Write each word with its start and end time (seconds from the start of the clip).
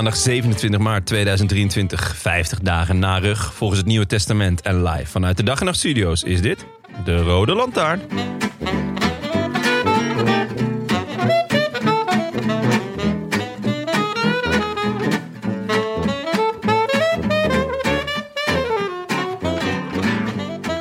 Maandag 0.00 0.20
27 0.20 0.80
maart 0.80 1.06
2023, 1.06 2.16
50 2.16 2.60
dagen 2.60 2.98
na 2.98 3.18
rug 3.18 3.54
volgens 3.54 3.78
het 3.78 3.88
Nieuwe 3.88 4.06
Testament 4.06 4.60
en 4.60 4.82
live 4.82 5.06
vanuit 5.06 5.36
de 5.36 5.42
Dag 5.42 5.58
en 5.58 5.64
Nacht 5.64 5.78
Studio's 5.78 6.22
is 6.22 6.40
dit 6.40 6.66
de 7.04 7.16
Rode 7.16 7.54
Lantaarn. 7.54 8.00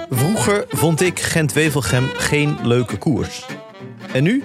Vroeger 0.09 0.65
vond 0.69 1.01
ik 1.01 1.19
Gent-Wevelgem 1.19 2.09
geen 2.13 2.57
leuke 2.63 2.97
koers. 2.97 3.45
En 4.13 4.23
nu? 4.23 4.43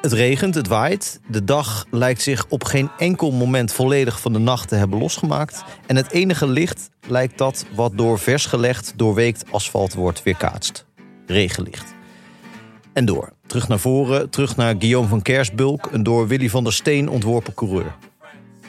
Het 0.00 0.12
regent, 0.12 0.54
het 0.54 0.68
waait. 0.68 1.20
De 1.26 1.44
dag 1.44 1.86
lijkt 1.90 2.22
zich 2.22 2.46
op 2.48 2.64
geen 2.64 2.90
enkel 2.98 3.30
moment 3.30 3.72
volledig 3.72 4.20
van 4.20 4.32
de 4.32 4.38
nacht 4.38 4.68
te 4.68 4.74
hebben 4.74 4.98
losgemaakt. 4.98 5.64
En 5.86 5.96
het 5.96 6.10
enige 6.12 6.46
licht 6.46 6.90
lijkt 7.08 7.38
dat 7.38 7.64
wat 7.74 7.92
door 7.94 8.18
vers 8.18 8.46
gelegd, 8.46 8.92
doorweekt 8.96 9.52
asfalt 9.52 9.94
wordt 9.94 10.22
weerkaatst. 10.22 10.86
Regenlicht. 11.26 11.94
En 12.92 13.04
door. 13.04 13.32
Terug 13.46 13.68
naar 13.68 13.78
voren, 13.78 14.30
terug 14.30 14.56
naar 14.56 14.74
Guillaume 14.78 15.08
van 15.08 15.22
Kersbulk, 15.22 15.88
een 15.92 16.02
door 16.02 16.26
Willy 16.26 16.48
van 16.48 16.64
der 16.64 16.72
Steen 16.72 17.08
ontworpen 17.08 17.54
coureur. 17.54 17.96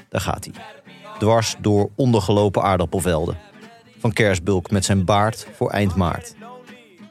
Daar 0.10 0.22
gaat 0.22 0.46
hij. 0.46 0.54
Dwars 1.20 1.56
door 1.60 1.90
ondergelopen 1.96 2.64
aardappelvelden. 2.64 3.38
Van 4.00 4.14
Kersbulk 4.14 4.72
met 4.72 4.86
zijn 4.86 5.06
baard 5.06 5.48
voor 5.56 5.70
eind 5.70 5.96
maart. 5.96 6.36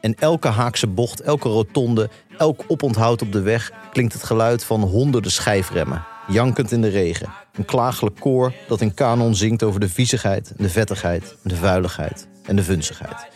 En 0.00 0.14
elke 0.14 0.48
haakse 0.48 0.86
bocht, 0.86 1.20
elke 1.20 1.48
rotonde, 1.48 2.10
elk 2.38 2.64
oponthoud 2.66 3.22
op 3.22 3.32
de 3.32 3.40
weg 3.40 3.72
klinkt 3.92 4.12
het 4.12 4.22
geluid 4.22 4.64
van 4.64 4.82
honderden 4.82 5.30
schijfremmen, 5.30 6.04
jankend 6.28 6.72
in 6.72 6.80
de 6.80 6.88
regen. 6.88 7.32
Een 7.52 7.64
klagelijk 7.64 8.20
koor 8.20 8.52
dat 8.68 8.80
in 8.80 8.94
kanon 8.94 9.34
zingt 9.34 9.62
over 9.62 9.80
de 9.80 9.88
viezigheid, 9.88 10.52
de 10.56 10.68
vettigheid, 10.68 11.36
de 11.42 11.56
vuiligheid 11.56 12.28
en 12.44 12.56
de 12.56 12.62
vunzigheid. 12.62 13.26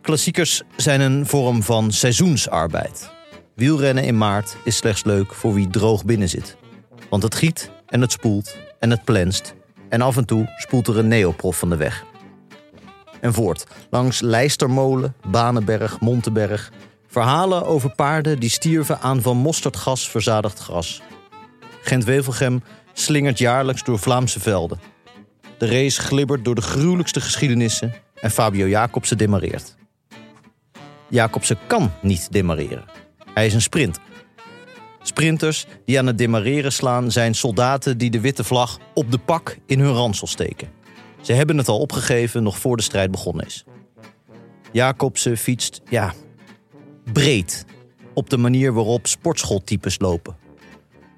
Klassiekers 0.00 0.62
zijn 0.76 1.00
een 1.00 1.26
vorm 1.26 1.62
van 1.62 1.92
seizoensarbeid. 1.92 3.10
Wielrennen 3.54 4.04
in 4.04 4.18
maart 4.18 4.56
is 4.64 4.76
slechts 4.76 5.04
leuk 5.04 5.34
voor 5.34 5.54
wie 5.54 5.68
droog 5.68 6.04
binnen 6.04 6.28
zit. 6.28 6.56
Want 7.10 7.22
het 7.22 7.34
giet 7.34 7.70
en 7.86 8.00
het 8.00 8.12
spoelt 8.12 8.56
en 8.78 8.90
het 8.90 9.04
plenst. 9.04 9.54
En 9.88 10.00
af 10.00 10.16
en 10.16 10.24
toe 10.24 10.54
spoelt 10.56 10.86
er 10.86 10.98
een 10.98 11.08
neoprof 11.08 11.58
van 11.58 11.70
de 11.70 11.76
weg. 11.76 12.04
En 13.20 13.32
voort, 13.32 13.66
langs 13.90 14.20
Lijstermolen, 14.20 15.14
Banenberg, 15.26 16.00
Montenberg. 16.00 16.72
Verhalen 17.06 17.66
over 17.66 17.94
paarden 17.94 18.40
die 18.40 18.50
stierven 18.50 19.00
aan 19.00 19.22
van 19.22 19.36
mosterdgas 19.36 20.08
verzadigd 20.08 20.58
gras. 20.58 21.02
Gent-Wevelgem 21.82 22.62
slingert 22.92 23.38
jaarlijks 23.38 23.84
door 23.84 23.98
Vlaamse 23.98 24.40
velden. 24.40 24.80
De 25.58 25.66
race 25.66 26.00
glibbert 26.00 26.44
door 26.44 26.54
de 26.54 26.60
gruwelijkste 26.60 27.20
geschiedenissen 27.20 27.94
en 28.14 28.30
Fabio 28.30 28.66
Jacobsen 28.66 29.18
demareert. 29.18 29.76
Jacobsen 31.08 31.58
kan 31.66 31.92
niet 32.02 32.32
demareren. 32.32 32.84
Hij 33.34 33.46
is 33.46 33.54
een 33.54 33.62
sprinter. 33.62 34.02
Sprinters 35.02 35.66
die 35.84 35.98
aan 35.98 36.06
het 36.06 36.18
demareren 36.18 36.72
slaan 36.72 37.10
zijn 37.10 37.34
soldaten 37.34 37.98
die 37.98 38.10
de 38.10 38.20
witte 38.20 38.44
vlag 38.44 38.78
op 38.94 39.10
de 39.10 39.18
pak 39.18 39.56
in 39.66 39.80
hun 39.80 39.92
ransel 39.92 40.26
steken. 40.26 40.77
Ze 41.20 41.32
hebben 41.32 41.58
het 41.58 41.68
al 41.68 41.78
opgegeven 41.78 42.42
nog 42.42 42.58
voor 42.58 42.76
de 42.76 42.82
strijd 42.82 43.10
begonnen 43.10 43.46
is. 43.46 43.64
Jacobsen 44.72 45.36
fietst, 45.36 45.80
ja, 45.88 46.14
breed. 47.12 47.64
Op 48.14 48.30
de 48.30 48.36
manier 48.36 48.72
waarop 48.72 49.06
sportschooltypes 49.06 49.98
lopen. 49.98 50.36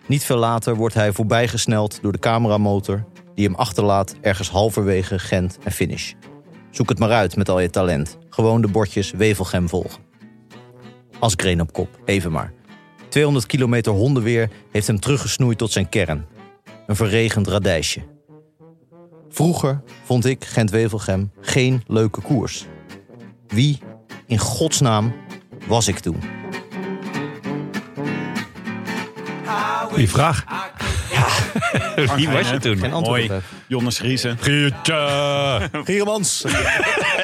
Niet 0.07 0.25
veel 0.25 0.37
later 0.37 0.77
wordt 0.77 0.95
hij 0.95 1.13
voorbijgesneld 1.13 1.99
door 2.03 2.13
de 2.13 2.19
cameramotor... 2.19 3.05
die 3.35 3.47
hem 3.47 3.55
achterlaat 3.55 4.15
ergens 4.21 4.51
halverwege 4.51 5.19
Gent 5.19 5.59
en 5.65 5.73
finish. 5.73 6.13
Zoek 6.71 6.89
het 6.89 6.99
maar 6.99 7.11
uit 7.11 7.37
met 7.37 7.49
al 7.49 7.61
je 7.61 7.71
talent. 7.71 8.19
Gewoon 8.31 8.61
de 8.61 8.69
bordjes 8.69 9.11
Wevelgem 9.11 9.69
volgen. 9.69 10.03
Asgreen 11.19 11.61
op 11.61 11.73
kop, 11.73 12.01
even 12.05 12.33
maar. 12.33 12.53
200 13.09 13.47
kilometer 13.47 13.93
hondenweer 13.93 14.51
heeft 14.71 14.87
hem 14.87 15.01
teruggesnoeid 15.01 15.59
tot 15.59 15.73
zijn 15.73 15.89
kern. 15.89 16.27
Een 16.87 16.97
verregend 16.97 17.47
radijsje. 17.47 18.01
Vroeger 19.31 19.83
vond 20.05 20.25
ik 20.25 20.45
Gent-Wevelgem 20.45 21.33
geen 21.41 21.83
leuke 21.87 22.21
koers. 22.21 22.67
Wie 23.47 23.79
in 24.27 24.39
godsnaam 24.39 25.15
was 25.67 25.89
ik 25.89 25.99
toen? 25.99 26.23
Goeie 29.89 30.11
vraag. 30.11 30.45
Wie 32.17 32.29
was 32.29 32.51
je 32.51 32.59
toen? 32.59 32.79
Geen 32.79 32.93
antwoord 32.93 33.29
Mooi. 33.29 33.41
Jonas 33.67 34.01
Riesen. 34.01 34.39
Gietje! 34.41 35.71
Gieremans. 35.85 36.45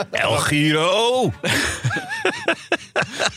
El 0.10 0.36
Giro! 0.36 1.32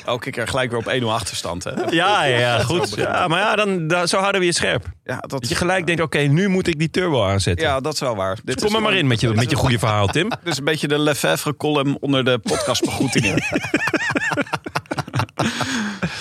Elke 0.05 0.29
keer 0.29 0.47
gelijk 0.47 0.71
weer 0.71 0.79
op 0.79 1.01
1-0 1.01 1.05
achterstand. 1.05 1.63
Hè? 1.63 1.71
Ja, 1.89 2.23
ja, 2.23 2.39
ja, 2.39 2.63
goed. 2.63 2.95
Ja, 2.95 3.27
maar 3.27 3.39
ja, 3.39 3.55
dan, 3.55 3.87
dan, 3.87 4.07
zo 4.07 4.17
houden 4.17 4.41
we 4.41 4.47
je 4.47 4.53
scherp. 4.53 4.85
Ja, 5.03 5.17
dat, 5.17 5.29
Dat 5.29 5.49
je 5.49 5.55
gelijk 5.55 5.85
denkt, 5.85 6.01
oké, 6.01 6.19
nu 6.19 6.47
moet 6.47 6.67
ik 6.67 6.79
die 6.79 6.89
turbo 6.89 7.25
aanzetten. 7.25 7.67
ja, 7.67 7.79
dat 7.79 7.93
is 7.93 7.99
wel 7.99 8.15
waar. 8.15 8.37
Dit 8.43 8.61
Kom 8.61 8.75
er 8.75 8.81
maar 8.81 8.93
in 8.93 9.07
met 9.07 9.19
je, 9.19 9.33
met 9.33 9.49
je 9.49 9.55
goede 9.55 9.79
verhaal, 9.79 10.07
Tim. 10.07 10.29
Dit 10.29 10.39
is 10.43 10.57
een 10.57 10.63
beetje 10.63 10.87
de 10.87 10.99
Lefevre 10.99 11.55
column 11.55 11.97
onder 11.99 12.25
de 12.25 12.39
podcastbegroetingen. 12.39 13.35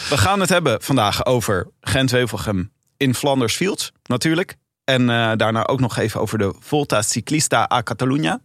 We 0.09 0.17
gaan 0.17 0.41
het 0.41 0.49
hebben 0.49 0.82
vandaag 0.82 1.26
over 1.26 1.71
Gent-Wevelgem 1.81 2.73
in 2.99 3.15
Flanders 3.15 3.56
Fields, 3.56 3.93
natuurlijk. 4.03 4.56
En 4.85 5.11
eh, 5.11 5.33
daarna 5.37 5.67
ook 5.67 5.81
nog 5.81 5.97
even 5.97 6.21
over 6.21 6.39
de 6.39 6.55
Volta 6.59 7.03
Ciclista 7.03 7.71
a 7.73 7.83
Catalunya. 7.83 8.41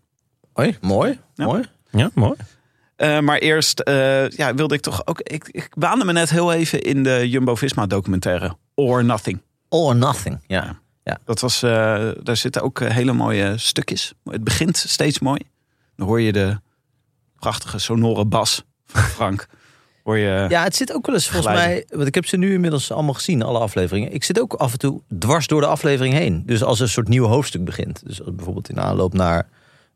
Hoi, 0.53 0.77
mooi, 0.81 1.19
Ja. 1.35 1.45
mooi. 1.45 1.63
Ja, 1.91 2.09
mooi. 2.13 2.35
Eh, 2.95 3.19
maar 3.19 3.37
eerst 3.37 3.79
eh, 3.79 4.29
ja, 4.29 4.53
wilde 4.53 4.75
ik 4.75 4.81
toch 4.81 5.07
ook... 5.07 5.19
Ik, 5.21 5.47
ik 5.51 5.69
baande 5.77 6.05
me 6.05 6.11
net 6.13 6.29
heel 6.29 6.53
even 6.53 6.81
in 6.81 7.03
de 7.03 7.29
Jumbo-Visma 7.29 7.85
documentaire 7.85 8.47
All 8.75 8.85
or 8.85 9.03
Nothing. 9.03 9.41
All 9.69 9.79
or 9.79 9.95
nothing, 9.95 10.39
ja. 10.47 10.81
Dat 11.25 11.39
was, 11.39 11.63
eh, 11.63 12.09
daar 12.23 12.37
zitten 12.37 12.61
ook 12.61 12.79
hele 12.79 13.13
mooie 13.13 13.57
stukjes. 13.57 14.13
Het 14.23 14.43
begint 14.43 14.77
steeds 14.77 15.19
mooi. 15.19 15.39
Dan 15.95 16.07
hoor 16.07 16.21
je 16.21 16.31
de 16.31 16.59
prachtige 17.39 17.77
sonore 17.79 18.25
bas 18.25 18.63
van 18.85 19.01
Frank. 19.01 19.47
Hoor 20.03 20.17
je... 20.17 20.45
Ja, 20.49 20.63
het 20.63 20.75
zit 20.75 20.93
ook 20.93 21.05
wel 21.05 21.15
eens 21.15 21.29
volgens 21.29 21.53
mij. 21.53 21.85
Want 21.89 22.07
ik 22.07 22.15
heb 22.15 22.25
ze 22.25 22.37
nu 22.37 22.53
inmiddels 22.53 22.91
allemaal 22.91 23.13
gezien, 23.13 23.41
alle 23.43 23.59
afleveringen. 23.59 24.13
Ik 24.13 24.23
zit 24.23 24.39
ook 24.39 24.53
af 24.53 24.71
en 24.71 24.77
toe 24.79 25.01
dwars 25.19 25.47
door 25.47 25.61
de 25.61 25.67
aflevering 25.67 26.13
heen. 26.13 26.43
Dus 26.45 26.63
als 26.63 26.79
een 26.79 26.89
soort 26.89 27.07
nieuw 27.07 27.25
hoofdstuk 27.25 27.65
begint. 27.65 28.01
Dus 28.05 28.21
bijvoorbeeld 28.25 28.69
in 28.69 28.79
aanloop 28.79 29.13
naar 29.13 29.37
een 29.37 29.45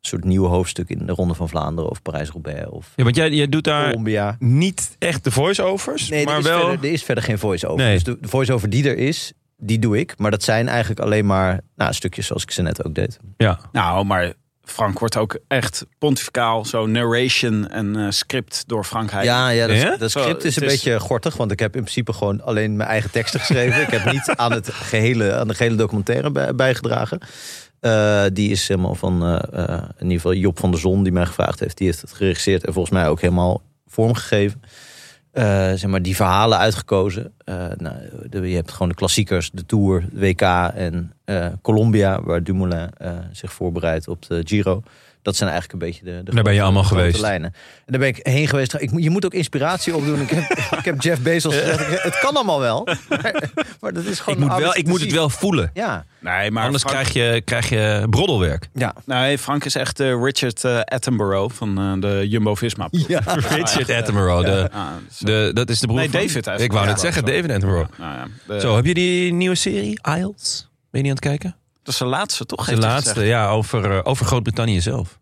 soort 0.01 0.23
nieuw 0.23 0.45
hoofdstuk 0.45 0.89
in 0.89 1.05
de 1.05 1.13
Ronde 1.13 1.33
van 1.33 1.49
Vlaanderen 1.49 1.89
of 1.91 2.01
Parijs-Roubaix 2.01 2.69
of 2.69 2.93
Ja, 2.95 3.03
want 3.03 3.15
jij, 3.15 3.29
jij 3.29 3.47
doet 3.49 3.63
daar 3.63 3.89
Colombia. 3.89 4.35
niet 4.39 4.95
echt 4.99 5.23
de 5.23 5.31
voice-overs, 5.31 6.09
Nee, 6.09 6.25
maar 6.25 6.33
er, 6.33 6.39
is 6.39 6.45
wel... 6.45 6.59
verder, 6.59 6.85
er 6.85 6.91
is 6.93 7.03
verder 7.03 7.23
geen 7.23 7.39
voice-over. 7.39 7.83
Nee. 7.83 7.93
Dus 7.93 8.03
de, 8.03 8.17
de 8.21 8.27
voice-over 8.27 8.69
die 8.69 8.89
er 8.89 8.97
is, 8.97 9.33
die 9.57 9.79
doe 9.79 9.99
ik. 9.99 10.13
Maar 10.17 10.31
dat 10.31 10.43
zijn 10.43 10.67
eigenlijk 10.67 10.99
alleen 10.99 11.25
maar 11.25 11.59
nou, 11.75 11.93
stukjes 11.93 12.27
zoals 12.27 12.43
ik 12.43 12.51
ze 12.51 12.61
net 12.61 12.85
ook 12.85 12.95
deed. 12.95 13.19
Ja. 13.37 13.59
Nou, 13.71 14.05
maar 14.05 14.33
Frank 14.71 14.99
wordt 14.99 15.17
ook 15.17 15.37
echt 15.47 15.85
pontificaal. 15.97 16.65
Zo 16.65 16.85
narration 16.85 17.67
en 17.69 17.95
eh, 17.95 18.05
script 18.09 18.63
door 18.67 18.83
Frank 18.83 19.11
Heijden. 19.11 19.33
Ja, 19.33 19.49
ja, 19.49 19.67
dat, 19.67 19.75
Ja? 19.77 19.97
dat 19.97 20.11
Zo, 20.11 20.19
script 20.21 20.43
is 20.43 20.55
een 20.55 20.63
is- 20.63 20.71
beetje 20.71 20.99
gortig. 20.99 21.37
Want 21.37 21.51
ik 21.51 21.59
heb 21.59 21.75
in 21.75 21.81
principe 21.81 22.13
gewoon 22.13 22.41
alleen 22.41 22.75
mijn 22.75 22.89
eigen 22.89 23.11
teksten 23.11 23.39
geschreven. 23.39 23.81
ik 23.81 23.89
heb 23.89 24.11
niet 24.11 24.29
aan, 24.35 24.51
het 24.51 24.69
gehele, 24.73 25.33
aan 25.33 25.47
de 25.47 25.53
gehele 25.55 25.75
documentaire 25.75 26.31
bij- 26.31 26.55
bijgedragen. 26.55 27.19
Eh, 27.79 28.23
die 28.33 28.49
is 28.51 28.67
helemaal 28.67 28.95
van, 28.95 29.23
eh, 29.25 29.73
in 29.97 30.03
ieder 30.03 30.15
geval 30.15 30.33
Job 30.33 30.59
van 30.59 30.71
der 30.71 30.79
Zon, 30.79 31.03
die 31.03 31.11
mij 31.11 31.25
gevraagd 31.25 31.59
heeft. 31.59 31.77
Die 31.77 31.87
heeft 31.87 32.01
het 32.01 32.13
geregisseerd 32.13 32.65
en 32.65 32.73
volgens 32.73 32.93
mij 32.93 33.07
ook 33.07 33.21
helemaal 33.21 33.61
vormgegeven. 33.87 34.61
Eh, 35.37 35.73
zeg 35.73 35.87
maar, 35.87 36.01
die 36.01 36.15
verhalen 36.15 36.57
uitgekozen. 36.57 37.33
Eh, 37.45 37.65
nou, 37.77 37.95
je 38.47 38.55
hebt 38.55 38.71
gewoon 38.71 38.89
de 38.89 38.95
klassiekers, 38.95 39.51
de 39.51 39.65
Tour, 39.65 40.05
de 40.11 40.19
WK 40.19 40.41
en 40.75 41.13
eh, 41.25 41.47
Colombia, 41.61 42.21
waar 42.21 42.43
Dumoulin 42.43 42.89
zich 43.31 43.53
voorbereidt 43.53 44.07
op 44.07 44.27
de 44.27 44.41
Giro. 44.45 44.83
Dat 45.27 45.35
zijn 45.35 45.49
eigenlijk 45.49 45.81
een 45.81 45.87
beetje 45.89 46.05
de, 46.05 46.23
de 46.23 46.33
Daar 46.33 46.43
ben 46.43 46.53
je 46.53 46.61
allemaal 46.61 46.83
geweest. 46.83 47.19
lijnen. 47.19 47.53
En 47.53 47.85
daar 47.85 47.99
ben 47.99 48.09
ik 48.09 48.19
heen 48.21 48.47
geweest. 48.47 48.73
Ik, 48.73 48.91
moet- 48.91 49.03
je 49.03 49.09
moet 49.09 49.25
ook 49.25 49.33
inspiratie 49.33 49.95
opdoen. 49.95 50.21
Ik 50.21 50.29
heb, 50.29 50.43
ik 50.79 50.85
heb 50.85 51.01
Jeff 51.01 51.21
Bezos 51.21 51.55
gezegd, 51.59 52.03
het 52.03 52.19
kan 52.19 52.33
allemaal 52.35 52.59
wel. 52.59 52.87
Maar, 53.09 53.49
maar 53.81 53.93
dat 53.93 54.03
is 54.03 54.17
Ik 54.17 54.23
gewoon 54.23 54.39
moet, 54.39 54.57
wel, 54.57 54.75
ik 54.75 54.87
moet 54.87 55.01
het 55.01 55.11
wel 55.11 55.29
voelen. 55.29 55.71
Ja, 55.73 56.05
Nee, 56.19 56.51
maar 56.51 56.63
Anders 56.65 56.83
Frank, 56.83 56.95
krijg 57.07 57.33
je, 57.33 57.41
krijg 57.41 57.69
je 57.69 58.07
broddelwerk. 58.09 58.69
ja. 58.73 58.95
Nee, 59.05 59.37
Frank 59.37 59.65
is 59.65 59.75
echt 59.75 59.97
de 59.97 60.19
Richard 60.23 60.63
eh, 60.63 60.79
Attenborough 60.79 61.55
van 61.55 61.77
eh, 61.79 61.93
de 62.01 62.27
Jumbo-Visma. 62.29 62.87
ploeg. 62.87 63.07
Ja. 63.07 63.21
Richard 63.49 63.89
Attenborough. 63.89 64.45
De, 64.45 64.69
Ah, 64.71 64.87
zo. 65.11 65.25
de, 65.25 65.51
dat 65.53 65.69
is 65.69 65.79
de 65.79 65.87
broer 65.87 65.99
Nee, 65.99 66.09
van- 66.09 66.19
David 66.19 66.33
eigenlijk. 66.47 66.63
Ik 66.65 66.71
wou 66.71 66.85
Ja, 66.85 66.91
net 66.91 66.99
zeggen. 67.01 67.25
David 67.25 67.51
Attenborough. 67.51 67.89
Nou 67.99 68.13
ja, 68.17 68.27
de- 68.47 68.59
Zo, 68.59 68.75
heb 68.75 68.85
je 68.85 68.93
die 68.93 69.33
nieuwe 69.33 69.55
serie, 69.55 69.99
IELTS? 70.17 70.69
Ben 70.91 71.01
je 71.05 71.09
niet 71.09 71.23
aan 71.23 71.29
het 71.31 71.39
kijken? 71.39 71.55
Dat 71.87 71.95
is 71.95 72.01
de 72.01 72.05
laatste, 72.05 72.45
toch? 72.45 72.65
De 72.65 72.77
laatste, 72.77 73.09
gezegd. 73.13 73.27
ja, 73.29 73.49
over, 73.49 73.91
eh, 73.91 73.99
over 74.03 74.25
Groot-Brittannië 74.25 74.81
zelf. 74.81 75.19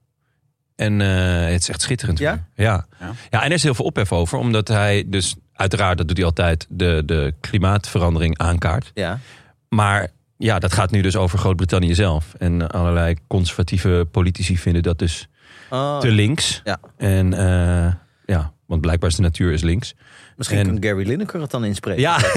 En 0.76 1.02
eh, 1.02 1.52
het 1.52 1.62
is 1.62 1.70
echt 1.70 1.82
schitterend. 1.82 2.20
Ja? 2.20 2.48
Ja. 2.56 2.86
Ja. 3.00 3.12
ja. 3.30 3.40
en 3.44 3.48
er 3.48 3.52
is 3.56 3.64
heel 3.64 3.74
veel 3.76 3.86
ophef 3.86 4.12
over. 4.12 4.38
Omdat 4.38 4.68
hij 4.68 5.04
dus, 5.08 5.36
uiteraard, 5.54 5.98
dat 5.98 6.08
doet 6.08 6.18
hij 6.18 6.26
altijd, 6.26 6.66
de, 6.70 7.02
de 7.06 7.34
klimaatverandering 7.40 8.38
aankaart. 8.38 8.92
ja. 8.94 9.20
Maar 9.70 10.08
ja, 10.38 10.60
dat 10.60 10.74
gaat 10.74 10.92
nu 10.92 11.02
dus 11.02 11.16
over 11.16 11.40
Groot-Brittannië 11.40 11.96
zelf. 11.96 12.34
En 12.38 12.68
allerlei 12.70 13.16
conservatieve 13.28 14.08
politici 14.12 14.58
vinden 14.58 14.84
dat 14.84 15.00
dus 15.00 15.28
Oh, 15.70 16.00
te 16.00 16.08
links. 16.12 16.62
Ja. 16.64 16.80
En 16.98 17.34
eh, 17.34 17.94
ja, 18.26 18.54
want 18.66 18.82
blijkbaar 18.82 19.10
is 19.10 19.16
de 19.16 19.22
natuur 19.22 19.52
is 19.54 19.62
links. 19.62 19.94
misschien 20.36 20.58
en- 20.58 20.66
kan 20.80 20.84
Gary 20.90 21.08
Lineker 21.08 21.42
het 21.42 21.52
dan 21.52 21.66
inspreken. 21.66 22.02
Ja. 22.02 22.18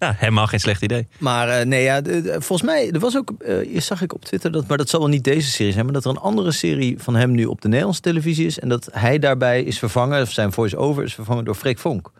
ja, 0.00 0.14
helemaal 0.16 0.46
geen 0.46 0.60
slecht 0.60 0.82
idee. 0.82 1.08
Maar 1.18 1.48
eh, 1.48 1.66
nee, 1.66 1.82
ja, 1.82 2.00
de- 2.00 2.22
de- 2.22 2.40
volgens 2.40 2.62
mij, 2.62 2.90
er 2.90 2.98
was 2.98 3.16
ook, 3.16 3.32
eh 3.38 3.74
eerst 3.74 3.86
zag 3.86 4.02
ik 4.02 4.14
op 4.14 4.24
Twitter, 4.24 4.52
dat, 4.52 4.66
maar 4.66 4.76
dat 4.78 4.88
zal 4.88 5.00
wel 5.00 5.08
niet 5.08 5.24
deze 5.24 5.50
serie 5.50 5.72
zijn, 5.72 5.84
maar 5.84 5.94
dat 5.94 6.04
er 6.04 6.10
een 6.10 6.16
andere 6.16 6.52
serie 6.52 6.98
van 6.98 7.14
hem 7.16 7.30
nu 7.30 7.44
op 7.44 7.60
de 7.60 7.68
Nederlandse 7.68 8.00
televisie 8.02 8.46
is. 8.46 8.58
En 8.58 8.68
dat 8.68 8.88
hij 8.92 9.18
daarbij 9.18 9.62
is 9.62 9.78
vervangen, 9.78 10.22
of 10.22 10.30
zijn 10.30 10.52
voice-over 10.52 11.02
is 11.04 11.14
vervangen 11.14 11.44
door 11.44 11.54
Freek 11.54 11.78
Vonk. 11.78 12.10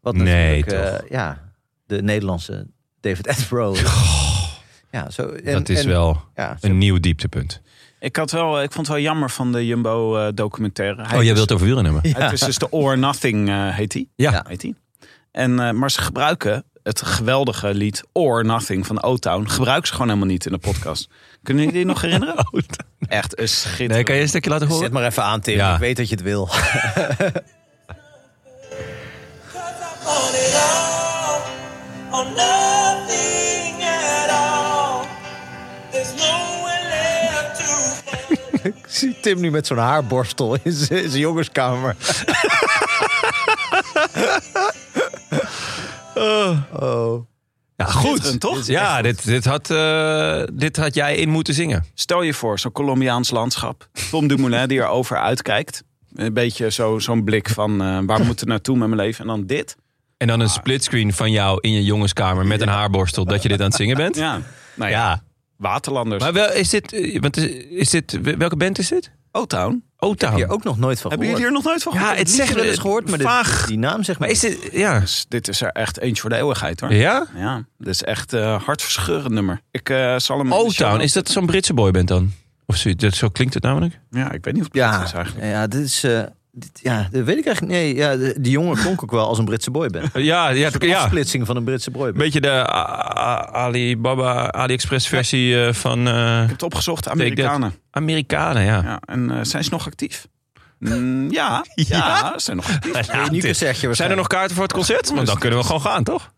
Wat 0.00 0.14
Nee, 0.16 0.24
natuurlijk, 0.58 0.88
eh, 0.92 0.96
toch? 0.98 1.08
ja, 1.08 1.42
de 1.86 2.02
Nederlandse 2.02 2.66
David 3.00 3.28
Attenborough. 3.28 3.80
Ja, 4.90 5.10
zo, 5.10 5.22
en, 5.28 5.52
dat 5.52 5.68
is 5.68 5.80
en- 5.82 5.88
wel 5.88 6.22
Ja, 6.34 6.56
een 6.60 6.78
nieuw 6.78 7.00
dieptepunt. 7.00 7.60
Ik, 8.00 8.16
had 8.16 8.30
wel, 8.30 8.62
ik 8.62 8.72
vond 8.72 8.86
het 8.86 8.96
wel 8.96 9.04
jammer 9.04 9.30
van 9.30 9.52
de 9.52 9.66
Jumbo-documentaire. 9.66 11.02
oh, 11.02 11.08
jij 11.10 11.22
wilt 11.24 11.38
het 11.38 11.52
over 11.52 11.66
wielrennen 11.66 11.92
hebben? 12.02 12.22
Het 12.22 12.32
is 12.32 12.40
dus 12.40 12.58
de 12.58 12.70
Or 12.70 12.98
Nothing, 12.98 13.48
eh, 13.48 13.68
heet 13.74 13.90
die. 13.90 14.10
Ja. 14.16 14.44
Heet 14.48 14.60
die. 14.60 14.74
En, 15.30 15.60
eh, 15.60 15.70
maar 15.70 15.90
ze 15.90 16.00
gebruiken 16.00 16.64
het 16.86 17.02
geweldige 17.02 17.74
lied 17.74 18.02
Or 18.12 18.44
Nothing 18.44 18.86
van 18.86 19.02
O-Town. 19.02 19.48
Gebruiken 19.48 19.86
ze 19.86 19.92
gewoon 19.92 20.08
helemaal 20.08 20.28
niet 20.28 20.46
in 20.46 20.52
de 20.52 20.58
podcast. 20.58 21.08
Kunnen 21.42 21.64
jullie 21.64 21.78
die 21.78 21.86
nog 21.86 22.00
herinneren? 22.00 22.46
Echt 23.08 23.38
een 23.38 23.48
schitterend. 23.48 23.92
Nee, 23.92 24.04
kan 24.04 24.14
je 24.14 24.20
een 24.20 24.28
stukje 24.28 24.50
laten 24.50 24.66
Zet 24.66 24.76
horen? 24.76 24.92
maar 24.92 25.04
even 25.04 25.22
aan, 25.22 25.40
Tim. 25.40 25.56
Ja. 25.56 25.74
Ik 25.74 25.80
weet 25.80 25.96
dat 25.96 26.08
je 26.08 26.14
het 26.14 26.24
wil. 26.24 26.48
Ik 38.62 38.74
zie 38.86 39.16
Tim 39.20 39.40
nu 39.40 39.50
met 39.50 39.66
zo'n 39.66 39.78
haarborstel 39.78 40.58
in 40.62 40.72
zijn 40.72 41.18
jongenskamer. 41.18 41.96
oh. 46.72 47.26
Ja, 47.76 47.84
goed. 47.84 48.06
Schitterend, 48.10 48.40
toch? 48.40 48.66
Ja, 48.66 49.02
dit, 49.02 49.24
dit, 49.24 49.44
had, 49.44 49.70
eh, 49.70 50.42
dit 50.52 50.76
had 50.76 50.94
jij 50.94 51.16
in 51.16 51.28
moeten 51.28 51.54
zingen. 51.54 51.84
Stel 51.94 52.22
je 52.22 52.34
voor, 52.34 52.58
zo'n 52.58 52.72
Colombiaans 52.72 53.30
landschap. 53.30 53.88
Tom 54.10 54.26
Dumoulin 54.28 54.68
die 54.68 54.78
erover 54.78 55.18
uitkijkt. 55.18 55.82
Een 56.14 56.32
beetje 56.32 56.70
zo- 56.70 56.98
zo'n 56.98 57.24
blik 57.24 57.48
van 57.48 57.82
eh, 57.82 57.98
waar 58.06 58.24
moet 58.24 58.40
het 58.40 58.48
naartoe 58.48 58.76
met 58.76 58.88
mijn 58.88 59.00
leven. 59.00 59.20
En 59.20 59.26
dan 59.26 59.46
dit. 59.46 59.76
En 60.16 60.26
dan 60.26 60.40
een 60.40 60.48
splitscreen 60.48 61.12
van 61.12 61.30
jou 61.30 61.58
in 61.60 61.72
je 61.72 61.84
jongenskamer 61.84 62.46
met 62.46 62.60
een 62.60 62.68
haarborstel 62.68 63.24
dat 63.24 63.42
je 63.42 63.48
dit 63.48 63.60
aan 63.60 63.66
het 63.66 63.74
zingen 63.76 63.96
bent. 63.96 64.16
Ja, 64.16 64.40
nou 64.74 64.90
ja, 64.90 64.98
Ja. 65.08 65.22
Waterlanders. 65.56 66.22
Maar 66.22 66.32
wel, 66.32 66.52
is 66.52 66.68
dit, 66.70 66.92
eh, 66.92 67.20
want 67.20 67.36
is, 67.36 67.46
is 67.70 67.90
dit, 67.90 68.18
welke 68.38 68.56
band 68.56 68.78
is 68.78 68.88
dit? 68.88 69.10
O-Town. 69.32 69.84
O-Town. 69.98 70.34
Hier 70.34 70.48
ook 70.48 70.64
nog 70.64 70.78
nooit 70.78 71.00
van 71.00 71.10
Hebben 71.10 71.26
gehoord. 71.28 71.42
jullie 71.42 71.42
hier 71.42 71.52
nog 71.52 71.64
nooit 71.64 71.82
van 71.82 71.92
Ja, 71.92 71.98
gehoord? 71.98 72.18
het 72.18 72.28
Ik 72.28 72.34
heb 72.36 72.46
zegt 72.46 72.58
wel 72.58 72.68
eens 72.70 72.78
gehoord, 72.78 73.08
maar 73.08 73.18
dit- 73.18 73.26
vaag. 73.26 73.66
die 73.66 73.78
naam 73.78 74.02
zeg 74.02 74.18
maar. 74.18 74.28
Maar 74.28 74.36
is 74.36 74.40
dit, 74.42 74.68
ja. 74.72 75.00
Dus 75.00 75.24
dit 75.28 75.48
is 75.48 75.60
er 75.60 75.68
echt 75.68 75.98
eentje 76.00 76.20
voor 76.20 76.30
de 76.30 76.36
eeuwigheid 76.36 76.80
hoor. 76.80 76.92
Ja? 76.94 77.26
Ja, 77.36 77.64
dit 77.78 77.88
is 77.88 78.02
echt 78.02 78.32
een 78.32 78.60
hartverscheurend 78.60 79.32
nummer. 79.34 79.60
Ik 79.70 79.90
eh, 79.90 80.18
zal 80.18 80.38
hem... 80.38 80.52
O-Town, 80.54 81.00
is 81.00 81.12
dat 81.12 81.28
zo'n 81.28 81.46
Britse 81.46 81.74
boyband 81.74 82.08
dan? 82.08 82.32
Of 82.66 82.76
zoiets? 82.76 83.02
Dat, 83.02 83.14
zo 83.14 83.28
klinkt 83.28 83.54
het 83.54 83.62
namelijk. 83.62 83.98
Ja, 84.10 84.32
ik 84.32 84.44
weet 84.44 84.54
niet 84.54 84.62
of 84.62 84.68
het 84.68 84.76
Ja, 84.76 85.02
is 85.04 85.12
eigenlijk. 85.12 85.46
ja, 85.46 85.66
dit 85.66 85.80
is. 85.84 86.04
Ja, 86.72 87.08
dat 87.10 87.24
weet 87.24 87.36
ik 87.38 87.46
eigenlijk. 87.46 87.74
Nee, 87.76 87.94
ja, 87.94 88.16
de- 88.16 88.34
die 88.40 88.52
jongen 88.52 88.76
klonk 88.76 89.02
ook 89.02 89.10
wel 89.10 89.26
als 89.26 89.38
een 89.38 89.44
Britse 89.44 89.70
boyband. 89.70 90.08
Een 90.12 90.24
Ja, 90.32 90.48
ja, 90.48 90.70
soort 90.70 90.84
ja. 90.84 90.98
afsplitsing 90.98 91.46
van 91.46 91.56
een 91.56 91.64
Britse 91.64 91.90
boyband. 91.90 92.16
Beetje 92.16 92.40
de 92.40 92.66
Alibaba, 93.52 94.52
AliExpress 94.52 95.08
versie 95.08 95.64
eh, 95.66 95.72
van 95.72 96.08
eh, 96.08 96.34
Ik 96.34 96.40
heb 96.40 96.50
het 96.50 96.62
opgezocht, 96.62 97.08
Amerikanen. 97.08 97.74
Amerikanen, 97.90 98.62
ja. 98.62 98.82
Ja, 98.82 99.00
en 99.04 99.30
eh, 99.30 99.38
zijn 99.42 99.64
ze 99.64 99.70
nog 99.70 99.86
actief? 99.86 100.26
Mm, 100.78 101.30
ja, 101.30 101.64
ja, 101.74 102.32
ze 102.32 102.44
zijn 102.44 102.56
nog 102.56 102.70
actief. 102.70 102.92
Ja, 103.42 103.52
zeg 103.52 103.80
je 103.80 103.94
Zijn 103.94 104.10
er 104.10 104.16
nog 104.16 104.26
kaarten 104.26 104.54
voor 104.54 104.64
het 104.64 104.72
concert? 104.72 105.10
Want 105.14 105.26
dan 105.26 105.38
kunnen 105.38 105.58
we 105.58 105.64
gewoon 105.64 105.80
gaan, 105.80 106.04
toch? 106.04 106.32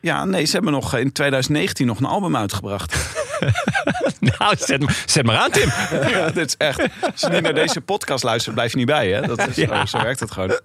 Ja, 0.00 0.24
nee, 0.24 0.44
ze 0.44 0.52
hebben 0.52 0.72
nog 0.72 0.96
in 0.96 1.12
2019 1.12 1.86
nog 1.86 1.98
een 1.98 2.04
album 2.06 2.36
uitgebracht. 2.36 2.94
Nou, 4.38 4.56
zet, 4.58 4.80
maar- 4.82 5.02
zet 5.06 5.26
maar 5.26 5.36
aan, 5.36 5.50
Tim. 5.50 5.68
ja, 6.14 6.30
dit 6.30 6.46
is 6.46 6.56
echt. 6.56 6.78
Als 7.12 7.20
je 7.20 7.28
niet 7.28 7.42
naar 7.42 7.54
deze 7.54 7.80
podcast 7.80 8.24
luistert, 8.24 8.54
blijf 8.54 8.70
je 8.70 8.76
niet 8.76 8.86
bij, 8.86 9.08
hè? 9.10 9.20
Dat 9.26 9.48
is, 9.48 9.54
zo, 9.54 9.84
zo 9.86 10.02
werkt 10.02 10.20
het 10.20 10.30
gewoon. 10.30 10.58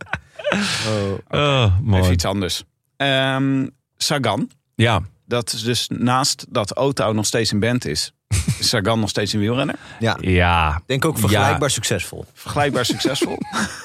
Oh, 0.90 1.64
Even 1.64 1.84
mooi. 1.84 2.12
iets 2.12 2.26
anders. 2.26 2.64
Ehm, 2.98 3.68
Sagan, 3.98 4.50
Ja, 4.76 5.02
dat 5.26 5.54
is 5.54 5.64
dus 5.64 5.88
naast 5.94 6.46
dat 6.50 6.76
Otto 6.76 7.14
nog 7.14 7.26
steeds 7.26 7.52
een 7.52 7.60
band 7.60 7.86
is, 7.86 8.14
is 8.60 8.70
Sagan 8.70 9.00
nog 9.00 9.10
steeds 9.10 9.34
een 9.34 9.40
wielrenner. 9.40 9.76
Ja, 10.00 10.18
ja. 10.20 10.82
denk 10.86 11.06
ook 11.06 11.18
vergelijkbaar 11.18 11.70
succesvol. 11.70 12.26
Vergelijkbaar 12.34 12.86
succesvol. 12.86 13.38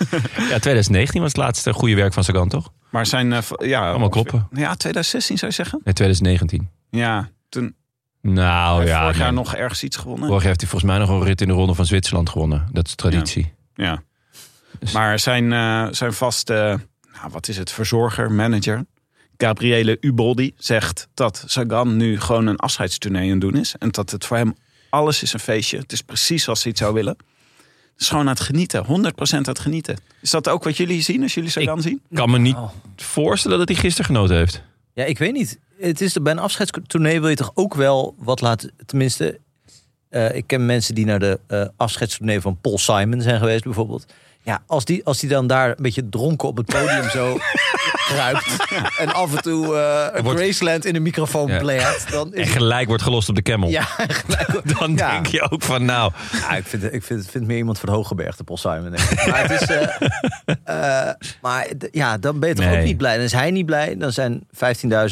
ja, 0.51 0.59
2019 0.59 1.21
was 1.21 1.33
het 1.33 1.41
laatste 1.41 1.73
goede 1.73 1.95
werk 1.95 2.13
van 2.13 2.25
Sagan, 2.25 2.49
toch? 2.49 2.73
Maar 2.91 3.07
zijn... 3.07 3.33
eh, 3.33 3.43
ja, 3.59 3.89
Allemaal 3.91 4.09
kloppen. 4.09 4.49
Ja, 4.51 4.75
2016 4.75 5.39
zou 5.39 5.51
je 5.51 5.57
zeggen? 5.57 5.81
Nee, 5.85 5.95
2019. 5.95 6.71
Ja, 6.91 7.29
toen 7.49 7.75
Nou 8.33 8.79
heeft 8.79 8.91
ja, 8.93 9.01
vorig 9.01 9.17
jaar 9.17 9.33
nee. 9.33 9.43
nog 9.43 9.55
ergens 9.55 9.83
iets 9.83 9.97
gewonnen. 9.97 10.27
Vorig 10.27 10.41
jaar 10.43 10.49
heeft 10.49 10.61
hij 10.61 10.71
volgens 10.71 10.91
mij 10.91 11.01
nog 11.01 11.11
een 11.11 11.23
rit 11.23 11.41
in 11.41 11.49
de 11.49 11.53
ronde 11.55 11.75
van 11.75 11.87
Zwitserland 11.87 12.29
gewonnen. 12.29 12.69
Dat 12.73 12.87
is 12.87 12.95
traditie. 12.95 13.53
Ja. 13.75 14.03
Dus- 14.79 14.93
Maar 14.93 15.19
zijn, 15.19 15.53
eh, 15.53 15.87
zijn 15.91 16.13
vaste, 16.13 16.81
nou, 17.13 17.31
wat 17.33 17.49
is 17.49 17.57
het, 17.57 17.71
verzorger, 17.71 18.33
manager, 18.33 18.85
Gabriele 19.37 19.97
Uboldi, 20.01 20.53
zegt 20.57 21.09
dat 21.15 21.45
Sagan 21.47 21.97
nu 21.97 22.21
gewoon 22.21 22.47
een 22.47 22.57
afscheidstournee 22.57 23.25
aan 23.25 23.31
het 23.31 23.41
doen 23.41 23.55
is. 23.57 23.75
En 23.79 23.91
dat 23.91 24.11
het 24.11 24.27
voor 24.27 24.37
hem 24.37 24.55
alles 24.91 25.23
is 25.23 25.33
een 25.33 25.41
feestje. 25.41 25.79
Het 25.79 25.93
is 25.93 26.03
precies 26.03 26.45
zoals 26.45 26.63
hij 26.63 26.71
het 26.71 26.81
zou 26.81 26.95
willen. 26.95 27.17
Het 27.93 28.01
is 28.05 28.09
gewoon 28.09 28.23
aan 28.29 28.31
het 28.35 28.41
genieten, 28.41 28.85
100% 28.85 29.47
aan 29.49 29.55
het 29.55 29.63
genieten. 29.63 29.99
Is 30.21 30.31
dat 30.31 30.49
ook 30.49 30.65
wat 30.65 30.77
jullie 30.77 31.03
zien 31.03 31.23
als 31.23 31.35
jullie 31.35 31.51
Sagan 31.51 31.83
zien? 31.83 32.01
Ik 32.09 32.17
kan 32.17 32.31
me 32.31 32.39
niet 32.39 32.55
Oh. 32.57 32.71
voorstellen 32.97 33.59
dat 33.59 33.69
hij 33.69 33.77
gisteren 33.77 34.07
genoten 34.07 34.37
heeft. 34.37 34.63
Ja, 34.93 35.05
ik 35.05 35.19
weet 35.19 35.33
niet. 35.33 35.59
Het 35.79 36.01
is, 36.01 36.13
bij 36.23 36.33
een 36.33 36.39
afscheidstournee 36.39 37.21
wil 37.21 37.29
je 37.29 37.37
toch 37.37 37.53
ook 37.55 37.75
wel 37.75 38.15
wat 38.19 38.41
laten... 38.41 38.71
Tenminste, 38.87 39.41
eh, 40.09 40.35
ik 40.35 40.47
ken 40.47 40.67
mensen 40.67 40.95
die 40.95 41.07
naar 41.07 41.19
de 41.19 41.41
eh 41.47 41.67
afscheidstournee 41.77 42.41
van 42.41 42.59
Paul 42.61 42.79
Simon 42.79 43.21
zijn 43.21 43.39
geweest 43.39 43.65
bijvoorbeeld. 43.65 44.07
Ja, 44.43 44.63
als 44.67 44.85
die, 44.85 45.05
als 45.05 45.19
die 45.19 45.29
dan 45.29 45.47
daar 45.47 45.69
een 45.69 45.83
beetje 45.83 46.09
dronken 46.09 46.49
op 46.49 46.57
het 46.57 46.67
podium 46.67 47.11
zo 47.11 47.39
kruipt. 48.15 48.57
En 48.99 49.13
af 49.15 49.37
en 49.37 49.43
toe 49.43 49.77
eh 49.77 50.23
Wordt- 50.23 50.41
Graceland 50.41 50.85
in 50.85 50.93
de 50.93 51.01
microfoon 51.01 51.49
Ja. 51.65 51.93
Dan 52.11 52.33
En 52.35 52.47
gelijk 52.47 52.89
wordt 52.89 53.03
gelost 53.03 53.29
op 53.29 53.35
de 53.35 53.43
camel. 53.43 53.69
ja, 53.69 53.83
gelijk. 54.25 54.79
Dan 54.79 54.95
Ja. 54.97 55.11
denk 55.13 55.27
je 55.27 55.51
ook 55.51 55.63
van 55.63 55.85
nou... 55.85 56.13
Ja, 56.33 56.57
ik 56.57 56.67
vind, 56.67 56.93
ik 56.93 57.03
vind, 57.03 57.27
vind 57.31 57.47
meer 57.47 57.57
iemand 57.57 57.79
van 57.79 57.89
Hogeberg, 57.89 58.37
de 58.37 58.45
Paul 58.45 58.59
Simon. 58.59 58.91
denk 58.91 58.99
ik. 59.11 59.27
Maar, 59.31 59.49
het 59.49 59.61
is, 59.63 59.69
eh, 59.69 61.09
eh, 61.09 61.15
maar 61.43 61.67
ja, 61.93 62.19
dan 62.19 62.39
ben 62.39 62.49
je 62.49 62.55
toch 62.55 62.65
Nee. 62.65 62.79
ook 62.79 62.85
niet 62.85 62.97
blij. 62.97 63.15
Dan 63.17 63.25
is 63.25 63.33
hij 63.33 63.51
niet 63.51 63.67
blij. 63.67 63.97
Dan 63.97 64.13
zijn 64.13 64.47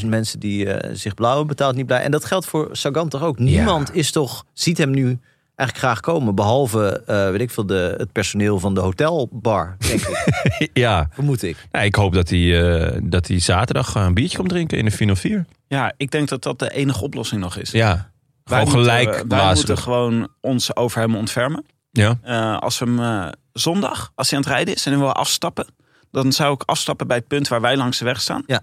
15.000 0.00 0.06
mensen 0.08 0.38
die 0.40 0.68
zich 0.92 1.14
blauw 1.14 1.44
betaald 1.44 1.74
niet 1.76 1.86
blij. 1.86 2.00
En 2.00 2.10
dat 2.10 2.24
geldt 2.24 2.46
voor 2.46 2.68
Sagan 2.72 3.08
toch 3.08 3.22
ook. 3.22 3.38
Niemand 3.38 3.94
is 3.94 4.10
toch, 4.12 4.44
ziet 4.52 4.78
hem 4.78 4.90
nu 4.90 5.18
eigenlijk 5.56 5.87
graag 5.87 6.00
komen. 6.00 6.34
Behalve, 6.34 7.02
eh, 7.06 7.30
weet 7.30 7.40
ik 7.40 7.50
veel, 7.50 7.66
de, 7.66 7.94
het 7.96 8.12
personeel 8.12 8.58
van 8.58 8.75
de 8.75 8.80
hotelbar, 8.80 9.76
denk 9.78 10.00
ik. 10.00 10.70
Ja, 10.82 11.08
Vermoed 11.12 11.42
ik. 11.42 11.66
Nou, 11.73 11.84
ik 11.84 11.94
hoop 11.94 12.14
dat 12.14 12.28
hij, 12.28 12.73
eh, 12.76 13.00
dat 13.02 13.26
hij 13.26 13.38
zaterdag 13.38 13.96
eh, 13.96 14.02
een 14.02 14.14
biertje 14.14 14.37
komt 14.37 14.49
drinken 14.49 14.78
in 14.78 14.84
de 14.84 14.90
Final 14.90 15.16
4. 15.16 15.46
Ja, 15.66 15.92
ik 15.96 16.11
denk 16.11 16.28
dat 16.28 16.42
dat 16.42 16.58
de 16.58 16.73
enige 16.73 17.02
oplossing 17.02 17.40
nog 17.40 17.56
is. 17.56 17.70
Ja, 17.70 18.11
Wij 18.44 18.66
gewoon 18.66 18.84
gelijk 18.84 19.08
moeten, 19.08 19.28
Wij 19.28 19.54
moeten 19.54 19.78
gewoon 19.78 20.28
ons 20.40 20.76
over 20.76 21.00
hem 21.00 21.16
ontfermen. 21.16 21.64
Ja. 21.94 22.18
Eh, 22.23 22.58
als 22.58 22.78
we 22.78 22.84
hem 22.84 23.00
eh, 23.00 23.32
zondag, 23.52 24.12
als 24.14 24.30
hij 24.30 24.38
aan 24.38 24.44
het 24.44 24.52
rijden 24.52 24.75
is 24.75 24.87
en 24.87 24.92
hij 24.92 25.00
wil 25.00 25.12
afstappen, 25.12 25.66
dan 26.11 26.32
zou 26.32 26.54
ik 26.54 26.62
afstappen 26.62 27.06
bij 27.06 27.16
het 27.16 27.26
punt 27.26 27.49
waar 27.49 27.61
wij 27.61 27.76
langs 27.76 27.99
de 27.99 28.04
weg 28.04 28.20
staan. 28.20 28.42
Ja. 28.46 28.61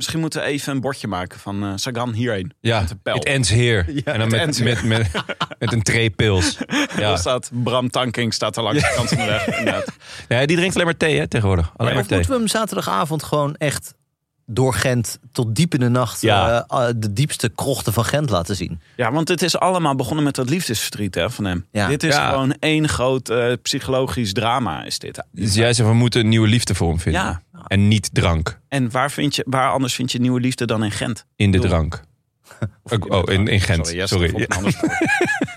Misschien 0.00 0.20
moeten 0.20 0.40
we 0.40 0.46
even 0.46 0.72
een 0.72 0.80
bordje 0.80 1.08
maken 1.08 1.38
van 1.38 1.62
eh, 1.64 1.72
Sagan 1.74 2.12
hierheen. 2.12 2.52
Ja, 2.60 2.80
Met 2.80 2.90
een 2.90 3.00
pijl. 3.02 3.16
het 3.16 3.24
ends 3.24 3.50
here. 3.50 4.02
en 4.04 4.18
dan 4.18 4.28
met, 4.30 4.62
met, 4.62 4.82
met, 4.84 5.10
met 5.58 5.72
een 5.72 5.82
tray 5.82 6.10
pils. 6.10 6.56
Ja. 6.68 6.86
Ja. 6.96 7.10
Er 7.12 7.18
staat 7.18 7.50
Bram 7.52 7.90
Tanking 7.90 8.34
staat 8.34 8.56
er 8.56 8.62
langs 8.62 8.80
de 8.82 8.92
kant 8.96 9.08
van 9.08 9.18
de 9.18 9.24
weg. 9.24 9.46
inderdaad. 9.58 9.84
Nee, 10.28 10.46
die 10.46 10.56
drinkt 10.56 10.74
alleen 10.74 10.86
maar 10.86 10.96
thee 10.96 11.18
hè, 11.18 11.26
tegenwoordig. 11.28 11.72
Alleen 11.76 11.94
maar 11.94 12.06
thee. 12.06 12.16
moeten 12.16 12.34
we 12.34 12.40
hem 12.40 12.48
zaterdagavond 12.48 13.22
gewoon 13.22 13.54
echt 13.56 13.94
door 14.46 14.74
Gent 14.74 15.18
tot 15.32 15.54
diep 15.54 15.74
in 15.74 15.80
de 15.80 15.88
nacht 15.88 16.20
Ja. 16.20 16.64
eh, 16.68 16.88
eh, 16.88 16.94
de 16.96 17.12
diepste 17.12 17.48
krochten 17.48 17.92
van 17.92 18.04
Gent 18.04 18.30
laten 18.30 18.56
zien? 18.56 18.80
Ja, 18.96 19.12
want 19.12 19.28
het 19.28 19.42
is 19.42 19.58
allemaal 19.58 19.94
begonnen 19.94 20.24
met 20.24 20.34
dat 20.34 20.48
liefdesverdriet 20.50 21.14
hè, 21.14 21.30
van 21.30 21.44
hem. 21.44 21.66
Ja. 21.72 21.88
Dit 21.88 22.02
is 22.02 22.14
Ja. 22.14 22.28
gewoon 22.30 22.54
één 22.58 22.88
groot 22.88 23.32
psychologisch 23.62 24.32
drama. 24.32 24.84
Is 24.84 24.98
dit. 24.98 25.24
Dus 25.32 25.54
jij 25.54 25.72
zegt, 25.72 25.88
we 25.88 25.94
moeten 25.94 26.20
een 26.20 26.28
nieuwe 26.28 26.48
liefde 26.48 26.74
voor 26.74 26.88
hem 26.88 27.00
vinden. 27.00 27.20
Ja. 27.22 27.42
En 27.66 27.88
niet 27.88 28.10
drank. 28.12 28.60
En 28.68 28.90
waar, 28.90 29.10
vind 29.10 29.34
je, 29.36 29.44
waar 29.48 29.72
anders 29.72 29.94
vind 29.94 30.12
je 30.12 30.20
nieuwe 30.20 30.40
liefde 30.40 30.66
dan 30.66 30.84
in 30.84 30.90
Gent? 30.90 31.26
In 31.36 31.50
de 31.50 31.58
Doe. 31.58 31.68
drank. 31.68 32.00
Oh, 33.08 33.22
in, 33.32 33.46
in 33.46 33.60
Gent. 33.60 33.94
Sorry. 34.04 34.30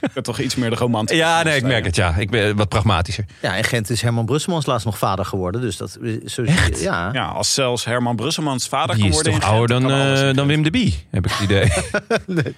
Ik 0.01 0.09
ben 0.13 0.23
toch 0.23 0.39
iets 0.39 0.55
meer 0.55 0.69
de 0.69 0.75
romantische. 0.75 1.23
Ja, 1.23 1.43
nee, 1.43 1.55
ik 1.55 1.63
merk 1.63 1.85
het. 1.85 1.95
Ja, 1.95 2.15
ik 2.15 2.29
ben 2.29 2.55
wat 2.55 2.69
pragmatischer. 2.69 3.25
Ja, 3.41 3.55
en 3.57 3.63
Gent 3.63 3.89
is 3.89 4.01
Herman 4.01 4.25
Brusselmans 4.25 4.65
laatst 4.65 4.85
nog 4.85 4.97
vader 4.97 5.25
geworden. 5.25 5.61
Dus 5.61 5.77
dat 5.77 5.97
zo 6.25 6.43
Echt? 6.43 6.79
Ja. 6.81 7.09
Ja, 7.13 7.25
als 7.25 7.53
zelfs 7.53 7.85
Herman 7.85 8.15
Brusselmans 8.15 8.67
vader 8.67 8.95
Die 8.95 9.03
kan 9.03 9.09
is 9.09 9.15
worden 9.15 9.33
toch 9.33 9.41
in 9.41 9.47
Gent, 9.47 9.57
ouder 9.59 9.81
dan, 9.81 9.91
in 9.91 10.27
eh, 10.29 10.35
dan. 10.35 10.47
Wim 10.47 10.63
de 10.63 10.71
Bie, 10.71 11.07
heb 11.11 11.25
ik 11.25 11.31
het 11.31 11.41
idee. 11.41 11.71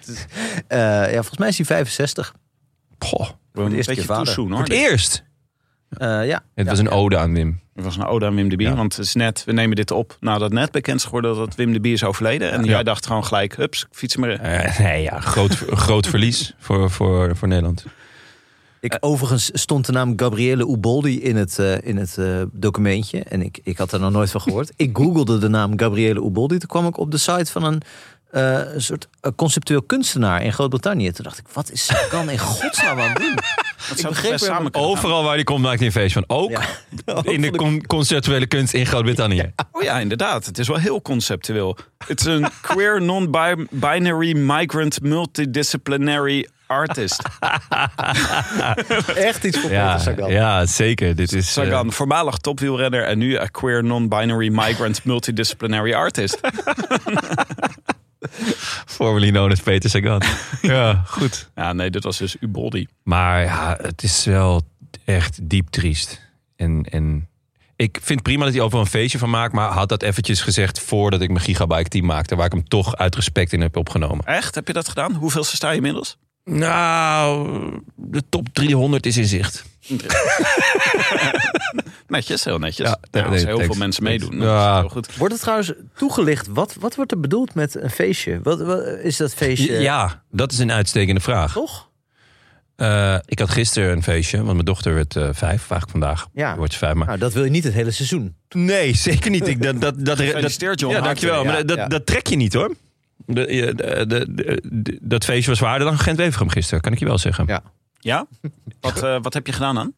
Eh, 0.68 0.80
ja, 0.80 1.12
volgens 1.12 1.38
mij 1.38 1.48
is 1.48 1.58
hij 1.58 1.66
65. 1.66 2.34
Goh, 3.00 3.30
vader. 3.54 4.06
too 4.06 4.26
soon, 4.26 4.48
hoor. 4.48 4.56
voor 4.56 4.64
het 4.64 4.74
eerst. 4.74 5.24
Eh, 5.90 6.08
ja. 6.08 6.44
Het 6.56 6.66
Ja. 6.66 6.72
was 6.72 6.80
een 6.80 6.90
ode 6.90 7.18
aan 7.18 7.34
Wim. 7.34 7.60
Het 7.76 7.84
was 7.84 7.96
een 7.98 8.06
ode 8.06 8.26
aan 8.26 8.36
Wim 8.36 8.50
de 8.50 8.56
Bie. 8.56 8.68
Ja. 8.68 8.76
Want 8.76 8.96
het 8.96 9.06
is 9.06 9.14
net, 9.14 9.44
we 9.46 9.52
nemen 9.52 9.76
dit 9.76 9.92
op 9.92 10.18
nadat 10.20 10.52
net 10.52 10.72
bekend 10.72 10.98
is 11.00 11.04
geworden 11.06 11.36
dat 11.36 11.56
Wim 11.56 11.74
de 11.74 11.80
Bie 11.80 11.94
is 11.94 12.04
overleden. 12.04 12.52
En 12.52 12.64
Ja. 12.64 12.70
jij 12.70 12.84
dacht 12.84 13.06
gewoon 13.06 13.26
gelijk, 13.26 13.56
hups, 13.56 13.86
fiets 13.92 14.16
maar. 14.16 14.30
Eh, 14.30 14.80
nee, 14.80 15.02
ja, 15.04 15.20
groot, 15.20 15.56
groot 15.56 16.08
verlies 16.08 16.54
voor, 16.60 16.92
voor, 16.92 17.36
voor 17.36 17.48
Nederland. 17.48 17.86
Ik, 18.80 18.98
overigens 19.00 19.50
stond 19.54 19.86
de 19.86 19.92
naam 19.92 20.14
Gabriele 20.16 20.68
Uboldi 20.70 21.22
in 21.22 21.36
het, 21.36 21.60
eh, 21.60 21.82
in 21.82 21.98
het 21.98 22.18
eh, 22.18 22.42
documentje. 22.52 23.24
En 23.24 23.42
ik, 23.42 23.60
ik 23.64 23.78
had 23.78 23.92
er 23.92 24.00
nog 24.00 24.12
nooit 24.12 24.32
van 24.32 24.42
gehoord. 24.42 24.72
ik 24.76 24.98
googelde 24.98 25.38
de 25.38 25.48
naam 25.50 25.80
Gabriele 25.80 26.20
Uboldi. 26.26 26.58
Toen 26.58 26.70
kwam 26.70 26.88
ik 26.88 26.98
op 26.98 27.12
de 27.12 27.18
site 27.18 27.52
van 27.52 27.64
een, 27.64 27.82
eh, 28.32 28.74
een 28.74 28.82
soort 28.82 29.08
conceptueel 29.36 29.82
kunstenaar 29.82 30.44
in 30.44 30.54
Groot-Brittannië. 30.54 31.12
Toen 31.12 31.24
dacht 31.24 31.38
ik, 31.38 31.46
wat 31.54 31.72
is 31.72 31.86
Sagan 31.86 32.30
in 32.30 32.38
godsnaam 32.40 33.00
aan 33.00 33.14
doen? 33.14 33.36
Dat 33.88 33.98
ik 33.98 34.02
zou 34.02 34.14
begreep 34.14 34.32
best 34.32 34.46
samen. 34.46 34.74
Overal 34.74 35.24
waar 35.24 35.36
die 35.36 35.44
komt 35.46 35.62
maakt 35.62 35.78
hij 35.78 35.86
een 35.86 35.92
feest 35.94 36.14
van. 36.14 36.24
Ook 36.28 36.50
Ja. 36.50 36.62
in 37.34 37.42
de 37.42 37.52
con- 37.52 37.86
conceptuele 37.88 38.46
kunst 38.46 38.74
in 38.74 38.86
Groot-Brittannië. 38.86 39.52
Oh 39.72 39.82
ja, 39.84 40.00
inderdaad. 40.00 40.46
Het 40.46 40.58
is 40.58 40.68
wel 40.68 40.78
heel 40.78 41.02
conceptueel. 41.02 41.78
Het 42.08 42.20
is 42.20 42.26
een 42.26 42.48
queer, 42.62 43.02
non-binary, 43.02 44.34
migrant, 44.38 45.02
multidisciplinary 45.02 46.48
artist. 46.68 47.22
Echt 49.16 49.44
iets 49.44 49.60
voor 49.60 49.72
Ja, 49.72 49.96
Peter 49.96 50.14
Sagan. 50.14 50.32
ja, 50.32 50.66
zeker. 50.66 51.16
Dit 51.16 51.34
is, 51.34 51.54
Sagan, 51.54 51.92
voormalig 51.92 52.38
topwielrenner 52.38 53.04
en 53.04 53.18
nu 53.18 53.38
een 53.38 53.52
queer, 53.52 53.84
non-binary, 53.84 54.50
migrant, 54.52 55.04
multidisciplinary 55.04 55.94
artist. 55.94 56.40
formerly 58.98 59.30
known 59.30 59.52
as 59.52 59.60
Peter 59.60 59.90
Sagan. 59.90 60.22
ja, 60.62 61.04
goed. 61.08 61.50
Ja, 61.56 61.74
nee, 61.74 61.90
dit 61.90 62.04
was 62.04 62.18
dus 62.18 62.36
Uboldi. 62.40 62.88
Maar 63.04 63.44
ja, 63.44 63.78
het 63.82 64.04
is 64.04 64.26
wel 64.26 64.62
echt 65.06 65.40
diep 65.50 65.70
triest. 65.70 66.22
En, 66.56 66.84
en 66.90 67.28
ik 67.76 68.00
vind 68.02 68.22
prima 68.22 68.44
dat 68.44 68.54
hij 68.54 68.62
overal 68.62 68.84
een 68.84 68.90
feestje 68.90 69.18
van 69.18 69.30
maakt. 69.30 69.54
Maar 69.54 69.70
had 69.72 69.90
dat 69.90 70.02
eventjes 70.02 70.42
gezegd 70.42 70.80
voordat 70.80 71.22
ik 71.22 71.30
mijn 71.30 71.44
Gigabike 71.44 71.90
team 71.90 72.06
maakte. 72.06 72.36
Waar 72.36 72.46
ik 72.46 72.52
hem 72.52 72.68
toch 72.68 72.96
uit 72.96 73.16
respect 73.16 73.54
in 73.54 73.62
heb 73.62 73.78
opgenomen. 73.78 74.26
Echt? 74.26 74.56
Heb 74.56 74.68
je 74.68 74.74
dat 74.74 74.88
gedaan? 74.88 75.14
Hoeveelste 75.14 75.56
sta 75.56 75.70
je 75.70 75.76
inmiddels? 75.76 76.18
Nou, 76.44 77.60
de 77.96 78.24
top 78.30 78.48
300 78.54 79.06
is 79.06 79.18
in 79.18 79.26
zicht. 79.26 79.66
Netjes, 82.08 82.44
heel 82.44 82.58
netjes. 82.60 82.88
Ja, 82.88 82.98
Ja, 83.12 83.30
nee, 83.30 83.38
heel 83.40 83.46
thanks, 83.58 83.66
veel 83.66 83.76
mensen 83.76 84.04
thanks. 84.04 84.24
meedoen. 84.30 84.42
Ja. 84.48 84.80
heel 84.80 84.90
goed. 84.90 85.16
Wordt 85.16 85.34
het 85.34 85.42
trouwens 85.42 85.74
toegelicht? 85.96 86.48
Wat, 86.48 86.76
wat 86.80 86.96
wordt 86.96 87.12
er 87.12 87.20
bedoeld 87.20 87.54
met 87.56 87.76
een 87.82 87.90
feestje? 87.90 88.40
Wat, 88.44 88.62
wat 88.62 88.86
is 88.88 89.18
dat 89.18 89.34
feestje? 89.34 89.74
Ja, 89.80 90.24
dat 90.32 90.52
is 90.52 90.58
een 90.60 90.72
uitstekende 90.72 91.22
vraag. 91.22 91.54
Toch? 91.54 91.90
Eh, 92.76 93.18
ik 93.26 93.40
had 93.40 93.50
gisteren 93.50 93.92
een 93.92 94.04
feestje, 94.04 94.38
want 94.38 94.54
mijn 94.54 94.66
dochter 94.66 94.94
werd 94.94 95.16
eh, 95.16 95.30
vijf, 95.32 95.62
vaak 95.62 95.90
vandaag. 95.90 96.28
Ja. 96.34 96.56
Wordt 96.58 96.74
ze 96.74 96.78
vijf, 96.80 96.94
maar... 96.94 97.08
Nou, 97.08 97.20
dat 97.20 97.34
wil 97.34 97.44
je 97.44 97.50
niet 97.50 97.64
het 97.64 97.74
hele 97.74 97.92
seizoen. 97.92 98.36
Nee, 98.50 98.94
zeker 99.10 99.32
niet. 99.32 99.48
Ik, 99.48 99.62
dat, 99.62 99.82
dat, 99.82 100.06
dat, 100.06 100.18
Gefeliciteerd, 100.18 100.80
John. 100.80 100.94
Ja, 100.94 101.02
dankjewel. 101.02 101.46
Maar 101.46 101.66
dat, 101.66 101.78
ja, 101.78 101.88
dat 101.88 102.06
trek 102.06 102.28
je 102.28 102.36
niet 102.36 102.54
hoor. 102.54 102.76
De, 103.26 103.46
de, 103.76 104.06
de, 104.08 104.34
de- 104.34 104.62
de- 104.72 104.98
dat 105.02 105.26
feestje 105.26 105.50
was 105.50 105.58
zwaarder 105.58 105.88
dan 105.88 105.98
Gent-Wevergem 106.00 106.50
gisteren, 106.50 106.82
kan 106.82 106.92
ik 106.94 107.00
je 107.00 107.06
wel 107.06 107.18
zeggen. 107.18 107.44
Ja. 107.48 107.62
Ja? 108.06 108.28
Wat, 108.80 109.04
eh, 109.04 109.18
wat 109.22 109.34
heb 109.34 109.48
je 109.48 109.54
gedaan 109.54 109.76
dan? 109.76 109.94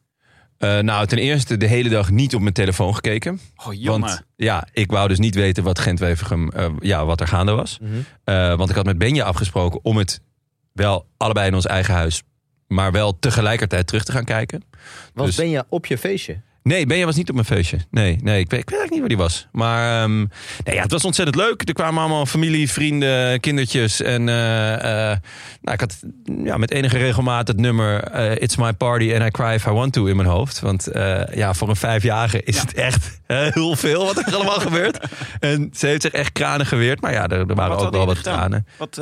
Eh, 0.58 0.78
nou, 0.78 1.06
ten 1.06 1.18
eerste 1.18 1.56
de 1.56 1.66
hele 1.66 1.88
dag 1.88 2.10
niet 2.10 2.34
op 2.34 2.40
mijn 2.40 2.54
telefoon 2.54 2.94
gekeken. 2.94 3.40
Oh, 3.66 3.74
jongen. 3.74 4.00
Want 4.00 4.22
ja, 4.36 4.66
ik 4.72 4.90
wou 4.90 5.08
dus 5.08 5.18
niet 5.18 5.34
weten 5.34 5.64
wat 5.64 5.78
Gent-Wevergem, 5.78 6.50
eh, 6.50 6.70
ja, 6.80 7.04
wat 7.04 7.20
er 7.20 7.26
gaande 7.28 7.52
was. 7.52 7.78
Mhm. 7.78 7.92
Eh, 8.24 8.54
want 8.56 8.70
ik 8.70 8.76
had 8.76 8.84
met 8.84 8.98
Benja 8.98 9.24
afgesproken 9.24 9.80
om 9.82 9.96
het 9.96 10.20
wel 10.72 11.06
allebei 11.16 11.46
in 11.46 11.54
ons 11.54 11.66
eigen 11.66 11.94
huis, 11.94 12.22
maar 12.66 12.92
wel 12.92 13.18
tegelijkertijd 13.18 13.86
terug 13.86 14.04
te 14.04 14.12
gaan 14.12 14.24
kijken. 14.24 14.64
Was 15.14 15.26
Dus- 15.26 15.36
ben 15.36 15.48
je 15.50 15.64
op 15.68 15.86
je 15.86 15.98
feestje? 15.98 16.40
Nee, 16.68 16.86
Benja 16.86 17.04
was 17.04 17.16
niet 17.16 17.28
op 17.28 17.34
mijn 17.34 17.46
feestje. 17.46 17.78
Nee, 17.90 18.18
nee 18.22 18.40
ik, 18.40 18.50
weet, 18.50 18.60
ik 18.60 18.70
weet 18.70 18.78
eigenlijk 18.78 18.90
niet 18.90 18.98
waar 19.00 19.08
die 19.08 19.16
was. 19.16 19.48
Maar 19.52 20.02
ehm, 20.02 20.16
nee, 20.64 20.74
ja, 20.74 20.82
het 20.82 20.90
was 20.90 21.04
ontzettend 21.04 21.36
leuk. 21.36 21.68
Er 21.68 21.74
kwamen 21.74 22.00
allemaal 22.00 22.26
familie, 22.26 22.70
vrienden, 22.70 23.40
kindertjes. 23.40 24.02
En 24.02 24.28
eh, 24.28 24.74
eh, 24.74 25.18
nou, 25.60 25.74
ik 25.74 25.80
had 25.80 25.98
ja, 26.44 26.56
met 26.56 26.70
enige 26.70 26.98
regelmaat 26.98 27.48
het 27.48 27.56
nummer 27.56 28.02
eh, 28.02 28.42
It's 28.42 28.56
My 28.56 28.72
Party 28.72 29.14
and 29.14 29.22
I 29.26 29.30
Cry 29.30 29.54
If 29.54 29.66
I 29.66 29.70
Want 29.70 29.92
To 29.92 30.06
in 30.06 30.16
mijn 30.16 30.28
hoofd. 30.28 30.60
Want 30.60 30.88
ja, 31.34 31.54
voor 31.54 31.68
een 31.68 31.76
vijfjarige 31.76 32.42
is 32.42 32.60
het 32.60 32.74
echt 32.74 33.20
heel 33.26 33.76
veel 33.76 34.04
wat 34.04 34.18
er 34.18 34.34
allemaal 34.34 34.60
gebeurt. 34.60 34.98
En 35.40 35.70
ze 35.76 35.86
heeft 35.86 36.02
zich 36.02 36.12
echt 36.12 36.32
kranen 36.32 36.66
geweerd. 36.66 37.00
Maar 37.00 37.12
ja, 37.12 37.28
er, 37.28 37.38
er 37.48 37.54
waren 37.54 37.76
Wat 37.76 37.86
ook 37.86 37.92
wel 37.92 38.06
wat 38.06 38.16
gedaan? 38.16 38.38
tranen. 38.38 38.66
Wat, 38.76 39.00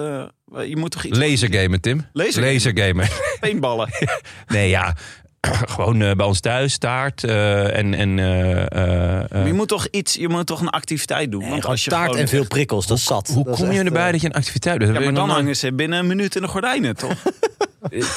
je 0.66 0.76
moet 0.76 0.90
toch 0.90 1.04
iets... 1.04 1.18
Lasergamen, 1.18 1.80
Tim. 1.80 2.06
Lasergamen? 2.12 2.52
Lasergamen. 2.52 3.08
Paintballen. 3.40 3.88
Nee, 4.46 4.68
ja. 4.68 4.94
Gewoon 5.74 6.00
eh, 6.02 6.12
bij 6.12 6.26
ons 6.26 6.40
thuis, 6.40 6.78
taart 6.78 7.24
eh, 7.24 7.76
en... 7.78 7.94
en 7.94 8.18
eh, 8.18 9.30
Maar 9.30 9.46
je 9.46 9.52
moet 9.52 9.68
toch 9.68 9.86
iets, 9.90 10.14
je 10.14 10.28
moet 10.28 10.46
toch 10.46 10.60
een 10.60 10.70
activiteit 10.70 11.30
doen. 11.30 11.48
want 11.48 11.64
als 11.66 11.84
je 11.84 11.90
taart 11.90 12.14
en 12.14 12.28
veel 12.28 12.46
prikkels, 12.46 12.86
dat 12.86 12.96
is 12.98 13.04
zat. 13.04 13.28
Hoe 13.34 13.44
kom 13.50 13.72
je 13.72 13.82
erbij 13.82 14.12
dat 14.12 14.20
je 14.20 14.26
een 14.26 14.32
activiteit 14.32 14.80
doet? 14.80 14.88
Ja, 14.94 15.00
maar 15.00 15.14
dan 15.14 15.30
hangen 15.30 15.56
ze 15.56 15.72
binnen 15.72 15.98
een 15.98 16.06
minuut 16.06 16.36
in 16.36 16.42
de 16.42 16.48
gordijnen, 16.48 16.96
toch? 16.96 17.14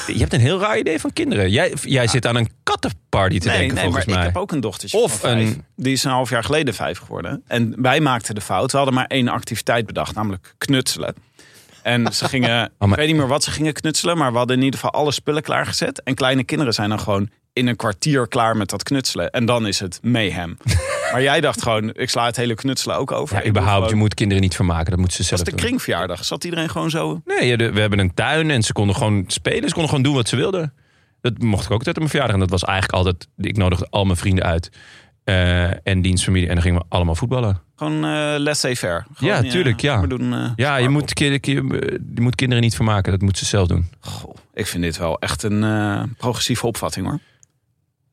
Je 0.06 0.18
hebt 0.18 0.32
een 0.32 0.40
heel 0.40 0.60
raar 0.60 0.78
idee 0.78 1.00
van 1.00 1.12
kinderen. 1.12 1.50
Jij, 1.50 1.72
jij 1.82 2.06
zit 2.06 2.26
aan 2.26 2.36
een 2.36 2.48
kattenparty 2.62 3.38
te 3.38 3.48
Nee, 3.48 3.56
denken, 3.58 3.74
nee, 3.74 3.84
volgens 3.84 4.04
maar 4.06 4.14
mij. 4.14 4.24
ik 4.26 4.32
heb 4.32 4.42
ook 4.42 4.52
een 4.52 4.60
dochtertje 4.60 4.98
Of 4.98 5.10
van 5.10 5.30
vijf. 5.30 5.48
een- 5.48 5.64
Die 5.76 5.92
is 5.92 6.04
een 6.04 6.10
half 6.10 6.30
jaar 6.30 6.44
geleden 6.44 6.74
vijf 6.74 6.98
geworden. 6.98 7.42
En 7.46 7.74
wij 7.82 8.00
maakten 8.00 8.34
de 8.34 8.40
fout. 8.40 8.70
We 8.70 8.76
hadden 8.76 8.94
maar 8.94 9.06
één 9.06 9.28
activiteit 9.28 9.86
bedacht, 9.86 10.14
namelijk 10.14 10.54
knutselen. 10.58 11.14
En 11.82 12.12
ze 12.12 12.24
gingen, 12.28 12.70
Oh, 12.78 12.88
ik 12.90 12.94
weet 12.96 13.06
niet 13.06 13.16
meer 13.16 13.26
wat 13.28 13.44
ze 13.44 13.50
gingen 13.50 13.72
knutselen, 13.72 14.16
maar 14.18 14.32
we 14.32 14.38
hadden 14.38 14.56
in 14.56 14.62
ieder 14.62 14.80
geval 14.80 15.00
alle 15.00 15.12
spullen 15.12 15.42
klaargezet. 15.42 16.02
En 16.02 16.14
kleine 16.14 16.44
kinderen 16.44 16.72
zijn 16.74 16.88
dan 16.88 17.00
gewoon 17.00 17.30
in 17.52 17.66
een 17.66 17.76
kwartier 17.76 18.28
klaar 18.28 18.56
met 18.56 18.68
dat 18.70 18.82
knutselen. 18.82 19.30
En 19.30 19.44
dan 19.44 19.66
is 19.66 19.80
het 19.80 19.98
mayhem. 20.02 20.56
maar 21.12 21.22
jij 21.22 21.40
dacht 21.40 21.62
gewoon, 21.62 21.94
ik 21.94 22.10
sla 22.10 22.24
het 22.26 22.36
hele 22.36 22.54
knutselen 22.54 22.96
ook 22.96 23.12
over. 23.12 23.36
Ja, 23.42 23.48
überhaupt, 23.48 23.88
je 23.90 23.94
moet 23.96 24.14
kinderen 24.14 24.42
niet 24.42 24.54
vermaken. 24.54 24.90
Dat 24.90 24.98
moeten 24.98 25.12
ze 25.16 25.18
Dat 25.18 25.28
zelf 25.28 25.40
was 25.40 25.50
de 25.50 25.56
doen. 25.56 25.66
kringverjaardag. 25.66 26.24
Zat 26.24 26.44
iedereen 26.44 26.68
gewoon 26.70 26.90
zo? 26.90 27.20
Nee, 27.24 27.56
de- 27.56 27.72
we 27.72 27.80
hebben 27.80 27.98
een 27.98 28.14
tuin 28.14 28.50
en 28.50 28.62
ze 28.62 28.72
konden 28.72 28.96
gewoon 28.96 29.24
spelen. 29.26 29.62
Ze 29.68 29.74
konden 29.74 29.88
gewoon 29.88 30.04
doen 30.04 30.14
wat 30.14 30.28
ze 30.28 30.36
wilden. 30.36 30.72
Dat 31.20 31.38
mocht 31.38 31.64
ik 31.64 31.70
ook 31.70 31.86
op 31.86 31.96
mijn 31.96 32.08
verjaardag. 32.08 32.34
En 32.34 32.40
dat 32.40 32.50
was 32.50 32.62
eigenlijk 32.64 32.98
altijd... 32.98 33.28
Ik 33.36 33.56
nodigde 33.56 33.86
al 33.90 34.04
mijn 34.04 34.16
vrienden 34.18 34.44
uit. 34.44 34.70
Eh, 35.30 35.92
en 35.92 36.02
dienstfamilie. 36.02 36.48
En 36.48 36.54
dan 36.54 36.62
gingen 36.62 36.80
we 36.80 36.86
allemaal 36.88 37.14
voetballen. 37.14 37.60
Gewoon 37.76 38.04
eh 38.04 38.34
laissez-faire. 38.38 39.04
Ja, 39.18 39.42
tuurlijk, 39.42 39.80
ja. 39.80 40.00
we 40.00 40.06
doen, 40.06 40.32
eh, 40.34 40.50
Ja, 40.56 40.76
je 40.76 40.88
moet, 40.88 41.18
je 41.18 41.92
moet 42.14 42.34
kinderen 42.34 42.62
niet 42.64 42.74
vermaken. 42.74 43.12
Dat 43.12 43.20
moeten 43.20 43.42
ze 43.42 43.48
zelf 43.48 43.68
doen. 43.68 43.88
Goh, 44.00 44.34
ik 44.54 44.66
vind 44.66 44.82
dit 44.82 44.96
wel 44.96 45.18
echt 45.18 45.42
een 45.42 45.64
eh, 45.64 46.02
progressieve 46.16 46.66
opvatting 46.66 47.06
hoor. 47.06 47.18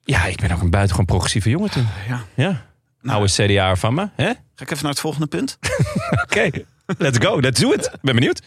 Ja, 0.03 0.25
ik 0.25 0.41
ben 0.41 0.51
ook 0.51 0.62
een 0.62 0.69
buitengewoon 0.69 1.05
progressieve 1.05 1.50
jongen 1.50 1.71
toen. 1.71 1.88
Ja. 2.07 2.24
Ja. 2.36 2.65
Nou, 3.01 3.17
Oude 3.17 3.47
CDA 3.47 3.75
van 3.75 3.93
me. 3.93 4.09
hè? 4.15 4.25
Ga 4.25 4.63
ik 4.63 4.71
even 4.71 4.83
naar 4.83 4.91
het 4.91 5.00
volgende 5.00 5.27
punt. 5.27 5.57
Oké, 6.24 6.50
let's 6.97 7.17
go. 7.25 7.39
Let's 7.39 7.59
do 7.59 7.71
it. 7.71 7.91
Ben 8.01 8.15
benieuwd. 8.15 8.41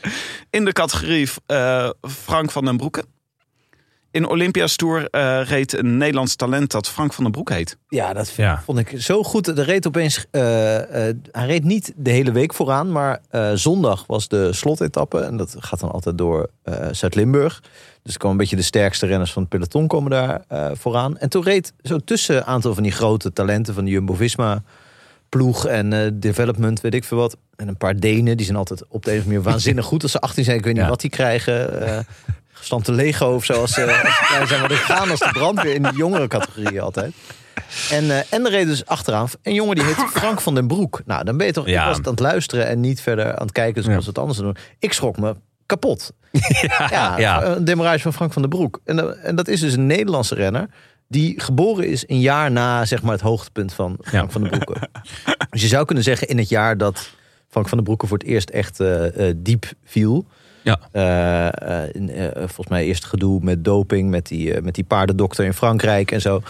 In 0.50 0.64
de 0.64 0.72
categorie 0.72 1.28
eh, 1.46 1.90
Frank 2.02 2.50
van 2.50 2.64
den 2.64 2.76
Broeke. 2.76 3.04
In 4.12 4.28
Olympia's 4.28 4.76
Tour 4.76 5.08
eh, 5.10 5.40
reed 5.44 5.72
een 5.78 5.96
Nederlands 5.96 6.36
talent 6.36 6.70
dat 6.70 6.88
Frank 6.88 7.12
van 7.12 7.24
den 7.24 7.32
Broek 7.32 7.50
heet. 7.50 7.76
Ja, 7.88 8.12
dat 8.12 8.30
Ja. 8.30 8.62
vond 8.64 8.78
ik 8.78 8.94
zo 8.98 9.22
goed. 9.22 9.46
Er 9.48 9.64
reed 9.64 9.86
opeens, 9.86 10.26
eh, 10.30 11.08
eh, 11.08 11.16
hij 11.32 11.46
reed 11.46 11.64
niet 11.64 11.92
de 11.96 12.10
hele 12.10 12.32
week 12.32 12.54
vooraan, 12.54 12.92
maar 12.92 13.20
eh, 13.30 13.50
zondag 13.54 14.04
was 14.06 14.28
de 14.28 14.52
slotetappe. 14.52 15.20
En 15.20 15.36
dat 15.36 15.54
gaat 15.58 15.80
dan 15.80 15.90
altijd 15.92 16.18
door 16.18 16.50
eh, 16.62 16.74
Zuid-Limburg. 16.92 17.62
Dus 18.02 18.12
er 18.12 18.18
komen 18.18 18.30
een 18.36 18.42
beetje 18.42 18.56
de 18.56 18.62
sterkste 18.62 19.06
renners 19.06 19.32
van 19.32 19.42
het 19.42 19.50
peloton 19.50 19.86
komen 19.86 20.10
daar 20.10 20.42
eh, 20.48 20.70
vooraan. 20.74 21.18
En 21.18 21.28
toen 21.28 21.42
reed 21.42 21.72
zo 21.82 21.98
tussen 21.98 22.36
een 22.36 22.44
aantal 22.44 22.74
van 22.74 22.82
die 22.82 22.92
grote 22.92 23.32
talenten 23.32 23.74
van 23.74 23.84
de 23.84 23.90
Jumbo-Visma 23.90 24.62
ploeg 25.28 25.66
en 25.66 25.92
eh, 25.92 26.10
development, 26.14 26.80
weet 26.80 26.94
ik 26.94 27.04
veel 27.04 27.18
wat. 27.18 27.36
En 27.56 27.68
een 27.68 27.76
paar 27.76 27.96
Denen, 28.00 28.36
die 28.36 28.46
zijn 28.46 28.58
altijd 28.58 28.84
op 28.88 29.04
de 29.04 29.10
een 29.10 29.16
of 29.18 29.22
andere 29.24 29.38
manier 29.40 29.42
waanzinnig 29.52 29.84
goed. 29.84 30.02
Als 30.02 30.12
ze 30.12 30.20
18 30.20 30.44
zijn, 30.44 30.56
ik 30.58 30.64
weet 30.64 30.74
niet 30.74 30.82
Ja. 30.82 30.88
wat 30.88 31.00
die 31.00 31.10
krijgen. 31.10 31.82
eh 31.86 31.98
gestampte 32.60 32.92
Lego 32.92 33.34
of 33.34 33.44
zo, 33.44 33.52
als 33.60 33.72
ze, 33.72 34.02
als 34.06 34.26
klein 34.28 34.46
zijn. 34.46 34.60
Maar 34.60 34.68
die 34.68 34.78
gaan 34.78 35.10
als 35.10 35.18
de 35.20 35.28
brandweer 35.32 35.74
in 35.74 35.82
die 35.82 35.92
jongere 35.96 36.28
categorieën 36.28 36.80
altijd. 36.80 37.12
En, 37.90 38.10
eh, 38.10 38.18
en 38.30 38.44
er 38.44 38.50
reed 38.50 38.66
dus 38.66 38.86
achteraan 38.86 39.28
een 39.42 39.54
jongen 39.54 39.74
die 39.76 39.84
heet 39.84 39.94
Frank 40.10 40.40
van 40.40 40.54
den 40.54 40.66
Broek. 40.66 41.02
Nou, 41.06 41.24
dan 41.24 41.36
ben 41.36 41.46
je 41.46 41.52
toch... 41.52 41.66
Ja. 41.66 41.80
Ik 41.80 41.86
was 41.86 41.96
het 41.96 42.06
aan 42.06 42.12
het 42.12 42.20
luisteren 42.22 42.66
en 42.66 42.80
niet 42.80 43.00
verder 43.00 43.26
aan 43.36 43.42
het 43.46 43.52
kijken 43.52 43.82
zoals 43.82 44.02
Ja. 44.04 44.08
het 44.08 44.18
anders 44.18 44.38
doen. 44.38 44.56
Ik 44.78 44.92
schrok 44.92 45.18
me 45.18 45.34
kapot. 45.66 46.12
Ja, 46.60 46.86
Ja, 46.90 47.18
ja. 47.18 47.44
een 47.44 47.64
demarage 47.64 47.98
van 48.02 48.12
Frank 48.12 48.32
van 48.32 48.42
den 48.42 48.50
Broek. 48.50 48.80
En, 48.84 48.96
dat- 48.96 49.16
en 49.16 49.36
dat 49.36 49.48
is 49.48 49.60
dus 49.60 49.72
een 49.72 49.86
Nederlandse 49.86 50.34
renner... 50.34 50.66
die 51.08 51.40
geboren 51.40 51.86
is 51.88 52.04
een 52.06 52.20
jaar 52.20 52.50
na 52.50 52.84
zeg 52.84 53.02
maar, 53.02 53.12
het 53.12 53.20
hoogtepunt 53.20 53.72
van 53.72 53.96
Frank 54.02 54.32
van 54.32 54.42
den 54.42 54.50
Broeke. 54.50 54.88
dus 55.50 55.62
je 55.62 55.68
zou 55.68 55.84
kunnen 55.84 56.04
zeggen 56.04 56.28
in 56.28 56.38
het 56.38 56.48
jaar 56.48 56.76
dat 56.78 57.10
Frank 57.48 57.68
van 57.68 57.76
den 57.76 57.86
Broeke... 57.86 58.06
voor 58.06 58.18
het 58.18 58.26
eerst 58.26 58.50
echt 58.50 58.80
eh, 58.80 59.28
eh, 59.28 59.34
diep 59.36 59.66
viel... 59.84 60.26
Ja. 60.62 60.78
Eh, 60.92 61.82
eh, 61.82 61.94
in, 61.94 62.10
eh, 62.10 62.30
volgens 62.36 62.68
mij 62.68 62.84
eerst 62.84 63.04
gedoe 63.04 63.40
met 63.42 63.64
doping, 63.64 64.10
met 64.10 64.26
die, 64.26 64.60
met 64.60 64.74
die 64.74 64.84
paardendokter 64.84 65.44
in 65.44 65.54
Frankrijk 65.54 66.10
en 66.10 66.20
zo. 66.20 66.42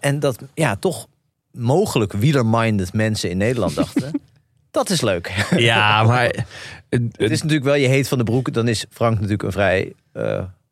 En 0.00 0.20
dat 0.20 0.38
ja, 0.54 0.76
toch 0.76 1.06
mogelijk 1.52 2.12
wielerminded 2.12 2.92
mensen 2.92 3.30
in 3.30 3.36
Nederland 3.36 3.74
dachten. 3.74 4.20
dat 4.70 4.90
is 4.90 5.00
leuk. 5.00 5.46
Ja, 5.56 6.02
maar... 6.02 6.34
Het 6.88 7.30
is 7.30 7.42
natuurlijk 7.42 7.64
wel, 7.64 7.74
je 7.74 7.88
heet 7.88 8.08
van 8.08 8.18
de 8.18 8.24
broek, 8.24 8.52
dan 8.52 8.68
is 8.68 8.86
Frank 8.90 9.14
natuurlijk 9.14 9.42
een 9.42 9.52
vrij. 9.52 9.92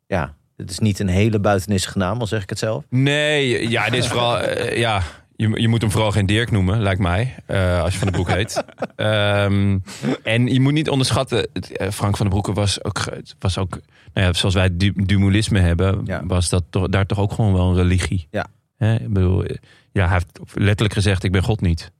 ja, 0.07 0.35
het 0.57 0.71
is 0.71 0.79
niet 0.79 0.99
een 0.99 1.09
hele 1.09 1.39
buitenissige 1.39 1.99
naam, 1.99 2.21
al 2.21 2.27
zeg 2.27 2.43
ik 2.43 2.49
het 2.49 2.59
zelf. 2.59 2.85
Nee, 2.89 3.69
ja, 3.69 3.91
dit 3.91 4.03
is 4.03 4.09
vooral... 4.09 4.51
ja, 4.75 5.03
je, 5.37 5.61
je 5.61 5.69
moet 5.69 5.81
hem 5.81 5.91
vooral 5.91 6.13
geen 6.13 6.27
Dirk 6.27 6.51
noemen, 6.51 6.81
lijkt 6.83 7.01
mij. 7.01 7.35
eh, 7.47 7.83
als 7.83 7.93
je 7.93 7.99
van 7.99 8.07
de 8.07 8.13
Broek 8.13 8.29
heet. 8.29 8.65
Ehm, 8.97 9.79
en 10.23 10.47
je 10.47 10.61
moet 10.61 10.73
niet 10.73 10.91
onderschatten... 10.91 11.49
het, 11.53 11.77
eh, 11.77 11.91
Frank 11.91 12.17
van 12.17 12.27
den 12.27 12.41
Broeke 12.41 12.61
was 12.61 12.85
ook... 12.85 13.05
Was 13.39 13.59
ook 13.59 13.81
nou 14.13 14.27
ja, 14.27 14.33
zoals 14.33 14.55
wij 14.55 14.77
du 14.77 14.93
dualisme 14.97 15.61
hebben... 15.61 16.01
Ja. 16.05 16.27
was 16.27 16.49
dat 16.49 16.65
toch, 16.71 16.89
daar 16.89 17.07
toch 17.07 17.19
ook 17.19 17.33
gewoon 17.33 17.53
wel 17.53 17.69
een 17.69 17.77
religie. 17.77 18.29
Ja. 18.31 18.47
Hè, 18.77 18.95
ik 18.95 19.13
bedoel, 19.13 19.45
eh, 19.45 19.57
ja, 19.93 20.05
hij 20.05 20.13
heeft 20.13 20.41
letterlijk 20.55 20.95
gezegd... 20.95 21.25
ik 21.25 21.33
ben 21.33 21.43
God 21.43 21.61
niet. 21.61 21.91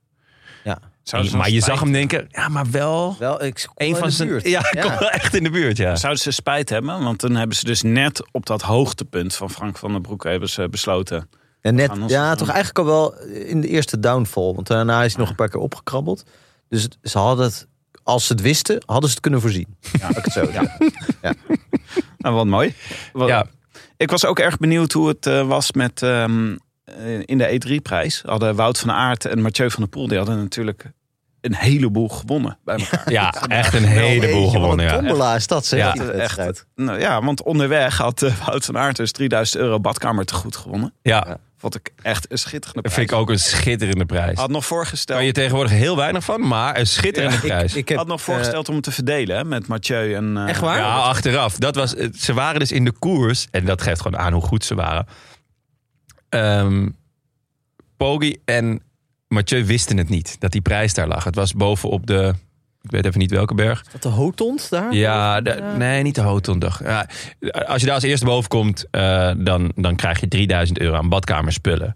Ze 1.03 1.37
maar 1.37 1.49
je 1.49 1.61
zag 1.61 1.79
hem 1.79 1.91
denken... 1.91 2.27
ja, 2.29 2.47
maar 2.49 2.71
wel... 2.71 3.15
Wel, 3.19 3.43
ik 3.43 3.69
Een 3.75 3.95
van 3.95 4.11
zijn... 4.11 4.27
buurt. 4.27 4.47
Ja, 4.47 4.59
ik 4.71 4.81
kom 4.81 4.91
wel 4.99 5.09
echt 5.09 5.35
in 5.35 5.43
de 5.43 5.49
buurt, 5.49 5.77
ja. 5.77 5.95
Zouden 5.95 6.21
ze 6.21 6.31
spijt 6.31 6.69
hebben? 6.69 7.03
Want 7.03 7.21
dan 7.21 7.35
hebben 7.35 7.55
ze 7.57 7.65
dus 7.65 7.81
net 7.81 8.27
op 8.31 8.45
dat 8.45 8.61
hoogtepunt 8.61 9.35
van 9.35 9.49
Frank 9.49 9.77
van 9.77 9.91
den 9.91 10.01
Broek 10.01 10.23
hebben 10.23 10.49
ze 10.49 10.69
besloten. 10.69 11.29
Ja, 11.75 11.87
net, 11.87 12.09
ja, 12.09 12.35
toch 12.35 12.47
eigenlijk 12.49 12.79
al 12.79 12.85
wel 12.85 13.15
in 13.23 13.61
de 13.61 13.67
eerste 13.67 13.99
downfall. 13.99 14.53
Want 14.53 14.67
daarna 14.67 15.03
is 15.03 15.11
hij 15.11 15.21
nog 15.21 15.29
een 15.29 15.35
paar 15.35 15.49
keer 15.49 15.59
opgekrabbeld. 15.59 16.23
Dus 16.69 16.87
ze 17.03 17.17
hadden 17.17 17.45
het, 17.45 17.67
als 18.03 18.25
ze 18.27 18.33
het 18.33 18.41
wisten, 18.41 18.81
hadden 18.85 19.05
ze 19.09 19.11
het 19.11 19.19
kunnen 19.23 19.41
voorzien. 19.41 19.77
Ja, 19.99 20.09
ik 20.09 20.15
het 20.25 20.33
zo. 20.33 20.47
Ja. 20.51 20.75
Nou, 22.17 22.35
wat 22.35 22.45
mooi. 22.45 22.73
Wat- 23.13 23.27
Ja. 23.27 23.45
Ik 23.97 24.09
was 24.11 24.25
ook 24.25 24.39
erg 24.39 24.57
benieuwd 24.57 24.91
hoe 24.91 25.07
het 25.07 25.25
eh, 25.25 25.47
was 25.47 25.71
met 25.71 26.01
ehm, 26.01 26.55
eh, 26.83 27.19
in 27.25 27.37
de 27.37 27.59
E3-prijs. 27.61 28.21
Hadden 28.25 28.55
Wout 28.55 28.79
van 28.79 28.91
Aert 28.91 29.25
en 29.25 29.41
Mathieu 29.41 29.69
van 29.71 29.79
der 29.79 29.89
Poel, 29.89 30.07
die 30.07 30.17
hadden 30.17 30.37
natuurlijk 30.37 30.91
een 31.41 31.55
heleboel 31.55 32.09
gewonnen 32.09 32.57
bij 32.63 32.75
elkaar. 32.77 33.11
Ja, 33.11 33.33
echt 33.47 33.73
een 33.73 33.83
heleboel 33.85 34.49
gewonnen, 34.49 34.85
Een 34.85 34.91
ja. 34.93 34.97
tombola 34.99 35.35
is 35.35 35.47
dat, 35.47 35.65
zeg. 35.65 35.79
Ja, 35.79 36.05
wedstrijd. 36.05 36.65
Nou 36.75 36.99
ja, 36.99 37.21
want 37.23 37.43
onderweg 37.43 37.97
had 37.97 38.21
eh, 38.21 38.45
Wout 38.45 38.65
van 38.65 38.77
Aert 38.77 38.95
dus 38.95 39.11
3000 39.11 39.61
euro 39.61 39.79
badkamer 39.79 40.25
te 40.25 40.33
goed 40.33 40.55
gewonnen. 40.55 40.93
Ja, 41.01 41.37
Vond 41.59 41.75
ik 41.75 41.91
echt 42.01 42.31
een 42.31 42.37
schitterende 42.37 42.81
dat 42.81 42.91
prijs. 42.93 42.95
vind 42.95 43.11
ik 43.11 43.15
ook 43.17 43.29
een 43.29 43.39
schitterende 43.39 44.05
prijs. 44.05 44.37
Had 44.37 44.49
nog 44.49 44.65
voorgesteld, 44.65 45.17
Kan 45.17 45.27
je 45.27 45.33
tegenwoordig 45.33 45.71
heel 45.71 45.95
weinig 45.97 46.23
van, 46.23 46.47
maar 46.47 46.79
een 46.79 46.87
schitterende 46.87 47.37
prijs. 47.39 47.71
Ik, 47.71 47.77
ik 47.77 47.89
heb, 47.89 47.97
had 47.97 48.07
nog 48.07 48.19
eh, 48.19 48.25
voorgesteld 48.25 48.69
om 48.69 48.75
het 48.75 48.83
te 48.83 48.91
verdelen 48.91 49.35
hè, 49.37 49.43
met 49.43 49.67
Mathieu 49.67 50.13
en... 50.15 50.37
eh, 50.37 50.49
Echt 50.49 50.59
waar? 50.59 50.77
Ja, 50.77 50.95
achteraf. 50.95 51.55
Dat 51.55 51.75
was, 51.75 51.91
ze 52.17 52.33
waren 52.33 52.59
dus 52.59 52.71
in 52.71 52.85
de 52.85 52.91
koers, 52.91 53.47
en 53.51 53.65
dat 53.65 53.81
geeft 53.81 54.01
gewoon 54.01 54.19
aan 54.19 54.33
hoe 54.33 54.41
goed 54.41 54.65
ze 54.65 54.75
waren. 54.75 55.07
Ehm 56.29 56.87
Poggi 57.97 58.37
en 58.45 58.81
Mathieu 59.27 59.65
wisten 59.65 59.97
het 59.97 60.09
niet, 60.09 60.35
dat 60.39 60.51
die 60.51 60.61
prijs 60.61 60.93
daar 60.93 61.07
lag. 61.07 61.23
Het 61.23 61.35
was 61.35 61.53
bovenop 61.53 62.05
de, 62.07 62.33
ik 62.87 62.93
weet 62.93 63.05
even 63.05 63.19
niet 63.19 63.31
welke 63.31 63.53
berg. 63.53 63.83
Wat 63.91 64.01
de 64.01 64.09
Hotond 64.09 64.69
daar? 64.69 64.93
Ja, 64.93 65.41
de- 65.41 65.73
nee, 65.77 66.03
niet 66.03 66.15
de 66.15 66.21
Hotondag. 66.21 66.83
Ja, 66.83 67.07
als 67.67 67.79
je 67.79 67.85
daar 67.85 67.95
als 67.95 68.03
eerste 68.03 68.25
boven 68.25 68.49
komt, 68.49 68.85
eh, 68.91 69.31
dan, 69.37 69.71
dan 69.75 69.95
krijg 69.95 70.19
je 70.19 70.27
3000 70.27 70.79
euro 70.79 70.95
aan 70.97 71.09
badkamerspullen. 71.09 71.95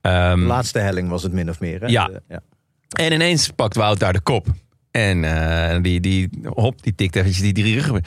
Ehm, 0.00 0.38
De 0.40 0.46
laatste 0.46 0.78
helling 0.78 1.08
was 1.08 1.22
het 1.22 1.32
min 1.32 1.48
of 1.50 1.60
meer. 1.60 1.80
Hè? 1.80 1.86
Ja. 1.86 2.06
De- 2.06 2.22
ja. 2.28 2.40
En 2.88 3.12
ineens 3.12 3.48
pakt 3.48 3.76
Wout 3.76 3.98
daar 3.98 4.12
de 4.12 4.20
kop. 4.20 4.46
En 4.90 5.24
eh, 5.24 5.82
die, 5.82 6.00
die, 6.00 6.28
hop, 6.44 6.82
die 6.82 6.94
tikt 6.94 7.16
eventjes 7.16 7.42
die 7.42 7.52
drie 7.52 7.74
ruggen. 7.74 8.02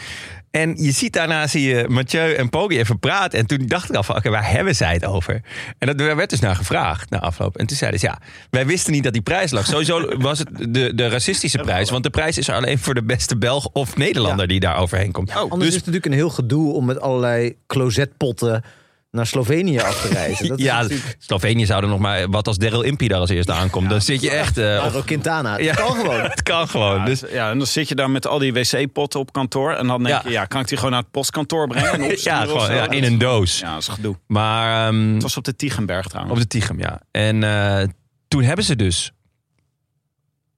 En 0.52 0.76
je 0.78 0.92
ziet 0.92 1.14
daarna, 1.14 1.48
zie 1.48 1.68
je 1.68 1.86
Mathieu 1.88 2.34
en 2.34 2.50
Poggi 2.50 2.80
even 2.80 3.00
praten. 3.00 3.40
En 3.40 3.46
toen 3.46 3.66
dacht 3.66 3.90
ik 3.90 3.96
al 3.96 4.04
van, 4.04 4.16
oké, 4.16 4.30
waar 4.30 4.52
hebben 4.52 4.76
zij 4.76 4.94
het 4.94 5.06
over? 5.06 5.42
En 5.78 5.88
dat, 5.88 5.98
daar 5.98 6.16
werd 6.16 6.30
dus 6.30 6.40
naar 6.40 6.56
gevraagd, 6.56 7.10
na 7.10 7.20
afloop. 7.20 7.58
En 7.58 7.68
toen 7.68 7.78
zeiden 7.78 8.00
ze, 8.00 8.06
ja, 8.06 8.20
wij 8.50 8.66
wisten 8.66 8.94
niet 8.94 9.04
dat 9.04 9.14
die 9.14 9.22
prijs 9.22 9.52
lag. 9.52 9.66
Sowieso 9.66 10.08
was 10.18 10.40
het 10.40 10.50
de, 10.70 10.96
de 10.96 11.08
racistische 11.08 11.58
prijs. 11.58 11.90
Want 11.90 12.04
de 12.04 12.10
prijs 12.10 12.38
is 12.38 12.48
er 12.48 12.56
alleen 12.56 12.80
voor 12.80 12.94
de 12.94 13.04
beste 13.04 13.38
Belg 13.38 13.68
of 13.74 13.98
Nederlander 13.98 14.48
die 14.48 14.60
daar 14.60 14.78
overheen 14.78 15.12
komt. 15.12 15.32
Anders 15.32 15.56
dus 15.56 15.68
is 15.68 15.76
het 15.76 15.86
natuurlijk 15.86 16.06
een 16.06 16.20
heel 16.20 16.30
gedoe 16.30 16.74
om 16.74 16.86
met 16.86 17.00
allerlei 17.00 17.56
closetpotten 17.68 18.64
naar 19.12 19.28
Slovenië 19.28 19.80
af 19.80 20.02
te 20.02 20.08
reizen. 20.20 20.48
Dat 20.48 20.60
is 20.60 20.66
ja, 20.66 20.82
natuurlijk... 20.82 21.16
Slovenië 21.20 21.66
zou 21.66 21.84
er 21.84 21.90
nog 21.90 22.00
maar, 22.00 22.30
wat 22.30 22.48
als 22.48 22.58
Daryl 22.58 22.82
Impey 22.82 23.08
daar 23.08 23.20
als 23.20 23.30
eerste 23.30 23.52
aankomt. 23.54 23.90
dan 23.90 24.02
zit 24.02 24.22
je 24.22 24.32
echt... 24.32 24.58
eh, 24.58 24.66
Mauro 24.66 25.02
Quintana. 25.02 25.58
ja, 25.58 25.74
Dat 25.74 25.86
kan 25.86 25.96
gewoon. 25.96 26.22
het 26.30 26.44
kan 26.44 26.68
gewoon. 26.68 26.98
Ja, 27.00 27.06
Dus, 27.06 27.24
ja, 27.32 27.50
en 27.52 27.58
dan 27.58 27.68
zit 27.68 27.88
je 27.88 27.96
daar 27.96 28.10
met 28.10 28.28
al 28.28 28.40
die 28.40 28.54
wc-potten 28.54 29.20
op 29.20 29.34
kantoor. 29.34 29.74
En 29.74 29.88
dan 29.88 30.04
denk 30.04 30.16
Ja. 30.16 30.22
je, 30.26 30.32
ja, 30.32 30.46
kan 30.46 30.62
ik 30.62 30.68
die 30.68 30.78
gewoon 30.78 30.92
naar 30.92 31.02
het 31.02 31.12
postkantoor 31.12 31.68
brengen? 31.68 31.92
En 32.10 32.18
ja, 32.24 32.42
gewoon 32.46 32.74
ja, 32.76 32.90
in 32.90 33.04
een 33.04 33.18
doos. 33.18 33.60
Ja, 33.60 33.72
dat 33.74 33.80
is 33.82 33.88
gedoe. 33.88 34.16
Maar 34.28 34.88
ehm, 34.88 35.14
Het 35.14 35.22
was 35.24 35.38
op 35.38 35.44
de 35.44 35.56
Tigenberg 35.56 36.08
trouwens. 36.08 36.34
op 36.36 36.42
de 36.42 36.48
Tichem, 36.48 36.80
ja. 36.80 37.02
En 37.12 37.44
eh, 37.44 37.88
toen 38.28 38.44
hebben 38.44 38.66
ze 38.66 38.76
dus 38.76 39.12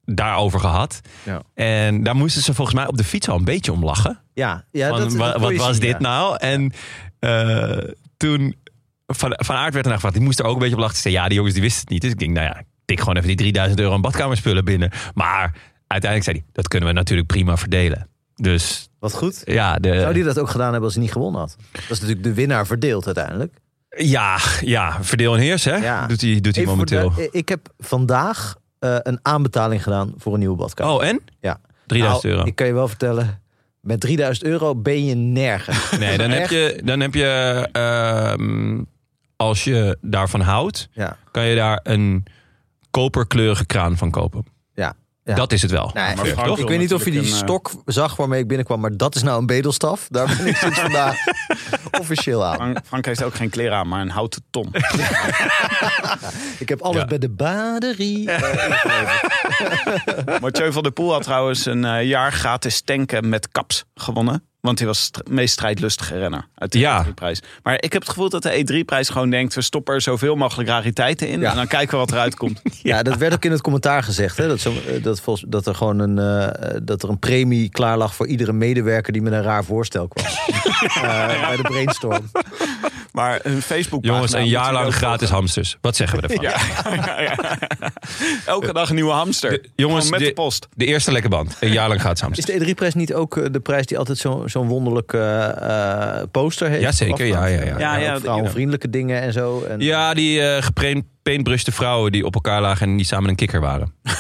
daarover 0.06 0.60
gehad. 0.60 1.00
Ja. 1.24 1.42
En 1.54 2.04
daar 2.04 2.16
moesten 2.16 2.42
ze 2.42 2.54
volgens 2.54 2.76
mij 2.78 2.88
op 2.88 2.98
de 2.98 3.04
fiets 3.04 3.30
al 3.30 3.38
een 3.38 3.44
beetje 3.46 3.72
om 3.72 3.84
lachen. 3.84 4.20
Ja, 4.34 4.66
ja 4.72 4.90
Van, 4.90 5.00
dat, 5.00 5.10
dat 5.10 5.18
wa- 5.18 5.40
wat 5.40 5.56
was 5.56 5.72
zien, 5.72 5.80
dit 5.80 5.92
ja. 5.92 5.98
nou? 6.00 6.36
En 6.40 6.74
eh, 7.20 7.78
toen 8.18 8.56
van, 9.08 9.34
van 9.44 9.56
Aert 9.56 9.74
werd 9.74 9.76
ernaar 9.86 9.94
gevraagd. 9.94 10.16
Die 10.16 10.24
moest 10.24 10.40
er 10.40 10.46
ook 10.46 10.54
een 10.54 10.60
beetje 10.60 10.76
op 10.76 10.80
lachen. 10.82 10.96
Ze 10.96 11.02
zei, 11.02 11.14
ja, 11.14 11.26
die 11.28 11.36
jongens 11.36 11.54
die 11.54 11.64
wisten 11.64 11.82
het 11.82 11.90
niet. 11.90 12.02
Dus 12.02 12.12
ik 12.12 12.20
denk, 12.20 12.32
nou 12.34 12.46
ja, 12.46 12.60
ik 12.60 12.66
tik 12.86 13.00
gewoon 13.00 13.16
even 13.16 13.28
die 13.28 13.36
3000 13.38 13.80
euro 13.80 13.94
aan 13.94 14.02
badkamerspullen 14.02 14.66
binnen. 14.66 14.92
Maar 15.14 15.56
uiteindelijk 15.88 16.24
zei 16.32 16.38
hij, 16.38 16.46
dat 16.52 16.68
kunnen 16.68 16.90
we 16.90 16.96
natuurlijk 16.96 17.28
prima 17.28 17.58
verdelen. 17.58 18.08
Dus 18.36 18.90
Wat 19.00 19.14
goed. 19.14 19.42
ja, 19.46 19.76
de, 19.76 20.00
Zou 20.00 20.14
die 20.14 20.24
dat 20.24 20.40
ook 20.40 20.50
gedaan 20.50 20.66
hebben 20.68 20.84
als 20.84 20.94
hij 20.94 21.04
niet 21.04 21.12
gewonnen 21.12 21.40
had? 21.42 21.56
Dat 21.72 21.82
is 21.82 22.00
natuurlijk 22.00 22.24
de 22.24 22.34
winnaar 22.34 22.66
verdeeld 22.68 23.06
uiteindelijk. 23.06 23.54
ja, 23.98 24.38
ja, 24.62 25.04
verdeel 25.04 25.34
en 25.34 25.40
heers, 25.40 25.64
hè? 25.64 25.76
Ja. 25.76 26.08
Doet 26.08 26.22
hij, 26.22 26.42
doet 26.42 26.56
hij 26.56 26.66
momenteel. 26.66 27.14
de- 27.14 27.30
ik 27.32 27.50
heb 27.50 27.74
vandaag 27.78 28.56
eh, 28.80 28.96
een 29.00 29.20
aanbetaling 29.22 29.84
gedaan 29.84 30.14
voor 30.18 30.34
een 30.34 30.40
nieuwe 30.40 30.56
badkamer. 30.56 30.94
Oh, 30.94 31.06
en? 31.06 31.20
Ja. 31.40 31.60
3000 31.88 32.24
Nou, 32.24 32.36
euro. 32.36 32.48
Ik 32.48 32.56
kan 32.56 32.68
je 32.68 32.74
wel 32.74 32.88
vertellen, 32.88 33.42
met 33.84 34.00
3000 34.00 34.46
euro 34.48 34.76
ben 34.76 35.06
je 35.06 35.16
nergens. 35.16 35.92
Nee, 36.00 36.18
dan 36.18 36.30
heb 36.32 36.50
je, 36.50 36.82
dan 36.84 37.00
heb 37.00 37.14
je 37.14 37.68
ehm, 37.72 38.82
als 39.36 39.64
je 39.64 39.98
daarvan 40.02 40.42
houdt, 40.42 40.90
Ja, 40.92 41.18
kan 41.32 41.46
je 41.46 41.56
daar 41.56 41.80
een 41.84 42.26
koperkleurige 42.92 43.66
kraan 43.66 43.98
van 43.98 44.12
kopen. 44.12 44.46
Ja. 45.24 45.36
Dat 45.36 45.52
is 45.52 45.62
het 45.62 45.72
wel. 45.72 45.92
Nee, 45.94 46.16
maar 46.16 46.26
ik- 46.28 46.34
Frank 46.34 46.50
ik 46.50 46.56
wil 46.58 46.68
weet 46.68 46.80
niet 46.80 46.94
of 46.94 47.06
je 47.06 47.12
die 47.12 47.20
een, 47.20 47.26
stok 47.26 47.72
zag 47.86 48.16
waarmee 48.16 48.40
ik 48.40 48.48
binnenkwam, 48.48 48.80
maar 48.80 48.98
dat 48.98 49.16
is 49.16 49.24
nou 49.24 49.40
een 49.40 49.46
bedelstaf. 49.46 50.08
Daar 50.10 50.36
ben 50.38 50.48
ik 50.48 50.56
sinds 50.56 50.80
vandaag 50.80 51.16
officieel 52.02 52.46
aan. 52.46 52.56
Frank, 52.56 52.80
Frank 52.86 53.06
heeft 53.06 53.24
ook 53.24 53.36
geen 53.36 53.50
kleren 53.50 53.78
aan, 53.78 53.88
maar 53.88 54.02
een 54.02 54.10
houten 54.10 54.44
ton. 54.50 54.70
Ik 56.60 56.70
heb 56.70 56.82
alles 56.82 57.02
Ja. 57.02 57.06
bij 57.08 57.18
de 57.18 57.30
baderie. 57.30 58.32
eh. 58.32 59.22
Mathieu 60.42 60.72
van 60.72 60.84
der 60.84 60.92
Poel 60.92 61.12
had 61.12 61.24
trouwens 61.24 61.66
een 61.66 61.86
eh, 61.86 62.04
jaar 62.08 62.32
gratis 62.32 62.82
tanken 62.82 63.30
met 63.30 63.48
kaps 63.52 63.84
gewonnen. 63.96 64.44
Want 64.64 64.80
hij 64.80 64.88
was 64.88 65.12
de 65.12 65.24
meest 65.30 65.54
strijdlustige 65.54 66.18
renner 66.18 66.48
uit 66.56 66.72
de 66.72 66.80
Ja. 66.80 67.06
E3-prijs. 67.06 67.42
Maar 67.64 67.74
ik 67.74 67.94
heb 67.94 68.02
het 68.02 68.10
gevoel 68.10 68.30
dat 68.30 68.44
de 68.44 68.66
E3-prijs 68.66 69.10
gewoon 69.10 69.30
denkt... 69.30 69.54
we 69.54 69.62
stoppen 69.62 69.94
er 69.94 70.02
zoveel 70.02 70.36
mogelijk 70.36 70.70
rariteiten 70.70 71.28
in... 71.28 71.40
Ja. 71.40 71.50
en 71.50 71.56
dan 71.56 71.68
kijken 71.68 71.92
we 71.92 71.98
wat 71.98 72.12
eruit 72.12 72.36
komt. 72.36 72.62
ja, 72.82 73.04
dat 73.04 73.18
werd 73.18 73.34
ook 73.34 73.46
in 73.46 73.52
het 73.52 73.62
commentaar 73.62 74.04
gezegd. 74.04 74.38
Hè? 74.38 74.48
Dat, 74.48 74.60
zo, 74.60 74.74
eh, 74.88 75.04
dat, 75.04 75.22
volgens, 75.22 75.46
dat 75.50 75.68
er 75.68 75.76
gewoon 75.76 76.00
een, 76.00 76.20
eh, 76.20 76.78
dat 76.84 77.04
er 77.04 77.10
een 77.10 77.20
premie 77.20 77.70
klaar 77.70 77.98
lag 77.98 78.16
voor 78.16 78.28
iedere 78.28 78.54
medewerker 78.54 79.14
die 79.14 79.22
met 79.22 79.34
een 79.34 79.42
raar 79.42 79.64
voorstel 79.64 80.08
kwam. 80.08 80.26
Eh, 80.94 81.48
bij 81.48 81.56
de 81.56 81.62
brainstorm. 81.62 82.32
Maar 83.14 83.40
een 83.44 83.62
facebook 83.62 84.06
Jongens, 84.06 84.34
een 84.34 84.48
jaar 84.48 84.74
lang 84.74 84.94
gratis 84.96 85.30
hamsters. 85.30 85.78
Wat 85.82 85.96
zeggen 85.96 86.22
we 86.22 86.28
ervan? 86.28 86.46
Elke 88.46 88.74
dag 88.74 88.90
een 88.90 88.96
nieuwe 88.96 89.12
hamster. 89.12 89.50
De- 89.52 89.70
jongens, 89.76 90.10
met 90.10 90.20
de- 90.20 90.26
de 90.26 90.34
post. 90.34 90.68
De 90.76 90.86
eerste 90.86 91.12
lekke 91.12 91.30
band. 91.30 91.58
Een 91.60 91.72
jaar 91.72 91.88
lang 91.88 92.00
gratis 92.00 92.20
Is 92.22 92.26
hamsters. 92.26 92.60
de 92.66 92.72
E3-prijs 92.72 92.94
niet 92.94 93.14
ook 93.14 93.38
eh, 93.38 93.46
de 93.52 93.60
prijs 93.60 93.86
die 93.86 93.98
altijd 93.98 94.18
zo- 94.18 94.44
zo'n 94.48 94.68
wonderlijke 94.68 95.18
eh, 95.18 96.20
eh, 96.20 96.24
poster 96.32 96.70
heeft? 96.70 96.82
Jazeker, 96.82 97.26
ja, 97.26 97.46
ja, 97.46 97.64
ja. 97.66 97.80
Ja, 97.80 97.96
ja, 97.96 98.20
vrouwenvriendelijke 98.20 98.90
dingen 98.90 99.22
en 99.22 99.34
zo. 99.34 99.64
En, 99.70 99.80
Ja, 99.80 100.14
die 100.14 100.40
uh, 100.40 100.58
gepaintbrushte 100.62 101.72
vrouwen 101.72 102.12
die 102.12 102.26
op 102.26 102.34
elkaar 102.34 102.62
lagen 102.62 102.88
en 102.90 102.98
die 102.98 103.06
samen 103.06 103.30
een 103.30 103.36
kikker 103.36 103.62
waren. 103.62 103.94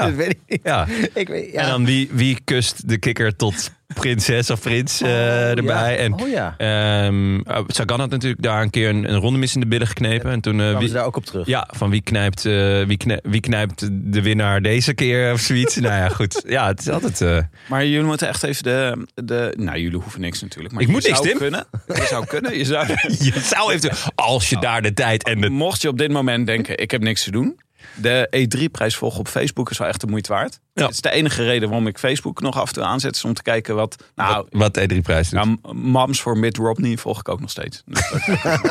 Dat 0.00 0.14
weet 0.14 0.30
ik 0.30 0.38
niet. 0.48 0.60
Ja. 0.62 0.86
Ik 1.14 1.28
weet, 1.28 1.52
ja. 1.52 1.60
En 1.60 1.68
dan 1.68 1.84
wie, 1.84 2.08
wie 2.12 2.38
kust 2.44 2.88
de 2.88 2.98
kikker 2.98 3.36
tot 3.36 3.70
prinses 3.94 4.50
of 4.50 4.60
prins 4.60 5.00
eh, 5.00 5.08
Oh, 5.08 5.14
erbij. 5.50 5.92
ja. 5.92 5.96
En 5.96 6.12
oh 6.20 6.28
ja, 6.28 6.54
ehm, 6.58 7.34
uh, 7.34 7.58
Sagan 7.66 8.00
had 8.00 8.10
natuurlijk 8.10 8.42
daar 8.42 8.62
een 8.62 8.70
keer 8.70 8.88
een, 8.88 9.08
een 9.12 9.16
ronde 9.18 9.38
mis 9.38 9.54
in 9.54 9.60
de 9.60 9.66
billen 9.66 9.86
geknepen. 9.86 10.30
En 10.30 10.40
toen, 10.40 10.52
eh, 10.52 10.58
kwamen 10.60 10.78
wie, 10.78 10.88
ze 10.88 10.94
daar 10.94 11.04
ook 11.04 11.16
op 11.16 11.24
terug. 11.24 11.46
ja, 11.46 11.68
van 11.76 11.90
wie 11.90 12.02
knijpt, 12.02 12.44
eh, 12.46 12.82
wie, 12.84 12.96
knijpt, 12.96 13.28
wie 13.28 13.40
knijpt 13.40 13.88
de 13.92 14.22
winnaar 14.22 14.62
deze 14.62 14.94
keer 14.94 15.32
of 15.32 15.40
zoiets. 15.40 15.76
nou 15.86 15.94
ja, 15.94 16.08
goed. 16.08 16.42
Ja, 16.46 16.66
het 16.66 16.80
is 16.80 16.88
altijd... 16.88 17.20
eh, 17.20 17.38
Maar 17.68 17.86
jullie 17.86 18.06
moeten 18.06 18.28
echt 18.28 18.42
even 18.42 18.62
de... 18.62 19.06
de 19.14 19.54
nou, 19.56 19.78
jullie 19.78 19.98
hoeven 19.98 20.20
niks 20.20 20.42
natuurlijk. 20.42 20.74
Maar 20.74 20.82
Ik 20.82 20.88
moet 20.88 21.02
niks, 21.06 21.16
zou 21.16 21.28
Tim. 21.28 21.38
Kunnen, 21.38 21.66
je 21.86 22.06
zou 22.08 22.26
kunnen. 22.26 22.58
Je 22.58 22.64
zou, 22.64 22.86
je 23.32 23.40
zou 23.42 23.72
even... 23.72 23.90
Als 24.14 24.48
je 24.48 24.58
daar 24.58 24.82
de 24.82 24.92
tijd 24.92 25.24
en 25.24 25.40
de... 25.40 25.48
mocht 25.50 25.82
je 25.82 25.88
op 25.88 25.98
dit 25.98 26.10
moment 26.12 26.46
denken, 26.46 26.78
ik 26.78 26.90
heb 26.90 27.02
niks 27.02 27.24
te 27.24 27.30
doen. 27.30 27.60
De 27.94 28.28
E3-prijs 28.36 28.96
volgen 28.96 29.20
op 29.20 29.28
Facebook 29.28 29.70
is 29.70 29.78
wel 29.78 29.88
echt 29.88 30.00
de 30.00 30.06
moeite 30.06 30.32
waard. 30.32 30.58
Ja. 30.74 30.82
Het 30.82 30.90
is 30.94 31.00
de 31.00 31.10
enige 31.10 31.44
reden 31.44 31.68
waarom 31.68 31.86
ik 31.86 31.98
Facebook 31.98 32.40
nog 32.40 32.60
af 32.60 32.68
en 32.68 32.74
toe 32.74 32.82
aanzet. 32.82 33.14
Is 33.14 33.24
om 33.24 33.34
te 33.34 33.42
kijken 33.42 33.74
wat... 33.74 34.02
Nou, 34.14 34.34
wat, 34.50 34.76
wat 34.76 34.78
E3-prijs 34.92 35.28
doet. 35.28 35.44
Ja, 35.44 35.72
m- 35.72 35.90
Mams 35.90 36.20
voor 36.20 36.38
Mitt 36.38 36.56
Romney 36.56 36.96
volg 36.96 37.18
ik 37.18 37.28
ook 37.28 37.40
nog 37.40 37.50
steeds. 37.50 37.82
Dus 37.86 38.00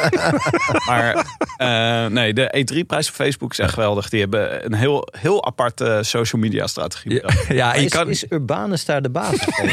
maar 0.88 1.26
eh, 1.58 2.06
nee, 2.06 2.34
de 2.34 2.66
E3-prijs 2.66 3.08
op 3.10 3.14
Facebook 3.14 3.52
is 3.52 3.60
echt 3.60 3.74
geweldig. 3.74 4.10
Die 4.10 4.20
hebben 4.20 4.66
een 4.66 4.74
heel, 4.74 5.08
heel 5.20 5.46
aparte 5.46 6.00
social 6.02 6.42
media 6.42 6.68
strategie. 6.68 7.24
Ja, 7.48 7.74
je 7.76 7.84
is, 7.84 7.92
kan, 7.92 8.10
is 8.10 8.26
Urbanus 8.30 8.86
daar 8.86 9.02
de 9.02 9.10
basis 9.10 9.40
van? 9.44 9.68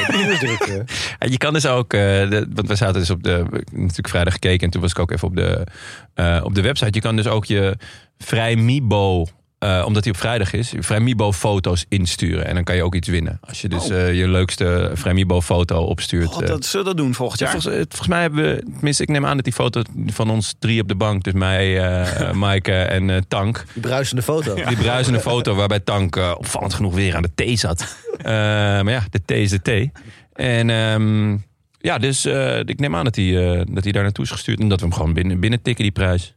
Je 1.31 1.37
kan 1.39 1.53
dus 1.53 1.67
ook, 1.67 1.93
eh, 1.93 2.01
de, 2.01 2.47
want 2.55 2.69
we 2.69 2.75
zaten 2.75 3.01
dus 3.01 3.11
op 3.11 3.23
de, 3.23 3.45
natuurlijk 3.73 4.09
vrijdag 4.09 4.33
gekeken 4.33 4.65
en 4.67 4.71
toen 4.71 4.81
was 4.81 4.91
ik 4.91 4.99
ook 4.99 5.11
even 5.11 5.29
op 5.29 5.37
de, 5.37 5.67
eh, 6.15 6.41
op 6.45 6.55
de 6.55 6.63
website. 6.63 6.91
Je 6.93 7.01
kan 7.01 7.17
dus 7.17 7.27
ook 7.27 7.45
je 7.45 7.77
Vrijmibo, 8.25 9.27
eh 9.59 9.83
omdat 9.87 10.05
hij 10.05 10.13
op 10.13 10.19
vrijdag 10.19 10.53
is, 10.53 10.73
Vrijmibo 10.79 11.33
foto's 11.33 11.85
insturen. 11.89 12.47
En 12.47 12.55
dan 12.55 12.65
kan 12.65 12.77
je 12.77 12.83
ook 12.83 12.95
iets 12.95 13.09
winnen. 13.09 13.39
Als 13.41 13.61
je 13.61 13.69
dus 13.69 13.85
Oh. 13.91 13.97
eh, 13.97 14.15
je 14.19 14.29
leukste 14.29 14.91
Vrijmibo 14.95 15.41
foto 15.41 15.83
opstuurt. 15.83 16.27
God, 16.27 16.43
eh. 16.43 16.49
dat 16.49 16.65
zullen 16.65 16.87
we 16.87 16.93
dat 16.95 17.05
doen 17.05 17.15
volgend 17.15 17.41
Ja, 17.41 17.47
jaar. 17.47 17.55
volgens, 17.55 17.75
eh, 17.81 17.85
volgens 17.89 18.09
mij 18.09 18.21
hebben 18.21 18.45
we, 18.45 18.63
tenminste 18.75 19.03
ik 19.03 19.09
neem 19.09 19.27
aan 19.27 19.35
dat 19.37 19.45
die 19.45 19.53
foto 19.55 19.83
van 20.07 20.31
ons 20.31 20.55
drie 20.59 20.81
op 20.81 20.89
de 20.89 20.95
bank, 20.95 21.23
dus 21.25 21.33
mij, 21.33 21.81
eh 21.81 22.33
Maaike 22.45 22.73
en 22.73 23.11
eh, 23.11 23.17
Tank, 23.29 23.65
Die 23.73 23.83
bruisende 23.83 24.23
foto. 24.23 24.55
die 24.55 24.77
bruisende 24.77 25.21
foto 25.21 25.55
waarbij 25.55 25.81
Tank 25.81 26.17
eh, 26.17 26.35
opvallend 26.39 26.75
genoeg 26.75 26.95
weer 26.95 27.17
aan 27.17 27.23
de 27.23 27.35
thee 27.35 27.57
zat. 27.57 27.87
Eh, 28.21 28.27
maar 28.27 28.91
ja, 28.91 29.03
de 29.11 29.21
thee 29.25 29.43
is 29.43 29.51
de 29.51 29.63
thee. 29.63 29.93
En 30.33 30.71
ehm, 30.71 31.37
ja, 31.79 31.99
dus 31.99 32.25
eh, 32.25 32.59
ik 32.59 32.81
neem 32.81 32.97
aan 32.97 33.05
dat 33.05 33.17
hij, 33.17 33.53
eh, 33.59 33.63
dat 33.71 33.83
hij 33.85 33.93
daar 33.93 34.03
naartoe 34.03 34.25
is 34.25 34.31
gestuurd. 34.31 34.61
En 34.61 34.69
dat 34.69 34.81
we 34.81 34.87
hem 34.87 34.95
gewoon 34.95 35.13
binnen, 35.13 35.41
binnen 35.41 35.63
tikken, 35.63 35.83
die 35.85 35.93
prijs. 35.93 36.35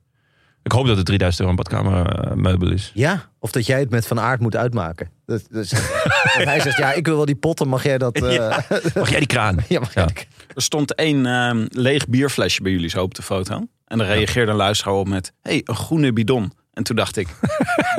Ik 0.63 0.71
hoop 0.71 0.87
dat 0.87 0.97
het 0.97 1.05
3000 1.05 1.41
euro 1.45 1.51
een 1.51 1.63
badkamermeubel 1.63 2.71
is. 2.71 2.91
Ja, 2.93 3.29
of 3.39 3.51
dat 3.51 3.65
jij 3.65 3.79
het 3.79 3.89
met 3.89 4.07
Van 4.07 4.19
Aert 4.19 4.39
moet 4.39 4.55
uitmaken. 4.55 5.09
Dat, 5.25 5.41
dat, 5.49 5.69
dat 6.37 6.43
hij 6.43 6.59
zegt, 6.59 6.77
ja, 6.77 6.91
ik 6.93 7.05
wil 7.05 7.15
wel 7.15 7.25
die 7.25 7.35
potten, 7.35 7.67
mag 7.67 7.83
jij 7.83 7.97
dat... 7.97 8.15
eh, 8.21 8.33
ja. 8.33 8.65
Mag 8.95 9.09
jij 9.09 9.17
die 9.19 9.27
kraan? 9.27 9.55
mag 9.55 9.67
Ja. 9.69 9.81
jij- 9.93 10.27
Er 10.55 10.61
stond 10.61 10.95
één 10.95 11.25
ehm, 11.25 11.65
leeg 11.69 12.07
bierflesje 12.07 12.61
bij 12.61 12.71
jullie 12.71 12.89
zo 12.89 13.01
op 13.03 13.15
de 13.15 13.21
foto. 13.21 13.55
En 13.87 13.97
dan 13.97 14.07
reageerde 14.07 14.51
een 14.51 14.57
luisteraar 14.57 14.93
op 14.95 15.07
met... 15.07 15.33
hey, 15.41 15.61
een 15.65 15.75
groene 15.75 16.13
bidon. 16.13 16.53
En 16.73 16.83
toen 16.83 16.95
dacht 16.95 17.17
ik, 17.17 17.27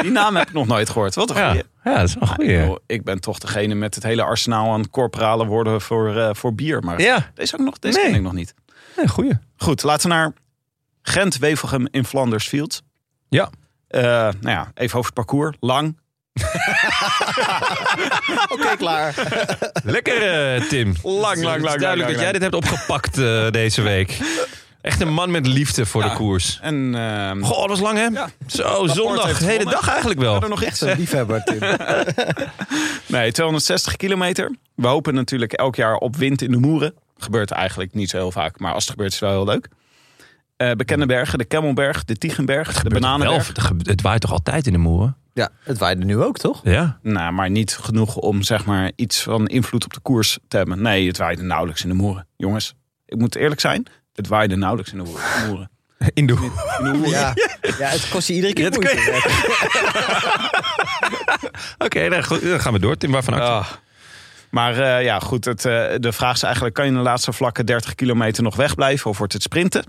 die 0.03 0.11
naam 0.11 0.37
heb 0.37 0.49
ik 0.49 0.53
nog 0.55 0.67
nooit 0.67 0.89
gehoord. 0.91 1.15
Wat 1.15 1.31
een 1.31 1.37
Ja, 1.37 1.49
goeie. 1.49 1.63
ja 1.85 1.95
dat 1.99 2.09
is 2.09 2.15
wel 2.15 2.23
een 2.29 2.35
goeie. 2.35 2.79
Ik 2.87 3.05
ben 3.05 3.21
toch 3.21 3.39
degene 3.39 3.75
met 3.75 3.95
het 3.95 4.05
hele 4.05 4.23
arsenaal 4.23 4.73
aan 4.73 4.91
corporale 4.91 5.47
woorden 5.47 5.81
voor, 5.81 6.17
eh, 6.17 6.29
voor 6.33 6.55
bier. 6.55 6.81
Maar 6.83 7.01
Ja, 7.01 7.31
deze, 7.35 7.55
ook 7.59 7.65
nog, 7.65 7.79
deze 7.79 7.99
Nee. 7.99 8.07
ken 8.07 8.15
ik 8.17 8.23
nog 8.23 8.33
niet. 8.33 8.55
ja 8.97 9.07
goeie. 9.07 9.33
Goed, 9.57 9.83
laten 9.83 10.09
we 10.09 10.15
naar 10.15 10.33
Gent-Wevelgem 11.07 11.89
in 11.91 12.05
Flanders 12.05 12.49
Field. 12.49 12.83
Ja. 13.29 13.51
Eh, 13.89 14.03
nou 14.03 14.33
ja, 14.43 14.71
even 14.75 14.99
over 14.99 15.13
het 15.15 15.27
parcours. 15.27 15.57
Lang. 15.61 15.99
Oké, 18.55 18.77
klaar. 18.79 19.15
Lekker, 19.85 20.23
eh, 20.55 20.63
Tim. 20.69 20.95
Lang, 21.03 21.15
lang, 21.21 21.29
Het 21.29 21.39
is 21.39 21.43
lang, 21.45 21.63
lang, 21.63 21.81
duidelijk 21.81 21.99
lang, 21.99 22.13
dat 22.13 22.21
jij 22.21 22.33
dit 22.33 22.43
hebt 22.43 22.55
opgepakt 22.55 23.19
eh, 23.19 23.51
deze 23.51 23.83
week. 23.83 24.19
Echt 24.81 25.01
een 25.01 25.13
man 25.13 25.31
met 25.31 25.47
liefde 25.47 25.87
voor 25.87 26.03
Ja. 26.03 26.09
de 26.09 26.15
koers. 26.15 26.59
En 26.63 26.95
ehm 26.95 27.43
Goh, 27.43 27.59
dat 27.61 27.69
was 27.69 27.81
lang 27.81 27.99
hè? 27.99 28.05
Ja. 28.05 28.29
Zo, 28.47 28.87
zondag. 28.87 29.39
De 29.39 29.45
hele 29.45 29.65
dag 29.65 29.89
eigenlijk 29.89 30.21
wel. 30.21 30.43
er 30.43 30.49
nog 30.49 30.65
iets? 30.65 30.79
Zo'n 30.79 30.95
liefhebber, 30.97 31.43
Tim. 31.45 31.59
Nee, 33.07 33.33
260 33.33 33.97
kilometer. 33.97 34.55
We 34.75 34.87
hopen 34.87 35.15
natuurlijk 35.15 35.53
elk 35.53 35.77
jaar 35.77 35.97
op 35.97 36.17
wind 36.17 36.43
in 36.43 36.51
de 36.51 36.57
moeren. 36.59 36.95
Gebeurt 37.19 37.51
eigenlijk 37.51 37.95
niet 37.95 38.11
zo 38.11 38.17
heel 38.17 38.31
vaak, 38.33 38.59
maar 38.59 38.73
als 38.73 38.83
het 38.83 38.91
gebeurt 38.93 39.13
is 39.13 39.21
het 39.21 39.29
wel 39.29 39.39
heel 39.45 39.53
leuk. 39.53 39.69
Eh, 40.57 40.71
bekende 40.73 41.07
bergen, 41.07 41.39
de 41.39 41.45
Kemmelberg, 41.45 42.05
de 42.05 42.17
Tigenberg, 42.17 42.83
de 42.83 42.89
Bananenberg. 42.89 43.53
het 43.83 44.03
waait 44.03 44.21
toch 44.21 44.33
altijd 44.33 44.67
in 44.67 44.73
de 44.73 44.79
moeren? 44.79 45.17
Ja, 45.33 45.51
het 45.63 45.79
waaide 45.79 46.05
nu 46.05 46.23
ook, 46.23 46.39
toch? 46.39 46.61
Ja. 46.65 46.99
Nou, 47.03 47.33
maar 47.33 47.51
niet 47.51 47.77
genoeg 47.77 48.17
om 48.17 48.43
zeg 48.43 48.65
maar 48.65 48.93
iets 48.97 49.23
van 49.23 49.47
invloed 49.47 49.85
op 49.85 49.93
de 49.93 50.01
koers 50.01 50.39
te 50.49 50.57
hebben. 50.57 50.83
Nee, 50.83 51.07
het 51.07 51.17
waaide 51.17 51.43
nauwelijks 51.43 51.83
in 51.83 51.89
de 51.89 51.95
moeren. 51.95 52.27
Jongens, 52.37 52.75
ik 53.07 53.19
moet 53.19 53.35
eerlijk 53.35 53.61
zijn. 53.61 53.87
Het 54.13 54.29
waaide 54.29 54.57
nauwelijks 54.57 54.93
in 54.93 54.99
de 54.99 55.05
moeren. 55.49 55.71
In 56.15 56.27
de 56.27 56.33
In 56.79 56.85
de 56.85 56.93
moeren. 56.93 57.11
Ja, 57.11 57.35
ja 57.79 57.89
het 57.89 58.09
kost 58.09 58.29
je 58.29 58.35
iedere 58.35 58.53
keer 58.53 58.65
Ja, 58.65 58.71
dat 58.71 58.83
moeite. 58.83 59.23
Oké, 61.85 62.09
nou 62.09 62.23
goed, 62.23 62.43
dan 62.43 62.61
gaan 62.61 62.73
we 62.73 62.79
door. 62.79 62.97
Tim, 62.97 63.11
waarvan 63.11 63.35
acte? 63.35 63.47
Ah. 63.47 63.67
Maar 64.51 64.79
eh, 64.79 65.05
ja, 65.05 65.19
goed. 65.19 65.45
Het, 65.45 65.65
eh, 65.65 65.85
de 65.99 66.13
vraag 66.13 66.35
is 66.35 66.43
eigenlijk: 66.43 66.75
kan 66.75 66.85
je 66.85 66.91
in 66.91 66.97
de 66.97 67.03
laatste 67.03 67.33
vlakke 67.33 67.65
30 67.65 67.95
kilometer 67.95 68.43
nog 68.43 68.57
wegblijven 68.57 69.11
of 69.11 69.19
wordt 69.19 69.33
het 69.33 69.43
sprinten? 69.43 69.85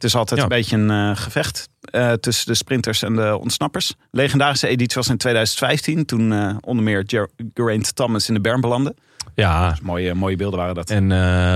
Het 0.00 0.08
is 0.08 0.14
altijd 0.16 0.38
Ja. 0.40 0.46
een 0.46 0.52
beetje 0.52 0.76
een 0.76 0.90
eh, 0.90 1.16
gevecht 1.22 1.68
eh, 1.80 2.12
tussen 2.12 2.46
de 2.46 2.54
sprinters 2.54 3.02
en 3.02 3.16
de 3.16 3.38
ontsnappers. 3.40 3.94
Legendarische 4.10 4.66
editie 4.68 4.94
was 4.96 5.08
in 5.08 5.16
2015, 5.16 6.04
toen 6.06 6.32
eh, 6.32 6.56
onder 6.60 6.84
meer 6.84 7.02
Ger- 7.06 7.30
Geraint 7.54 7.96
Thomas 7.96 8.28
in 8.28 8.34
de 8.34 8.40
berm 8.40 8.60
belandde. 8.60 8.94
Ja. 9.34 9.76
Mooie, 9.82 10.14
mooie 10.14 10.36
beelden 10.36 10.58
waren 10.58 10.74
dat. 10.74 10.90
En 10.90 11.06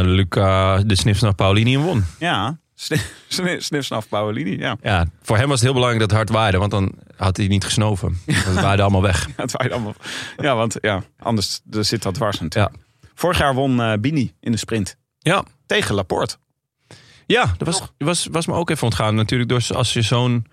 Luca 0.00 0.78
de 0.78 0.96
Snipsnap 0.96 1.37
Paulini 1.37 1.78
won. 1.78 2.04
Ja, 2.18 2.59
snipsnaf 3.59 4.09
Paolini. 4.14 4.59
Ja, 4.59 4.76
Ja, 4.83 5.07
voor 5.22 5.37
hem 5.37 5.46
was 5.48 5.54
het 5.54 5.64
heel 5.64 5.72
belangrijk 5.74 6.00
dat 6.00 6.11
het 6.18 6.18
hard 6.28 6.38
waaide, 6.38 6.59
want 6.59 6.70
dan 6.70 6.92
had 7.16 7.37
hij 7.37 7.46
niet 7.46 7.64
gesnoven. 7.64 8.18
Het 8.26 8.54
waaide 8.61 8.83
allemaal 8.83 9.02
weg. 9.02 9.28
het 9.37 9.52
waaide 9.52 9.74
allemaal. 9.74 9.94
Ja, 10.37 10.54
want 10.57 10.76
ja, 10.80 11.02
anders 11.18 11.61
er 11.70 11.85
zit 11.85 12.02
dat 12.02 12.14
dwars 12.14 12.40
natuurlijk. 12.40 12.76
Vorig 13.14 13.38
jaar 13.38 13.54
won 13.54 13.80
eh, 13.83 13.92
Bini 14.00 14.33
in 14.40 14.52
de 14.52 14.59
sprint 14.59 14.96
Ja, 15.18 15.44
tegen 15.66 15.94
Laporte. 15.94 16.37
Ja 17.26 17.54
dat 17.56 17.66
was, 17.68 17.82
was, 17.98 18.28
was 18.30 18.46
me 18.46 18.54
ook 18.54 18.70
even 18.70 18.84
ontgaan. 18.84 19.14
Natuurlijk, 19.14 19.50
door, 19.50 19.62
als 19.76 19.92
je 19.92 20.02
zo'n 20.02 20.46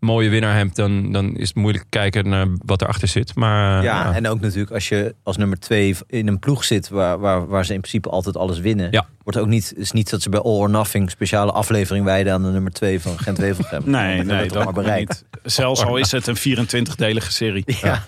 mooie 0.00 0.28
winnaar 0.28 0.56
hebt, 0.56 0.76
dan, 0.76 1.12
dan 1.12 1.36
is 1.36 1.48
het 1.48 1.56
moeilijk 1.56 1.84
kijken 1.88 2.28
naar 2.28 2.46
wat 2.64 2.82
erachter 2.82 3.08
zit. 3.08 3.34
Maar 3.34 3.78
eh, 3.78 3.84
Ja, 3.84 4.14
en 4.14 4.28
ook 4.28 4.40
natuurlijk 4.40 4.72
als 4.72 4.88
je 4.88 5.14
als 5.22 5.36
nummer 5.36 5.58
twee 5.58 5.96
in 6.06 6.28
een 6.28 6.38
ploeg 6.38 6.64
zit 6.64 6.88
waar, 6.88 7.18
waar, 7.18 7.46
waar 7.46 7.64
ze 7.64 7.74
in 7.74 7.80
principe 7.80 8.08
altijd 8.08 8.36
alles 8.36 8.58
winnen. 8.58 8.88
Ja. 8.90 9.06
Wordt 9.22 9.38
ook 9.38 9.46
niet, 9.46 9.72
is 9.76 9.92
niet 9.92 10.10
dat 10.10 10.22
ze 10.22 10.28
bij 10.28 10.40
All 10.40 10.52
or 10.58 10.70
Nothing 10.70 11.10
speciale 11.10 11.52
aflevering 11.52 12.04
wijden 12.04 12.32
aan 12.32 12.42
de 12.42 12.48
nummer 12.50 12.72
twee 12.72 13.00
van 13.00 13.18
Gent 13.18 13.38
Wevelgem. 13.38 13.82
Nee, 13.90 14.16
Dan 14.16 14.26
nee, 14.26 14.36
hebben 14.36 14.58
we 14.58 14.64
dat 14.64 14.74
bereikt. 14.74 15.24
niet. 15.32 15.52
Zelfs 15.52 15.84
al 15.84 15.96
is 15.96 16.10
het 16.12 16.26
een 16.26 16.66
24-delige 16.66 17.32
serie. 17.32 17.64
Ja. 17.82 18.04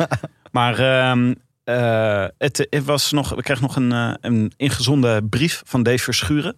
Maar 0.51 0.79
ehm, 0.79 1.35
eh, 1.65 2.25
het, 2.39 2.67
het 2.71 2.85
was 2.85 3.13
nog, 3.13 3.35
we 3.35 3.43
kregen 3.43 3.63
nog 3.63 3.77
een, 3.77 3.93
eh, 3.93 4.15
een 4.21 4.53
ingezonde 4.57 5.23
brief 5.31 5.63
van 5.67 5.83
Dave 5.83 5.99
Verschuren. 5.99 6.55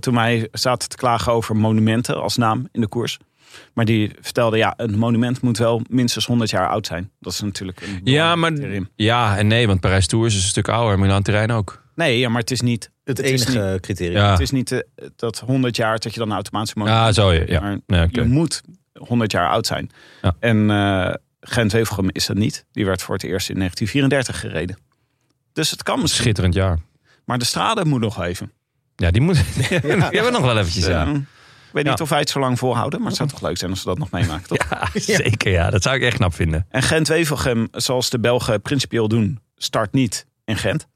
Toen 0.00 0.14
wij 0.14 0.48
zaten 0.52 0.88
te 0.88 0.96
klagen 0.96 1.32
over 1.32 1.56
monumenten 1.56 2.22
als 2.22 2.36
naam 2.36 2.68
in 2.72 2.80
de 2.80 2.88
koers. 2.88 3.18
Maar 3.72 3.84
die 3.84 4.10
vertelde, 4.20 4.56
ja, 4.56 4.74
een 4.76 4.98
monument 4.98 5.40
moet 5.40 5.58
wel 5.58 5.82
minstens 5.88 6.26
100 6.26 6.50
jaar 6.50 6.68
oud 6.68 6.86
zijn. 6.86 7.10
Dat 7.20 7.32
is 7.32 7.40
natuurlijk 7.40 7.80
een 7.80 8.00
Ja, 8.04 8.36
maar 8.36 8.52
ja 8.96 9.38
en 9.38 9.46
nee, 9.46 9.66
want 9.66 9.80
Parijs 9.80 10.06
Tours 10.06 10.34
is 10.36 10.42
een 10.42 10.48
stuk 10.48 10.68
ouder. 10.68 10.98
Milan 10.98 11.22
Terrein 11.22 11.50
ook. 11.50 11.82
Nee, 11.94 12.18
ja, 12.18 12.28
maar 12.28 12.40
het 12.40 12.50
is 12.50 12.60
niet, 12.60 12.90
Het, 13.04 13.18
enige 13.18 13.78
criterium. 13.80 14.16
Ja. 14.16 14.30
het 14.30 14.40
is 14.40 14.50
niet 14.50 14.72
eh, 14.72 14.80
dat 15.16 15.38
100 15.38 15.76
jaar 15.76 15.98
dat 15.98 16.14
je 16.14 16.20
dan 16.20 16.32
automatisch 16.32 16.74
moet. 16.74 16.88
Ja, 16.88 17.12
zo 17.12 17.32
ja. 17.32 17.42
ja. 17.46 17.60
Maar 17.60 17.78
Nee. 17.86 18.08
Je 18.10 18.22
moet 18.22 18.60
100 18.92 19.32
jaar 19.32 19.48
oud 19.48 19.66
zijn. 19.66 19.90
Ja. 20.22 20.34
En 20.38 20.70
eh 20.70 21.14
Gent-Wevelgem 21.40 22.08
is 22.12 22.26
dat 22.26 22.36
niet. 22.36 22.64
Die 22.72 22.84
werd 22.84 23.02
voor 23.02 23.14
het 23.14 23.24
eerst 23.24 23.48
in 23.48 23.54
1934 23.54 24.40
gereden. 24.40 24.76
Dus 25.52 25.70
het 25.70 25.82
kan 25.82 26.00
misschien. 26.00 26.22
Schitterend 26.22 26.54
jaar. 26.54 26.78
Maar 27.24 27.38
de 27.38 27.44
strade 27.44 27.84
moet 27.84 28.00
nog 28.00 28.22
even. 28.22 28.52
Ja, 29.02 29.10
die 29.10 29.20
moet. 29.20 29.36
die 29.58 29.66
hebben 29.68 30.24
we 30.24 30.30
nog 30.30 30.40
wel 30.40 30.58
eventjes. 30.58 30.86
Ja. 30.86 31.02
Eh, 31.06 31.10
Ik 31.10 31.78
weet 31.78 31.84
niet 31.84 31.98
Ja. 31.98 32.04
of 32.04 32.08
wij 32.10 32.18
het 32.18 32.30
zo 32.30 32.40
lang 32.40 32.58
volhouden. 32.58 32.98
Maar 33.00 33.08
het 33.08 33.16
zou 33.16 33.28
toch 33.28 33.40
leuk 33.42 33.58
zijn 33.58 33.70
als 33.70 33.80
ze 33.80 33.86
dat 33.86 33.98
nog 33.98 34.10
meemaken, 34.10 34.46
toch? 34.48 34.66
Ja, 34.70 34.88
zeker. 34.94 35.52
Ja, 35.52 35.70
dat 35.70 35.82
zou 35.82 35.96
ik 35.96 36.02
echt 36.02 36.16
knap 36.16 36.34
vinden. 36.34 36.66
En 36.70 36.82
Gent-Wevelgem, 36.82 37.68
zoals 37.72 38.10
de 38.10 38.20
Belgen 38.20 38.60
principieel 38.62 39.08
doen, 39.08 39.40
start 39.56 39.92
niet 39.92 40.26
in 40.44 40.56
Gent. 40.56 40.86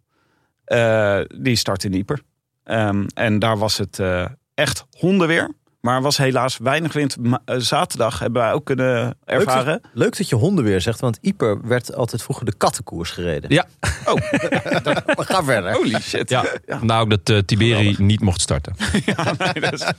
Eh, 0.64 1.20
die 1.38 1.56
start 1.56 1.84
in 1.84 1.94
Ieper. 1.94 2.20
Ehm, 2.64 3.06
en 3.14 3.38
daar 3.38 3.58
was 3.58 3.78
het 3.78 3.98
eh, 3.98 4.24
echt 4.54 4.86
hondenweer. 4.98 5.50
Maar 5.86 6.02
was 6.02 6.16
helaas 6.16 6.58
weinig 6.58 6.92
wind. 6.92 7.16
Eh, 7.44 7.56
zaterdag 7.58 8.18
hebben 8.18 8.42
wij 8.42 8.52
ook 8.52 8.64
kunnen 8.64 9.16
ervaren. 9.24 9.80
Leuk 9.92 10.16
dat 10.16 10.28
je 10.28 10.34
honden 10.34 10.64
weer 10.64 10.80
zegt, 10.80 11.00
want 11.00 11.18
Ieper 11.20 11.66
werd 11.66 11.94
altijd 11.94 12.22
vroeger 12.22 12.44
de 12.44 12.54
kattenkoers 12.56 13.10
gereden. 13.10 13.50
Ja. 13.54 13.66
Oh, 14.06 14.16
ga 15.30 15.44
verder. 15.44 15.72
holy 15.72 16.00
shit. 16.00 16.30
Ja, 16.30 16.44
vandaar 16.66 17.00
ook 17.00 17.10
dat 17.10 17.28
eh, 17.28 17.38
Tiberi 17.38 17.94
niet 17.98 18.20
mocht 18.20 18.40
starten. 18.40 18.76
Ja, 19.06 19.34
nee, 19.38 19.60
dat 19.60 19.72
is, 19.72 19.78
die 19.80 19.94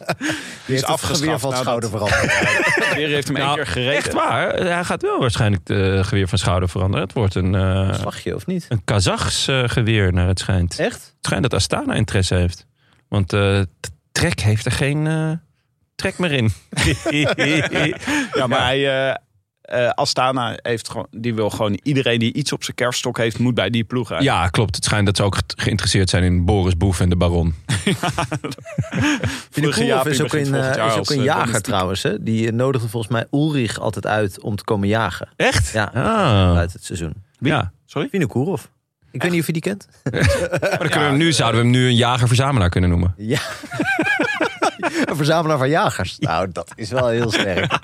Die 0.66 0.76
is 0.76 0.82
heeft 0.82 0.88
het 0.88 1.00
geweer 1.00 1.34
afgestraft. 1.34 1.42
van 1.42 1.50
Nou, 1.50 1.64
schouder 1.64 1.90
veranderd. 1.90 2.94
Weer 2.96 3.08
heeft 3.08 3.28
hem 3.28 3.36
één 3.36 3.46
Nou, 3.46 3.58
keer 3.58 3.68
gereden. 3.68 3.96
Echt 3.96 4.14
waar. 4.14 4.56
Hij 4.56 4.84
gaat 4.84 5.02
wel 5.02 5.20
waarschijnlijk 5.20 5.68
het 5.68 6.08
geweer 6.08 6.28
van 6.28 6.38
schouder 6.38 6.70
veranderen. 6.70 7.06
Het 7.06 7.16
wordt 7.16 7.36
een, 7.36 7.56
eh 7.56 7.94
Slagje 7.94 8.36
of 8.36 8.46
niet? 8.46 8.66
een 8.70 8.84
Kazachs 8.84 9.48
geweer, 9.66 10.14
naar 10.14 10.28
het 10.28 10.40
schijnt. 10.40 10.80
Echt? 10.80 11.02
Het 11.16 11.26
schijnt 11.26 11.44
dat 11.44 11.54
Astana 11.54 11.94
interesse 11.94 12.36
heeft. 12.36 12.66
Want 13.08 13.34
eh, 13.34 13.62
Trek 14.12 14.40
heeft 14.40 14.66
er 14.66 14.72
geen 14.72 15.08
eh, 15.08 15.32
trek 15.98 16.18
meer 16.18 16.32
in. 16.32 16.52
Ja, 18.34 18.48
maar 18.48 18.64
hij, 18.64 19.08
eh, 19.10 19.16
eh, 19.62 19.90
Astana 19.90 20.60
heeft 20.62 20.90
gewoon, 20.90 21.08
die 21.12 21.34
wil 21.34 21.50
gewoon 21.50 21.80
iedereen 21.84 22.20
die 22.20 22.34
iets 22.34 22.52
op 22.52 22.64
zijn 22.64 22.76
kerfstok 22.76 23.18
heeft, 23.18 23.40
moet 23.40 23.54
bij 23.54 23.70
die 23.70 23.84
ploeg 23.84 24.10
rijden. 24.10 24.28
ja, 24.28 24.48
klopt. 24.48 24.76
Het 24.76 24.84
schijnt 24.86 25.06
dat 25.06 25.16
ze 25.18 25.24
ook 25.24 25.36
ge- 25.36 25.44
geïnteresseerd 25.56 26.10
zijn 26.10 26.24
in 26.24 26.46
Boris 26.46 26.78
Boef 26.78 27.00
en 27.00 27.10
de 27.10 27.16
Baron. 27.16 27.54
Jaapie 29.76 30.12
is 30.12 30.22
ook 30.22 30.34
een, 30.34 30.54
eh, 30.56 30.86
is 30.88 30.94
ook 30.94 31.10
een 31.10 31.24
jager 31.24 31.62
trouwens. 31.62 32.04
Hè? 32.04 32.24
Die 32.24 32.52
nodigde 32.52 32.88
volgens 32.90 33.12
mij 33.12 33.26
Ulrich 33.32 33.80
altijd 33.80 34.06
uit 34.08 34.42
om 34.42 34.56
te 34.56 34.64
komen 34.64 34.88
jagen. 34.88 35.30
Echt? 35.36 35.72
Ja, 35.72 35.92
Ah. 35.94 36.58
uit 36.58 36.74
het 36.74 36.84
seizoen. 36.84 37.14
Ja. 37.40 37.72
Sorry? 37.86 38.08
Vinokourov. 38.12 38.64
Ik 39.12 39.22
weet 39.22 39.32
niet 39.32 39.40
of 39.42 39.48
je 39.48 39.54
die 39.54 39.62
kent. 39.62 39.88
Maar 40.12 40.22
dan 40.62 40.78
kunnen 40.78 41.00
we 41.00 41.06
hem 41.06 41.18
nu, 41.18 41.32
zouden 41.32 41.62
we 41.62 41.68
hem 41.68 41.76
nu 41.76 41.88
een 41.88 41.96
jager-verzamelaar 41.96 42.70
kunnen 42.70 42.90
noemen. 42.90 43.14
Ja. 43.18 43.40
Een 45.06 45.16
verzamelaar 45.16 45.58
van 45.58 45.70
jagers. 45.70 46.18
Nou, 46.20 46.52
dat 46.52 46.72
is 46.76 46.90
wel 46.90 47.08
heel 47.08 47.32
sterk. 47.32 47.80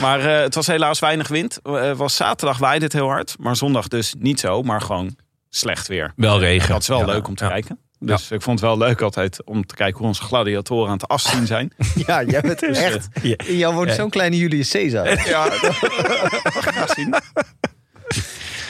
Maar 0.00 0.20
eh, 0.20 0.40
het 0.42 0.54
was 0.54 0.66
helaas 0.66 0.98
weinig 0.98 1.28
wind. 1.28 1.58
Eh, 1.62 1.92
was 1.92 2.16
zaterdag 2.16 2.58
waaide 2.58 2.84
het 2.84 2.92
heel 2.94 3.08
hard. 3.08 3.34
Maar 3.38 3.56
zondag 3.56 3.88
dus 3.88 4.14
niet 4.18 4.40
zo, 4.40 4.62
maar 4.62 4.80
gewoon 4.80 5.16
slecht 5.50 5.88
weer. 5.88 6.12
Wel 6.16 6.38
regen. 6.40 6.68
Dat 6.68 6.80
is 6.82 6.88
wel 6.88 6.98
Ja. 6.98 7.04
leuk 7.06 7.28
om 7.28 7.34
te 7.34 7.44
Ja. 7.44 7.50
kijken. 7.50 7.78
Dus 7.98 8.30
ik 8.30 8.42
vond 8.42 8.60
het 8.60 8.68
wel 8.68 8.78
leuk 8.78 9.00
altijd 9.00 9.44
om 9.44 9.66
te 9.66 9.74
kijken 9.74 9.98
hoe 9.98 10.06
onze 10.06 10.22
gladiatoren 10.22 10.86
aan 10.86 10.92
het 10.98 11.08
afzien 11.08 11.46
zijn. 11.46 11.72
Ja, 12.06 12.22
jij 12.22 12.40
bent 12.40 12.62
echt... 12.62 13.08
Ja. 13.22 13.34
In 13.46 13.56
jou 13.56 13.74
woont 13.74 13.92
zo'n 13.92 14.10
kleine 14.10 14.36
Julius 14.36 14.70
Caesar. 14.70 15.28
ja, 15.28 15.48
dat 15.48 15.62
mag 15.62 16.66
ik 16.66 16.72
graag 16.72 16.90
zien. 16.94 17.14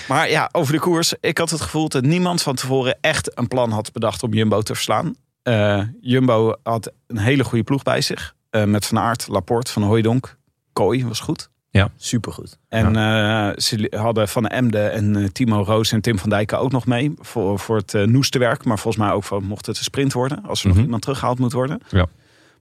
Maar 0.08 0.30
ja, 0.30 0.48
over 0.52 0.72
de 0.72 0.78
koers. 0.80 1.14
Ik 1.20 1.38
had 1.38 1.50
het 1.50 1.60
gevoel 1.60 1.88
dat 1.88 2.02
niemand 2.04 2.42
van 2.42 2.54
tevoren 2.54 2.98
echt 3.00 3.38
een 3.38 3.48
plan 3.48 3.70
had 3.70 3.92
bedacht 3.92 4.22
om 4.22 4.32
Jumbo 4.34 4.62
te 4.62 4.74
verslaan. 4.74 5.14
Eh, 5.42 5.82
Jumbo 6.00 6.54
had 6.62 6.92
een 7.06 7.18
hele 7.18 7.44
goede 7.44 7.64
ploeg 7.64 7.82
bij 7.82 8.00
zich. 8.00 8.34
Eh, 8.50 8.64
met 8.64 8.86
Van 8.86 8.98
Aert, 8.98 9.28
Laporte, 9.28 9.72
Van 9.72 9.82
Hooijdonk. 9.82 10.36
Kooi 10.72 11.06
was 11.06 11.20
goed. 11.20 11.50
Supergoed. 11.96 12.58
En 12.68 12.96
eh, 12.96 13.50
ze 13.56 13.92
hadden 13.96 14.28
Van 14.28 14.46
Emden 14.46 14.92
en 14.92 15.32
Timo 15.32 15.62
Roos 15.62 15.92
en 15.92 16.00
Tim 16.00 16.18
van 16.18 16.30
Dijken 16.30 16.58
ook 16.58 16.72
nog 16.72 16.86
mee. 16.86 17.12
Voor, 17.18 17.58
voor 17.58 17.76
het 17.76 17.94
uh, 17.94 18.06
noestenwerk. 18.06 18.64
Maar 18.64 18.78
volgens 18.78 19.04
mij 19.04 19.12
ook 19.12 19.24
voor, 19.24 19.42
mocht 19.42 19.66
het 19.66 19.78
een 19.78 19.84
sprint 19.84 20.12
worden. 20.12 20.42
Als 20.46 20.60
er 20.60 20.66
Mhm. 20.66 20.74
nog 20.76 20.84
iemand 20.84 21.02
teruggehaald 21.02 21.38
moet 21.38 21.52
worden. 21.52 21.80
Ja. 21.88 22.06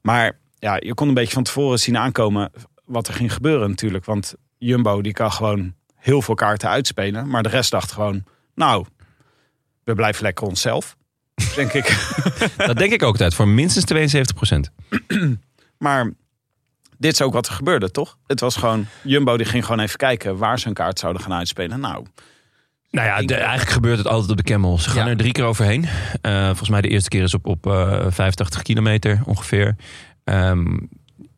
Maar 0.01 0.37
ja, 0.59 0.77
je 0.79 0.93
kon 0.93 1.07
een 1.07 1.13
beetje 1.13 1.33
van 1.33 1.43
tevoren 1.43 1.79
zien 1.79 1.97
aankomen 1.97 2.51
wat 2.85 3.07
er 3.07 3.13
ging 3.13 3.33
gebeuren 3.33 3.69
natuurlijk. 3.69 4.05
Want 4.05 4.35
Jumbo 4.57 5.01
die 5.01 5.13
kan 5.13 5.31
gewoon 5.31 5.73
heel 5.95 6.21
veel 6.21 6.35
kaarten 6.35 6.69
uitspelen. 6.69 7.27
Maar 7.27 7.43
de 7.43 7.49
rest 7.49 7.71
dacht 7.71 7.91
gewoon, 7.91 8.23
nou, 8.55 8.85
we 9.83 9.95
blijven 9.95 10.23
lekker 10.23 10.47
onszelf. 10.47 10.97
Denk 11.55 11.73
ik. 11.73 12.13
Dat 12.67 12.77
denk 12.77 12.91
ik 12.93 13.03
ook 13.03 13.11
altijd. 13.11 13.33
Voor 13.33 13.47
minstens 13.47 13.85
72 13.85 14.35
procent. 14.35 14.71
Maar 15.77 16.11
dit 16.97 17.13
is 17.13 17.21
ook 17.21 17.33
wat 17.33 17.47
er 17.47 17.53
gebeurde, 17.53 17.91
toch? 17.91 18.17
Het 18.27 18.39
was 18.39 18.55
gewoon, 18.55 18.85
Jumbo 19.03 19.37
die 19.37 19.45
ging 19.45 19.65
gewoon 19.65 19.79
even 19.79 19.97
kijken 19.97 20.37
waar 20.37 20.59
ze 20.59 20.67
een 20.67 20.73
kaart 20.73 20.99
zouden 20.99 21.21
gaan 21.21 21.33
uitspelen. 21.33 21.79
Nou, 21.79 22.05
Nou 22.91 23.07
ja, 23.07 23.21
de- 23.21 23.35
eigenlijk 23.35 23.69
gebeurt 23.69 23.97
het 23.97 24.07
altijd 24.07 24.31
op 24.31 24.37
de 24.37 24.43
Camel. 24.43 24.77
Ze 24.77 24.89
gaan 24.89 25.03
Ja. 25.05 25.09
er 25.11 25.17
drie 25.17 25.31
keer 25.31 25.43
overheen. 25.43 25.85
Eh, 26.21 26.45
volgens 26.45 26.69
mij 26.69 26.81
de 26.81 26.87
eerste 26.87 27.09
keer 27.09 27.23
is 27.23 27.33
op, 27.33 27.45
op 27.45 27.67
eh 27.67 28.05
85 28.09 28.61
kilometer 28.61 29.21
ongeveer. 29.25 29.75
Ehm, 30.23 30.77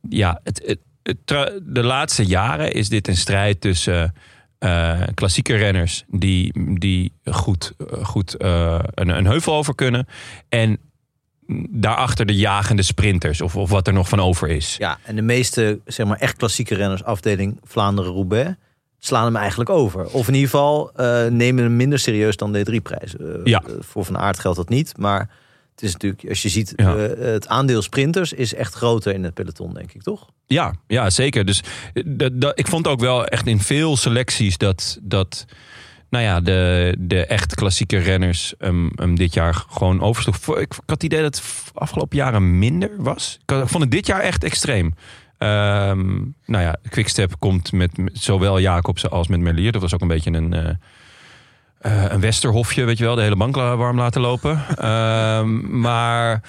ja, 0.10 0.40
het, 0.44 0.78
het, 1.04 1.28
de 1.64 1.84
laatste 1.84 2.26
jaren 2.26 2.74
is 2.74 2.90
dit 2.90 3.08
een 3.08 3.18
strijd 3.18 3.62
tussen 3.62 4.14
eh, 4.64 5.02
klassieke 5.14 5.56
renners... 5.56 6.04
die, 6.08 6.54
die 6.80 7.14
goed, 7.26 7.74
goed 8.02 8.34
eh, 8.34 8.80
een, 8.94 9.10
een 9.10 9.26
heuvel 9.26 9.54
over 9.54 9.76
kunnen... 9.76 10.08
en 10.50 10.78
daarachter 11.70 12.26
de 12.26 12.36
jagende 12.36 12.82
sprinters 12.82 13.42
of, 13.42 13.56
of 13.56 13.70
wat 13.70 13.88
er 13.88 13.94
nog 13.94 14.10
van 14.10 14.20
over 14.20 14.50
is. 14.50 14.76
Ja, 14.78 14.98
en 15.04 15.16
de 15.16 15.22
meeste 15.22 15.80
zeg 15.86 16.06
maar, 16.06 16.18
echt 16.18 16.36
klassieke 16.36 16.76
renners, 16.76 17.04
afdeling 17.04 17.60
Vlaanderen-Roubaix, 17.64 18.54
slaan 19.00 19.26
hem 19.26 19.36
eigenlijk 19.36 19.70
over. 19.70 20.06
Of 20.06 20.28
in 20.28 20.34
ieder 20.34 20.50
geval 20.50 20.92
eh, 20.96 21.26
nemen 21.26 21.64
hem 21.64 21.76
minder 21.76 22.00
serieus 22.00 22.38
dan 22.38 22.52
de 22.52 22.66
D3-prijs. 22.66 23.16
Ja. 23.44 23.64
voor 23.80 24.06
Van 24.06 24.18
Aert 24.18 24.40
geldt 24.40 24.58
dat 24.58 24.70
niet, 24.70 24.98
maar 24.98 25.30
is 25.84 25.94
natuurlijk, 25.94 26.26
als 26.30 26.42
je 26.42 26.50
ziet, 26.50 26.74
Ja. 26.76 26.96
eh, 26.96 27.18
het 27.34 27.48
aandeel 27.48 27.82
sprinters 27.82 28.34
is 28.34 28.54
echt 28.54 28.74
groter 28.74 29.14
in 29.14 29.24
het 29.24 29.34
peloton, 29.34 29.74
denk 29.74 29.92
ik, 29.92 30.02
toch? 30.04 30.30
Ja, 30.46 30.74
ja 30.88 31.10
zeker. 31.10 31.46
Dus 31.46 31.64
eh, 31.94 32.28
ik 32.54 32.68
vond 32.68 32.88
ook 32.88 33.00
wel 33.00 33.26
echt 33.26 33.48
in 33.48 33.60
veel 33.60 33.98
selecties 33.98 34.58
dat, 34.58 35.00
dat 35.02 35.46
nou 36.10 36.24
ja, 36.24 36.42
de, 36.42 36.96
de 37.00 37.26
echt 37.26 37.56
klassieke 37.56 37.98
renners 37.98 38.54
hem, 38.58 38.92
hem 38.96 39.16
dit 39.16 39.34
jaar 39.34 39.66
gewoon 39.70 40.02
oversloeg. 40.02 40.58
Ik, 40.58 40.58
ik 40.58 40.74
had 40.76 40.84
het 40.86 41.04
idee 41.04 41.22
dat 41.22 41.36
het 41.36 41.72
afgelopen 41.74 42.18
jaren 42.18 42.60
minder 42.60 42.92
was. 42.98 43.40
Ik 43.46 43.56
vond 43.68 43.84
het 43.84 43.92
dit 43.92 44.08
jaar 44.08 44.20
echt 44.22 44.44
extreem. 44.44 44.94
Ehm, 45.38 46.08
nou 46.46 46.64
ja, 46.64 46.76
Quickstep 46.90 47.36
komt 47.40 47.72
met, 47.72 47.98
met 47.98 48.18
zowel 48.20 48.60
Jacobsen 48.60 49.10
als 49.12 49.28
met 49.28 49.40
Merlier. 49.40 49.72
Dat 49.72 49.82
was 49.82 49.94
ook 49.94 50.02
een 50.02 50.08
beetje 50.08 50.32
een, 50.32 50.54
eh, 50.54 50.70
eh, 51.84 52.06
een 52.10 52.20
westerhofje, 52.20 52.84
weet 52.84 52.98
je 52.98 53.04
wel. 53.04 53.16
De 53.16 53.22
hele 53.22 53.36
bank 53.36 53.56
warm 53.56 53.98
laten 53.98 54.22
lopen. 54.22 54.64
Ehm, 54.78 55.80
maar... 55.80 56.44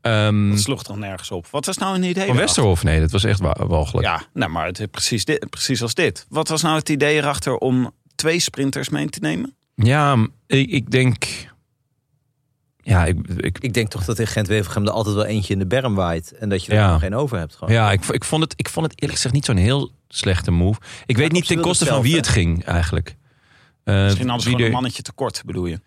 ehm, 0.00 0.50
dat 0.50 0.60
sloeg 0.60 0.82
toch 0.82 0.96
nergens 0.96 1.30
op. 1.30 1.46
Wat 1.50 1.66
was 1.66 1.76
nou 1.78 1.94
een 1.94 2.02
idee? 2.02 2.26
van? 2.26 2.36
Westerhof? 2.36 2.82
Nee, 2.82 3.00
dat 3.00 3.10
was 3.10 3.24
echt 3.24 3.40
wa- 3.40 3.66
walgelijk. 3.66 4.06
Ja, 4.06 4.22
nou, 4.32 4.50
maar 4.50 4.66
het 4.66 4.78
is 4.80 4.86
precies, 4.90 5.24
dit, 5.24 5.50
precies 5.50 5.82
als 5.82 5.94
dit. 5.94 6.26
Wat 6.28 6.48
was 6.48 6.62
nou 6.62 6.76
het 6.76 6.88
idee 6.88 7.16
erachter 7.16 7.56
om 7.56 7.90
twee 8.14 8.40
sprinters 8.40 8.88
mee 8.88 9.08
te 9.08 9.18
nemen? 9.20 9.54
Ja, 9.74 10.26
ik, 10.46 10.70
ik 10.70 10.90
denk. 10.90 11.26
Ja, 12.82 13.04
ik, 13.04 13.18
ik, 13.36 13.58
Ik 13.58 13.72
denk 13.74 13.88
toch 13.88 14.04
dat 14.04 14.18
in 14.18 14.26
Gent-Wevelgem 14.26 14.84
er 14.86 14.90
altijd 14.92 15.14
wel 15.14 15.24
eentje 15.24 15.52
in 15.52 15.58
de 15.58 15.66
berm 15.66 15.94
waait 15.94 16.32
en 16.32 16.48
dat 16.48 16.64
je 16.64 16.70
er 16.72 16.78
Ja. 16.78 16.90
nog 16.90 17.00
geen 17.00 17.14
over 17.14 17.38
hebt. 17.38 17.54
Gewoon. 17.56 17.74
ja 17.74 17.92
ik, 17.92 18.04
ik, 18.04 18.24
vond 18.24 18.42
het, 18.42 18.52
ik 18.56 18.68
vond 18.68 18.86
het 18.86 18.94
eerlijk 18.94 19.14
gezegd 19.14 19.34
niet 19.34 19.44
zo'n 19.44 19.56
heel 19.56 19.90
slechte 20.08 20.50
move. 20.50 20.80
Ik 21.06 21.16
weet 21.16 21.32
niet 21.32 21.46
ten 21.46 21.60
koste 21.60 21.86
van 21.86 22.02
wie 22.02 22.10
hè? 22.10 22.16
het 22.16 22.28
ging 22.28 22.64
eigenlijk. 22.64 23.16
Eh, 23.84 24.02
Misschien 24.02 24.28
hadden 24.28 24.44
ze 24.44 24.50
gewoon 24.50 24.66
een 24.66 24.72
mannetje 24.72 25.02
tekort, 25.02 25.42
bedoel 25.46 25.66
je? 25.66 25.80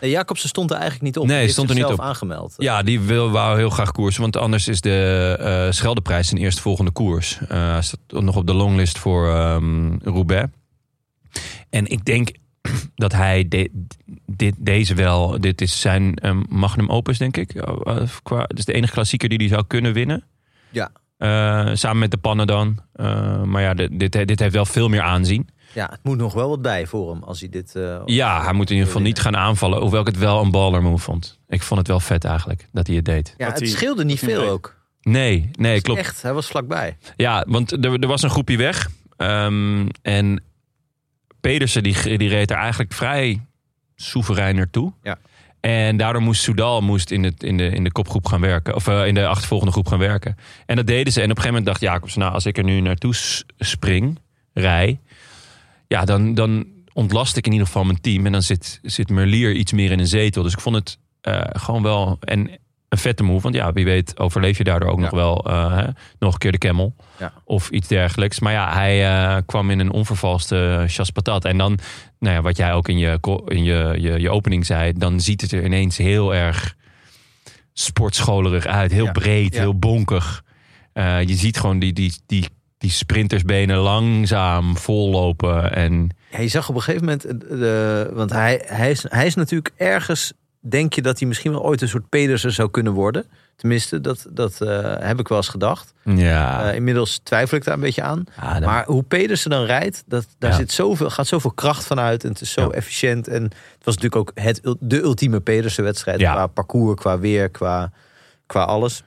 Nee, 0.00 0.10
Jacobsen 0.10 0.48
stond 0.48 0.70
er 0.70 0.76
eigenlijk 0.76 1.04
niet 1.04 1.16
op. 1.18 1.26
Nee, 1.26 1.48
stond 1.48 1.68
er 1.68 1.74
niet 1.74 1.84
op. 1.84 2.00
aangemeld. 2.00 2.54
Ja, 2.56 2.82
die 2.82 3.00
wil, 3.00 3.30
wou 3.30 3.56
heel 3.58 3.70
graag 3.70 3.92
koersen. 3.92 4.22
Want 4.22 4.36
anders 4.36 4.68
is 4.68 4.80
de 4.80 5.36
eh 5.40 5.72
Scheldeprijs 5.72 6.28
zijn 6.28 6.40
eerstvolgende 6.40 6.90
koers. 6.90 7.38
Eh, 7.48 7.48
Hij 7.72 7.82
staat 7.82 7.98
nog 8.08 8.36
op 8.36 8.46
de 8.46 8.54
longlist 8.54 8.98
voor 8.98 9.28
ehm, 9.28 9.96
Roubaix. 10.02 10.48
En 11.70 11.86
ik 11.86 12.04
denk 12.04 12.30
dat 12.94 13.12
hij 13.12 13.48
de- 13.48 13.70
dit, 14.26 14.54
deze 14.58 14.94
wel... 14.94 15.40
Dit 15.40 15.60
is 15.60 15.80
zijn 15.80 16.14
ehm, 16.14 16.42
magnum 16.48 16.88
opus, 16.90 17.18
denk 17.18 17.36
ik. 17.36 17.48
Qua, 18.22 18.42
het 18.42 18.58
is 18.58 18.64
de 18.64 18.72
enige 18.72 18.92
klassieker 18.92 19.28
die 19.28 19.38
hij 19.38 19.48
zou 19.48 19.64
kunnen 19.66 19.92
winnen. 19.92 20.24
Ja. 20.70 20.90
Eh, 21.16 21.70
samen 21.74 21.98
met 21.98 22.10
de 22.10 22.16
pannen 22.16 22.46
dan. 22.46 22.78
Eh, 22.92 23.42
maar 23.42 23.62
ja, 23.62 23.74
dit, 23.74 23.98
dit, 23.98 24.12
dit 24.28 24.38
heeft 24.38 24.54
wel 24.54 24.64
veel 24.66 24.88
meer 24.88 25.02
aanzien. 25.02 25.48
Ja, 25.74 25.88
het 25.90 26.00
moet 26.02 26.16
nog 26.16 26.34
wel 26.34 26.48
wat 26.48 26.62
bij 26.62 26.86
voor 26.86 27.10
hem 27.12 27.22
als 27.22 27.40
hij 27.40 27.48
dit... 27.48 27.74
eh, 27.76 28.02
Ja, 28.04 28.42
hij 28.44 28.52
moet 28.52 28.66
in 28.70 28.72
ieder 28.76 28.86
geval 28.90 29.02
niet 29.06 29.18
gaan 29.20 29.36
aanvallen. 29.36 29.80
Hoewel 29.80 30.00
ik 30.00 30.06
het 30.06 30.18
wel 30.18 30.40
een 30.42 30.50
baller 30.50 30.82
move 30.82 31.02
vond. 31.04 31.38
Ik 31.48 31.62
vond 31.62 31.78
het 31.80 31.88
wel 31.88 32.00
vet 32.00 32.24
eigenlijk, 32.24 32.68
dat 32.72 32.86
hij 32.86 32.96
het 32.96 33.04
deed. 33.04 33.34
Ja, 33.36 33.44
Dat 33.44 33.54
het 33.58 33.62
hij- 33.62 33.72
scheelde 33.76 34.04
niet 34.04 34.18
veel 34.18 34.48
ook. 34.48 34.82
Nee, 35.02 35.50
nee, 35.52 35.80
klopt. 35.80 36.00
Echt, 36.00 36.22
hij 36.22 36.32
was 36.32 36.46
vlakbij. 36.46 36.96
Ja, 37.16 37.44
want 37.48 37.72
er, 37.84 37.98
er 38.00 38.06
was 38.06 38.22
een 38.22 38.30
groepje 38.30 38.56
weg. 38.56 38.88
Ehm, 39.16 39.86
en 40.02 40.42
Pedersen 41.40 41.82
die, 41.82 42.16
die 42.18 42.28
reed 42.28 42.50
er 42.50 42.56
eigenlijk 42.56 42.92
vrij 42.92 43.40
soeverein 43.96 44.56
naartoe. 44.56 44.92
Ja. 45.02 45.18
En 45.60 45.96
daardoor 45.96 46.22
moest 46.22 46.42
Soudal 46.42 46.80
moest 46.82 47.10
in, 47.10 47.22
het, 47.24 47.42
in, 47.42 47.56
de, 47.56 47.66
in 47.68 47.84
de 47.84 47.92
kopgroep 47.92 48.26
gaan 48.26 48.40
werken. 48.40 48.74
Of 48.74 48.86
eh, 48.88 49.06
in 49.06 49.14
de 49.14 49.26
achtervolgende 49.26 49.72
groep 49.72 49.86
gaan 49.88 49.98
werken. 49.98 50.36
En 50.66 50.76
dat 50.76 50.86
deden 50.86 51.12
ze. 51.12 51.18
En 51.22 51.30
op 51.30 51.36
een 51.36 51.42
gegeven 51.42 51.62
moment 51.62 51.66
dacht 51.80 51.92
Jacobs, 51.92 52.14
nou, 52.16 52.32
als 52.32 52.46
ik 52.46 52.58
er 52.58 52.64
nu 52.64 52.80
naartoe 52.80 53.14
spring, 53.58 54.18
rij. 54.52 55.00
Ja, 55.94 56.04
dan, 56.04 56.34
dan 56.34 56.66
ontlast 56.92 57.36
ik 57.36 57.46
in 57.46 57.52
ieder 57.52 57.66
geval 57.66 57.84
mijn 57.84 58.00
team. 58.00 58.26
En 58.26 58.32
dan 58.32 58.42
zit, 58.42 58.80
zit 58.82 59.10
Merlier 59.10 59.52
iets 59.52 59.72
meer 59.72 59.90
in 59.90 59.98
een 59.98 60.06
zetel. 60.06 60.42
Dus 60.42 60.52
ik 60.52 60.60
vond 60.60 60.76
het 60.76 60.98
eh, 61.20 61.40
gewoon 61.52 61.82
wel 61.82 62.16
en 62.20 62.50
een 62.88 62.98
vette 62.98 63.22
move. 63.22 63.42
Want 63.42 63.54
ja, 63.54 63.72
wie 63.72 63.84
weet 63.84 64.18
overleef 64.18 64.58
je 64.58 64.64
daardoor 64.64 64.90
ook 64.90 64.98
nog 64.98 65.10
wel 65.10 65.44
eh, 65.44 65.76
hè, 65.76 65.86
nog 66.18 66.32
een 66.32 66.38
keer 66.38 66.52
de 66.52 66.58
camel. 66.58 66.94
Ja. 67.18 67.32
Of 67.44 67.70
iets 67.70 67.88
dergelijks. 67.88 68.40
Maar 68.40 68.52
ja, 68.52 68.72
hij 68.72 69.06
eh, 69.06 69.42
kwam 69.46 69.70
in 69.70 69.78
een 69.78 69.90
onvervalste 69.90 70.84
chas 70.86 71.10
patat. 71.10 71.44
En 71.44 71.58
dan, 71.58 71.78
nou 72.18 72.34
ja, 72.34 72.42
wat 72.42 72.56
jij 72.56 72.72
ook 72.72 72.88
in 72.88 72.98
je, 72.98 73.18
in 73.46 73.64
je, 73.64 73.96
je, 73.98 74.20
je 74.20 74.30
opening 74.30 74.66
zei... 74.66 74.92
dan 74.92 75.20
ziet 75.20 75.40
het 75.40 75.52
er 75.52 75.64
ineens 75.64 75.96
heel 75.96 76.34
erg 76.34 76.76
sportscholerig 77.72 78.66
uit. 78.66 78.92
Heel 78.92 79.04
Ja. 79.04 79.12
breed, 79.12 79.56
heel 79.58 79.78
bonkig. 79.78 80.44
Je 80.94 81.34
ziet 81.34 81.58
gewoon 81.58 81.78
die, 81.78 81.92
die, 81.92 82.14
die, 82.26 82.44
die 82.84 82.92
sprintersbenen 82.92 83.76
langzaam 83.76 84.76
vollopen. 84.76 85.72
En 85.72 86.08
Ja, 86.30 86.40
je 86.40 86.48
zag 86.48 86.68
op 86.68 86.74
een 86.74 86.82
gegeven 86.82 87.04
moment, 87.06 87.22
de, 87.48 88.10
want 88.12 88.30
hij, 88.32 88.62
hij, 88.66 88.90
is, 88.90 89.04
hij 89.08 89.26
is 89.26 89.34
natuurlijk 89.34 89.70
ergens, 89.76 90.32
denk 90.60 90.92
je 90.94 91.02
dat 91.02 91.18
hij 91.18 91.28
misschien 91.28 91.50
wel 91.52 91.64
ooit 91.64 91.82
een 91.82 91.88
soort 91.88 92.08
Pedersen 92.08 92.52
zou 92.52 92.70
kunnen 92.70 92.92
worden. 92.92 93.24
Tenminste, 93.56 94.00
dat, 94.00 94.26
dat 94.30 94.60
eh, 94.60 94.94
heb 94.98 95.20
ik 95.20 95.28
wel 95.28 95.38
eens 95.38 95.48
gedacht. 95.48 95.92
ja, 96.04 96.68
Eh, 96.68 96.74
inmiddels 96.74 97.20
twijfel 97.22 97.56
ik 97.56 97.64
daar 97.64 97.74
een 97.74 97.80
beetje 97.80 98.02
aan. 98.02 98.24
Ah, 98.36 98.52
dan- 98.52 98.62
Maar 98.62 98.84
hoe 98.86 99.02
Pedersen 99.02 99.50
dan 99.50 99.64
rijdt, 99.64 100.02
dat, 100.06 100.26
daar 100.38 100.50
Ja. 100.50 100.56
zit 100.56 100.72
zoveel, 100.72 101.10
gaat 101.10 101.26
zoveel 101.26 101.52
kracht 101.52 101.84
van 101.84 102.00
uit. 102.00 102.24
En 102.24 102.30
het 102.30 102.40
is 102.40 102.52
zo 102.52 102.60
Ja. 102.60 102.68
efficiënt. 102.70 103.28
En 103.28 103.42
het 103.42 103.84
was 103.84 103.94
natuurlijk 103.96 104.16
ook 104.16 104.30
het, 104.34 104.60
de 104.80 105.02
ultieme 105.02 105.40
Pedersen-wedstrijd. 105.40 106.20
Ja. 106.20 106.32
Qua 106.32 106.46
parcours, 106.46 107.00
qua 107.00 107.18
weer, 107.18 107.48
qua, 107.50 107.92
qua 108.46 108.62
alles. 108.62 109.02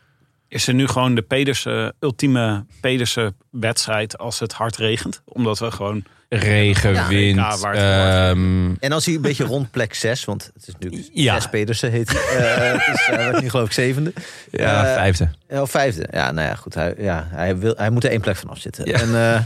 Is 0.50 0.68
er 0.68 0.74
nu 0.74 0.88
gewoon 0.88 1.16
de 1.16 1.22
Pedersen, 1.22 1.94
ultieme 2.00 2.66
Pedersen 2.82 3.36
wedstrijd 3.52 4.18
als 4.18 4.40
het 4.40 4.54
hard 4.54 4.78
regent? 4.78 5.22
Omdat 5.26 5.60
we 5.60 5.72
gewoon... 5.72 6.04
regen, 6.30 6.94
Ja, 6.94 7.08
wind. 7.08 7.64
Ehm, 7.64 8.74
En 8.80 8.92
als 8.92 9.06
hij 9.06 9.16
een 9.16 9.22
beetje 9.22 9.44
rond 9.44 9.72
plek 9.72 9.94
6, 9.94 10.26
want 10.26 10.52
het 10.54 10.68
is 10.68 10.74
natuurlijk 10.74 11.10
Ja. 11.14 11.34
6 11.34 11.50
Pedersen 11.50 11.92
heet 11.92 12.12
hij. 12.12 12.72
Eh, 12.72 12.92
dus 12.92 13.06
hij 13.06 13.18
werd 13.18 13.42
nu 13.42 13.50
geloof 13.50 13.66
ik 13.66 13.72
zevende. 13.74 14.14
ja, 14.52 14.86
Eh, 14.86 14.94
vijfde. 14.94 15.30
Ja, 15.50 15.62
Of 15.62 15.70
vijfde. 15.72 16.08
Ja, 16.12 16.32
nou 16.32 16.48
ja, 16.48 16.56
goed. 16.56 16.74
Hij, 16.74 16.94
ja, 16.98 17.28
hij, 17.30 17.58
wil, 17.58 17.74
hij 17.78 17.90
moet 17.90 18.04
er 18.04 18.10
één 18.12 18.22
plek 18.22 18.36
van 18.36 18.50
afzitten. 18.50 18.86
Ja. 18.86 19.00
En, 19.00 19.16
eh, 19.16 19.46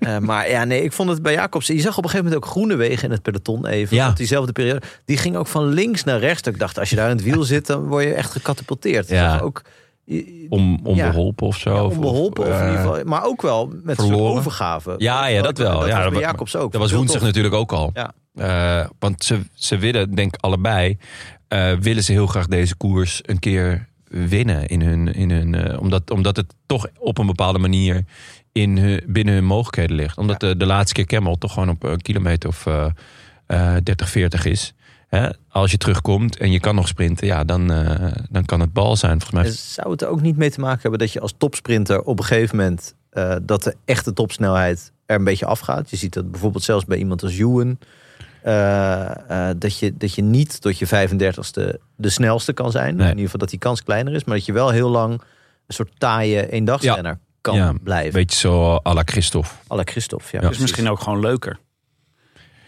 eh, 0.16 0.22
maar 0.22 0.50
ja, 0.50 0.64
nee, 0.64 0.82
ik 0.82 0.92
vond 0.92 1.10
het 1.10 1.22
bij 1.22 1.32
Jacobsen. 1.32 1.74
Je 1.74 1.80
zag 1.80 1.98
op 1.98 2.04
een 2.04 2.10
gegeven 2.10 2.30
moment 2.30 2.44
ook 2.46 2.50
Groenewegen 2.52 3.04
in 3.04 3.10
het 3.10 3.22
peloton 3.22 3.66
even. 3.66 3.96
Ja. 3.96 4.08
Op 4.08 4.16
diezelfde 4.16 4.52
periode. 4.52 4.82
Die 5.04 5.16
ging 5.16 5.36
ook 5.36 5.46
van 5.46 5.66
links 5.66 6.04
naar 6.04 6.18
rechts. 6.18 6.48
Ik 6.48 6.58
dacht, 6.58 6.78
als 6.78 6.90
je 6.90 6.96
daar 6.96 7.10
in 7.10 7.16
het 7.16 7.24
wiel 7.24 7.42
zit, 7.42 7.66
dan 7.66 7.86
word 7.86 8.04
je 8.04 8.14
echt 8.14 8.30
gecatapulteerd. 8.32 9.08
Ja. 9.08 9.38
Ook, 9.38 9.62
Om, 10.48 10.80
onbeholpen 10.82 11.46
of 11.46 11.56
zo. 11.56 11.74
ja, 11.74 11.84
of- 11.84 11.94
onbeholpen. 11.94 12.42
Of, 12.44 12.48
of, 12.50 12.54
in 12.56 12.60
eh, 12.62 12.70
ieder 12.70 12.84
geval, 12.86 13.04
maar 13.04 13.24
ook 13.24 13.42
wel 13.42 13.72
met 13.82 13.96
verloren. 13.96 14.38
overgave. 14.38 14.94
Ja, 14.98 15.26
ja, 15.26 15.42
dat 15.42 15.58
wel. 15.58 15.78
Dat 15.80 15.88
Ja, 15.88 16.02
was 16.02 16.12
bij 16.12 16.20
Jacobs 16.20 16.56
ook. 16.56 16.72
Dat 16.72 16.80
was 16.80 16.92
woensdag 16.92 17.16
tof. 17.18 17.26
natuurlijk 17.26 17.54
ook 17.54 17.72
al. 17.72 17.90
Ja. 17.94 18.12
Eh, 18.34 18.86
want 18.98 19.24
ze, 19.24 19.40
ze 19.54 19.76
willen, 19.78 20.14
denk 20.14 20.34
ik 20.34 20.42
allebei, 20.42 20.98
eh, 21.48 21.72
willen 21.72 22.04
ze 22.04 22.12
heel 22.12 22.26
graag 22.26 22.46
deze 22.46 22.76
koers 22.76 23.20
een 23.22 23.38
keer 23.38 23.88
winnen. 24.08 24.66
In 24.66 24.80
hun, 24.82 25.14
in 25.14 25.30
hun, 25.30 25.78
omdat, 25.78 26.10
omdat 26.10 26.36
het 26.36 26.54
toch 26.66 26.86
op 26.98 27.18
een 27.18 27.26
bepaalde 27.26 27.58
manier 27.58 28.04
in 28.52 28.76
hun, 28.78 29.00
binnen 29.06 29.34
hun 29.34 29.44
mogelijkheden 29.44 29.96
ligt. 29.96 30.18
Omdat 30.18 30.40
de, 30.40 30.56
de 30.56 30.66
laatste 30.66 30.94
keer 30.94 31.04
Camel 31.06 31.36
toch 31.38 31.52
gewoon 31.52 31.68
op 31.68 31.82
een 31.82 32.00
kilometer 32.02 32.48
of 32.48 32.66
eh, 32.66 32.86
eh, 33.46 33.76
30, 33.82 34.08
40 34.10 34.44
is. 34.44 34.74
Hè? 35.08 35.28
Als 35.48 35.70
je 35.70 35.76
terugkomt 35.76 36.36
en 36.36 36.50
je 36.50 36.60
kan 36.60 36.74
nog 36.74 36.88
sprinten, 36.88 37.26
ja, 37.26 37.44
dan, 37.44 37.72
eh, 37.72 38.12
dan 38.30 38.44
kan 38.44 38.60
het 38.60 38.72
bal 38.72 38.96
zijn. 38.96 39.20
Volgens 39.20 39.42
mij 39.42 39.50
Zou 39.52 39.90
het 39.90 40.02
er 40.02 40.08
ook 40.08 40.20
niet 40.20 40.36
mee 40.36 40.50
te 40.50 40.60
maken 40.60 40.80
hebben 40.80 40.98
dat 41.00 41.12
je 41.12 41.20
als 41.20 41.34
topsprinter 41.38 42.02
op 42.02 42.18
een 42.18 42.24
gegeven 42.24 42.56
moment 42.56 42.94
eh, 43.10 43.36
dat 43.42 43.62
de 43.62 43.74
echte 43.84 44.12
topsnelheid 44.12 44.92
er 45.06 45.16
een 45.16 45.24
beetje 45.24 45.46
afgaat? 45.46 45.90
Je 45.90 45.96
ziet 45.96 46.12
dat 46.14 46.30
bijvoorbeeld 46.30 46.64
zelfs 46.64 46.84
bij 46.84 46.98
iemand 46.98 47.22
als 47.22 47.38
Ewan. 47.38 47.78
eh, 48.42 49.48
eh, 49.50 49.54
dat, 49.58 49.78
je, 49.78 49.96
dat 49.96 50.14
je 50.14 50.22
niet 50.22 50.60
tot 50.60 50.78
je 50.78 50.86
35ste 50.86 51.78
de 51.96 52.08
snelste 52.10 52.52
kan 52.52 52.70
zijn. 52.70 52.94
Nee. 52.96 53.04
In 53.04 53.08
ieder 53.10 53.24
geval 53.24 53.38
dat 53.40 53.50
die 53.50 53.58
kans 53.58 53.82
kleiner 53.82 54.14
is. 54.14 54.24
Maar 54.24 54.36
dat 54.36 54.46
je 54.46 54.52
wel 54.52 54.70
heel 54.70 54.88
lang 54.90 55.12
een 55.66 55.74
soort 55.74 55.90
taaie 55.98 56.50
eendagsrenner 56.50 57.18
kan 57.40 57.54
Ja, 57.56 57.72
blijven. 57.82 58.06
een 58.06 58.12
beetje 58.26 58.38
zo 58.38 58.80
à 58.86 58.92
la 58.94 59.02
Christophe. 59.04 59.50
Alle 59.66 59.82
Christophe. 59.84 60.24
Ja, 60.36 60.42
Ja. 60.42 60.50
is 60.50 60.58
misschien 60.58 60.88
ook 60.88 61.00
gewoon 61.00 61.20
leuker. 61.20 61.58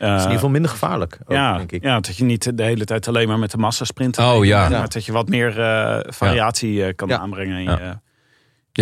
Het 0.00 0.08
is 0.08 0.14
in 0.14 0.16
Eh, 0.16 0.20
ieder 0.22 0.32
geval 0.34 0.50
minder 0.50 0.70
gevaarlijk. 0.70 1.18
Ook, 1.22 1.32
ja, 1.32 1.56
denk 1.56 1.72
ik. 1.72 1.82
ja, 1.82 2.00
dat 2.00 2.16
je 2.16 2.24
niet 2.24 2.56
de 2.56 2.62
hele 2.62 2.84
tijd 2.84 3.08
alleen 3.08 3.28
maar 3.28 3.38
met 3.38 3.50
de 3.50 3.58
massa 3.58 3.84
sprint. 3.84 4.18
Oh, 4.18 4.44
ja. 4.44 4.68
Maar 4.68 4.88
dat 4.88 5.04
je 5.04 5.12
wat 5.12 5.28
meer 5.28 5.60
eh, 5.60 5.98
variatie 6.12 6.84
eh, 6.84 6.94
kan 6.96 7.14
aanbrengen 7.14 7.56
in 7.56 7.62
Ja. 7.64 7.78
je, 7.78 7.98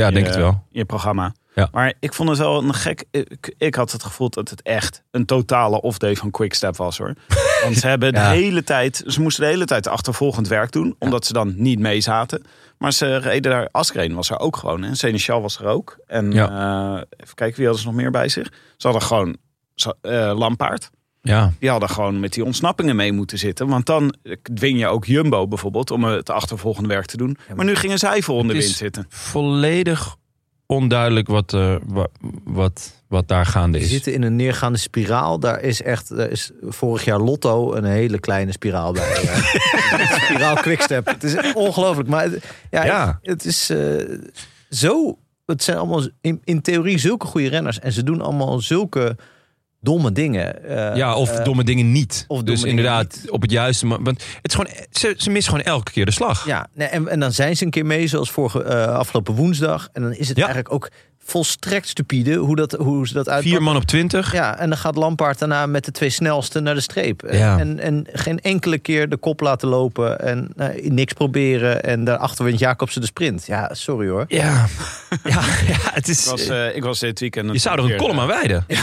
Ja, 0.01 0.07
je- 0.07 0.13
denk 0.13 0.27
het 0.27 0.37
wel. 0.37 0.65
je 0.71 0.85
programma. 0.85 1.35
Ja. 1.55 1.69
Maar 1.73 1.93
ik 2.01 2.15
vond 2.15 2.29
het 2.29 2.39
wel 2.39 2.63
een 2.63 2.75
gek. 2.75 3.05
Ik, 3.11 3.55
ik 3.59 3.75
had 3.75 3.93
het 3.93 4.03
gevoel 4.03 4.31
dat 4.31 4.49
het 4.51 4.63
echt 4.63 5.03
een 5.11 5.25
totale 5.27 5.81
off-day 5.81 6.17
van 6.17 6.31
Quickstep 6.31 6.77
was 6.77 6.99
hoor. 6.99 7.13
Want 7.65 7.77
ze 7.77 7.87
hebben 7.87 8.13
de 8.13 8.19
Ja. 8.19 8.31
hele 8.31 8.65
tijd. 8.65 9.03
Ze 9.07 9.21
moesten 9.21 9.45
de 9.45 9.51
hele 9.51 9.65
tijd 9.65 9.87
achtervolgend 9.89 10.49
werk 10.49 10.73
doen. 10.73 10.97
Omdat 10.99 11.27
ze 11.27 11.33
dan 11.33 11.53
niet 11.57 11.79
mee 11.79 12.01
zaten. 12.01 12.43
Maar 12.79 12.93
ze 12.93 13.17
reden 13.17 13.51
daar. 13.51 13.69
Askreen 13.73 14.15
was 14.15 14.31
er 14.31 14.39
ook 14.39 14.57
gewoon. 14.57 14.85
En 14.85 14.97
Seneschal 14.97 15.41
was 15.43 15.59
er 15.59 15.67
ook. 15.67 15.99
En 16.07 16.33
eh, 16.33 17.01
even 17.17 17.35
kijken, 17.35 17.57
wie 17.57 17.65
hadden 17.67 17.83
ze 17.83 17.87
nog 17.89 17.97
meer 17.97 18.11
bij 18.11 18.29
zich? 18.29 18.53
Ze 18.77 18.87
hadden 18.89 19.03
gewoon 19.03 19.37
eh, 20.01 20.33
Lampaard. 20.39 20.91
Ja, 21.29 21.53
Die 21.59 21.71
hadden 21.71 21.89
gewoon 21.89 22.21
met 22.21 22.33
die 22.33 22.45
ontsnappingen 22.45 22.97
mee 22.97 23.13
moeten 23.13 23.39
zitten. 23.39 23.69
Want 23.69 23.87
dan 23.87 24.15
dwing 24.55 24.79
je 24.79 24.87
ook 24.87 25.05
Jumbo 25.05 25.49
bijvoorbeeld 25.49 25.91
om 25.91 26.05
het 26.05 26.31
achtervolgende 26.31 26.89
werk 26.89 27.07
te 27.07 27.17
doen. 27.17 27.37
Maar 27.57 27.65
nu 27.65 27.75
gingen 27.75 27.99
zij 27.99 28.23
vol 28.23 28.41
in 28.41 28.47
de 28.47 28.53
Het 28.55 28.63
is- 28.63 28.65
wind 28.69 28.79
zitten. 28.79 29.07
volledig 29.09 30.17
onduidelijk 30.67 31.29
wat, 31.29 31.53
eh, 31.55 31.75
wa- 31.87 32.09
wat, 32.45 33.03
wat 33.09 33.29
daar 33.29 33.47
gaande 33.47 33.79
We 33.79 33.85
is. 33.85 33.91
zitten 33.91 34.13
in 34.13 34.23
een 34.23 34.37
neergaande 34.37 34.79
spiraal. 34.79 35.39
Daar 35.41 35.61
is 35.61 35.83
echt, 35.83 36.17
daar 36.17 36.31
is 36.31 36.51
vorig 36.63 37.05
jaar 37.05 37.19
Lotto 37.21 37.75
een 37.75 37.85
hele 37.85 38.19
kleine 38.19 38.53
spiraal 38.53 38.93
bij. 38.93 39.13
eh. 39.15 40.21
spiraal 40.25 40.55
quickstep. 40.55 41.07
Het 41.07 41.25
is 41.25 41.53
ongelooflijk. 41.55 42.09
Maar 42.09 42.23
het- 42.25 42.45
ja, 42.71 42.85
Ja. 42.85 43.19
het 43.23 43.45
is 43.45 43.71
eh, 43.71 44.19
zo. 44.71 45.19
Het 45.47 45.63
zijn 45.63 45.77
allemaal 45.77 46.07
in, 46.21 46.41
in 46.45 46.61
theorie 46.63 46.99
zulke 46.99 47.27
goede 47.27 47.49
renners. 47.49 47.79
En 47.79 47.93
ze 47.93 48.03
doen 48.03 48.21
allemaal 48.21 48.61
zulke 48.61 49.17
domme 49.81 50.13
dingen. 50.13 50.65
Eh, 50.65 50.97
Ja, 50.97 51.15
of 51.15 51.39
eh, 51.39 51.45
domme 51.45 51.65
dingen 51.65 51.93
niet. 51.93 52.25
of 52.29 52.43
dus 52.43 52.63
inderdaad, 52.63 53.19
niet. 53.23 53.31
op 53.31 53.43
het 53.43 53.51
juiste 53.51 53.87
moment. 53.87 54.05
Want 54.07 54.23
het 54.43 54.51
is 54.51 54.55
gewoon, 54.55 54.71
ze, 54.91 55.15
ze 55.17 55.31
missen 55.31 55.53
gewoon 55.53 55.67
elke 55.75 55.93
keer 55.93 56.05
de 56.05 56.11
slag. 56.13 56.47
Ja, 56.47 56.67
nee, 56.75 56.89
en, 56.89 57.09
en 57.09 57.21
dan 57.21 57.33
zijn 57.33 57.57
ze 57.57 57.65
een 57.65 57.71
keer 57.71 57.87
mee, 57.87 58.07
zoals 58.07 58.31
vorige 58.31 58.63
eh, 58.63 58.85
afgelopen 58.95 59.35
woensdag. 59.35 59.89
En 59.93 60.03
dan 60.03 60.13
is 60.13 60.29
het 60.29 60.37
Ja. 60.37 60.45
eigenlijk 60.45 60.75
ook 60.75 60.91
volstrekt 61.29 61.89
stupide 61.89 62.35
hoe, 62.35 62.57
dat, 62.57 62.73
hoe 62.73 63.07
ze 63.09 63.13
dat 63.15 63.29
uitpakken. 63.29 63.51
Vier 63.51 63.63
man 63.63 63.77
op 63.77 63.85
twintig. 63.85 64.33
Ja, 64.33 64.59
en 64.59 64.69
dan 64.69 64.79
gaat 64.79 64.97
Lampaard 64.97 65.39
daarna 65.39 65.67
met 65.67 65.85
de 65.85 65.91
twee 65.91 66.11
snelste 66.11 66.61
naar 66.61 66.75
de 66.75 66.81
streep. 66.81 67.23
En- 67.23 67.39
Ja. 67.39 67.59
En, 67.59 67.79
en 67.79 68.07
geen 68.13 68.41
enkele 68.41 68.79
keer 68.79 69.09
de 69.09 69.17
kop 69.17 69.41
laten 69.41 69.69
lopen 69.69 70.21
en 70.21 70.49
eh, 70.57 70.91
niks 70.91 71.13
proberen. 71.13 71.83
En 71.83 72.05
daarachter 72.05 72.45
wint 72.45 72.59
Jacobsen 72.59 73.01
de 73.01 73.07
sprint. 73.07 73.47
Ja, 73.47 73.71
sorry 73.75 74.09
hoor. 74.09 74.25
Ja. 74.29 74.67
ja, 75.25 75.41
ja, 75.67 75.77
het 75.93 76.09
is... 76.09 76.25
Ik 76.25 76.31
was, 76.31 76.47
eh, 76.49 76.77
ik 76.77 76.83
was 76.83 76.99
dit 76.99 77.21
weekend. 77.21 77.53
je 77.53 77.59
zou 77.59 77.79
er 77.85 77.91
een 77.93 77.97
column 77.99 78.17
eh, 78.17 78.23
aan 78.23 78.29
wijden. 78.29 78.65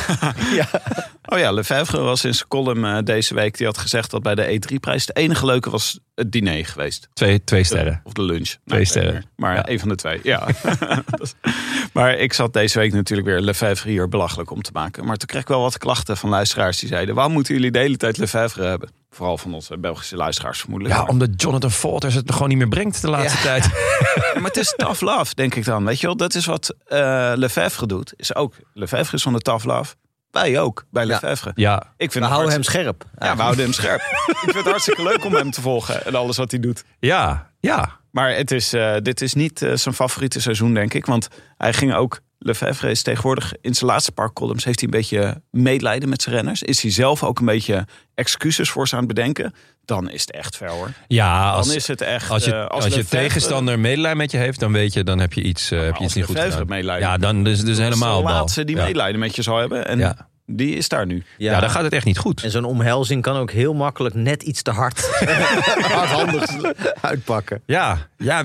Oh 1.27 1.39
ja, 1.39 1.51
Lefebvre 1.51 1.99
was 2.01 2.25
in 2.25 2.33
zijn 2.33 2.47
column 2.47 2.85
eh, 2.85 2.97
deze 3.03 3.33
week. 3.33 3.57
Die 3.57 3.65
had 3.65 3.77
gezegd 3.77 4.11
dat 4.11 4.23
bij 4.23 4.35
de 4.35 4.59
E3-prijs 4.61 5.05
het 5.05 5.15
enige 5.17 5.45
leuke 5.45 5.69
was 5.69 5.99
het 6.15 6.31
diner 6.31 6.65
geweest. 6.65 7.09
Twee, 7.13 7.43
twee 7.43 7.63
sterren. 7.63 8.01
Of 8.03 8.13
de 8.13 8.21
lunch. 8.21 8.47
Twee 8.47 8.59
Nou, 8.65 8.85
sterren. 8.85 9.25
Maar 9.35 9.55
Ja. 9.55 9.69
een 9.69 9.79
van 9.79 9.89
de 9.89 9.95
twee, 9.95 10.19
ja. 10.23 10.47
Maar 11.93 12.13
ik 12.17 12.33
zat 12.35 12.53
deze 12.53 12.79
week 12.79 12.93
natuurlijk 12.93 13.27
weer 13.27 13.39
Lefebvre 13.39 13.89
hier 13.89 14.09
belachelijk 14.09 14.51
om 14.51 14.61
te 14.61 14.69
maken. 14.73 15.05
Maar 15.05 15.17
toen 15.17 15.27
kreeg 15.27 15.41
ik 15.41 15.47
wel 15.47 15.61
wat 15.61 15.77
klachten 15.77 16.17
van 16.17 16.29
luisteraars 16.29 16.79
die 16.79 16.89
zeiden... 16.89 17.15
waarom 17.15 17.33
moeten 17.33 17.53
jullie 17.53 17.71
de 17.71 17.79
hele 17.79 17.97
tijd 17.97 18.17
Lefebvre 18.17 18.63
hebben? 18.65 18.89
Vooral 19.09 19.37
van 19.37 19.53
onze 19.53 19.77
Belgische 19.77 20.15
luisteraars 20.15 20.59
vermoedelijk. 20.59 20.95
Ja, 20.95 21.01
Maar- 21.01 21.11
omdat 21.11 21.29
Jonathan 21.41 21.71
Walters 21.81 22.13
het 22.13 22.31
gewoon 22.31 22.47
niet 22.49 22.57
meer 22.57 22.67
brengt 22.67 23.01
de 23.01 23.09
laatste 23.09 23.41
tijd. 23.41 23.63
Ja, 23.63 23.71
maar 24.39 24.43
het 24.49 24.57
is 24.57 24.73
tough 24.77 25.01
love, 25.01 25.35
denk 25.35 25.55
ik 25.55 25.65
dan. 25.65 25.85
Weet 25.85 25.99
je 25.99 26.07
wel, 26.07 26.17
dat 26.17 26.35
is 26.35 26.45
wat 26.45 26.75
eh 26.85 27.31
Lefebvre 27.35 27.85
doet. 27.87 28.13
Is 28.15 28.35
ook, 28.35 28.53
Lefebvre 28.73 29.15
is 29.15 29.23
van 29.23 29.33
de 29.33 29.39
tough 29.39 29.65
love. 29.65 29.95
Wij 30.31 30.59
ook, 30.59 30.85
bij 30.91 31.05
Ja. 31.05 31.11
Lefebvre. 31.11 31.51
Ja, 31.55 31.93
Ik 31.97 32.11
vind 32.11 32.23
We 32.25 32.29
houden 32.31 32.51
hem 32.53 32.63
scherp. 32.63 33.03
Ja, 33.19 33.35
we 33.35 33.41
houden 33.41 33.63
hem 33.63 33.73
scherp. 33.73 33.99
ik 34.27 34.37
vind 34.39 34.55
het 34.55 34.65
hartstikke 34.65 35.03
leuk 35.03 35.25
om 35.25 35.33
hem 35.35 35.51
te 35.51 35.61
volgen 35.61 36.05
en 36.05 36.15
alles 36.15 36.37
wat 36.37 36.51
hij 36.51 36.59
doet. 36.59 36.83
ja, 36.99 37.51
ja. 37.59 38.03
Maar 38.11 38.35
het 38.35 38.51
is, 38.51 38.73
eh, 38.73 38.95
dit 39.01 39.21
is 39.21 39.33
niet 39.33 39.61
eh, 39.61 39.73
zijn 39.75 39.95
favoriete 39.95 40.41
seizoen, 40.41 40.73
denk 40.73 40.93
ik. 40.93 41.05
Want 41.05 41.27
hij 41.57 41.73
ging 41.73 41.93
ook. 41.95 42.19
Lefebvre 42.45 42.89
is 42.89 43.01
tegenwoordig 43.01 43.53
in 43.61 43.73
zijn 43.75 43.89
laatste 43.89 44.11
paar 44.11 44.33
columns. 44.33 44.63
heeft 44.63 44.79
hij 44.79 44.89
een 44.91 44.99
beetje 44.99 45.41
medelijden 45.51 46.09
met 46.09 46.21
zijn 46.21 46.35
renners. 46.35 46.63
Is 46.63 46.81
hij 46.81 46.91
zelf 46.91 47.23
ook 47.23 47.39
een 47.39 47.45
beetje 47.45 47.85
excuses 48.15 48.69
voor 48.69 48.87
ze 48.87 48.93
aan 48.95 48.99
het 49.03 49.13
bedenken. 49.13 49.53
Dan 49.85 50.09
is 50.09 50.21
het 50.21 50.31
echt 50.31 50.57
ver 50.57 50.69
hoor. 50.69 50.91
Ja, 51.07 51.45
Dan 51.47 51.55
als, 51.57 51.75
is 51.75 51.87
het 51.87 52.01
echt. 52.01 52.29
als 52.29 52.45
je, 52.45 52.53
eh, 52.53 52.65
als 52.67 52.83
Lefebvre- 52.83 53.17
tegenstander 53.17 53.79
medelijden 53.79 54.17
met 54.17 54.31
je 54.31 54.37
heeft, 54.37 54.59
dan 54.59 54.71
weet 54.71 54.93
je, 54.93 55.03
dan 55.03 55.19
heb 55.19 55.33
je 55.33 55.41
iets, 55.41 55.71
eh, 55.71 55.77
heb 55.79 55.87
je 55.87 55.93
als 55.93 56.03
iets 56.03 56.13
niet 56.15 56.25
goed 56.25 56.39
gedaan. 56.39 56.67
medelijden- 56.67 57.07
Ja, 57.09 57.17
dan 57.17 57.47
is 57.47 57.59
dus 57.61 57.69
is 57.69 57.77
helemaal 57.77 58.17
de 58.17 58.23
bal. 58.23 58.33
laatste 58.33 58.63
die 58.65 58.75
ja. 58.75 58.83
medelijden 58.83 59.19
met 59.19 59.35
je 59.35 59.41
zou 59.41 59.59
hebben. 59.59 59.87
En 59.87 59.99
Ja. 59.99 60.27
Die 60.47 60.75
is 60.75 60.89
daar 60.89 61.05
nu. 61.05 61.23
Ja, 61.37 61.59
dan 61.59 61.69
gaat 61.69 61.83
het 61.83 61.93
echt 61.93 62.05
niet 62.05 62.17
goed. 62.17 62.43
En 62.43 62.51
zo'n 62.51 62.63
omhelzing 62.65 63.21
kan 63.21 63.35
ook 63.35 63.51
heel 63.51 63.73
makkelijk 63.73 64.15
net 64.15 64.43
iets 64.43 64.61
te 64.61 64.71
hard 64.71 64.99
hardhandig 65.91 66.49
uitpakken. 67.01 67.61
Ja, 67.65 67.97
ja 68.17 68.43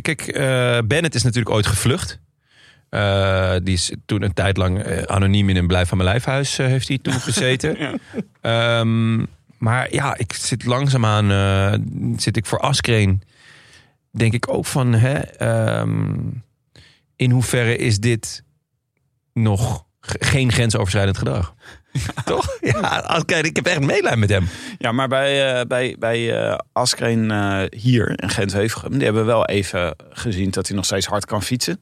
kijk, 0.00 0.20
eh, 0.20 0.78
Bennett 0.84 1.14
is 1.14 1.22
natuurlijk 1.22 1.54
ooit 1.54 1.66
gevlucht. 1.66 2.18
Eh, 2.92 3.54
die 3.62 3.74
is 3.74 3.92
toen 4.06 4.22
een 4.22 4.34
tijd 4.34 4.56
lang 4.56 4.82
eh, 4.82 5.02
anoniem 5.02 5.48
in 5.48 5.56
een 5.56 5.66
blijf 5.66 5.88
van 5.88 5.96
mijn 5.96 6.08
lijfhuis 6.08 6.58
eh, 6.58 6.66
heeft 6.66 6.88
hij 6.88 6.98
toen 6.98 7.20
gezeten. 7.30 8.00
Ehm, 8.40 9.24
maar 9.58 9.94
ja, 9.94 10.16
ik 10.18 10.32
zit 10.32 10.64
langzaamaan, 10.64 11.26
zit 12.16 12.36
ik 12.36 12.46
voor 12.46 12.58
Askreen, 12.58 13.22
denk 14.10 14.32
ik 14.32 14.48
ook 14.48 14.66
van, 14.66 14.92
hè, 14.92 15.18
ehm, 15.18 16.14
in 17.16 17.30
hoeverre 17.30 17.76
is 17.76 17.98
dit 17.98 18.44
nog 19.32 19.84
geen 20.00 20.52
grensoverschrijdend 20.52 21.18
gedrag? 21.18 21.54
Toch? 22.24 22.56
Ja, 22.60 23.16
ik 23.26 23.56
heb 23.56 23.66
echt 23.66 23.80
medelijden 23.80 24.18
met 24.18 24.30
hem. 24.30 24.48
Ja, 24.78 24.92
maar 24.92 25.08
bij, 25.08 25.66
bij, 25.66 25.96
bij 25.98 26.40
eh 26.40 26.58
Askreen 26.72 27.30
hier 27.76 28.22
in 28.22 28.30
Gent-Wevelgem... 28.30 28.92
die 28.92 29.04
hebben 29.04 29.26
wel 29.26 29.46
even 29.46 29.96
gezien 30.10 30.50
dat 30.50 30.66
hij 30.66 30.76
nog 30.76 30.84
steeds 30.84 31.06
hard 31.06 31.24
kan 31.24 31.42
fietsen. 31.42 31.80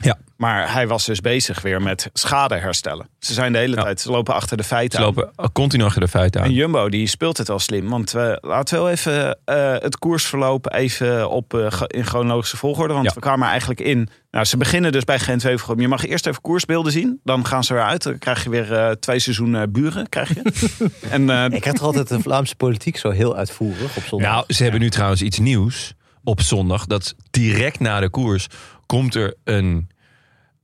Ja. 0.00 0.18
Maar 0.36 0.72
hij 0.72 0.86
was 0.86 1.04
dus 1.04 1.20
bezig 1.20 1.62
weer 1.62 1.82
met 1.82 2.10
schade 2.12 2.54
herstellen. 2.54 3.08
Ze 3.18 3.32
zijn 3.32 3.52
de 3.52 3.58
hele 3.58 3.76
Ja. 3.76 3.82
tijd, 3.82 4.00
ze 4.00 4.10
lopen 4.10 4.34
achter 4.34 4.56
de 4.56 4.62
feiten 4.64 4.98
Ze 4.98 5.04
aan. 5.06 5.14
lopen 5.14 5.52
continu 5.52 5.84
achter 5.84 6.00
de 6.00 6.08
feiten 6.08 6.40
aan. 6.40 6.46
En 6.46 6.52
Jumbo 6.52 6.88
die 6.88 7.06
speelt 7.06 7.36
het 7.38 7.48
al 7.50 7.58
slim. 7.58 7.88
Want 7.88 8.10
we 8.10 8.38
laten 8.40 8.74
we 8.76 8.82
wel 8.82 8.90
even 8.92 9.38
eh, 9.44 9.72
het 9.72 9.98
koersverloop 9.98 10.72
even 10.72 11.30
op, 11.30 11.54
eh, 11.54 11.80
in 11.86 12.04
chronologische 12.06 12.56
volgorde. 12.56 12.92
Want 12.94 13.06
Ja. 13.06 13.12
we 13.14 13.20
kwamen 13.20 13.48
eigenlijk 13.48 13.80
in. 13.80 14.08
Nou, 14.30 14.44
ze 14.44 14.56
beginnen 14.56 14.92
dus 14.92 15.04
bij 15.04 15.18
Gent 15.18 15.42
Wevelgem. 15.42 15.80
Je 15.80 15.88
mag 15.88 16.04
eerst 16.06 16.26
even 16.26 16.40
koersbeelden 16.40 16.92
zien. 16.92 17.20
Dan 17.24 17.46
gaan 17.46 17.64
ze 17.64 17.74
eruit. 17.74 18.02
Dan 18.02 18.18
krijg 18.18 18.44
je 18.44 18.50
weer 18.50 18.72
eh, 18.74 18.90
twee 18.90 19.18
seizoenen 19.18 19.72
buren. 19.72 20.08
Krijg 20.08 20.28
je. 20.34 20.42
en 21.10 21.30
eh, 21.30 21.44
Ik 21.56 21.64
heb 21.64 21.74
toch 21.74 21.86
altijd 21.86 22.08
de 22.08 22.20
Vlaamse 22.20 22.56
politiek 22.56 22.96
zo 22.96 23.10
heel 23.10 23.36
uitvoerig 23.36 23.96
op 23.96 24.02
zondag. 24.02 24.30
Nou, 24.32 24.44
ze 24.48 24.62
hebben 24.62 24.80
nu 24.80 24.90
trouwens 24.90 25.22
iets 25.22 25.38
nieuws 25.38 25.94
op 26.24 26.40
zondag. 26.40 26.86
Dat 26.86 27.14
direct 27.30 27.80
na 27.80 28.00
de 28.00 28.08
koers 28.10 28.46
komt 28.86 29.14
er 29.14 29.34
een, 29.44 29.88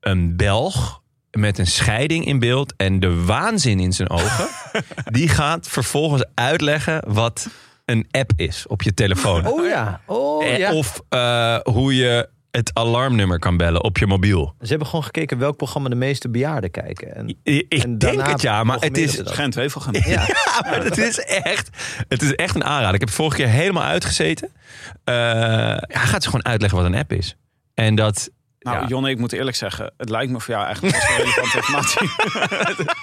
een 0.00 0.36
Belg 0.36 1.00
met 1.30 1.58
een 1.58 1.66
scheiding 1.66 2.24
in 2.26 2.38
beeld 2.38 2.74
en 2.76 3.00
de 3.00 3.24
waanzin 3.24 3.80
in 3.80 3.92
zijn 3.92 4.10
ogen. 4.10 4.48
Die 5.04 5.28
gaat 5.28 5.68
vervolgens 5.68 6.24
uitleggen 6.34 7.02
wat 7.12 7.48
een 7.84 8.06
app 8.10 8.30
is 8.36 8.66
op 8.66 8.82
je 8.82 8.94
telefoon. 8.94 9.46
oh 9.46 9.66
ja, 9.66 10.00
oh 10.06 10.44
Eh, 10.44 10.58
ja. 10.58 10.72
Of 10.72 11.00
eh, 11.08 11.58
hoe 11.62 11.96
je 11.96 12.28
het 12.50 12.70
alarmnummer 12.74 13.38
kan 13.38 13.56
bellen 13.56 13.84
op 13.84 13.98
je 13.98 14.06
mobiel. 14.06 14.54
Ze 14.60 14.66
hebben 14.68 14.86
gewoon 14.86 15.04
gekeken 15.04 15.38
welk 15.38 15.56
programma 15.56 15.88
de 15.88 15.94
meeste 15.94 16.28
bejaarden 16.28 16.70
kijken. 16.70 17.14
En, 17.14 17.36
Ik 17.42 17.72
en 17.82 17.98
denk 17.98 18.26
het 18.26 18.42
ja, 18.42 18.64
maar 18.64 18.78
het 18.80 18.98
is. 18.98 19.20
Gent 19.24 19.54
Wevelgem. 19.54 19.94
Ja. 19.94 20.26
Ja, 20.60 20.70
maar 20.70 20.84
het 20.84 20.98
is 20.98 21.18
echt, 21.24 21.68
het 22.08 22.22
is 22.22 22.34
echt 22.34 22.54
een 22.54 22.64
aanrader. 22.64 22.94
Ik 22.94 23.00
heb 23.00 23.08
het 23.08 23.18
vorige 23.18 23.36
keer 23.36 23.48
helemaal 23.48 23.82
uitgezeten. 23.82 24.52
Eh, 25.04 25.14
hij 25.78 26.06
gaat 26.06 26.22
ze 26.22 26.28
gewoon 26.28 26.44
uitleggen 26.44 26.78
wat 26.78 26.86
een 26.88 26.94
app 26.98 27.12
is. 27.12 27.36
En 27.74 27.94
dat. 27.94 28.30
Nou, 28.60 28.80
ja, 28.80 28.86
Jonne, 28.86 29.10
ik 29.10 29.18
moet 29.18 29.32
eerlijk 29.32 29.56
zeggen, 29.56 29.92
het 29.96 30.08
lijkt 30.08 30.32
me 30.32 30.40
voor 30.40 30.54
jou 30.54 30.66
eigenlijk 30.66 30.94
best 30.94 31.08
wel 31.08 31.16
relevante 31.16 31.56
informatie. 31.56 32.08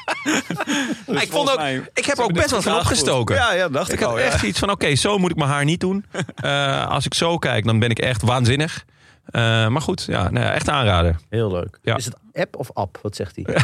Dus 1.05 1.21
ik, 1.21 1.31
vond 1.31 1.31
volgens 1.31 1.51
ook, 1.51 1.57
mij 1.57 1.89
ik 1.93 2.05
heb 2.05 2.17
er 2.17 2.23
ook 2.23 2.33
best 2.33 2.49
wel 2.51 2.61
van 2.61 2.75
opgestoken. 2.75 3.35
Ja, 3.35 3.53
ja, 3.53 3.69
dacht 3.69 3.87
ik, 3.87 3.93
ik 3.93 3.99
had 3.99 4.09
al. 4.13 4.19
ja. 4.19 4.23
echt 4.25 4.43
iets 4.43 4.59
van: 4.59 4.69
oké, 4.71 4.95
zo 4.95 5.17
moet 5.17 5.31
ik 5.31 5.37
mijn 5.37 5.49
haar 5.49 5.63
niet 5.65 5.79
doen. 5.79 6.05
Eh, 6.35 6.87
als 6.87 7.05
ik 7.05 7.13
zo 7.13 7.37
kijk, 7.37 7.65
dan 7.65 7.79
ben 7.79 7.89
ik 7.89 7.99
echt 7.99 8.21
waanzinnig. 8.21 8.85
Eh, 9.25 9.67
maar 9.67 9.81
goed, 9.81 10.03
ja, 10.07 10.29
nou 10.29 10.45
ja, 10.45 10.51
echt 10.53 10.69
aanrader. 10.69 11.15
Heel 11.29 11.51
leuk. 11.51 11.79
Ja. 11.81 11.95
Is 11.95 12.05
het 12.05 12.15
app 12.33 12.55
of 12.55 12.71
app? 12.73 12.99
Wat 13.01 13.15
zegt 13.15 13.35
hij? 13.35 13.45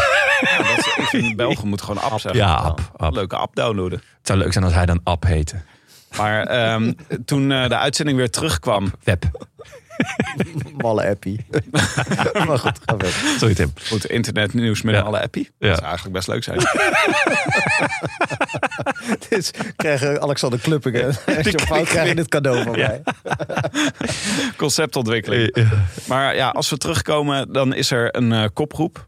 Ja, 0.42 0.58
dat 0.58 0.78
is- 0.78 0.96
ik 0.98 1.04
vind 1.08 1.36
Belgen 1.36 1.68
moet 1.68 1.82
gewoon 1.82 2.04
app 2.04 2.20
zeggen. 2.20 2.42
Ja, 2.42 2.56
app, 2.56 2.92
app. 2.98 3.14
Leuke 3.16 3.36
app 3.36 3.56
downloaden. 3.56 3.98
Het 4.18 4.28
zou 4.28 4.40
leuk 4.40 4.52
zijn 4.54 4.64
als 4.64 4.74
hij 4.74 4.86
dan 4.86 5.00
app 5.04 5.24
heette. 5.24 5.56
Maar 6.18 6.44
ehm, 6.46 6.94
toen 7.26 7.52
eh, 7.52 7.68
de 7.68 7.78
uitzending 7.78 8.18
weer 8.18 8.30
terugkwam, 8.30 8.92
Web. 9.04 9.24
Malle 10.84 11.08
appie. 11.10 11.46
maar 12.48 12.60
goed, 12.60 12.80
ga. 12.86 12.98
Sorry 13.38 13.54
Tim. 13.56 13.74
goed, 13.90 14.06
internetnieuws 14.06 14.82
met 14.82 14.96
Ja. 14.96 15.02
alle 15.02 15.22
appie. 15.22 15.50
Ja. 15.58 15.68
Dat 15.68 15.78
zou 15.78 15.88
eigenlijk 15.90 16.16
best 16.16 16.28
leuk 16.28 16.44
zijn. 16.44 16.60
Dus 19.30 19.52
krijgen 19.76 20.22
Alexander 20.22 20.60
Kluppingen 20.60 21.16
en 21.26 21.60
Fout 21.60 21.88
krijgen 21.88 22.16
dit 22.16 22.28
cadeau 22.28 22.64
van 22.64 22.72
mij. 22.72 23.02
Conceptontwikkeling. 24.58 25.68
Maar 26.08 26.36
ja, 26.36 26.50
als 26.50 26.70
we 26.70 26.78
terugkomen, 26.78 27.54
dan 27.54 27.74
is 27.74 27.92
er 27.92 28.16
een 28.16 28.32
eh, 28.34 28.46
kopgroep. 28.54 29.08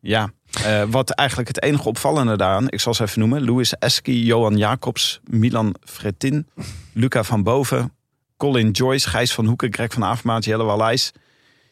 Ja, 0.00 0.30
eh, 0.64 0.82
wat 0.88 1.10
eigenlijk 1.10 1.48
het 1.48 1.62
enige 1.62 1.88
opvallende 1.88 2.36
daaraan, 2.36 2.70
ik 2.70 2.80
zal 2.80 2.94
ze 2.94 3.02
even 3.02 3.18
noemen. 3.20 3.44
Louis 3.44 3.74
Eski, 3.78 4.24
Johan 4.24 4.56
Jacobs, 4.56 5.20
Milan 5.24 5.74
Fretin, 5.84 6.48
Luca 6.92 7.22
van 7.22 7.42
Boven, 7.42 7.92
Colin 8.36 8.70
Joyce, 8.70 9.08
Gijs 9.08 9.34
van 9.34 9.46
Hoeken, 9.46 9.72
Greg 9.72 9.92
van 9.92 10.04
Avermaat, 10.04 10.44
Jelle 10.44 10.64
Wallijs, 10.64 11.12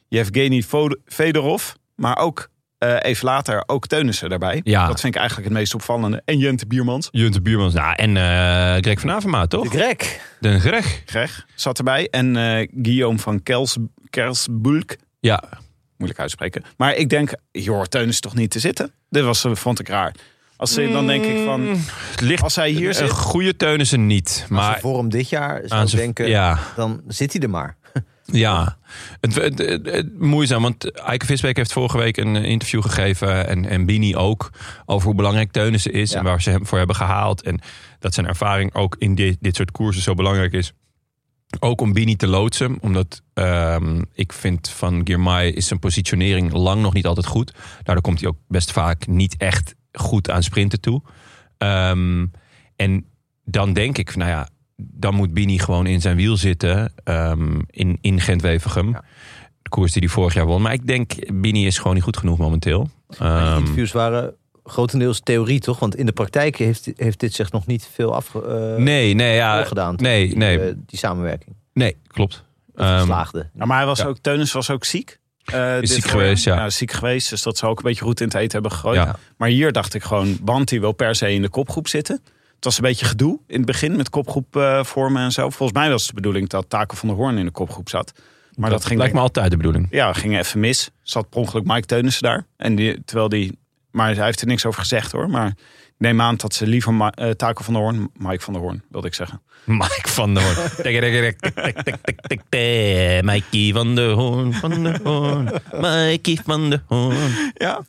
Yevgeny 0.09 0.65
Fedorov, 1.07 1.73
maar 1.95 2.19
ook 2.19 2.49
eh, 2.79 2.97
even 3.01 3.25
later 3.25 3.63
ook 3.67 3.87
Teunissen 3.87 4.29
daarbij. 4.29 4.61
Ja. 4.65 4.87
Dat 4.87 5.01
vind 5.01 5.15
ik 5.15 5.21
eigenlijk 5.21 5.49
het 5.49 5.59
meest 5.59 5.75
opvallende. 5.75 6.23
En 6.25 6.39
Jente 6.39 6.67
Biermans, 6.67 7.09
Junte 7.11 7.43
Buurmans. 7.43 7.75
Nou, 7.75 7.95
en 7.95 8.17
eh 8.17 8.83
Greg 8.83 9.01
van 9.01 9.11
Avermaat, 9.11 9.51
toch? 9.51 9.69
De 9.69 9.79
Greg. 9.79 10.21
De 10.41 10.61
Greg. 10.61 11.03
Greg, 11.07 11.47
zat 11.55 11.79
erbij. 11.79 12.09
En 12.11 12.37
eh, 12.37 12.69
Guillaume 12.83 13.19
van 13.19 13.43
Kels, 13.43 13.77
Kelsbulk, 14.11 14.97
Ja, 15.21 15.43
moeilijk 15.97 16.21
uitspreken. 16.21 16.65
Maar 16.77 16.95
ik 16.95 17.09
denk, 17.09 17.33
joh, 17.53 17.85
Teun 17.85 18.09
is 18.09 18.21
toch 18.21 18.35
niet 18.35 18.51
te 18.51 18.59
zitten? 18.59 18.93
Dit 19.09 19.25
was, 19.25 19.47
vond 19.53 19.81
ik 19.81 19.89
raar. 19.89 20.15
Als 20.57 20.73
ze, 20.73 20.89
dan 20.93 21.07
denk 21.07 21.25
ik 21.25 21.45
van, 21.45 21.61
het 22.11 22.21
ligt 22.21 22.43
als 22.43 22.57
hij 22.57 22.71
hier 22.71 22.89
een 22.89 22.95
zit... 22.95 23.11
goede 23.11 23.57
Teunissen 23.57 24.07
niet. 24.07 24.47
Maar 24.49 24.81
voor 24.81 24.99
hem 24.99 25.09
dit 25.09 25.29
jaar 25.29 25.61
zou 25.65 25.89
zijn- 25.89 26.03
denken, 26.03 26.29
ja, 26.29 26.59
dan 26.77 27.01
zit 27.09 27.33
hij 27.33 27.43
er 27.43 27.51
maar. 27.51 27.77
Ja, 28.27 28.77
het, 29.21 29.35
het, 29.35 29.59
het, 29.59 29.87
het- 29.87 30.19
moeizaam. 30.19 30.63
Want 30.63 30.91
Eike 31.01 31.27
Visbeek 31.27 31.57
heeft 31.57 31.73
vorige 31.73 31.99
week 31.99 32.17
een 32.17 32.37
interview 32.37 32.83
gegeven. 32.83 33.47
En, 33.49 33.69
en 33.69 33.87
Bini 33.87 34.17
ook. 34.17 34.51
Over 34.87 35.07
hoe 35.07 35.15
belangrijk 35.17 35.51
Teunissen 35.53 35.93
is. 35.93 36.11
Ja. 36.11 36.19
En 36.19 36.25
waar 36.25 36.43
ze 36.43 36.51
hem 36.51 36.67
voor 36.67 36.79
hebben 36.79 36.97
gehaald. 36.97 37.43
En 37.43 37.61
dat 37.99 38.15
zijn 38.15 38.27
ervaring 38.27 38.75
ook 38.75 38.97
in 38.99 39.15
dit, 39.15 39.37
dit 39.41 39.57
soort 39.57 39.71
koersen 39.71 40.03
zo 40.03 40.15
belangrijk 40.15 40.53
is. 40.53 40.73
Ook 41.59 41.81
om 41.81 41.93
Bini 41.93 42.17
te 42.17 42.27
loodsen. 42.27 42.77
Omdat 42.81 43.23
ehm, 43.35 44.03
ik 44.15 44.33
vind 44.33 44.69
van 44.69 45.01
Girmay 45.05 45.49
is 45.49 45.67
zijn 45.67 45.81
positionering 45.81 46.53
lang 46.53 46.83
nog 46.83 46.93
niet 46.93 47.07
altijd 47.07 47.27
goed. 47.27 47.53
Daardoor 47.83 48.05
komt 48.05 48.21
hij 48.21 48.29
ook 48.29 48.39
best 48.49 48.73
vaak 48.73 49.07
niet 49.07 49.35
echt 49.39 49.75
goed 49.99 50.31
aan 50.31 50.43
sprinten 50.43 50.81
toe. 50.81 51.03
Ehm, 51.59 52.27
en 52.77 53.07
dan 53.45 53.73
denk 53.73 53.99
ik, 53.99 54.17
nou 54.17 54.31
ja, 54.31 54.49
dan 54.77 55.15
moet 55.15 55.35
Bini 55.35 55.59
gewoon 55.59 55.87
in 55.87 56.01
zijn 56.01 56.17
wiel 56.17 56.37
zitten 56.37 56.93
ehm, 57.05 57.61
in, 57.71 57.99
in 58.01 58.21
Gent-Wevelgem. 58.21 58.91
Ja. 58.91 59.05
De 59.63 59.71
koers 59.71 59.93
die 59.93 60.03
hij 60.03 60.11
vorig 60.11 60.35
jaar 60.35 60.47
won. 60.47 60.63
Maar 60.63 60.73
ik 60.73 60.87
denk, 60.87 61.13
Bini 61.41 61.67
is 61.67 61.79
gewoon 61.79 61.95
niet 61.95 62.03
goed 62.03 62.17
genoeg 62.17 62.39
momenteel. 62.39 62.89
Maar 63.19 63.41
die 63.41 63.49
Ehm, 63.49 63.59
interviews 63.59 63.93
waren 63.93 64.35
grotendeels 64.65 65.21
theorie, 65.21 65.61
toch? 65.61 65.79
Want 65.79 65.97
in 65.97 66.07
de 66.07 66.13
praktijk 66.13 66.57
heeft, 66.57 66.89
heeft 66.97 67.21
dit 67.21 67.35
zich 67.35 67.51
nog 67.53 67.67
niet 67.67 67.89
veel 67.93 68.15
afge, 68.15 68.43
eh, 68.43 68.83
nee, 68.83 69.15
nee, 69.15 69.35
ja, 69.35 69.65
gedaan. 69.65 69.95
nee, 69.97 70.27
die, 70.29 70.37
nee, 70.37 70.59
eh, 70.61 70.75
die 70.87 70.99
samenwerking. 70.99 71.57
nee, 71.73 71.97
klopt. 72.07 72.45
Dat 72.75 72.87
Ehm, 72.87 73.05
slaagde. 73.05 73.51
Ja, 73.55 73.65
maar 73.65 73.77
hij 73.77 73.87
was 73.87 73.99
Ja. 73.99 74.05
ook, 74.07 74.19
Teunis 74.19 74.53
was 74.53 74.71
ook 74.71 74.85
ziek. 74.85 75.19
Eh, 75.45 75.79
dit 75.81 75.89
ziek 75.89 76.05
geweest, 76.05 76.45
ja. 76.45 76.71
ziek 76.71 76.93
geweest, 76.93 77.31
dus 77.31 77.43
dat 77.43 77.57
zou 77.57 77.73
ook 77.73 77.79
een 77.79 77.85
beetje 77.85 78.05
goed 78.05 78.21
in 78.21 78.27
het 78.27 78.37
eten 78.37 78.53
hebben 78.53 78.73
gegooid. 78.73 78.97
Ja. 78.97 79.17
Maar 79.37 79.49
hier 79.49 79.73
dacht 79.73 79.95
ik 79.95 80.03
gewoon, 80.03 80.39
want 80.43 80.71
hij 80.71 80.81
wil 80.81 80.93
per 80.93 81.15
se 81.15 81.33
in 81.33 81.43
de 81.43 81.49
kopgroep 81.49 81.89
zitten. 81.89 82.21
Het 82.55 82.65
was 82.65 82.77
een 82.77 82.83
beetje 82.83 83.07
gedoe 83.07 83.39
in 83.47 83.57
het 83.57 83.67
begin 83.67 83.97
met 83.97 84.11
kopgroep 84.11 84.57
eh, 84.57 84.85
vormen 84.85 85.23
en 85.23 85.33
zo. 85.33 85.51
Volgens 85.51 85.79
mij 85.79 85.91
was 85.91 86.01
het 86.01 86.09
de 86.09 86.15
bedoeling 86.15 86.49
dat 86.49 86.65
Taco 86.69 86.97
van 86.97 87.09
der 87.09 87.17
Hoorn 87.17 87.39
in 87.39 87.45
de 87.45 87.51
kopgroep 87.51 87.89
zat. 87.89 88.13
Maar 88.55 88.71
dat, 88.71 88.85
ging 88.85 88.99
lijkt 88.99 89.15
me 89.15 89.21
altijd 89.21 89.51
de 89.51 89.57
bedoeling. 89.57 89.87
Ja, 89.91 90.13
ging 90.13 90.39
even 90.39 90.61
mis. 90.61 90.91
Zat 91.03 91.29
per 91.29 91.39
ongeluk 91.39 91.65
Mike 91.65 91.87
Teunissen 91.87 92.23
daar. 92.23 92.47
En 92.57 92.75
die, 92.75 93.05
terwijl 93.05 93.29
die, 93.29 93.59
maar 93.95 94.15
hij 94.15 94.25
heeft 94.25 94.41
er 94.41 94.47
niks 94.47 94.67
over 94.67 94.81
gezegd 94.81 95.13
hoor. 95.13 95.31
Maar 95.31 95.47
ik 95.87 95.95
neem 95.99 96.21
aan 96.21 96.37
dat 96.37 96.55
ze 96.55 96.67
liever 96.67 96.95
Ma- 96.95 97.11
eh, 97.11 97.31
Taco 97.31 97.63
van 97.63 97.75
der 97.75 97.83
Hoorn, 97.83 98.11
Mike 98.17 98.41
van 98.45 98.53
der 98.53 98.63
Hoorn 98.63 98.83
wilde 98.91 99.07
ik 99.07 99.15
zeggen. 99.15 99.43
Mike 99.65 100.09
van 100.09 100.35
der 100.35 100.43
Hoorn. 100.43 100.57
Tik, 100.83 101.01
tik, 101.01 101.41
tik, 101.41 101.55
tik, 101.55 101.83
tik, 101.85 101.97
tik, 102.03 102.21
tik, 102.27 102.41
tik. 102.49 103.23
Mikey 103.25 103.73
van 103.73 103.95
der 103.95 104.11
Hoorn, 104.11 104.53
van 104.53 104.83
der 104.83 105.01
Hoorn. 105.03 105.51
Mikey 105.81 106.39
van 106.45 106.71
der 106.71 106.83
Hoorn. 106.87 107.53
Ja, 107.55 107.85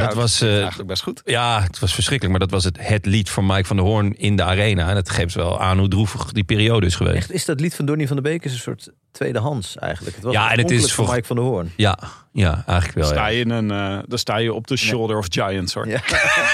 Ja, 0.00 0.06
dat 0.06 0.14
was... 0.14 0.40
eh, 0.40 0.58
eigenlijk 0.58 0.88
best 0.88 1.02
goed. 1.02 1.22
Ja, 1.24 1.62
het 1.62 1.78
was 1.78 1.94
verschrikkelijk. 1.94 2.38
Maar 2.38 2.48
dat 2.48 2.54
was 2.56 2.64
het, 2.64 2.88
het 2.88 3.06
lied 3.06 3.30
van 3.30 3.46
Mike 3.46 3.64
van 3.64 3.76
der 3.76 3.84
Hoorn 3.84 4.16
in 4.18 4.36
de 4.36 4.42
arena. 4.42 4.88
En 4.88 4.94
dat 4.94 5.10
geeft 5.10 5.34
wel 5.34 5.60
aan 5.60 5.78
hoe 5.78 5.88
droevig 5.88 6.32
die 6.32 6.44
periode 6.44 6.86
is 6.86 6.94
geweest. 6.94 7.16
Echt, 7.16 7.32
is 7.32 7.44
dat 7.44 7.60
lied 7.60 7.74
van 7.74 7.84
Donny 7.86 8.06
van 8.06 8.16
der 8.16 8.24
Beek 8.32 8.44
is 8.44 8.52
een 8.52 8.58
soort 8.58 8.88
tweedehands 9.12 9.76
eigenlijk. 9.76 10.14
Het 10.14 10.24
was 10.24 10.32
Ja, 10.34 10.50
en 10.52 10.58
het 10.58 10.70
is 10.70 10.92
voor- 10.92 11.08
Mike 11.10 11.26
van 11.26 11.36
der 11.36 11.44
Hoorn. 11.44 11.72
Ja, 11.76 11.98
ja 12.32 12.62
eigenlijk 12.66 12.98
wel. 12.98 13.06
sta 13.08 13.26
Ja. 13.26 13.26
je 13.26 13.40
in 13.40 13.50
een, 13.50 13.70
eh, 13.70 13.98
dan 14.06 14.18
sta 14.18 14.36
je 14.36 14.52
op 14.52 14.66
de 14.66 14.76
shoulder 14.76 15.18
of 15.18 15.26
giants 15.28 15.74
hoor. 15.74 15.88
Ja. 15.88 16.00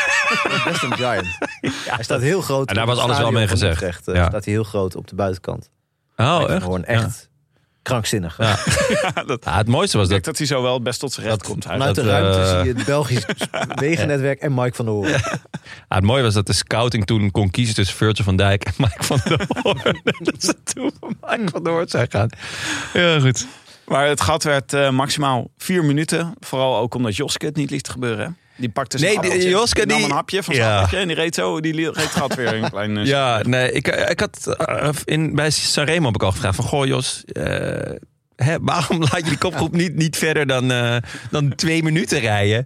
Best 0.64 0.82
een 0.82 0.92
giant. 0.96 1.26
hij 1.84 2.02
staat 2.04 2.20
heel 2.20 2.40
groot. 2.40 2.68
En 2.68 2.74
daar 2.74 2.86
was 2.86 2.98
alles 2.98 3.18
wel 3.18 3.30
mee 3.30 3.48
gezegd. 3.48 3.74
Utrecht, 3.74 4.08
eh, 4.08 4.14
Ja. 4.14 4.28
Staat 4.28 4.44
hij 4.44 4.52
heel 4.54 4.64
groot 4.64 4.96
op 4.96 5.08
de 5.08 5.14
buitenkant. 5.14 5.70
Oh, 6.16 6.38
Mike 6.38 6.40
van 6.40 6.50
echt? 6.50 6.60
der 6.60 6.68
Hoorn, 6.68 6.84
Ja. 6.88 7.10
Krankzinnig. 7.82 8.36
Ja. 8.38 8.58
Ja, 9.14 9.22
dat, 9.22 9.44
Ja, 9.44 9.56
het 9.56 9.68
mooiste 9.68 9.96
was 9.96 10.06
ik 10.06 10.12
dat... 10.12 10.24
dat 10.24 10.38
hij 10.38 10.46
zo 10.46 10.62
wel 10.62 10.82
best 10.82 11.00
tot 11.00 11.12
zijn 11.12 11.26
recht 11.26 11.42
komt. 11.42 11.66
Eigenlijk. 11.66 11.94
de 11.96 12.02
ruimte 12.06 12.38
eh, 12.40 12.48
zie 12.48 12.68
je 12.68 12.74
het 12.76 12.84
Belgisch 12.84 13.24
wegennetwerk 13.74 14.40
en 14.40 14.54
Mike 14.54 14.74
van 14.76 14.84
der 14.84 14.94
Hoorn. 14.94 15.08
Ja, 15.08 15.38
het 15.88 16.04
mooie 16.04 16.22
was 16.22 16.34
dat 16.34 16.46
de 16.46 16.52
scouting 16.52 17.06
toen 17.06 17.30
kon 17.30 17.50
kiezen 17.50 17.74
tussen 17.74 17.96
Virgil 17.96 18.24
van 18.24 18.36
Dijk 18.36 18.64
en 18.64 18.72
Mike 18.76 19.02
van 19.04 19.20
der 19.24 19.46
Hoorn. 19.62 20.00
dat 20.18 20.42
ze 20.42 20.54
toen 20.62 20.92
voor 21.00 21.12
Mike 21.20 21.50
van 21.50 21.62
der 21.62 21.72
Hoorn 21.72 21.88
zijn 21.88 22.10
gaan. 22.10 22.28
Ja, 22.92 23.20
goed. 23.20 23.46
Maar 23.86 24.06
het 24.06 24.20
gat 24.20 24.42
werd 24.42 24.72
eh, 24.72 24.90
maximaal 24.90 25.50
vier 25.58 25.84
minuten. 25.84 26.34
Vooral 26.40 26.76
ook 26.78 26.94
omdat 26.94 27.16
Joske 27.16 27.46
het 27.46 27.56
niet 27.56 27.70
liet 27.70 27.88
gebeuren. 27.88 28.24
hè. 28.26 28.30
Die 28.60 28.68
pakte 28.68 28.98
zijn 28.98 29.20
Nee, 29.20 29.38
die- 29.38 29.48
Joske, 29.48 29.86
nam 29.86 29.96
die- 29.96 30.06
een 30.06 30.12
hapje 30.12 30.42
van 30.42 30.54
zijn 30.54 30.66
Ja. 30.66 30.74
appeltje 30.74 30.98
en 30.98 31.06
die 31.06 31.16
reed 31.16 31.34
zo, 31.34 31.60
die 31.60 31.74
reed 31.74 31.86
het 31.96 32.04
gat 32.04 32.34
weer 32.34 32.54
een 32.54 32.70
klein... 32.70 32.96
eh, 32.96 33.04
Ja, 33.06 33.42
nee, 33.42 33.72
ik, 33.72 33.88
ik 33.88 34.20
had 34.20 34.54
eh, 34.58 34.88
in, 35.04 35.34
bij 35.34 35.50
Sanremo 35.50 36.06
heb 36.06 36.14
ik 36.14 36.22
al 36.22 36.30
gevraagd 36.32 36.56
van... 36.56 36.64
Goh 36.64 36.86
Jos, 36.86 37.24
eh, 37.32 37.42
hè, 38.36 38.56
waarom 38.60 39.00
laat 39.10 39.16
je 39.16 39.22
die 39.22 39.38
kopgroep 39.38 39.72
niet, 39.72 39.94
niet 39.94 40.16
verder 40.16 40.46
dan, 40.46 40.70
eh, 40.72 40.96
dan 41.30 41.54
twee 41.54 41.82
minuten 41.82 42.20
rijden? 42.20 42.64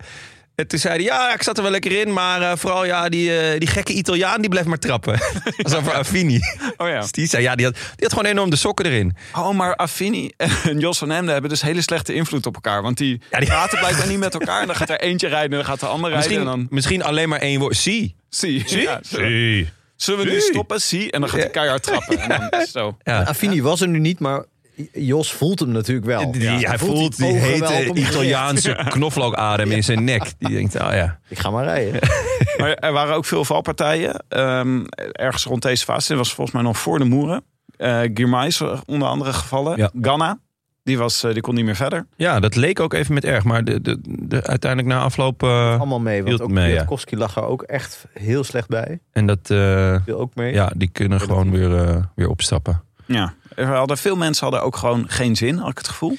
En 0.55 0.67
toen 0.67 0.79
zei 0.79 0.95
hij, 0.95 1.05
ja, 1.05 1.35
ik 1.35 1.43
zat 1.43 1.57
er 1.57 1.63
wel 1.63 1.73
lekker 1.73 2.01
in... 2.01 2.13
maar 2.13 2.43
eh, 2.43 2.53
vooral 2.57 2.85
ja, 2.85 3.09
die, 3.09 3.39
eh, 3.39 3.59
die 3.59 3.69
gekke 3.69 3.93
Italiaan, 3.93 4.41
die 4.41 4.51
blijft 4.51 4.69
maar 4.69 4.79
trappen. 4.79 5.13
Dat 5.45 5.55
was 5.57 5.75
over 5.75 5.93
Affini. 5.93 6.41
Oh 6.77 6.89
ja. 6.89 7.01
Dus 7.01 7.13
die 7.13 7.27
zei, 7.27 7.43
ja, 7.43 7.55
die 7.55 7.65
had, 7.67 7.75
die 7.75 7.83
had 7.99 8.13
gewoon 8.13 8.31
enorm 8.31 8.51
de 8.51 8.57
sokken 8.57 8.85
erin. 8.87 9.17
Oh, 9.35 9.51
maar 9.51 9.77
Affini 9.77 10.31
en 10.65 10.79
Jos 10.79 10.99
van 10.99 11.11
Hemden 11.11 11.33
hebben 11.33 11.51
dus 11.51 11.63
hele 11.63 11.81
slechte 11.83 12.15
invloed 12.15 12.47
op 12.47 12.55
elkaar. 12.55 12.83
Want 12.83 12.97
die, 12.99 13.21
Ja, 13.31 13.39
die- 13.39 13.49
praten 13.49 13.79
blijkbaar 13.79 14.07
niet 14.07 14.19
met 14.19 14.35
elkaar. 14.35 14.61
En 14.61 14.67
dan 14.67 14.77
gaat 14.77 14.91
er 14.91 15.01
eentje 15.01 15.29
rijden 15.29 15.51
en 15.51 15.57
dan 15.57 15.65
gaat 15.67 15.81
de 15.81 15.87
ander 15.87 16.11
rijden. 16.11 16.29
Misschien, 16.29 16.49
En 16.49 16.57
dan 16.59 16.67
misschien 16.71 17.03
alleen 17.03 17.29
maar 17.29 17.41
één 17.41 17.61
woord. 17.61 17.77
Zie. 17.77 18.17
zie 18.29 18.63
Zie? 18.67 18.81
Ja, 18.83 19.01
zullen, 19.03 19.69
zullen 19.97 20.25
we 20.27 20.31
nu 20.33 20.41
stoppen? 20.41 20.81
Zie. 20.81 21.11
En 21.13 21.21
dan 21.21 21.29
gaat 21.31 21.41
hij 21.41 21.51
keihard 21.51 21.83
trappen. 21.83 22.19
En 22.19 22.29
dan 22.51 22.61
is 22.61 22.71
zo. 22.71 22.97
Ja. 23.03 23.23
Affini 23.23 23.63
was 23.63 23.81
er 23.81 23.89
nu 23.89 23.99
niet, 23.99 24.19
maar 24.21 24.45
Jos 24.93 25.33
voelt 25.33 25.61
hem 25.61 25.69
natuurlijk 25.69 26.07
wel. 26.07 26.33
Die, 26.33 26.43
Ja, 26.43 26.59
hij 26.59 26.79
voelt 26.79 27.17
die 27.17 27.33
hete. 27.33 27.91
Italiaanse 27.95 28.85
knoflookadem 28.89 29.71
in 29.71 29.85
zijn 29.85 30.05
nek. 30.05 30.33
Die 30.39 30.49
denkt, 30.55 30.75
oh 30.75 30.93
ja. 30.93 31.19
Ik 31.29 31.39
ga 31.39 31.51
maar 31.51 31.65
rijden. 31.65 32.01
Maar 32.59 32.71
er 32.75 32.93
waren 32.93 33.15
ook 33.15 33.25
veel 33.25 33.45
valpartijen. 33.45 34.25
Ehm, 34.29 34.85
ergens 35.13 35.45
rond 35.45 35.63
deze 35.63 35.85
fase. 35.85 36.09
Dit 36.09 36.17
was 36.17 36.35
volgens 36.35 36.57
mij 36.57 36.65
nog 36.65 36.79
voor 36.79 36.99
de 36.99 37.05
Moeren. 37.05 37.43
Eh 37.77 38.01
Girmay 38.15 38.53
onder 38.87 39.09
andere 39.09 39.33
gevallen. 39.33 39.77
Ja. 39.77 39.91
Ganna. 40.01 40.39
Die, 40.83 40.99
was, 40.99 41.23
eh, 41.25 41.33
die 41.33 41.41
kon 41.43 41.55
niet 41.55 41.65
meer 41.65 41.77
verder. 41.77 42.07
Ja, 42.17 42.41
dat 42.41 42.57
leek 42.57 42.81
ook 42.81 42.93
even 42.93 43.15
met 43.15 43.25
erg. 43.25 43.45
Maar 43.45 43.65
de, 43.65 43.81
de, 43.81 43.99
de, 44.03 44.43
uiteindelijk 44.47 44.95
na 44.95 45.01
afloop... 45.01 45.43
eh, 45.43 45.77
Allemaal 45.79 46.01
mee, 46.01 46.25
want 46.25 46.41
ook 46.41 46.51
mee, 46.51 46.65
ja. 46.65 46.71
Kwiatkowski 46.71 47.17
lag 47.17 47.37
er 47.37 47.45
ook 47.45 47.63
echt 47.63 48.05
heel 48.13 48.45
slecht 48.45 48.69
bij. 48.69 48.99
en 49.13 49.27
dat... 49.27 49.51
eh, 49.51 49.97
Viel 50.05 50.19
ook 50.19 50.35
mee. 50.35 50.53
ja, 50.53 50.73
die 50.77 50.89
kunnen 50.89 51.21
gewoon 51.21 51.51
weer, 51.51 51.77
eh, 51.89 51.97
weer 52.15 52.29
opstappen. 52.29 52.83
Ja. 53.07 53.35
Er 53.57 53.67
hadden, 53.67 53.97
veel 53.99 54.17
mensen 54.17 54.43
hadden 54.45 54.63
ook 54.63 54.77
gewoon 54.77 55.05
geen 55.09 55.37
zin, 55.37 55.57
had 55.59 55.71
ik 55.71 55.79
het 55.79 55.89
gevoel. 55.89 56.17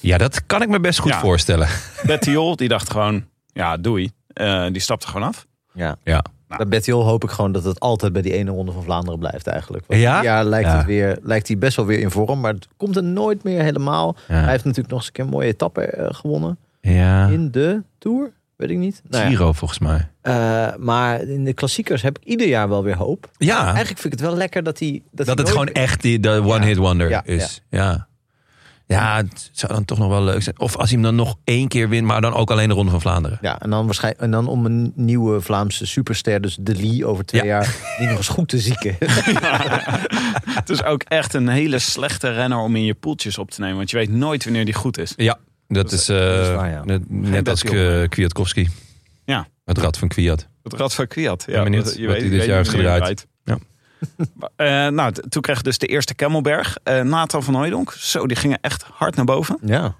Ja, 0.00 0.18
dat 0.18 0.46
kan 0.46 0.62
ik 0.62 0.68
me 0.68 0.80
best 0.80 0.98
goed 0.98 1.10
Ja. 1.12 1.20
voorstellen. 1.20 1.68
Bettiol, 2.06 2.56
die 2.56 2.68
dacht 2.68 2.90
gewoon, 2.90 3.24
ja, 3.52 3.76
doei. 3.76 4.10
Eh, 4.32 4.66
die 4.72 4.80
stapte 4.80 5.06
gewoon 5.06 5.26
af. 5.28 5.46
Ja. 5.72 5.96
Ja. 6.04 6.24
Bij 6.56 6.68
Bettiol 6.68 7.04
hoop 7.04 7.24
ik 7.24 7.30
gewoon 7.30 7.52
dat 7.52 7.64
het 7.64 7.80
altijd 7.80 8.12
bij 8.12 8.22
die 8.22 8.32
ene 8.32 8.50
ronde 8.50 8.72
van 8.72 8.82
Vlaanderen 8.82 9.18
blijft 9.18 9.46
eigenlijk. 9.46 9.84
Want 9.86 10.00
Ja? 10.00 10.14
dit 10.14 10.24
jaar 10.24 10.44
lijkt, 10.44 10.68
Ja. 10.68 10.76
Het 10.76 10.86
weer, 10.86 11.18
lijkt 11.22 11.48
hij 11.48 11.58
best 11.58 11.76
wel 11.76 11.86
weer 11.86 11.98
in 11.98 12.10
vorm, 12.10 12.40
maar 12.40 12.52
het 12.52 12.68
komt 12.76 12.96
er 12.96 13.02
nooit 13.04 13.42
meer 13.42 13.62
helemaal. 13.62 14.16
Ja. 14.28 14.34
Hij 14.34 14.50
heeft 14.50 14.64
natuurlijk 14.64 14.88
nog 14.90 14.98
eens 14.98 15.06
een 15.06 15.12
keer 15.12 15.24
een 15.24 15.30
mooie 15.30 15.46
etappe 15.48 15.80
eh, 15.82 16.06
gewonnen. 16.14 16.58
Ja. 16.80 17.26
In 17.26 17.50
de 17.50 17.82
Tour, 17.98 18.32
weet 18.58 18.70
ik 18.70 18.76
niet. 18.76 19.02
Nou 19.08 19.22
ja. 19.24 19.28
Giro 19.30 19.52
volgens 19.52 19.78
mij. 19.78 20.08
Eh, 20.20 20.68
maar 20.78 21.20
in 21.22 21.44
de 21.44 21.52
klassiekers 21.52 22.02
heb 22.02 22.18
ik 22.18 22.24
ieder 22.24 22.48
jaar 22.48 22.68
wel 22.68 22.82
weer 22.82 22.96
hoop. 22.96 23.30
Ja, 23.36 23.58
Eigenlijk 23.64 23.86
vind 24.00 24.04
ik 24.04 24.12
het 24.20 24.20
wel 24.28 24.36
lekker 24.36 24.62
dat 24.62 24.78
hij... 24.78 25.02
Dat, 25.12 25.26
dat 25.26 25.36
hij 25.36 25.36
het 25.44 25.48
gewoon 25.48 25.68
echt 25.68 26.02
die, 26.02 26.20
de 26.20 26.30
one-hit 26.44 26.76
wonder 26.76 27.08
Ja, 27.08 27.24
is. 27.24 27.62
Ja. 27.70 28.06
ja, 28.86 29.16
het 29.16 29.50
zou 29.52 29.72
dan 29.72 29.84
toch 29.84 29.98
nog 29.98 30.08
wel 30.08 30.22
leuk 30.22 30.42
zijn. 30.42 30.60
Of 30.60 30.76
als 30.76 30.90
hij 30.90 30.98
hem 31.00 31.02
dan 31.02 31.14
nog 31.14 31.36
één 31.44 31.68
keer 31.68 31.88
wint, 31.88 32.06
maar 32.06 32.20
dan 32.20 32.34
ook 32.34 32.50
alleen 32.50 32.68
de 32.68 32.74
Ronde 32.74 32.90
van 32.90 33.00
Vlaanderen. 33.00 33.38
Ja, 33.40 33.60
en 33.60 33.70
dan, 33.70 33.84
waarschijnlijk, 33.84 34.22
en 34.24 34.30
dan 34.30 34.46
om 34.48 34.64
een 34.66 34.92
nieuwe 34.94 35.40
Vlaamse 35.40 35.86
superster, 35.86 36.40
dus 36.40 36.56
De 36.60 36.74
Lee 36.74 37.06
over 37.06 37.24
twee 37.24 37.42
Ja. 37.42 37.46
jaar, 37.48 37.76
die 37.98 38.06
nog 38.06 38.16
eens 38.16 38.28
goed 38.28 38.48
te 38.48 38.58
zieken. 38.58 38.96
Het 40.58 40.70
is 40.70 40.82
ook 40.84 41.02
echt 41.02 41.34
een 41.34 41.48
hele 41.48 41.78
slechte 41.78 42.30
renner 42.32 42.58
om 42.58 42.76
in 42.76 42.84
je 42.84 42.94
poeltjes 42.94 43.38
op 43.38 43.50
te 43.50 43.60
nemen. 43.60 43.76
Want 43.76 43.90
je 43.90 43.96
weet 43.96 44.10
nooit 44.10 44.44
wanneer 44.44 44.64
die 44.64 44.74
goed 44.74 44.98
is. 44.98 45.12
Ja, 45.16 45.38
dat, 45.68 45.92
is, 45.92 46.08
eh, 46.08 46.40
is 46.40 46.48
waar, 46.54 46.70
ja. 46.70 46.82
net, 47.08 47.48
als 47.48 47.62
K- 47.62 48.06
Kwiatkowski. 48.08 48.68
Ja. 49.24 49.48
Het 49.64 49.78
rad 49.78 49.98
van 49.98 50.08
Kwiat. 50.08 50.48
Het 50.62 50.72
Rad 50.72 50.94
van 50.94 51.06
Kwiat. 51.06 51.44
ben 51.46 51.64
benieuwd 51.64 51.84
wat- 51.84 51.94
wat 51.96 52.10
hij 52.10 52.18
dit 52.20 52.30
weet 52.30 52.44
jaar 52.44 52.56
heeft 52.56 52.70
gedraaid. 52.70 53.02
rijdt. 53.02 53.26
Eh, 54.56 54.66
nou, 54.88 55.12
toen 55.28 55.42
kreeg 55.42 55.56
je 55.56 55.62
dus 55.62 55.78
de 55.78 55.86
eerste 55.86 56.14
Kemmelberg. 56.14 56.76
Eh 56.82 57.00
Nathan 57.02 57.42
van 57.42 57.54
Hooijdonk. 57.54 57.92
Zo, 57.92 58.26
die 58.26 58.36
gingen 58.36 58.58
echt 58.60 58.82
hard 58.92 59.16
naar 59.16 59.24
boven. 59.24 59.58
Ja. 59.64 59.94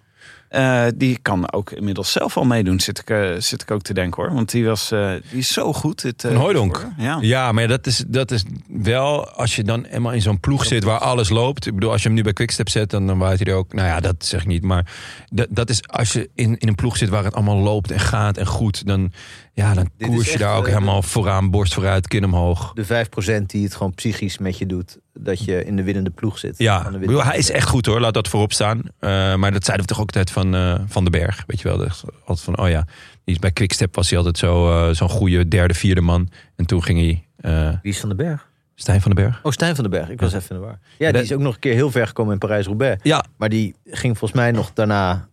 Eh, 0.48 0.84
die 0.96 1.18
kan 1.22 1.52
ook 1.52 1.70
inmiddels 1.70 2.12
zelf 2.12 2.36
al 2.36 2.44
meedoen, 2.44 2.80
zit 2.80 2.98
ik, 2.98 3.10
eh, 3.10 3.30
zit 3.38 3.62
ik 3.62 3.70
ook 3.70 3.82
te 3.82 3.94
denken 3.94 4.22
hoor. 4.22 4.34
Want 4.34 4.50
die, 4.50 4.66
was, 4.66 4.90
eh, 4.90 5.10
die 5.30 5.38
is 5.38 5.52
zo 5.52 5.72
goed. 5.72 6.02
Dit, 6.02 6.20
Van 6.26 6.34
Hooijdonk? 6.36 6.76
voor- 6.78 6.92
Ja. 7.04 7.18
Ja, 7.20 7.52
maar 7.52 7.68
dat 7.68 7.86
is, 7.86 8.04
dat 8.06 8.30
is 8.30 8.44
wel 8.68 9.30
als 9.30 9.56
je 9.56 9.64
dan 9.64 9.84
eenmaal 9.84 10.12
in 10.12 10.22
zo'n 10.22 10.40
ploeg 10.40 10.64
zit 10.64 10.84
waar 10.84 10.98
alles 10.98 11.28
loopt. 11.28 11.66
Ik 11.66 11.74
bedoel, 11.74 11.90
als 11.90 12.02
je 12.02 12.06
hem 12.08 12.16
nu 12.16 12.22
bij 12.22 12.32
Quickstep 12.32 12.68
zet, 12.68 12.90
dan, 12.90 13.06
dan 13.06 13.18
waait 13.18 13.38
hij 13.44 13.52
er 13.52 13.58
ook. 13.58 13.72
Nou 13.72 13.88
ja, 13.88 14.00
dat 14.00 14.14
zeg 14.24 14.40
ik 14.40 14.46
niet. 14.46 14.62
Maar 14.62 14.92
dat, 15.32 15.46
dat 15.50 15.70
is 15.70 15.88
als 15.88 16.12
je 16.12 16.30
in, 16.34 16.58
in 16.58 16.68
een 16.68 16.74
ploeg 16.74 16.96
zit 16.96 17.08
waar 17.08 17.24
het 17.24 17.34
allemaal 17.34 17.56
loopt 17.58 17.90
en 17.90 18.00
gaat 18.00 18.36
en 18.36 18.46
goed. 18.46 18.86
Dan, 18.86 19.12
ja, 19.58 19.74
dan 19.74 19.90
koers 19.98 20.32
je 20.32 20.38
daar 20.38 20.56
ook 20.56 20.66
eh, 20.66 20.72
helemaal 20.72 21.02
vooraan, 21.02 21.50
borst 21.50 21.74
vooruit, 21.74 22.08
kin 22.08 22.24
omhoog. 22.24 22.72
De 22.72 23.06
5% 23.40 23.46
die 23.46 23.64
het 23.64 23.74
gewoon 23.74 23.94
psychisch 23.94 24.38
met 24.38 24.58
je 24.58 24.66
doet, 24.66 24.98
dat 25.14 25.44
je 25.44 25.64
in 25.64 25.76
de 25.76 25.82
winnende 25.82 26.10
ploeg 26.10 26.38
zit. 26.38 26.58
Ja, 26.58 26.90
de 26.90 26.98
bedoel, 26.98 27.24
hij 27.24 27.38
is 27.38 27.50
echt 27.50 27.68
goed 27.68 27.86
hoor, 27.86 28.00
laat 28.00 28.14
dat 28.14 28.28
voorop 28.28 28.52
staan. 28.52 28.82
Eh, 28.98 29.34
maar 29.34 29.52
dat 29.52 29.64
zeiden 29.64 29.86
we 29.86 29.92
toch 29.92 30.00
ook 30.00 30.06
altijd 30.06 30.30
van, 30.30 30.54
eh, 30.54 30.80
van 30.86 31.02
den 31.04 31.12
Berg. 31.12 31.44
Weet 31.46 31.60
je 31.60 31.68
wel, 31.68 31.78
dat 31.78 32.04
altijd 32.24 32.40
van, 32.40 32.58
oh 32.58 32.68
ja, 32.68 32.84
die 33.24 33.34
is 33.34 33.38
bij 33.38 33.52
Quickstep 33.52 33.94
was 33.94 34.08
hij 34.08 34.18
altijd 34.18 34.38
zo, 34.38 34.88
zo'n 34.92 35.08
goede 35.08 35.48
derde, 35.48 35.74
vierde 35.74 36.00
man. 36.00 36.28
En 36.56 36.66
toen 36.66 36.82
ging 36.82 36.98
hij, 36.98 37.24
Wie 37.82 37.92
is 37.92 38.00
van 38.00 38.08
den 38.08 38.18
Berg? 38.18 38.48
Stijn 38.80 39.00
van 39.00 39.14
den 39.14 39.24
Berg. 39.24 39.40
Oh, 39.42 39.52
Stijn 39.52 39.74
van 39.74 39.84
den 39.84 39.92
Berg. 39.92 40.10
Ik 40.10 40.20
was 40.20 40.32
even 40.32 40.56
in 40.56 40.60
de 40.60 40.66
war. 40.66 40.78
Ja, 40.98 41.12
die 41.12 41.22
is 41.22 41.32
ook 41.32 41.40
nog 41.40 41.54
een 41.54 41.60
keer 41.60 41.74
heel 41.74 41.90
ver 41.90 42.06
gekomen 42.06 42.32
in 42.32 42.38
Parijs-Roubaix. 42.38 43.02
Ja, 43.02 43.24
Maar 43.36 43.48
die 43.48 43.74
ging 43.84 44.18
volgens 44.18 44.40
mij 44.40 44.50
nog 44.50 44.72
daarna... 44.72 45.27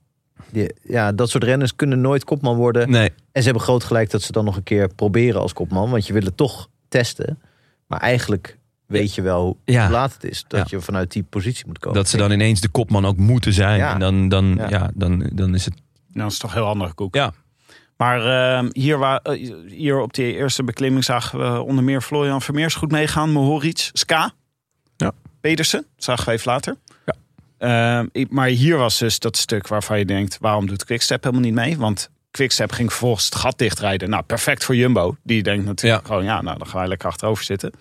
Die, 0.56 0.74
ja, 0.84 1.12
dat 1.12 1.30
soort 1.30 1.44
renners 1.44 1.76
kunnen 1.76 2.02
nooit 2.02 2.24
kopman 2.24 2.56
worden. 2.56 2.90
nee. 2.90 3.10
En 3.32 3.42
ze 3.42 3.44
hebben 3.48 3.64
groot 3.64 3.84
gelijk 3.84 4.10
dat 4.12 4.22
ze 4.22 4.32
dan 4.32 4.46
nog 4.46 4.56
een 4.56 4.64
keer 4.64 4.94
proberen 4.96 5.42
als 5.42 5.54
kopman. 5.54 5.90
Want 5.90 6.08
je 6.08 6.14
wil 6.14 6.22
het 6.24 6.38
toch 6.38 6.70
testen. 6.88 7.40
Maar 7.88 8.00
eigenlijk 8.00 8.58
weet 8.86 9.16
je 9.16 9.22
wel 9.22 9.44
hoe 9.44 9.56
Ja. 9.66 9.90
laat 9.90 10.14
het 10.14 10.24
is. 10.24 10.46
Dat 10.48 10.70
Ja. 10.70 10.78
je 10.78 10.84
vanuit 10.84 11.12
die 11.12 11.24
positie 11.24 11.66
moet 11.68 11.80
komen. 11.80 11.98
Dat 11.98 12.10
ze 12.10 12.18
dan 12.18 12.32
ineens 12.32 12.62
de 12.62 12.70
kopman 12.70 13.06
ook 13.06 13.18
moeten 13.18 13.54
zijn. 13.54 13.78
Ja. 13.78 13.94
En 13.94 14.00
dan, 14.00 14.30
dan, 14.30 14.56
Ja. 14.58 14.70
ja. 14.70 14.92
dan, 14.94 15.30
dan 15.34 15.54
is 15.56 15.66
het. 15.66 15.74
Nou, 15.74 16.24
dat 16.24 16.32
is 16.32 16.38
toch 16.38 16.54
heel 16.54 16.66
andere 16.68 16.94
koek. 16.94 17.16
Ja. 17.16 17.34
Maar 17.98 18.26
eh, 18.60 18.70
hier, 18.72 18.98
wa- 18.98 19.20
eh, 19.24 19.54
hier 19.68 20.00
op 20.00 20.14
die 20.14 20.34
eerste 20.36 20.64
beklimming 20.64 21.04
zagen 21.04 21.40
we 21.54 21.62
onder 21.62 21.84
meer 21.84 22.02
Florian 22.02 22.42
Vermeers 22.42 22.76
goed 22.76 22.92
meegaan. 22.92 23.32
Mohoric, 23.32 23.90
Ska. 23.94 24.32
Ja. 24.98 25.12
Pedersen, 25.42 25.86
zagen 25.98 26.26
we 26.26 26.32
even 26.32 26.52
later. 26.52 26.76
Ja. 27.60 28.00
Eh, 28.00 28.06
ik- 28.12 28.32
maar 28.32 28.48
hier 28.48 28.78
was 28.78 28.98
dus 28.98 29.20
dat 29.20 29.38
stuk 29.38 29.68
waarvan 29.68 29.98
je 30.00 30.06
denkt... 30.06 30.38
waarom 30.40 30.68
doet 30.68 30.86
Quickstep 30.86 31.24
helemaal 31.24 31.46
niet 31.46 31.54
mee? 31.54 31.78
Want 31.78 32.10
Quickstep 32.32 32.72
ging 32.72 32.90
vervolgens 32.90 33.26
het 33.26 33.36
gat 33.36 33.58
dichtrijden. 33.58 34.10
Nou, 34.10 34.24
perfect 34.24 34.64
voor 34.64 34.76
Jumbo. 34.76 35.16
Die 35.24 35.44
denkt 35.44 35.66
natuurlijk 35.66 36.02
Ja. 36.02 36.08
gewoon... 36.08 36.24
ja, 36.24 36.42
nou, 36.42 36.58
dan 36.58 36.68
gaan 36.68 36.80
wij 36.80 36.88
lekker 36.88 37.08
achterover 37.08 37.44
zitten. 37.44 37.72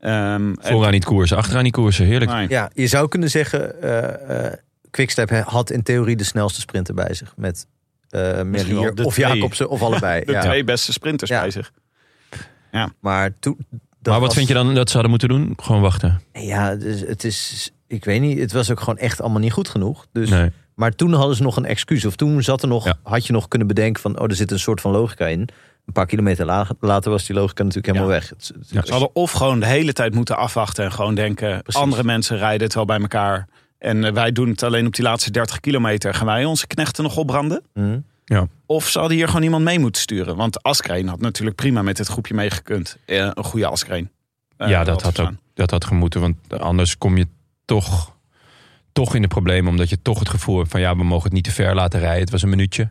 Ehm, 0.00 0.52
Vooraan 0.60 0.92
niet 0.92 1.04
koersen, 1.04 1.36
achteraan 1.36 1.62
niet 1.62 1.72
koersen. 1.72 2.06
Heerlijk. 2.06 2.30
Nee. 2.30 2.48
Ja, 2.48 2.70
je 2.74 2.86
zou 2.86 3.08
kunnen 3.08 3.30
zeggen... 3.30 3.82
eh 3.82 4.46
eh 4.46 4.52
Quickstep 4.90 5.30
had 5.30 5.70
in 5.70 5.82
theorie 5.82 6.16
de 6.16 6.24
snelste 6.24 6.60
sprinter 6.60 6.94
bij 6.94 7.14
zich. 7.14 7.32
Met 7.36 7.66
eh 8.08 8.20
wel 8.20 8.44
Merlier 8.44 9.04
of 9.04 9.12
twee. 9.14 9.26
Jacobsen 9.26 9.68
of 9.68 9.82
allebei. 9.82 10.24
De 10.24 10.32
ja. 10.32 10.40
twee 10.40 10.64
beste 10.64 10.92
sprinters 10.92 11.30
Ja. 11.30 11.40
bij 11.40 11.50
zich. 11.50 11.72
Maar, 13.00 13.30
toen, 13.40 13.56
maar 14.02 14.12
wat 14.12 14.20
was- 14.20 14.34
vind 14.34 14.48
je 14.48 14.54
dan 14.54 14.74
dat 14.74 14.86
ze 14.86 14.92
hadden 14.92 15.10
moeten 15.10 15.28
doen? 15.28 15.52
Gewoon 15.56 15.80
wachten. 15.80 16.20
Ja, 16.32 16.74
dus 16.76 17.00
het 17.00 17.24
is... 17.24 17.70
Ik 17.94 18.04
weet 18.04 18.20
niet, 18.20 18.38
het 18.38 18.52
was 18.52 18.70
ook 18.70 18.78
gewoon 18.80 18.98
echt 18.98 19.20
allemaal 19.20 19.40
niet 19.40 19.52
goed 19.52 19.68
genoeg. 19.68 20.06
Dus, 20.12 20.30
Nee. 20.30 20.50
Maar 20.74 20.94
toen 20.94 21.12
hadden 21.12 21.36
ze 21.36 21.42
nog 21.42 21.56
een 21.56 21.64
excuus. 21.64 22.04
Of 22.04 22.16
toen 22.16 22.42
zat 22.42 22.62
er 22.62 22.68
nog, 22.68 22.84
Ja. 22.84 22.94
had 23.02 23.26
je 23.26 23.32
nog 23.32 23.48
kunnen 23.48 23.68
bedenken 23.68 24.02
van... 24.02 24.18
oh, 24.18 24.24
er 24.28 24.34
zit 24.36 24.50
een 24.50 24.58
soort 24.58 24.80
van 24.80 24.90
logica 24.92 25.26
in. 25.26 25.40
Een 25.86 25.92
paar 25.92 26.06
kilometer 26.06 26.46
la- 26.46 26.66
later 26.80 27.10
was 27.10 27.26
die 27.26 27.36
logica 27.36 27.62
natuurlijk 27.62 27.94
helemaal 27.94 28.14
weg. 28.14 28.28
Het, 28.28 28.50
het- 28.58 28.70
Ja. 28.70 28.84
Ze 28.84 28.90
hadden 28.90 29.14
of 29.14 29.30
gewoon 29.32 29.60
de 29.60 29.66
hele 29.66 29.92
tijd 29.92 30.14
moeten 30.14 30.36
afwachten 30.36 30.84
en 30.84 30.92
gewoon 30.92 31.14
denken... 31.14 31.62
Precies. 31.62 31.80
andere 31.82 32.04
mensen 32.04 32.36
rijden 32.38 32.62
het 32.66 32.74
wel 32.74 32.84
bij 32.84 33.00
elkaar. 33.00 33.48
En 33.78 34.04
eh, 34.04 34.12
wij 34.12 34.32
doen 34.32 34.48
het 34.48 34.62
alleen 34.62 34.86
op 34.86 34.94
die 34.94 35.04
laatste 35.04 35.30
30 35.30 35.60
kilometer. 35.60 36.14
Gaan 36.14 36.26
wij 36.26 36.44
onze 36.44 36.66
knechten 36.66 37.02
nog 37.04 37.16
opbranden? 37.16 37.62
Hm. 37.74 37.98
Of 38.66 38.88
ze 38.88 38.98
hadden 38.98 39.16
hier 39.16 39.26
gewoon 39.26 39.42
iemand 39.42 39.64
mee 39.64 39.78
moeten 39.78 40.02
sturen. 40.02 40.36
Want 40.36 40.62
Askreen 40.62 41.08
had 41.08 41.20
natuurlijk 41.20 41.56
prima 41.56 41.82
met 41.82 41.96
dit 41.96 42.06
groepje 42.06 42.34
meegekund. 42.34 42.96
Eh, 43.06 43.16
een 43.34 43.44
goede 43.44 43.66
Askreen. 43.66 44.10
eh, 44.56 44.68
ja, 44.68 44.84
dat 44.84 45.02
had, 45.02 45.20
ook, 45.20 45.30
dat 45.54 45.70
had 45.70 45.84
gemoeten. 45.84 46.20
Want 46.20 46.36
anders 46.58 46.98
kom 46.98 47.16
je 47.16 47.26
toch, 47.64 48.16
toch 48.92 49.14
in 49.14 49.22
de 49.22 49.28
problemen. 49.28 49.70
Omdat 49.70 49.88
je 49.88 50.02
toch 50.02 50.18
het 50.18 50.28
gevoel 50.28 50.58
hebt 50.58 50.70
van 50.70 50.80
ja, 50.80 50.96
we 50.96 51.04
mogen 51.04 51.24
het 51.24 51.32
niet 51.32 51.44
te 51.44 51.52
ver 51.52 51.74
laten 51.74 52.00
rijden. 52.00 52.20
Het 52.20 52.30
was 52.30 52.42
een 52.42 52.48
minuutje. 52.48 52.90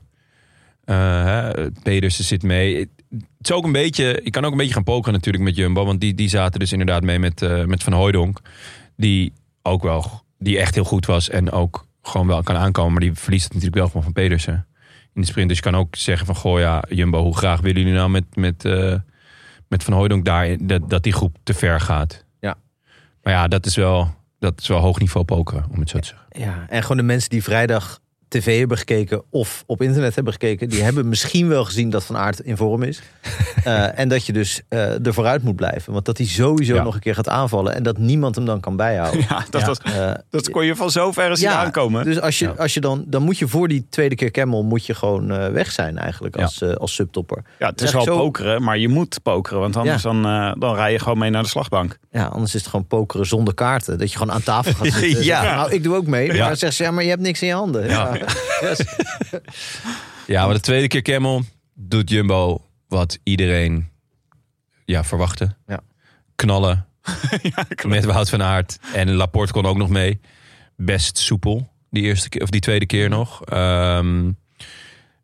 Eh, 0.86 1.24
hè, 1.24 1.72
Pedersen 1.72 2.24
zit 2.24 2.44
mee. 2.44 2.78
Het 2.78 3.22
is 3.42 3.52
ook 3.52 3.66
een 3.66 3.72
beetje, 3.72 4.22
je 4.24 4.30
kan 4.30 4.46
ook 4.46 4.52
een 4.52 4.58
beetje 4.58 4.74
gaan 4.74 4.84
pokeren 4.84 5.14
natuurlijk 5.14 5.44
met 5.44 5.56
Jumbo. 5.56 5.86
Want 5.86 6.02
die, 6.02 6.14
die 6.14 6.30
zaten 6.30 6.60
dus 6.60 6.72
inderdaad 6.72 7.04
mee 7.04 7.20
met, 7.20 7.42
eh, 7.42 7.66
met 7.66 7.84
Van 7.84 7.94
Hooijdonk. 7.94 8.40
Die 8.96 9.34
ook 9.62 9.84
wel 9.84 10.24
die 10.40 10.60
echt 10.60 10.76
heel 10.76 10.84
goed 10.84 11.06
was 11.06 11.30
en 11.30 11.52
ook 11.52 11.88
gewoon 12.02 12.28
wel 12.28 12.44
kan 12.44 12.56
aankomen. 12.56 12.92
Maar 12.92 13.02
die 13.02 13.14
verliest 13.14 13.44
het 13.44 13.54
natuurlijk 13.54 13.80
wel 13.80 13.88
gewoon 13.88 14.04
van 14.04 14.14
Pedersen 14.14 14.68
in 15.14 15.22
de 15.22 15.28
sprint. 15.28 15.48
Dus 15.48 15.58
je 15.58 15.64
kan 15.64 15.76
ook 15.76 15.96
zeggen 15.96 16.26
van, 16.26 16.36
goh 16.36 16.60
ja, 16.60 16.84
Jumbo, 16.90 17.24
hoe 17.24 17.38
graag 17.38 17.62
willen 17.62 17.82
jullie 17.82 17.98
nou 17.98 18.10
met, 18.10 18.36
met, 18.36 18.66
eh, 18.66 18.96
met 19.68 19.84
Van 19.84 19.94
Hooydonk 19.94 20.26
daar, 20.26 20.58
dat, 20.60 20.90
dat 20.90 21.04
die 21.04 21.14
groep 21.14 21.38
te 21.44 21.54
ver 21.54 21.80
gaat. 21.80 22.26
Ja. 22.40 22.56
Maar 23.24 23.34
ja, 23.34 23.48
dat 23.48 23.66
is 23.66 23.76
wel, 23.76 24.14
dat 24.44 24.62
is 24.62 24.68
wel 24.68 24.80
hoog 24.80 25.00
niveau 25.00 25.26
pokeren, 25.26 25.66
om 25.72 25.80
het 25.80 25.90
zo 25.90 26.00
te 26.00 26.08
zeggen. 26.08 26.28
Ja, 26.30 26.66
en 26.70 26.82
gewoon 26.82 26.98
de 26.98 27.04
mensen 27.04 27.30
die 27.30 27.44
vrijdag 27.44 28.00
tv 28.40 28.60
hebben 28.60 28.78
gekeken 28.78 29.24
of 29.30 29.64
op 29.66 29.82
internet 29.82 30.16
hebben 30.16 30.34
gekeken, 30.34 30.70
die 30.70 30.82
hebben 30.84 31.10
misschien 31.10 31.48
wel 31.48 31.66
gezien 31.66 31.90
dat 31.90 32.04
Van 32.04 32.18
Aert 32.18 32.40
in 32.40 32.58
vorm 32.58 32.84
is. 32.84 33.00
Eh, 33.64 34.00
en 34.00 34.10
dat 34.10 34.26
je 34.26 34.34
dus 34.34 34.62
eh 34.70 35.06
er 35.06 35.14
vooruit 35.14 35.44
moet 35.44 35.56
blijven. 35.56 35.94
Want 35.94 36.06
dat 36.06 36.18
hij 36.18 36.28
sowieso 36.28 36.74
Ja. 36.76 36.84
nog 36.84 36.94
een 36.94 37.00
keer 37.00 37.16
gaat 37.16 37.30
aanvallen 37.30 37.76
en 37.76 37.84
dat 37.84 37.98
niemand 37.98 38.36
hem 38.36 38.46
dan 38.46 38.60
kan 38.60 38.76
bijhouden. 38.76 39.20
Ja, 39.30 39.46
dat, 39.50 39.62
Ja. 39.62 39.68
Was, 39.68 39.78
Eh, 39.80 40.12
dat 40.30 40.50
kon 40.50 40.66
je 40.66 40.76
van 40.76 40.92
zover 40.92 41.38
zien 41.38 41.50
aankomen. 41.50 42.06
Dus 42.06 42.20
als 42.22 42.40
je, 42.40 42.46
Ja. 42.46 42.52
als 42.58 42.74
je 42.74 42.80
dan, 42.82 43.04
dan 43.08 43.22
moet 43.24 43.38
je 43.38 43.48
voor 43.48 43.68
die 43.68 43.86
tweede 43.90 44.16
keer 44.16 44.32
Camel 44.32 44.64
moet 44.64 44.86
je 44.86 44.94
gewoon 44.96 45.52
weg 45.54 45.72
zijn 45.72 45.98
eigenlijk 45.98 46.36
als, 46.38 46.64
als 46.78 46.94
subtopper. 46.94 47.44
Ja, 47.60 47.68
het 47.70 47.82
is 47.82 47.90
Zeg 47.90 48.06
wel 48.06 48.16
zo- 48.16 48.22
pokeren, 48.24 48.64
maar 48.64 48.78
je 48.78 48.88
moet 48.90 49.20
pokeren. 49.24 49.60
Want 49.60 49.76
anders 49.76 50.02
dan, 50.02 50.22
dan 50.60 50.76
rij 50.76 50.92
je 50.92 51.00
gewoon 51.00 51.18
mee 51.18 51.30
naar 51.30 51.44
de 51.44 51.50
slagbank. 51.50 51.98
Ja, 52.12 52.26
anders 52.26 52.56
is 52.56 52.62
het 52.62 52.70
gewoon 52.70 52.88
pokeren 52.88 53.26
zonder 53.26 53.54
kaarten. 53.54 53.98
Dat 53.98 54.12
je 54.12 54.18
gewoon 54.18 54.34
aan 54.34 54.44
tafel 54.44 54.74
gaat 54.74 54.86
zitten. 54.94 55.20
en 55.20 55.24
Ja. 55.26 55.56
Nou, 55.56 55.72
ik 55.72 55.84
doe 55.84 55.96
ook 55.96 56.08
mee. 56.08 56.28
Maar 56.28 56.36
Ja. 56.36 56.48
dan 56.48 56.58
zegt 56.58 56.74
ze, 56.76 56.84
ja, 56.84 56.92
maar 56.92 57.04
je 57.04 57.10
hebt 57.10 57.22
niks 57.22 57.42
in 57.42 57.48
je 57.48 57.54
handen. 57.54 57.88
Ja. 57.88 58.18
Yes. 58.62 58.84
Ja, 60.28 60.46
maar 60.46 60.54
de 60.54 60.60
tweede 60.60 60.88
keer 60.88 61.02
Camel 61.02 61.44
doet 61.74 62.10
Jumbo 62.10 62.66
wat 62.88 63.20
iedereen 63.24 63.90
ja, 64.86 65.04
verwachtte. 65.04 65.56
Ja. 65.68 65.80
Knallen 66.36 66.86
met 67.88 68.06
Wout 68.06 68.30
van 68.30 68.44
Aert. 68.44 68.80
En 68.94 69.14
Laporte 69.14 69.52
kon 69.54 69.66
ook 69.66 69.78
nog 69.78 69.90
mee. 69.90 70.20
Best 70.78 71.18
soepel, 71.18 71.70
die, 71.90 72.04
eerste 72.04 72.30
keer, 72.30 72.42
of 72.42 72.50
die 72.50 72.62
tweede 72.62 72.86
keer 72.86 73.10
nog. 73.10 73.44
Ehm 73.46 74.32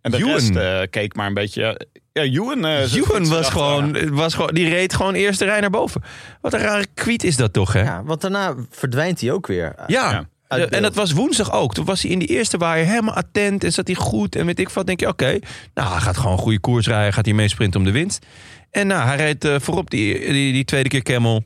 En 0.02 0.12
de 0.12 0.18
Ewan. 0.18 0.32
rest 0.32 0.56
eh, 0.56 0.82
keek 0.90 1.16
maar 1.16 1.28
een 1.28 1.34
beetje... 1.34 1.88
Ja, 2.14 2.22
Ewan, 2.24 2.66
eh, 2.66 2.94
Ewan 2.94 3.28
was 3.28 3.50
gewoon, 3.50 4.14
was 4.16 4.34
gewoon, 4.34 4.54
die 4.54 4.70
reed 4.70 4.94
gewoon 4.94 5.14
eerst 5.14 5.40
de 5.40 5.46
rij 5.46 5.60
naar 5.60 5.70
boven. 5.70 6.04
Wat 6.42 6.54
een 6.54 6.60
rare 6.60 6.86
kwiet 6.94 7.24
is 7.24 7.36
dat 7.36 7.54
toch, 7.54 7.74
hè? 7.74 7.82
ja, 7.82 8.04
want 8.04 8.22
daarna 8.22 8.56
verdwijnt 8.70 9.22
hij 9.22 9.32
ook 9.32 9.48
weer. 9.48 9.74
Ja, 9.88 10.12
Ja. 10.12 10.28
De- 10.58 10.66
en 10.66 10.82
dat 10.82 10.96
was 10.96 11.12
woensdag 11.12 11.52
ook. 11.52 11.74
Toen 11.74 11.86
was 11.86 12.02
hij 12.02 12.12
in 12.12 12.20
die 12.20 12.28
eerste 12.28 12.58
waaier 12.58 12.86
helemaal 12.86 13.14
attent 13.14 13.64
en 13.64 13.72
zat 13.72 13.88
hij 13.88 13.96
goed. 13.96 14.36
En 14.36 14.46
weet 14.46 14.60
ik 14.60 14.70
wat, 14.70 14.88
denk 14.88 15.00
je, 15.00 15.08
oké, 15.08 15.40
nou, 15.74 15.92
hij 15.92 16.00
gaat 16.00 16.18
gewoon 16.18 16.32
een 16.32 16.38
goede 16.38 16.60
koers 16.60 16.88
rijden. 16.88 17.14
Gaat 17.14 17.26
hij 17.26 17.34
meesprinten 17.34 17.80
om 17.80 17.86
de 17.86 17.92
winst. 17.92 18.26
En 18.72 18.88
nou, 18.88 19.08
hij 19.08 19.16
reed 19.16 19.46
eh, 19.46 19.56
voorop 19.60 19.90
die, 19.90 20.20
die, 20.20 20.54
die 20.54 20.66
tweede 20.66 20.90
keer 20.90 21.02
Camel. 21.04 21.44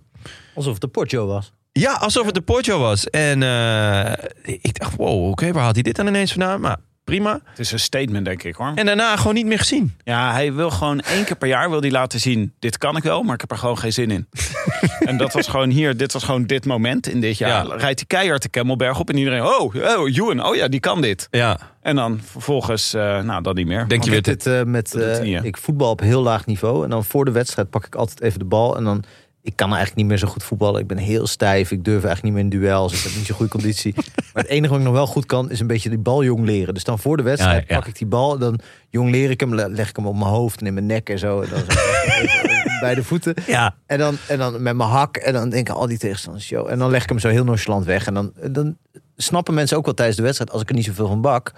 Alsof 0.55 0.71
het 0.71 0.81
de 0.81 0.87
Porto 0.87 1.27
was. 1.27 1.53
Ja, 1.71 1.93
alsof 1.93 2.25
het 2.25 2.35
de 2.35 2.41
Porto 2.41 2.79
was. 2.79 3.09
En 3.09 3.43
eh, 3.43 4.11
ik 4.41 4.79
dacht, 4.79 4.95
wow, 4.95 5.29
oké, 5.29 5.51
waar 5.51 5.63
had 5.63 5.73
hij 5.73 5.83
dit 5.83 5.95
dan 5.95 6.07
ineens 6.07 6.31
vandaan? 6.31 6.61
Maar 6.61 6.77
prima. 7.03 7.39
Het 7.45 7.59
is 7.59 7.71
een 7.71 7.79
statement, 7.79 8.25
denk 8.25 8.43
ik 8.43 8.55
hoor. 8.55 8.71
En 8.75 8.85
daarna 8.85 9.15
gewoon 9.15 9.33
niet 9.33 9.45
meer 9.45 9.57
gezien. 9.57 9.95
Ja, 10.03 10.31
hij 10.31 10.53
wil 10.53 10.69
gewoon 10.69 10.99
één 10.99 11.25
keer 11.25 11.35
per 11.35 11.47
jaar 11.47 11.69
wil 11.69 11.81
hij 11.81 11.91
laten 11.91 12.19
zien... 12.19 12.53
dit 12.59 12.77
kan 12.77 12.97
ik 12.97 13.03
wel, 13.03 13.23
maar 13.23 13.33
ik 13.33 13.41
heb 13.41 13.51
er 13.51 13.57
gewoon 13.57 13.77
geen 13.77 13.93
zin 13.93 14.11
in. 14.11 14.27
en 14.99 15.17
dat 15.17 15.33
was 15.33 15.47
gewoon 15.47 15.69
hier, 15.69 15.97
dit 15.97 16.13
was 16.13 16.23
gewoon 16.23 16.43
dit 16.45 16.65
moment 16.65 17.07
in 17.07 17.21
dit 17.21 17.37
jaar. 17.37 17.67
Ja. 17.67 17.75
Rijdt 17.75 17.99
hij 17.99 18.07
keihard 18.07 18.41
de 18.41 18.49
Kemmelberg 18.49 18.99
op 18.99 19.09
en 19.09 19.17
iedereen... 19.17 19.43
oh, 19.43 19.75
oh, 19.75 20.15
Ewan, 20.15 20.45
oh 20.45 20.55
ja, 20.55 20.67
die 20.67 20.79
kan 20.79 21.01
dit. 21.01 21.27
Ja, 21.31 21.57
En 21.81 21.95
dan 21.95 22.19
vervolgens, 22.23 22.93
eh, 22.93 23.21
nou, 23.21 23.41
dat 23.41 23.55
niet 23.55 23.67
meer. 23.67 23.87
denk 23.87 24.03
je 24.03 24.09
weer... 24.09 24.21
dit 24.21 24.45
eh, 24.45 24.63
met, 24.63 24.95
eh, 24.95 25.43
ik 25.43 25.57
voetbal 25.57 25.89
op 25.89 25.99
heel 25.99 26.21
laag 26.21 26.45
niveau. 26.45 26.83
En 26.83 26.89
dan 26.89 27.05
voor 27.05 27.25
de 27.25 27.31
wedstrijd 27.31 27.69
pak 27.69 27.85
ik 27.85 27.95
altijd 27.95 28.21
even 28.21 28.39
de 28.39 28.45
bal. 28.45 28.77
En 28.77 28.83
dan, 28.83 29.03
ik 29.45 29.55
kan 29.55 29.67
eigenlijk 29.67 29.95
niet 29.97 30.05
meer 30.07 30.17
zo 30.17 30.27
goed 30.27 30.43
voetballen. 30.43 30.81
Ik 30.81 30.87
ben 30.87 30.97
heel 30.97 31.27
stijf. 31.27 31.71
Ik 31.71 31.83
durf 31.83 32.03
eigenlijk 32.03 32.23
niet 32.23 32.33
meer 32.33 32.43
in 32.43 32.49
duels. 32.61 32.93
Ik 32.93 33.03
heb 33.03 33.15
niet 33.15 33.25
zo'n 33.25 33.35
goede 33.35 33.51
conditie. 33.51 33.93
Maar 34.33 34.43
het 34.43 34.51
enige 34.51 34.69
wat 34.69 34.79
ik 34.79 34.85
nog 34.85 34.93
wel 34.95 35.07
goed 35.07 35.25
kan, 35.25 35.51
is 35.51 35.59
een 35.59 35.67
beetje 35.67 35.89
die 35.89 35.97
bal 35.97 36.23
jong 36.23 36.45
leren. 36.45 36.73
Dus 36.73 36.83
dan 36.83 36.99
voor 36.99 37.17
de 37.17 37.23
wedstrijd 37.23 37.59
Ja, 37.67 37.73
ja. 37.75 37.79
pak 37.79 37.87
ik 37.89 37.97
die 37.97 38.07
bal. 38.07 38.37
Dan 38.37 38.59
jong 38.89 39.11
leer 39.11 39.29
ik 39.29 39.39
hem, 39.39 39.55
le- 39.55 39.67
leg 39.67 39.89
ik 39.89 39.95
hem 39.95 40.07
op 40.07 40.13
mijn 40.15 40.29
hoofd 40.29 40.59
en 40.61 40.67
in 40.67 40.73
mijn 40.73 40.85
nek 40.85 41.09
en 41.09 41.19
zo. 41.19 41.41
En 41.41 41.49
dan 41.49 41.61
bij 42.81 42.95
de 42.95 43.03
voeten. 43.03 43.33
Ja, 43.47 43.75
En 43.85 43.97
dan, 43.97 44.17
en 44.27 44.37
dan 44.37 44.61
met 44.61 44.75
mijn 44.75 44.89
hak. 44.89 45.17
En 45.17 45.33
dan 45.33 45.49
denken 45.49 45.73
al 45.75 45.87
die 45.87 45.97
tegenstanders, 45.97 46.49
yo. 46.49 46.65
En 46.65 46.79
dan 46.79 46.89
leg 46.91 47.03
ik 47.03 47.09
hem 47.09 47.19
zo 47.19 47.27
heel 47.29 47.43
nonchalant 47.43 47.85
weg. 47.85 48.07
En 48.07 48.13
dan, 48.13 48.33
dan 48.51 48.77
snappen 49.17 49.53
mensen 49.53 49.77
ook 49.77 49.85
wel 49.85 49.93
tijdens 49.93 50.17
de 50.17 50.23
wedstrijd, 50.23 50.51
als 50.51 50.61
ik 50.61 50.69
er 50.69 50.75
niet 50.75 50.85
zoveel 50.85 51.07
van 51.07 51.21
bak. 51.21 51.51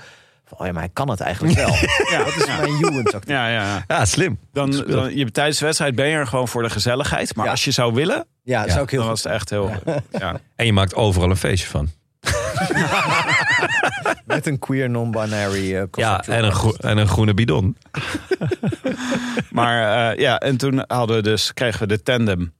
Van, 0.45 0.57
oh 0.57 0.65
ja, 0.65 0.71
maar 0.71 0.81
hij 0.81 0.91
kan 0.93 1.09
het 1.09 1.19
eigenlijk 1.19 1.55
wel. 1.55 1.67
ja, 2.11 2.17
dat 2.23 2.35
is 2.35 2.45
mijn 2.89 3.03
tactiek. 3.03 3.29
Ja, 3.29 3.47
ja, 3.47 3.63
ja. 3.63 3.83
ja 3.87 4.05
slim. 4.05 4.39
Dan, 4.53 4.71
dan, 4.71 5.15
je, 5.15 5.31
tijdens 5.31 5.57
de 5.59 5.65
wedstrijd 5.65 5.95
ben 5.95 6.07
je 6.07 6.15
er 6.15 6.27
gewoon 6.27 6.47
voor 6.47 6.63
de 6.63 6.69
gezelligheid. 6.69 7.35
Maar 7.35 7.45
Ja. 7.45 7.51
als 7.51 7.63
je 7.63 7.71
zou 7.71 7.93
willen, 7.93 8.25
Ja, 8.43 8.61
dat 8.61 8.71
zou 8.71 8.83
ik 8.83 8.89
heel 8.89 8.99
dan 8.99 9.09
goed 9.09 9.23
was 9.23 9.23
het 9.23 9.33
echt 9.33 9.49
heel... 9.49 9.71
Ja. 10.11 10.39
En 10.55 10.65
je 10.65 10.73
maakt 10.73 10.95
overal 10.95 11.29
een 11.29 11.37
feestje 11.37 11.69
van. 11.69 11.89
Met 14.25 14.45
een 14.47 14.59
queer 14.59 14.89
non-binary 14.89 15.75
eh 15.75 15.83
Ja, 15.91 16.23
en 16.23 16.43
een, 16.43 16.75
en 16.77 16.97
een 16.97 17.07
groene 17.07 17.33
bidon. 17.33 17.77
Maar 19.51 20.11
eh, 20.11 20.19
ja, 20.19 20.39
en 20.39 20.57
toen 20.57 20.83
hadden 20.87 21.15
we 21.15 21.21
dus, 21.21 21.53
kregen 21.53 21.79
we 21.79 21.87
de 21.87 22.03
tandem 22.03 22.53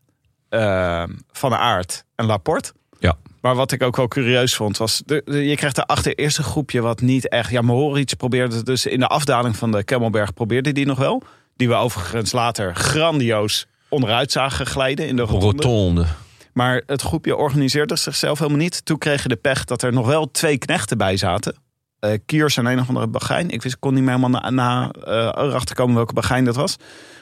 eh, 0.49 1.03
van 1.31 1.49
de 1.49 1.57
Aard 1.57 2.05
en 2.15 2.25
Laporte. 2.25 2.73
Ja. 2.99 3.17
Maar 3.45 3.55
wat 3.55 3.71
ik 3.71 3.83
ook 3.83 3.95
wel 3.95 4.07
curieus 4.07 4.55
vond, 4.55 4.77
was... 4.77 5.01
De, 5.05 5.21
de- 5.25 5.47
je 5.47 5.55
krijgt 5.55 5.75
daarachter 5.75 6.15
eerst 6.15 6.37
een 6.37 6.43
groepje 6.43 6.81
wat 6.81 7.01
niet 7.01 7.29
echt... 7.29 7.49
Ja, 7.51 7.61
Mohoric 7.61 8.15
probeerde 8.17 8.63
dus 8.63 8.85
in 8.85 8.99
de 8.99 9.07
afdaling 9.07 9.55
van 9.55 9.71
de 9.71 9.83
Kemmelberg... 9.83 10.33
probeerde 10.33 10.71
die 10.71 10.85
nog 10.85 10.97
wel. 10.97 11.23
Die 11.55 11.67
we 11.67 11.73
overigens 11.73 12.31
later 12.31 12.75
grandioos 12.75 13.65
onderuit 13.89 14.31
zagen 14.31 14.65
glijden 14.65 15.07
in 15.07 15.15
de 15.15 15.21
rotonde. 15.21 15.45
Rotonde. 15.45 16.05
Maar 16.53 16.81
het 16.85 17.01
groepje 17.01 17.35
organiseerde 17.35 17.95
zichzelf 17.95 18.39
helemaal 18.39 18.59
niet. 18.59 18.85
Toen 18.85 18.97
kregen 18.97 19.29
de 19.29 19.35
pech 19.35 19.65
dat 19.65 19.81
er 19.81 19.93
nog 19.93 20.05
wel 20.07 20.31
twee 20.31 20.57
knechten 20.57 20.97
bij 20.97 21.17
zaten. 21.17 21.55
Eh 22.11 22.19
Kiers 22.25 22.57
en 22.57 22.65
een 22.65 22.79
of 22.79 22.87
andere 22.87 23.07
bagijn. 23.07 23.49
Ik 23.49 23.61
wist, 23.61 23.75
ik 23.75 23.81
kon 23.81 23.93
niet 23.93 24.03
meer 24.03 24.15
helemaal 24.15 24.41
na, 24.41 24.49
na, 24.49 24.91
eh, 24.91 25.45
erachter 25.45 25.75
komen 25.75 25.95
welke 25.95 26.13
bagijn 26.13 26.45
dat 26.45 26.55
was. 26.55 26.75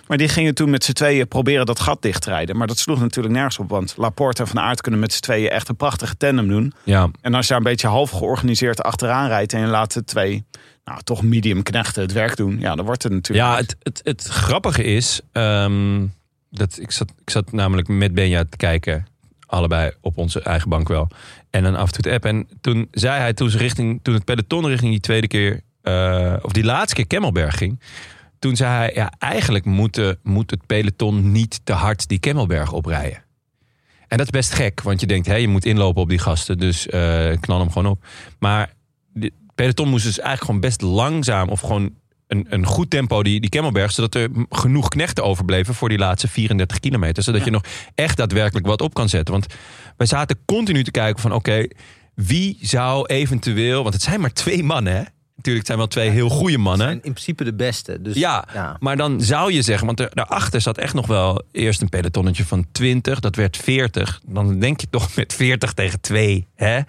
Maar 0.07 0.17
die 0.17 0.27
gingen 0.27 0.55
toen 0.55 0.69
met 0.69 0.83
z'n 0.83 0.91
tweeën 0.91 1.27
proberen 1.27 1.65
dat 1.65 1.79
gat 1.79 2.01
dicht 2.01 2.21
te 2.21 2.29
rijden. 2.29 2.57
Maar 2.57 2.67
dat 2.67 2.77
sloeg 2.77 2.99
natuurlijk 2.99 3.33
nergens 3.33 3.59
op. 3.59 3.69
Want 3.69 3.93
Laporte 3.97 4.41
en 4.41 4.47
Van 4.47 4.59
Aert 4.59 4.81
kunnen 4.81 4.99
met 4.99 5.13
z'n 5.13 5.21
tweeën 5.21 5.49
echt 5.49 5.69
een 5.69 5.75
prachtige 5.75 6.17
tandem 6.17 6.47
doen. 6.47 6.73
Ja, 6.83 7.09
En 7.21 7.33
als 7.33 7.43
je 7.43 7.49
daar 7.49 7.57
een 7.57 7.69
beetje 7.71 7.87
half 7.87 8.09
georganiseerd 8.09 8.83
achteraan 8.83 9.27
rijdt... 9.27 9.53
en 9.53 9.59
je 9.59 9.65
laat 9.65 9.93
de 9.93 10.03
twee, 10.03 10.45
nou 10.83 11.01
toch 11.03 11.23
medium 11.23 11.63
knechten 11.63 12.01
het 12.01 12.11
werk 12.11 12.35
doen... 12.35 12.59
ja, 12.59 12.75
dan 12.75 12.85
wordt 12.85 13.03
het 13.03 13.11
natuurlijk... 13.11 13.47
Ja, 13.47 13.57
het, 13.57 13.75
het, 13.79 14.01
het 14.03 14.23
grappige 14.23 14.83
is, 14.83 15.21
ehm, 15.31 16.05
dat 16.49 16.77
ik 16.79 16.91
zat, 16.91 17.13
ik 17.21 17.29
zat 17.29 17.51
namelijk 17.51 17.87
met 17.87 18.13
Benja 18.13 18.43
te 18.49 18.57
kijken, 18.57 19.05
allebei 19.53 19.91
op 20.01 20.17
onze 20.17 20.41
eigen 20.41 20.69
bank 20.69 20.87
wel. 20.87 21.07
En 21.49 21.63
dan 21.63 21.75
af 21.75 21.91
en 21.91 22.01
toe 22.01 22.11
app. 22.13 22.25
En 22.25 22.47
toen 22.61 22.87
zei 22.91 23.19
hij, 23.19 23.33
toen, 23.33 23.49
ze 23.49 23.57
richting, 23.57 23.99
toen 24.03 24.13
het 24.13 24.25
peloton 24.25 24.67
richting 24.67 24.91
die 24.91 24.99
tweede 24.99 25.27
keer, 25.27 25.61
eh, 25.81 26.33
of 26.41 26.51
die 26.51 26.63
laatste 26.63 26.95
keer 26.95 27.07
Kemmelberg 27.07 27.57
ging. 27.57 27.79
Toen 28.39 28.55
zei 28.55 28.71
hij, 28.71 28.91
ja, 28.93 29.11
eigenlijk 29.19 29.65
moet, 29.65 29.93
de- 29.93 30.17
moet 30.23 30.51
het 30.51 30.65
peloton 30.65 31.31
niet 31.31 31.61
te 31.63 31.73
hard 31.73 32.07
die 32.07 32.19
Kemmelberg 32.19 32.71
oprijden. 32.71 33.23
En 34.07 34.17
dat 34.17 34.25
is 34.27 34.31
best 34.39 34.53
gek, 34.53 34.81
want 34.81 34.99
je 34.99 35.07
denkt, 35.07 35.27
hé, 35.27 35.35
je 35.35 35.47
moet 35.47 35.65
inlopen 35.65 36.01
op 36.01 36.09
die 36.09 36.19
gasten, 36.19 36.57
dus 36.57 36.87
eh, 36.87 37.31
knal 37.39 37.59
hem 37.59 37.71
gewoon 37.71 37.91
op. 37.91 38.05
Maar 38.39 38.73
de 39.13 39.31
peloton 39.55 39.89
moest 39.89 40.03
dus 40.05 40.19
eigenlijk 40.19 40.45
gewoon 40.45 40.61
best 40.61 40.81
langzaam 40.81 41.49
of 41.49 41.59
gewoon 41.59 41.93
een, 42.33 42.45
een 42.49 42.65
goed 42.65 42.89
tempo 42.89 43.23
die, 43.23 43.39
die 43.39 43.49
Kemmelberg, 43.49 43.91
zodat 43.91 44.15
er 44.15 44.29
genoeg 44.49 44.87
knechten 44.87 45.23
overbleven 45.23 45.73
voor 45.73 45.89
die 45.89 45.97
laatste 45.97 46.27
34 46.27 46.79
kilometer. 46.79 47.23
Zodat 47.23 47.43
je 47.45 47.51
nog 47.51 47.63
echt 47.95 48.17
daadwerkelijk 48.17 48.65
wat 48.65 48.81
op 48.81 48.93
kan 48.93 49.09
zetten. 49.09 49.33
Want 49.33 49.45
wij 49.97 50.07
zaten 50.07 50.37
continu 50.45 50.83
te 50.83 50.91
kijken 50.91 51.21
van 51.21 51.33
oké, 51.33 51.67
wie 52.15 52.57
zou 52.61 53.05
eventueel, 53.05 53.81
want 53.81 53.93
het 53.93 54.03
zijn 54.03 54.21
maar 54.21 54.33
twee 54.33 54.63
mannen 54.63 54.95
hè. 54.95 55.03
Natuurlijk, 55.35 55.65
zijn 55.65 55.77
wel 55.77 55.87
twee 55.87 56.09
heel 56.09 56.29
goede 56.29 56.57
mannen. 56.57 56.87
zijn 56.87 57.03
in 57.03 57.11
principe 57.11 57.43
de 57.43 57.53
beste. 57.53 58.01
Dus, 58.01 58.15
Ja, 58.15 58.47
ja. 58.53 58.77
maar 58.79 58.97
dan 58.97 59.21
zou 59.21 59.53
je 59.53 59.61
zeggen, 59.61 59.85
want 59.85 59.99
er, 59.99 60.09
daarachter 60.13 60.61
zat 60.61 60.77
echt 60.77 60.93
nog 60.93 61.07
wel 61.07 61.43
eerst 61.51 61.81
een 61.81 61.89
pelotonnetje 61.89 62.45
van 62.45 62.65
20, 62.71 63.19
dat 63.19 63.35
werd 63.35 63.57
40. 63.57 64.21
Dan 64.25 64.59
denk 64.59 64.81
je 64.81 64.87
toch 64.89 65.15
met 65.15 65.33
40 65.33 65.73
tegen 65.73 66.01
2, 66.01 66.47
hè? 66.55 66.77
Eh, 66.77 66.83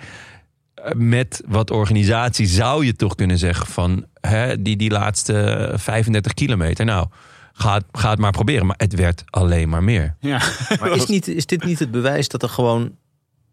Met 0.95 1.43
wat 1.47 1.71
organisatie 1.71 2.47
zou 2.47 2.87
je 2.87 2.97
toch 2.97 3.15
kunnen 3.15 3.39
zeggen 3.39 3.67
van 3.67 4.07
hè, 4.27 4.63
die, 4.63 4.77
die 4.77 4.91
laatste 4.91 5.71
35 5.77 6.35
kilometer. 6.35 6.85
Nou, 6.85 7.07
ga, 7.53 7.75
het- 7.75 7.85
ga 7.93 8.11
het 8.11 8.19
maar 8.19 8.31
proberen. 8.33 8.67
Maar 8.67 8.77
het 8.79 8.95
werd 8.95 9.25
alleen 9.31 9.69
maar 9.69 9.83
meer. 9.83 10.15
Ja. 10.21 10.41
Maar 10.81 10.91
is, 10.97 11.07
niet, 11.07 11.29
is 11.29 11.47
dit 11.47 11.65
niet 11.65 11.79
het 11.79 11.91
bewijs 11.91 12.29
dat 12.29 12.43
er 12.43 12.49
gewoon 12.49 12.97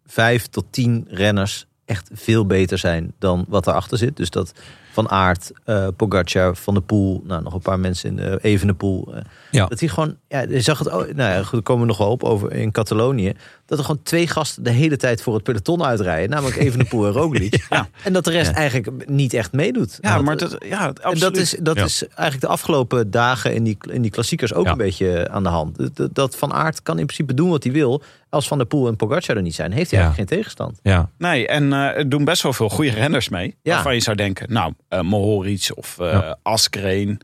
vijf 0.06 0.48
tot 0.48 0.66
tien 0.70 1.06
renners 1.10 1.66
echt 1.86 2.10
veel 2.14 2.46
beter 2.46 2.78
zijn 2.78 3.14
dan 3.20 3.46
wat 3.48 3.68
erachter 3.68 3.98
zit? 3.98 4.18
Dus 4.18 4.30
dat 4.30 4.54
Van 4.92 5.10
Aert, 5.10 5.52
eh 5.66 5.88
Pogacar, 5.98 6.56
Van 6.56 6.74
der 6.74 6.84
Poel. 6.84 7.24
Nou, 7.26 7.44
nog 7.44 7.54
een 7.54 7.60
paar 7.62 7.80
mensen 7.80 8.10
in 8.10 8.16
de 8.16 8.40
Evenepoel. 8.42 9.16
eh, 9.16 9.22
Ja. 9.52 9.66
Dat 9.66 9.80
hij 9.80 9.90
gewoon... 9.90 10.18
Ja, 10.32 10.42
je 10.50 10.62
zag 10.62 10.80
het... 10.80 10.88
Nou 10.92 11.16
ja, 11.16 11.38
goed, 11.44 11.52
daar 11.52 11.62
komen 11.62 11.82
we 11.82 11.88
nog 11.88 11.98
wel 11.98 12.10
op 12.10 12.24
over 12.24 12.52
in 12.54 12.72
Catalonië. 12.72 13.34
Dat 13.66 13.78
er 13.80 13.86
gewoon 13.86 14.04
twee 14.04 14.28
gasten 14.28 14.64
de 14.64 14.70
hele 14.70 14.98
tijd 14.98 15.22
voor 15.22 15.34
het 15.34 15.44
peloton 15.44 15.84
uitrijden. 15.84 16.30
Namelijk 16.30 16.56
Evenepoel 16.66 17.06
en 17.06 17.12
Roglic. 17.12 17.66
Ja. 17.70 17.88
En 18.04 18.14
dat 18.14 18.24
de 18.24 18.32
rest 18.32 18.50
Ja. 18.50 18.56
eigenlijk 18.56 19.10
niet 19.10 19.34
echt 19.34 19.52
meedoet. 19.52 19.98
Ja, 20.02 20.16
Dat- 20.16 20.24
maar 20.24 20.38
dat, 20.38 20.56
ja, 20.60 20.82
en 20.88 20.94
absoluut. 20.94 21.20
dat 21.20 21.38
is, 21.38 21.56
dat 21.62 21.76
Ja. 21.78 21.84
is 21.84 22.08
eigenlijk 22.08 22.42
de 22.42 22.48
afgelopen 22.48 23.12
dagen 23.12 23.54
in 23.54 23.64
die, 23.64 23.78
in 23.90 24.02
die 24.02 24.12
klassiekers 24.12 24.54
ook 24.54 24.66
Ja. 24.66 24.72
een 24.72 24.78
beetje 24.78 25.30
aan 25.30 25.44
de 25.44 25.50
hand. 25.50 25.78
Dat- 26.16 26.36
Van 26.36 26.54
Aert 26.54 26.82
kan 26.84 27.00
in 27.00 27.06
principe 27.06 27.34
doen 27.34 27.50
wat 27.50 27.64
hij 27.64 27.72
wil. 27.74 28.04
Als 28.30 28.48
Van 28.48 28.58
der 28.58 28.68
Poel 28.68 28.88
en 28.88 28.96
Pogacar 28.96 29.36
er 29.36 29.42
niet 29.42 29.56
zijn, 29.56 29.72
heeft 29.72 29.92
hij 29.92 30.00
Ja. 30.00 30.06
eigenlijk 30.06 30.30
geen 30.30 30.40
tegenstand. 30.40 30.80
Ja, 30.84 31.10
Nee, 31.18 31.48
en 31.48 31.74
eh, 31.74 31.80
er 31.98 32.10
doen 32.10 32.24
best 32.26 32.42
wel 32.44 32.54
veel 32.54 32.70
goede 32.70 32.92
renners 32.92 33.30
mee. 33.30 33.56
Ja. 33.62 33.74
Waarvan 33.74 33.94
je 33.94 34.02
zou 34.02 34.16
denken, 34.16 34.54
nou, 34.54 34.74
eh 34.88 35.02
Mohoric 35.02 35.72
of 35.76 36.00
eh 36.00 36.12
Ja. 36.12 36.38
Askreen. 36.44 37.20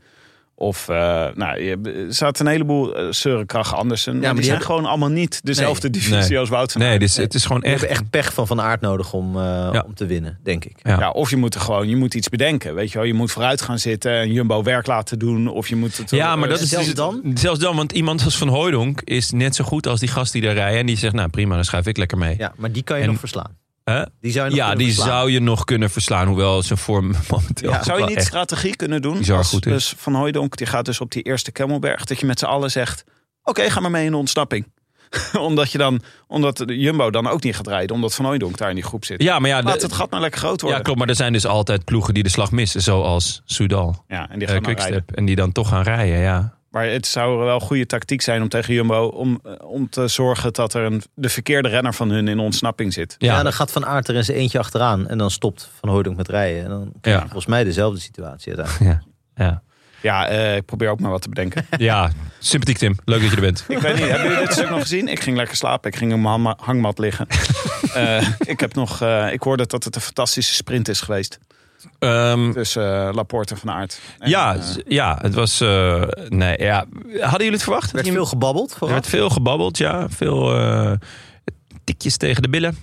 Of, 0.60 0.88
eh, 0.88 0.96
nou, 1.34 1.62
je, 1.62 1.78
er 1.82 2.14
zaten 2.14 2.46
een 2.46 2.52
heleboel 2.52 3.00
uh, 3.00 3.12
Søren 3.12 3.46
Kragh 3.46 3.74
Andersen. 3.74 4.12
maar 4.12 4.22
maar 4.22 4.30
die, 4.32 4.40
die 4.40 4.50
zijn 4.50 4.62
gewoon 4.62 4.84
allemaal 4.84 5.08
niet 5.08 5.40
dezelfde 5.44 5.90
divisie 5.90 6.28
Nee. 6.28 6.38
als 6.38 6.48
Wout 6.48 6.72
van 6.72 6.80
nee, 6.80 6.98
dus 6.98 7.16
het 7.16 7.34
is 7.34 7.44
gewoon 7.46 7.60
We 7.60 7.66
echt... 7.66 7.80
hebben 7.80 7.96
echt 7.98 8.10
pech 8.10 8.32
van 8.32 8.46
Van 8.46 8.60
Aert 8.60 8.80
nodig 8.80 9.12
om, 9.12 9.36
eh, 9.36 9.42
Ja. 9.72 9.84
om 9.86 9.94
te 9.94 10.06
winnen, 10.06 10.38
denk 10.42 10.64
ik. 10.64 10.76
Ja. 10.82 10.98
Ja, 10.98 11.10
of 11.10 11.30
je 11.30 11.36
moet 11.36 11.54
er 11.54 11.60
gewoon, 11.60 11.88
je 11.88 11.96
moet 11.96 12.14
iets 12.14 12.28
bedenken. 12.28 12.74
Weet 12.74 12.92
je 12.92 12.98
wel, 12.98 13.06
je 13.06 13.14
moet 13.14 13.30
vooruit 13.32 13.62
gaan 13.62 13.78
zitten 13.78 14.12
en 14.12 14.32
Jumbo 14.32 14.62
werk 14.62 14.86
laten 14.86 15.18
doen. 15.18 15.48
Of 15.48 15.68
je 15.68 15.76
moet 15.76 15.96
het. 15.96 16.10
Ja, 16.10 16.36
maar 16.36 16.48
dat 16.48 16.56
eh, 16.58 16.62
is 16.64 16.68
zelfs 16.70 16.86
dus- 16.86 16.94
dan? 16.94 17.22
Zelfs 17.34 17.58
dan, 17.60 17.76
want 17.76 17.92
iemand 17.92 18.24
als 18.24 18.36
Van 18.38 18.48
Hooijdonk 18.48 19.00
is 19.04 19.30
net 19.30 19.54
zo 19.56 19.64
goed 19.64 19.86
als 19.86 20.00
die 20.00 20.08
gast 20.08 20.32
die 20.32 20.42
daar 20.42 20.54
rijden. 20.54 20.80
En 20.80 20.86
die 20.86 20.96
zegt, 20.98 21.14
nou 21.14 21.28
prima, 21.28 21.54
dan 21.54 21.64
schuif 21.64 21.86
ik 21.86 21.96
lekker 21.96 22.18
mee. 22.18 22.34
Ja, 22.38 22.52
maar 22.56 22.72
die 22.72 22.82
kan 22.82 22.96
je 22.96 23.02
En- 23.02 23.08
nog 23.10 23.18
verslaan. 23.18 23.56
Hè? 23.88 24.02
Die 24.20 24.32
zou 24.32 24.44
je 24.50 24.56
nog 24.56 24.66
Ja, 24.68 24.74
die 24.74 24.86
verslaan. 24.86 25.06
zou 25.08 25.30
je 25.30 25.40
nog 25.40 25.64
kunnen 25.64 25.90
verslaan. 25.90 26.26
Hoewel 26.26 26.62
zijn 26.62 26.78
vorm 26.78 27.12
momenteel 27.30 27.70
Ja, 27.70 27.82
zou 27.82 28.00
je 28.00 28.06
niet 28.06 28.16
echt- 28.16 28.26
strategie 28.26 28.76
kunnen 28.76 29.02
doen? 29.02 29.18
bizar 29.18 29.36
als, 29.38 29.48
goed 29.48 29.66
is. 29.66 29.72
Dus 29.72 29.94
Van 29.96 30.14
Hooijdonk 30.14 30.56
die 30.56 30.66
gaat 30.66 30.84
dus 30.84 31.00
op 31.00 31.10
die 31.12 31.22
eerste 31.22 31.52
Kemmelberg. 31.52 32.04
Dat 32.04 32.20
je 32.20 32.26
met 32.26 32.38
z'n 32.38 32.44
allen 32.44 32.70
zegt: 32.70 33.04
Oké, 33.42 33.70
ga 33.70 33.80
maar 33.80 33.90
mee 33.90 34.04
in 34.04 34.10
de 34.10 34.16
ontsnapping. 34.16 34.66
omdat, 35.40 35.72
je 35.72 35.78
dan, 35.78 36.00
omdat 36.26 36.56
de 36.56 36.78
Jumbo 36.78 37.10
dan 37.10 37.26
ook 37.28 37.42
niet 37.42 37.56
gaat 37.56 37.66
rijden. 37.66 37.96
Omdat 37.96 38.14
Van 38.14 38.24
Hooijdonk 38.24 38.56
daar 38.56 38.68
in 38.68 38.74
die 38.74 38.84
groep 38.84 39.04
zit. 39.04 39.22
Ja, 39.22 39.38
maar 39.38 39.50
ja, 39.50 39.62
Laat 39.62 39.80
de- 39.80 39.86
het 39.86 39.94
gat 39.94 40.10
maar 40.10 40.20
lekker 40.20 40.40
groot 40.40 40.60
ja, 40.60 40.66
worden. 40.66 40.82
klopt. 40.84 40.98
Maar 40.98 41.08
er 41.08 41.14
zijn 41.16 41.32
dus 41.32 41.46
altijd 41.46 41.84
ploegen 41.84 42.14
die 42.14 42.22
de 42.22 42.28
slag 42.28 42.50
missen. 42.50 42.82
Zoals 42.82 43.42
Soudal, 43.44 44.04
Ja, 44.08 44.30
en 44.30 44.38
die 44.38 44.48
eh, 44.48 44.54
gaan. 44.54 44.62
Quickstep. 44.62 45.10
En 45.12 45.24
die 45.24 45.36
dan 45.36 45.52
toch 45.52 45.68
gaan 45.68 45.82
rijden, 45.82 46.18
ja. 46.18 46.57
Maar 46.70 46.86
het 46.86 47.06
zou 47.06 47.38
wel 47.38 47.60
goede 47.60 47.86
tactiek 47.86 48.20
zijn 48.22 48.42
om 48.42 48.48
tegen 48.48 48.74
Jumbo... 48.74 49.06
om, 49.06 49.40
eh, 49.44 49.52
om 49.68 49.88
te 49.88 50.08
zorgen 50.08 50.52
dat 50.52 50.74
er 50.74 50.82
een, 50.84 51.02
de 51.14 51.28
verkeerde 51.28 51.68
renner 51.68 51.94
van 51.94 52.10
hun 52.10 52.28
in 52.28 52.38
ontsnapping 52.38 52.92
zit. 52.92 53.14
Ja, 53.18 53.34
Ja, 53.36 53.42
dan 53.42 53.52
gaat 53.52 53.72
Van 53.72 53.86
Aert 53.86 54.08
er 54.08 54.14
in 54.14 54.24
zijn 54.24 54.36
eentje 54.38 54.58
achteraan. 54.58 55.08
En 55.08 55.18
dan 55.18 55.30
stopt 55.30 55.70
Van 55.80 55.88
Hooydonk 55.88 56.16
met 56.16 56.28
rijden. 56.28 56.62
En 56.64 56.68
dan 56.68 56.92
krijg 57.00 57.16
je 57.16 57.22
Ja. 57.22 57.28
volgens 57.28 57.46
mij 57.46 57.64
dezelfde 57.64 58.00
situatie 58.00 58.56
uiteindelijk. 58.56 59.00
ja. 59.36 59.62
Ja, 60.02 60.28
eh, 60.28 60.56
ik 60.56 60.64
probeer 60.64 60.88
ook 60.90 61.00
maar 61.00 61.10
wat 61.10 61.22
te 61.22 61.28
bedenken. 61.28 61.66
ja, 61.78 62.10
sympathiek 62.38 62.78
Tim. 62.78 62.96
Leuk 63.04 63.20
dat 63.20 63.30
je 63.30 63.34
er 63.36 63.42
bent. 63.42 63.64
ik 63.68 63.78
weet 63.78 63.94
niet, 63.94 64.08
hebben 64.08 64.28
jullie 64.28 64.44
dit 64.44 64.52
stuk 64.52 64.70
nog 64.70 64.80
gezien? 64.80 65.08
Ik 65.08 65.20
ging 65.20 65.36
lekker 65.36 65.56
slapen. 65.56 65.90
Ik 65.90 65.96
ging 65.96 66.12
op 66.12 66.18
mijn 66.18 66.30
hangma- 66.30 66.56
hangmat 66.60 66.98
liggen. 66.98 67.26
Eh, 67.94 68.28
ik, 68.38 68.60
heb 68.60 68.74
nog, 68.74 69.00
eh, 69.02 69.32
ik 69.32 69.42
hoorde 69.42 69.66
dat 69.66 69.84
het 69.84 69.94
een 69.96 70.00
fantastische 70.00 70.54
sprint 70.54 70.88
is 70.88 71.00
geweest. 71.00 71.38
Ehm, 71.98 72.52
Tussen 72.52 73.06
eh, 73.08 73.14
Laporte 73.14 73.54
en 73.54 73.60
Van 73.60 73.70
Aert. 73.70 74.00
En, 74.18 74.30
ja, 74.30 74.54
eh, 74.56 74.60
ja, 74.86 75.18
het 75.22 75.34
was... 75.34 75.60
eh, 75.60 76.02
nee, 76.28 76.58
ja. 76.62 76.84
Hadden 77.12 77.38
jullie 77.38 77.52
het 77.52 77.62
verwacht? 77.62 77.88
Er 77.88 77.94
werd 77.94 78.08
veel 78.08 78.26
gebabbeld 78.26 78.76
Er 78.80 78.88
werd 78.88 79.06
veel 79.06 79.30
gebabbeld, 79.30 79.78
ja. 79.78 80.06
Veel 80.10 80.54
eh, 80.58 80.92
tikjes 81.84 82.16
tegen 82.16 82.42
de 82.42 82.48
billen. 82.48 82.76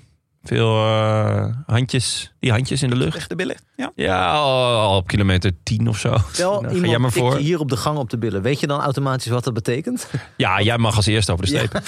Veel 0.47 0.85
eh, 0.85 1.45
handjes, 1.65 2.33
die 2.39 2.51
handjes 2.51 2.81
in 2.83 2.89
de 2.89 2.95
lucht. 2.95 3.29
De 3.29 3.35
billen. 3.35 3.55
Ja. 3.75 3.91
Ja, 3.95 4.31
al, 4.31 4.79
al 4.79 4.97
op 4.97 5.07
kilometer 5.07 5.51
10 5.63 5.87
of 5.87 5.97
zo. 5.99 6.17
Stel, 6.31 6.61
Nou, 6.61 6.79
ga 6.79 6.87
jij 6.87 6.97
maar 6.97 7.11
voor. 7.11 7.37
hier 7.37 7.59
op 7.59 7.69
de 7.69 7.77
gang 7.77 7.97
op 7.97 8.09
de 8.09 8.17
billen. 8.17 8.41
Weet 8.41 8.59
je 8.59 8.67
dan 8.67 8.81
automatisch 8.81 9.27
wat 9.31 9.43
dat 9.43 9.53
betekent? 9.53 10.07
Ja, 10.37 10.61
jij 10.61 10.77
mag 10.77 10.95
als 10.95 11.05
eerste 11.05 11.31
over 11.31 11.45
de 11.45 11.51
streep. 11.51 11.81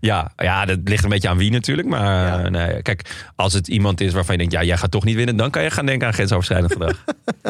Ja. 0.00 0.32
ja, 0.36 0.64
dat 0.64 0.78
ligt 0.84 1.04
een 1.04 1.10
beetje 1.10 1.28
aan 1.28 1.36
wie 1.36 1.50
natuurlijk. 1.50 1.88
Maar 1.88 2.26
Ja. 2.26 2.44
eh, 2.44 2.50
nee, 2.50 2.82
kijk, 2.82 3.26
als 3.36 3.52
het 3.52 3.68
iemand 3.68 4.00
is 4.00 4.12
waarvan 4.12 4.32
je 4.34 4.38
denkt... 4.40 4.54
ja, 4.54 4.62
jij 4.62 4.76
gaat 4.76 4.90
toch 4.90 5.04
niet 5.04 5.16
winnen... 5.16 5.36
dan 5.36 5.50
kan 5.50 5.62
je 5.62 5.70
gaan 5.70 5.86
denken 5.86 6.06
aan 6.06 6.12
grensoverschrijdend 6.12 6.72
gedrag. 6.72 7.04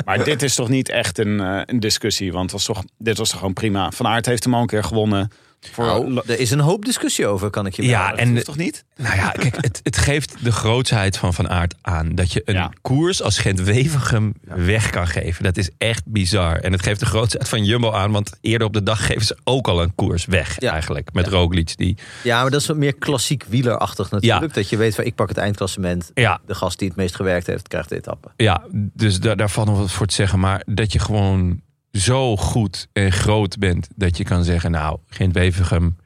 Maar 0.04 0.24
dit 0.24 0.42
is 0.42 0.54
toch 0.54 0.68
niet 0.68 0.88
echt 0.88 1.18
een, 1.18 1.40
eh, 1.40 1.60
een 1.66 1.80
discussie. 1.80 2.32
Want 2.32 2.42
het 2.42 2.52
was 2.52 2.64
toch, 2.64 2.84
dit 2.98 3.18
was 3.18 3.28
toch 3.28 3.38
gewoon 3.38 3.54
prima. 3.54 3.90
Van 3.90 4.06
Aert 4.06 4.26
heeft 4.26 4.44
hem 4.44 4.54
al 4.54 4.60
een 4.60 4.66
keer 4.66 4.84
gewonnen. 4.84 5.30
Voor, 5.72 5.84
Nou, 5.84 6.22
er 6.26 6.38
is 6.38 6.50
een 6.50 6.60
hoop 6.60 6.84
discussie 6.84 7.26
over, 7.26 7.50
kan 7.50 7.66
ik 7.66 7.74
je 7.74 7.82
Ja, 7.82 8.14
en- 8.16 8.36
en 8.36 8.44
toch 8.44 8.56
niet? 8.56 8.84
nou 8.96 9.16
ja, 9.16 9.30
kijk, 9.30 9.56
het, 9.60 9.80
het 9.82 9.96
geeft 9.96 10.34
de 10.44 10.52
grootsheid 10.52 11.16
van 11.16 11.34
Van 11.34 11.48
Aert 11.48 11.74
aan. 11.80 12.14
Dat 12.14 12.32
je 12.32 12.42
een 12.44 12.54
Ja. 12.54 12.72
koers 12.82 13.22
als 13.22 13.38
Gent-Wevelgem 13.38 14.34
weg 14.44 14.90
kan 14.90 15.06
geven. 15.06 15.44
Dat 15.44 15.56
is 15.56 15.70
echt 15.78 16.02
bizar. 16.06 16.56
En 16.56 16.72
het 16.72 16.82
geeft 16.82 17.00
de 17.00 17.06
grootsheid 17.06 17.48
van 17.48 17.64
Jumbo 17.64 17.92
aan. 17.92 18.12
Want 18.12 18.32
eerder 18.40 18.66
op 18.66 18.72
de 18.72 18.82
dag 18.82 19.06
geven 19.06 19.26
ze 19.26 19.36
ook 19.44 19.68
al 19.68 19.82
een 19.82 19.94
koers 19.94 20.24
weg 20.24 20.60
Ja. 20.60 20.72
eigenlijk. 20.72 21.12
Met 21.12 21.24
Ja. 21.24 21.30
Roglic. 21.30 21.76
Die, 21.76 21.96
Ja, 22.22 22.42
maar 22.42 22.50
dat 22.50 22.60
is 22.60 22.66
wat 22.66 22.76
meer 22.76 22.94
klassiek 22.94 23.44
wielerachtig 23.48 24.10
natuurlijk. 24.10 24.54
Dat 24.54 24.68
je 24.68 24.76
weet 24.76 24.94
van 24.94 25.04
ik 25.04 25.14
pak 25.14 25.28
het 25.28 25.38
eindklassement. 25.38 26.10
ja, 26.14 26.40
De 26.46 26.54
gast 26.54 26.78
die 26.78 26.88
het 26.88 26.96
meest 26.96 27.14
gewerkt 27.14 27.46
heeft, 27.46 27.68
krijgt 27.68 27.88
de 27.88 27.96
etappe. 27.96 28.28
Ja, 28.36 28.62
dus 28.72 29.20
daar, 29.20 29.36
daar 29.36 29.50
valt 29.50 29.66
nog 29.66 29.78
wat 29.78 29.90
voor 29.92 30.06
te 30.06 30.14
zeggen. 30.14 30.38
Maar 30.38 30.62
dat 30.66 30.92
je 30.92 30.98
gewoon 30.98 31.60
zo 31.94 32.36
goed 32.36 32.88
en 32.92 33.12
groot 33.12 33.58
bent 33.58 33.88
dat 33.94 34.16
je 34.16 34.24
kan 34.24 34.44
zeggen: 34.44 34.70
Nou, 34.70 34.98
Gent 35.08 35.32
Wevergem, 35.34 35.96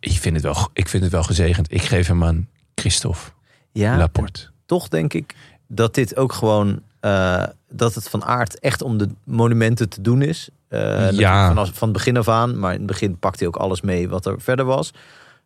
ik 0.00 0.18
vind, 0.18 0.34
het 0.34 0.44
wel, 0.44 0.68
ik 0.72 0.88
vind 0.88 1.02
het 1.02 1.12
wel 1.12 1.22
gezegend. 1.22 1.72
Ik 1.72 1.82
geef 1.82 2.06
hem 2.06 2.24
aan 2.24 2.48
Christophe 2.74 3.30
Ja, 3.72 3.96
Laporte. 3.96 4.48
toch 4.66 4.88
denk 4.88 5.14
ik 5.14 5.34
dat 5.68 5.94
dit 5.94 6.16
ook 6.16 6.32
gewoon... 6.32 6.82
eh, 7.00 7.44
dat 7.72 7.94
het 7.94 8.08
van 8.08 8.24
aard 8.24 8.58
echt 8.58 8.82
om 8.82 8.98
de 8.98 9.08
monumenten 9.24 9.88
te 9.88 10.00
doen 10.00 10.22
is. 10.22 10.48
Eh, 10.68 11.08
Vanaf, 11.46 11.70
van 11.74 11.88
het 11.88 11.96
begin 11.96 12.16
af 12.16 12.28
aan. 12.28 12.58
Maar 12.58 12.72
in 12.72 12.78
het 12.78 12.86
begin 12.86 13.18
pakt 13.18 13.38
hij 13.38 13.48
ook 13.48 13.56
alles 13.56 13.80
mee 13.80 14.08
wat 14.08 14.26
er 14.26 14.40
verder 14.40 14.64
was. 14.64 14.90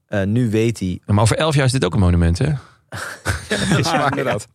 Eh, 0.07 0.23
nu 0.23 0.51
weet 0.51 0.79
hij... 0.79 1.01
Maar 1.07 1.23
over 1.23 1.37
elf 1.37 1.55
jaar 1.55 1.65
is 1.65 1.73
dit 1.73 1.85
ook 1.85 1.95
een 1.95 2.01
monument, 2.01 2.39
hè? 2.39 2.53
Is 3.78 3.90
waar, 3.90 4.11
inderdaad. 4.11 4.47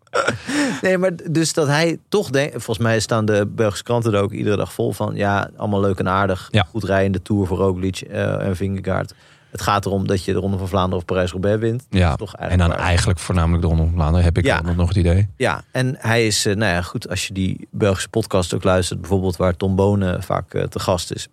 Nee, 0.81 0.97
maar 0.97 1.11
dus 1.31 1.53
dat 1.53 1.67
hij 1.67 1.99
toch 2.09 2.29
denkt... 2.29 2.51
Volgens 2.51 2.77
mij 2.77 2.99
staan 2.99 3.25
de 3.25 3.47
Belgische 3.55 3.83
kranten 3.83 4.13
er 4.13 4.21
ook 4.21 4.31
iedere 4.31 4.55
dag 4.57 4.73
vol 4.73 4.91
van... 4.91 5.15
Ja, 5.15 5.49
allemaal 5.57 5.79
leuk 5.81 5.99
en 5.99 6.07
aardig. 6.09 6.47
Ja. 6.51 6.65
Goed 6.69 6.83
rijden 6.83 7.11
de 7.11 7.21
Tour 7.21 7.47
voor 7.47 7.57
Roglic 7.57 7.97
eh, 8.01 8.45
en 8.47 8.55
Vingegaard. 8.55 9.13
Het 9.51 9.61
gaat 9.61 9.85
erom 9.85 10.07
dat 10.07 10.23
je 10.23 10.33
de 10.33 10.39
Ronde 10.39 10.57
van 10.57 10.67
Vlaanderen 10.67 10.97
of 10.97 11.05
Parijs-Roubaix 11.05 11.59
wint. 11.59 11.85
Ja. 11.89 12.15
toch 12.15 12.35
En 12.35 12.57
dan 12.57 12.67
waar. 12.69 12.77
eigenlijk 12.77 13.19
voornamelijk 13.19 13.61
de 13.61 13.67
Ronde 13.67 13.83
van 13.83 13.93
Vlaanderen, 13.93 14.23
heb 14.25 14.37
ik 14.37 14.45
Ja. 14.45 14.61
nog 14.61 14.87
het 14.87 14.97
idee. 14.97 15.27
Ja, 15.37 15.63
en 15.71 15.95
hij 15.99 16.25
is, 16.27 16.45
eh, 16.45 16.55
nou 16.55 16.73
ja, 16.73 16.81
goed, 16.81 17.09
als 17.09 17.27
je 17.27 17.33
die 17.33 17.67
Belgische 17.71 18.09
podcast 18.09 18.53
ook 18.53 18.63
luistert, 18.63 18.99
bijvoorbeeld 19.01 19.35
waar 19.37 19.55
Tom 19.55 19.75
Bonen 19.75 20.23
vaak 20.23 20.53
eh, 20.53 20.63
te 20.63 20.79
gast 20.79 21.11
is, 21.11 21.27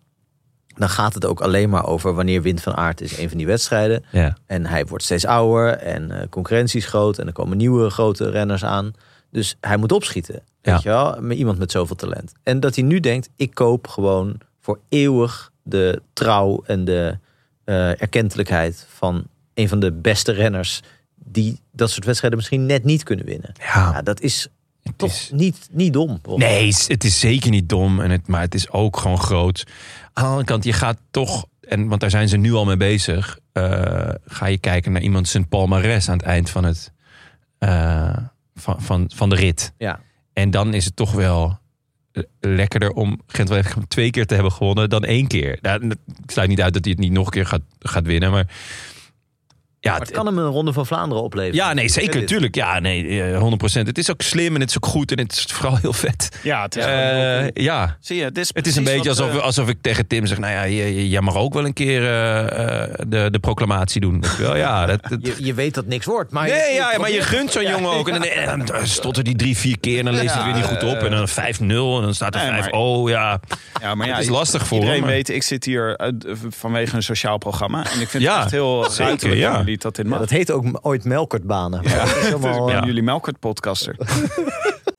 dan 0.77 0.89
gaat 0.89 1.15
het 1.15 1.25
ook 1.25 1.41
alleen 1.41 1.71
maar 1.71 1.87
over 1.87 2.15
wanneer 2.15 2.43
wint 2.43 2.63
van 2.63 2.75
aard 2.77 3.01
is 3.01 3.19
een 3.19 3.29
van 3.29 3.39
die 3.39 3.47
wedstrijden. 3.47 4.05
Ja. 4.11 4.37
En 4.47 4.67
hij 4.67 4.87
wordt 4.87 5.05
steeds 5.05 5.27
ouder 5.27 5.73
en 5.77 6.11
eh, 6.11 6.29
concurrentie 6.31 6.81
is 6.81 6.87
groot 6.87 7.19
en 7.19 7.27
er 7.27 7.33
komen 7.33 7.57
nieuwe 7.57 7.91
grote 7.91 8.31
renners 8.31 8.65
aan. 8.65 8.93
Dus 9.31 9.57
hij 9.61 9.77
moet 9.77 9.93
opschieten, 9.93 10.43
Ja. 10.63 10.73
weet 10.73 10.83
je 10.83 10.89
wel, 10.89 11.17
met 11.21 11.37
iemand 11.39 11.59
met 11.59 11.71
zoveel 11.71 11.97
talent. 11.97 12.33
En 12.43 12.61
dat 12.61 12.75
hij 12.75 12.85
nu 12.85 13.01
denkt, 13.01 13.29
ik 13.37 13.55
koop 13.55 13.87
gewoon 13.89 14.39
voor 14.61 14.79
eeuwig 14.89 15.51
de 15.63 16.03
trouw 16.13 16.63
en 16.67 16.85
de 16.85 17.19
eh 17.65 18.01
erkentelijkheid 18.03 18.87
van 18.89 19.25
een 19.55 19.69
van 19.69 19.81
de 19.81 19.93
beste 19.93 20.33
renners 20.33 20.83
die 21.15 21.61
dat 21.73 21.91
soort 21.91 22.05
wedstrijden 22.05 22.39
misschien 22.39 22.67
net 22.67 22.85
niet 22.85 23.03
kunnen 23.03 23.25
winnen. 23.25 23.53
Ja, 23.59 23.91
Ja, 23.93 24.03
dat 24.03 24.21
is 24.21 24.49
het 24.87 24.99
toch 24.99 25.11
is- 25.11 25.31
niet, 25.35 25.69
niet 25.73 25.93
dom. 25.93 26.21
Nee, 26.37 26.75
het 26.87 27.05
is 27.05 27.21
zeker 27.21 27.51
niet 27.51 27.69
dom, 27.69 28.01
en 28.01 28.11
het, 28.11 28.27
maar 28.27 28.41
het 28.41 28.55
is 28.55 28.71
ook 28.71 28.97
gewoon 28.97 29.19
groot. 29.19 29.65
Aan 30.13 30.23
de 30.25 30.29
andere 30.29 30.47
kant, 30.47 30.65
je 30.65 30.73
gaat 30.73 30.99
toch, 31.11 31.47
en, 31.61 31.89
want 31.89 32.01
daar 32.01 32.11
zijn 32.11 32.29
ze 32.29 32.37
nu 32.37 32.53
al 32.53 32.65
mee 32.65 32.77
bezig, 32.77 33.39
eh, 33.53 34.09
ga 34.27 34.47
je 34.47 34.59
kijken 34.59 34.93
naar 34.93 35.03
iemand 35.03 35.29
zijn 35.29 35.49
palmares 35.49 36.09
aan 36.09 36.17
het 36.17 36.27
eind 36.27 36.51
van, 36.51 36.65
het, 36.65 36.93
eh, 37.59 38.17
van, 38.55 38.83
van, 38.83 39.11
van 39.15 39.29
de 39.29 39.37
rit. 39.37 39.73
Ja. 39.79 40.01
En 40.33 40.51
dan 40.51 40.75
is 40.75 40.85
het 40.85 40.97
toch 40.97 41.13
wel 41.13 41.59
lekkerder 42.41 42.91
om 42.91 43.21
gent 43.27 43.51
twee 43.89 44.11
keer 44.11 44.27
te 44.27 44.35
hebben 44.35 44.53
gewonnen 44.53 44.91
dan 44.91 45.05
één 45.05 45.27
keer. 45.27 45.59
Nou, 45.63 45.89
het 45.89 45.99
sluit 46.27 46.49
niet 46.49 46.61
uit 46.63 46.75
dat 46.75 46.85
hij 46.85 46.93
het 46.93 47.03
niet 47.03 47.13
nog 47.13 47.27
een 47.27 47.33
keer 47.33 47.47
gaat, 47.47 47.63
gaat 47.79 48.07
winnen, 48.07 48.31
maar 48.31 48.47
ja, 49.87 49.93
Maar 49.93 50.01
het 50.01 50.11
kan 50.11 50.27
hem 50.27 50.39
een 50.39 50.47
ronde 50.51 50.73
van 50.73 50.87
Vlaanderen 50.87 51.25
opleveren. 51.25 51.55
ja, 51.67 51.73
nee, 51.73 51.89
zeker, 51.89 52.27
tuurlijk. 52.27 52.55
Ja, 52.55 52.79
nee, 52.79 53.23
eh, 53.23 53.39
100%. 53.41 53.87
Het 53.87 53.99
is 53.99 54.11
ook 54.11 54.23
slim 54.23 54.55
en 54.55 54.61
het 54.61 54.71
is 54.71 54.77
ook 54.77 54.87
goed 54.87 55.13
en 55.13 55.19
het 55.19 55.33
is 55.33 55.45
vooral 55.53 55.77
heel 55.77 55.93
vet. 55.93 56.39
Ja, 56.43 56.63
het 56.63 56.77
is 56.77 56.85
Eh, 56.85 57.49
ja, 57.65 57.97
Zie 58.01 58.17
je, 58.17 58.25
dit 58.25 58.39
is 58.39 58.51
het 58.55 58.67
is 58.67 58.77
een 58.77 58.85
beetje 58.85 59.09
alsof, 59.09 59.31
eh, 59.35 59.39
alsof 59.41 59.69
ik 59.69 59.77
tegen 59.81 60.07
Tim 60.07 60.27
zeg... 60.27 60.39
nou 60.39 60.53
ja, 60.53 60.67
jij 61.03 61.21
mag 61.21 61.35
ook 61.37 61.55
wel 61.55 61.65
een 61.65 61.73
keer 61.73 62.03
eh, 62.03 62.83
eh, 62.83 62.91
de, 63.09 63.29
de 63.31 63.39
proclamatie 63.39 64.01
doen. 64.01 64.25
Wel? 64.39 64.57
Ja, 64.57 64.87
dat, 64.87 65.01
dat- 65.09 65.19
Je, 65.23 65.35
je 65.39 65.55
weet 65.55 65.75
dat 65.75 65.87
niks 65.87 66.07
wordt, 66.07 66.31
maar... 66.33 66.49
nee, 66.49 66.57
je, 66.71 66.75
ja, 66.75 66.99
maar 66.99 67.11
je 67.13 67.23
gunt 67.23 67.53
zo'n 67.53 67.63
jongen 67.69 67.91
ook. 67.91 68.09
En 68.09 68.15
dan, 68.15 68.23
en 68.23 68.65
dan 68.65 68.87
stottert 68.87 69.27
die 69.27 69.37
drie, 69.37 69.57
vier 69.57 69.79
keer 69.81 69.99
en 69.99 70.05
dan 70.05 70.15
leest 70.15 70.35
hij 70.35 70.43
het 70.43 70.45
weer 70.45 70.55
niet 70.55 70.65
goed 70.81 70.83
op. 70.91 70.97
En 71.03 71.11
dan 71.11 71.29
5-0 71.29 71.33
en 71.61 72.03
dan 72.03 72.15
staat 72.15 72.35
er 72.35 72.41
Nee, 72.41 72.51
maar- 72.51 72.63
5-0. 72.63 73.09
Ja, 73.09 73.41
ja, 73.81 73.95
maar 73.95 74.07
ja, 74.07 74.15
het 74.15 74.23
is 74.23 74.29
lastig 74.31 74.67
voor 74.67 74.77
Iedereen 74.79 74.97
hem. 74.99 75.05
maar- 75.07 75.15
weet, 75.17 75.29
ik 75.29 75.43
zit 75.43 75.65
hier 75.65 75.97
eh, 75.97 76.09
vanwege 76.49 76.97
een 76.97 77.03
sociaal 77.03 77.39
programma. 77.39 77.79
En 77.93 78.01
ik 78.01 78.09
vind 78.09 78.23
Ja, 78.23 78.33
het 78.35 78.43
echt 78.43 78.51
heel 78.53 78.91
zeker, 78.91 79.37
ja. 79.37 79.63
Dat 79.83 79.97
dit 79.97 80.09
Ja, 80.09 80.19
dat 80.19 80.31
heette 80.31 80.53
ook 80.53 80.65
ooit 80.83 81.05
melkertbanen. 81.05 81.85
Maar 81.85 81.97
dat 81.97 82.17
is 82.17 82.23
helemaal, 82.33 82.71
eh, 82.71 82.83
jullie 82.85 83.03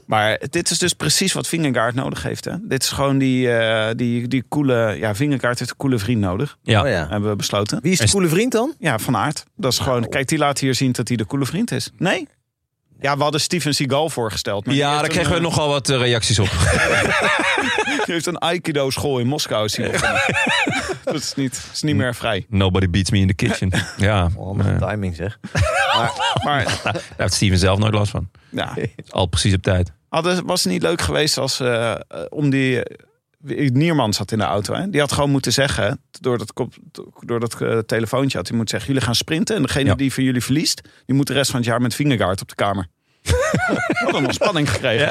maar 0.06 0.42
dit 0.50 0.70
is 0.70 0.78
dus 0.78 0.94
precies 0.94 1.34
wat 1.34 1.48
Vingegaard 1.48 1.96
nodig 1.96 2.24
heeft. 2.24 2.46
Hè? 2.46 2.54
Dit 2.62 2.84
is 2.84 2.90
gewoon 2.90 3.18
die, 3.18 3.52
eh, 3.52 3.96
die, 3.96 4.28
die 4.28 4.44
coole... 4.50 4.96
Ja, 5.00 5.16
Vingegaard 5.16 5.60
heeft 5.60 5.72
een 5.72 5.78
coole 5.78 6.00
vriend 6.00 6.22
nodig. 6.22 6.58
Ja. 6.62 6.82
Oh 6.82 6.88
ja. 6.88 7.08
Hebben 7.10 7.30
we 7.30 7.36
besloten. 7.36 7.80
Wie 7.82 7.92
is 7.92 8.00
de 8.00 8.10
coole 8.10 8.28
vriend 8.28 8.52
dan? 8.52 8.74
Ja, 8.80 9.00
Van 9.00 9.16
Aert. 9.16 9.44
Dat 9.56 9.72
is 9.72 9.80
gewoon... 9.80 10.10
Kijk, 10.10 10.28
die 10.28 10.38
laat 10.38 10.60
hier 10.60 10.76
zien 10.76 10.92
dat 10.92 11.08
hij 11.08 11.18
de 11.18 11.26
coole 11.26 11.46
vriend 11.46 11.72
is. 11.72 11.92
Nee? 11.98 12.28
Ja, 13.00 13.18
we 13.18 13.24
hadden 13.24 13.42
Steven 13.42 13.74
Seagal 13.74 14.10
voorgesteld. 14.10 14.66
maar 14.66 14.76
Ja, 14.76 14.94
daar 14.94 15.04
een, 15.04 15.10
kregen 15.10 15.32
we 15.32 15.38
eh, 15.38 15.44
nogal 15.44 15.70
wat 15.70 15.88
reacties 15.88 16.40
op. 16.40 16.50
Die 18.06 18.14
heeft 18.16 18.26
een 18.26 18.38
Aikido-school 18.38 19.20
in 19.20 19.28
Moskou. 19.28 19.66
Is 19.66 19.78
hij. 19.78 19.92
dat 21.14 21.16
is 21.22 21.34
niet, 21.36 21.70
is 21.74 21.82
niet 21.82 21.96
meer 21.96 22.16
vrij. 22.16 22.46
Nobody 22.50 22.90
beats 22.90 23.12
me 23.12 23.18
in 23.18 23.28
the 23.28 23.34
kitchen. 23.34 23.72
Ja, 23.98 24.30
Oh, 24.36 24.58
een 24.66 24.78
timing 24.80 25.16
zeg. 25.16 25.40
Maar 26.44 26.80
daar 26.84 27.02
heeft 27.18 27.34
Steven 27.34 27.58
zelf 27.58 27.80
nooit 27.80 27.94
last 27.94 28.12
van. 28.12 28.30
ja, 28.50 28.76
Al 29.10 29.26
precies 29.26 29.54
op 29.54 29.62
tijd. 29.62 29.92
hadden, 30.10 30.46
was 30.46 30.64
het 30.64 30.74
niet 30.74 30.82
leuk 30.82 31.02
geweest 31.02 31.38
als 31.38 31.60
eh, 31.60 31.92
eh, 31.92 32.00
om 32.30 32.50
die... 32.50 32.84
eh, 32.84 33.70
Nierman 33.70 34.14
zat 34.14 34.32
in 34.32 34.38
de 34.38 34.44
auto. 34.44 34.74
Hè? 34.74 34.90
Die 34.90 35.00
had 35.00 35.12
gewoon 35.12 35.30
moeten 35.30 35.54
zeggen, 35.54 36.02
door 36.20 36.38
dat, 36.38 36.54
door 37.20 37.40
dat 37.40 37.88
telefoontje 37.88 38.38
had 38.38 38.48
hij 38.48 38.58
moeten 38.58 38.76
zeggen... 38.78 38.88
jullie 38.94 39.08
gaan 39.08 39.16
sprinten 39.16 39.56
en 39.56 39.62
degene 39.62 39.86
Ja. 39.90 39.96
die 39.96 40.14
van 40.14 40.24
jullie 40.24 40.44
verliest... 40.44 40.82
die 41.06 41.16
moet 41.16 41.28
de 41.28 41.34
rest 41.34 41.52
van 41.52 41.60
het 41.60 41.70
jaar 41.70 41.82
met 41.82 41.96
Vingegaard 41.96 42.42
op 42.42 42.48
de 42.50 42.56
kamer. 42.56 42.88
Hadden 44.04 44.22
nog 44.24 44.34
spanning 44.34 44.72
gekregen. 44.72 45.10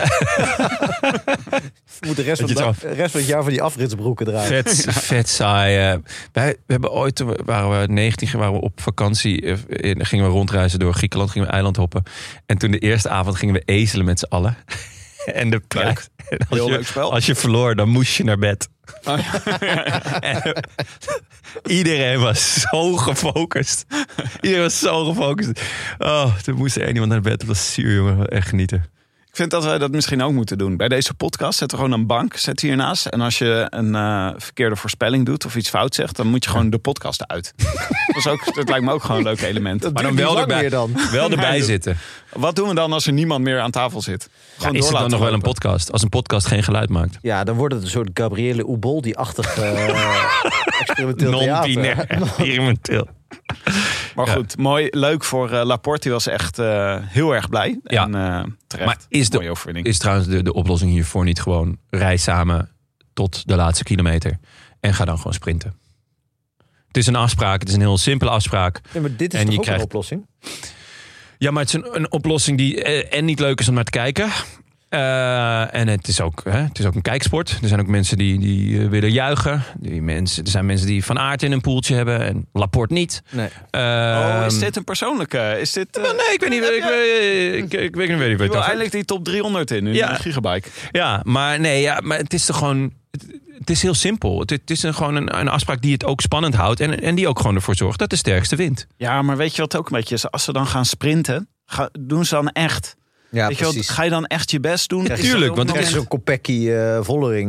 Moet 2.07 2.17
de 2.17 2.23
rest 2.23 2.41
van, 2.41 2.49
het 2.67 2.81
de 2.81 2.93
rest 2.93 3.11
van 3.11 3.21
het 3.21 3.29
jaar 3.29 3.43
van 3.43 3.51
die 3.53 3.62
afritsbroeken 3.62 4.27
draaien. 4.27 4.49
Vet, 4.64 4.87
vet 4.89 5.29
saai. 5.29 5.77
eh. 5.93 5.99
Wij 6.33 6.51
we 6.67 6.73
hebben 6.73 6.93
ooit, 6.93 7.14
toen 7.14 7.29
we- 7.29 7.41
waren 7.45 7.81
we 7.81 7.87
19, 7.93 8.39
waren 8.39 8.53
we 8.55 8.61
op 8.61 8.81
vakantie. 8.81 9.43
eh, 9.43 9.57
in- 9.91 10.07
gingen 10.07 10.25
we 10.25 10.31
rondreizen 10.31 10.79
door 10.79 10.95
Griekenland, 10.95 11.31
gingen 11.31 11.47
we 11.49 11.53
eiland 11.55 11.77
hoppen. 11.77 12.03
En 12.47 12.59
toen 12.59 12.71
de 12.71 12.79
eerste 12.79 13.09
avond 13.09 13.37
gingen 13.37 13.55
we 13.55 13.62
ezelen 13.64 14.05
met 14.05 14.19
z'n 14.19 14.27
allen. 14.29 14.57
En 15.33 15.51
de 15.51 15.61
prijs. 15.61 16.09
Als 16.29 16.39
Heel 16.49 16.66
je, 16.66 16.70
leuk 16.72 16.87
spel. 16.87 17.12
als 17.12 17.27
je 17.27 17.35
verloor, 17.35 17.74
dan 17.74 17.89
moest 17.89 18.16
je 18.16 18.24
naar 18.24 18.39
bed. 18.39 18.68
Oh, 19.05 19.18
En, 20.20 20.55
iedereen 21.66 22.20
was 22.20 22.61
zo 22.61 22.97
gefocust. 22.97 23.87
Iedereen 24.41 24.62
was 24.64 24.79
zo 24.79 25.05
gefocust. 25.05 25.61
Oh, 25.99 26.37
toen 26.37 26.55
moest 26.55 26.77
er 26.77 26.83
één 26.83 26.93
iemand 26.93 27.11
naar 27.11 27.20
bed. 27.20 27.39
Dat 27.39 27.49
was 27.49 27.72
zuur, 27.72 27.95
jongen. 27.95 28.27
Echt 28.29 28.49
genieten. 28.49 28.91
Ik 29.37 29.43
vind 29.43 29.55
dat 29.55 29.64
wij 29.64 29.78
dat 29.78 29.91
misschien 29.91 30.22
ook 30.22 30.32
moeten 30.32 30.59
doen. 30.59 30.76
Bij 30.76 30.89
deze 30.89 31.14
podcast 31.14 31.59
zet 31.59 31.72
er 31.72 31.78
gewoon 31.78 31.93
een 31.93 32.07
bank, 32.07 32.37
zet 32.37 32.61
hiernaast. 32.61 33.07
En 33.07 33.20
als 33.20 33.39
je 33.39 33.66
een 33.70 33.95
eh, 33.95 34.30
verkeerde 34.37 34.76
voorspelling 34.76 35.26
doet 35.26 35.45
of 35.45 35.57
iets 35.57 35.68
fout 35.68 35.95
zegt, 35.95 36.16
dan 36.16 36.26
moet 36.26 36.45
je 36.45 36.51
gewoon 36.51 36.70
de 36.70 36.78
podcast 36.78 37.26
uit. 37.28 37.53
dat, 38.07 38.16
is 38.16 38.26
ook, 38.26 38.55
dat 38.55 38.68
lijkt 38.68 38.84
me 38.84 38.93
ook 38.93 39.03
gewoon 39.03 39.18
een 39.18 39.24
leuk 39.24 39.41
element. 39.41 39.82
Dat 39.82 39.93
Maar 39.93 40.03
dan 40.03 40.16
wel 40.26 40.39
erbij, 40.39 40.68
dan. 40.68 40.97
wel 41.11 41.30
erbij 41.30 41.61
zitten. 41.61 41.97
Wat 42.32 42.57
doen 42.57 42.68
we 42.68 42.74
dan 42.74 42.93
als 42.93 43.07
er 43.07 43.12
niemand 43.12 43.45
meer 43.45 43.61
aan 43.61 43.70
tafel 43.70 44.03
zit? 44.03 44.28
Gewoon 44.57 44.74
is 44.74 44.80
door 44.80 44.91
het 44.91 45.01
dan 45.01 45.11
nog 45.11 45.20
wel 45.20 45.32
een 45.32 45.41
podcast? 45.41 45.93
Als 45.93 46.03
een 46.03 46.09
podcast 46.09 46.47
geen 46.47 46.62
geluid 46.62 46.89
maakt. 46.89 47.18
Ja, 47.22 47.45
dan 47.45 47.57
wordt 47.57 47.74
het 47.74 47.82
een 47.82 47.89
soort 47.89 48.11
Gabriele 48.14 48.68
Uboldi-achtig 48.68 49.57
eh 49.59 49.89
experimenteel 50.80 51.39
theater. 51.39 51.68
Non-binair. 51.68 52.07
Experimenteel. 52.07 53.09
Maar 54.17 54.27
Ja. 54.27 54.33
goed, 54.33 54.57
mooi, 54.59 54.89
leuk 54.91 55.25
voor 55.25 55.51
eh, 55.53 55.64
Laporte. 55.64 56.03
Die 56.03 56.12
was 56.12 56.27
echt 56.27 56.59
eh, 56.59 56.97
heel 57.03 57.35
erg 57.35 57.49
blij. 57.49 57.81
Ja. 57.85 58.05
En 58.05 58.14
eh, 58.14 58.45
terecht. 58.67 58.87
Maar 58.89 58.99
is 59.09 59.31
de- 59.31 59.51
overwinning. 59.51 59.87
Is 59.87 59.99
trouwens 59.99 60.29
de, 60.29 60.43
de 60.43 60.53
oplossing 60.53 60.91
hiervoor 60.91 61.25
niet 61.25 61.41
gewoon 61.41 61.79
rij 61.91 62.17
samen 62.17 62.71
tot 63.12 63.49
de 63.49 63.57
laatste 63.57 63.85
kilometer 63.85 64.39
en 64.81 64.95
ga 64.95 65.05
dan 65.05 65.17
gewoon 65.17 65.33
sprinten? 65.33 65.75
Het 66.87 66.97
is 66.97 67.07
een 67.07 67.17
afspraak, 67.17 67.61
het 67.61 67.69
is 67.69 67.75
een 67.75 67.81
heel 67.81 67.99
simpele 67.99 68.31
afspraak. 68.31 68.81
Maar 69.01 69.17
dit 69.17 69.35
is 69.35 69.39
En 69.41 69.45
toch 69.45 69.53
je 69.55 69.59
ook 69.59 69.64
krijgt- 69.64 69.81
een 69.81 69.87
oplossing? 69.87 70.27
Ja, 71.39 71.51
maar 71.51 71.62
het 71.64 71.75
is 71.75 71.81
een, 71.83 71.97
een 71.97 72.12
oplossing 72.12 72.59
die 72.59 72.83
eh, 72.83 73.19
en 73.19 73.25
niet 73.25 73.39
leuk 73.41 73.61
is 73.61 73.69
om 73.69 73.75
naar 73.75 73.85
te 73.85 73.91
kijken. 73.91 74.31
Eh, 74.97 75.74
en 75.80 75.88
het 75.88 76.09
is, 76.09 76.20
ook, 76.20 76.40
hè, 76.44 76.59
het 76.59 76.78
is 76.78 76.84
ook 76.84 76.94
een 76.94 77.03
kijksport. 77.03 77.59
Er 77.62 77.68
zijn 77.68 77.80
ook 77.80 77.86
mensen 77.86 78.16
die, 78.18 78.38
die 78.38 78.80
eh, 78.82 78.88
willen 78.88 79.12
juichen. 79.12 79.62
Die 79.78 80.03
mensen, 80.03 80.44
er 80.44 80.51
zijn 80.51 80.66
mensen 80.66 80.86
die 80.86 81.05
Van 81.05 81.18
Aert 81.18 81.42
in 81.42 81.53
een 81.53 81.61
poeltje 81.61 81.94
hebben 81.94 82.20
en 82.20 82.47
Laporte 82.53 82.92
niet. 82.94 83.22
Nee. 83.30 83.47
oh, 83.70 84.42
is 84.47 84.53
Ehm, 84.55 84.61
dit 84.61 84.76
een 84.76 84.84
persoonlijke? 84.84 85.57
Is 85.61 85.72
dit... 85.72 85.88
Nee, 86.03 86.34
ik 86.34 86.40
weet 86.40 86.51
niet. 86.51 86.62
Ik, 86.62 86.84
ik, 87.64 87.72
ik, 87.72 87.80
ik 87.80 87.94
weet 87.97 88.09
niet 88.09 88.18
weet 88.18 88.28
niet 88.28 88.40
je 88.40 88.49
wil 88.49 88.62
eindelijk 88.62 88.90
die 88.92 89.05
top 89.05 89.24
300 89.24 89.70
in, 89.70 89.86
in 89.86 89.94
Ja. 89.94 90.11
een 90.11 90.16
gigabike. 90.16 90.68
Ja, 90.90 91.20
maar 91.24 91.61
nee, 91.61 91.80
ja, 91.80 92.01
maar 92.03 92.18
het 92.18 92.32
is 92.32 92.44
toch 92.44 92.57
gewoon. 92.59 92.92
Het, 93.11 93.26
het 93.59 93.70
is 93.70 93.82
heel 93.82 93.94
simpel. 93.94 94.40
Het, 94.40 94.51
het 94.51 94.70
is 94.70 94.82
een, 94.82 94.94
gewoon 94.94 95.14
een, 95.16 95.38
een 95.38 95.49
afspraak 95.49 95.82
die 95.82 95.92
het 95.92 96.05
ook 96.05 96.20
spannend 96.20 96.55
houdt. 96.55 96.80
En, 96.80 97.01
en 97.03 97.14
die 97.14 97.28
ook 97.28 97.38
gewoon 97.38 97.55
ervoor 97.55 97.74
zorgt 97.76 97.99
dat 97.99 98.11
de 98.11 98.16
sterkste 98.16 98.57
wint. 98.57 98.86
Ja, 98.97 99.22
maar 99.22 99.36
weet 99.36 99.55
je 99.57 99.61
wat 99.62 99.76
ook 99.76 99.90
een 99.90 99.97
beetje 99.97 100.14
is? 100.14 100.30
Als 100.30 100.44
ze 100.44 100.53
dan 100.53 100.66
gaan 100.66 100.84
sprinten, 100.84 101.49
ga, 101.66 101.88
doen 102.01 102.24
ze 102.24 102.34
dan 102.34 102.49
echt. 102.49 102.97
Ja, 103.31 103.49
weet 103.49 103.59
je 103.59 103.64
ga 103.93 104.03
je 104.03 104.11
dan 104.11 104.27
echt 104.27 104.51
je 104.51 104.61
best 104.61 104.89
doen? 104.89 105.05
Krijg 105.05 105.18
Is 105.20 105.24
je- 105.24 105.31
dat 105.31 105.41
Tuurlijk, 105.41 105.51
op 105.61 105.66
want 105.66 105.68
het 105.79 105.87
moment- 105.87 105.97
zo'n 105.97 106.09
Kopecky 106.18 106.68
eh 106.68 107.03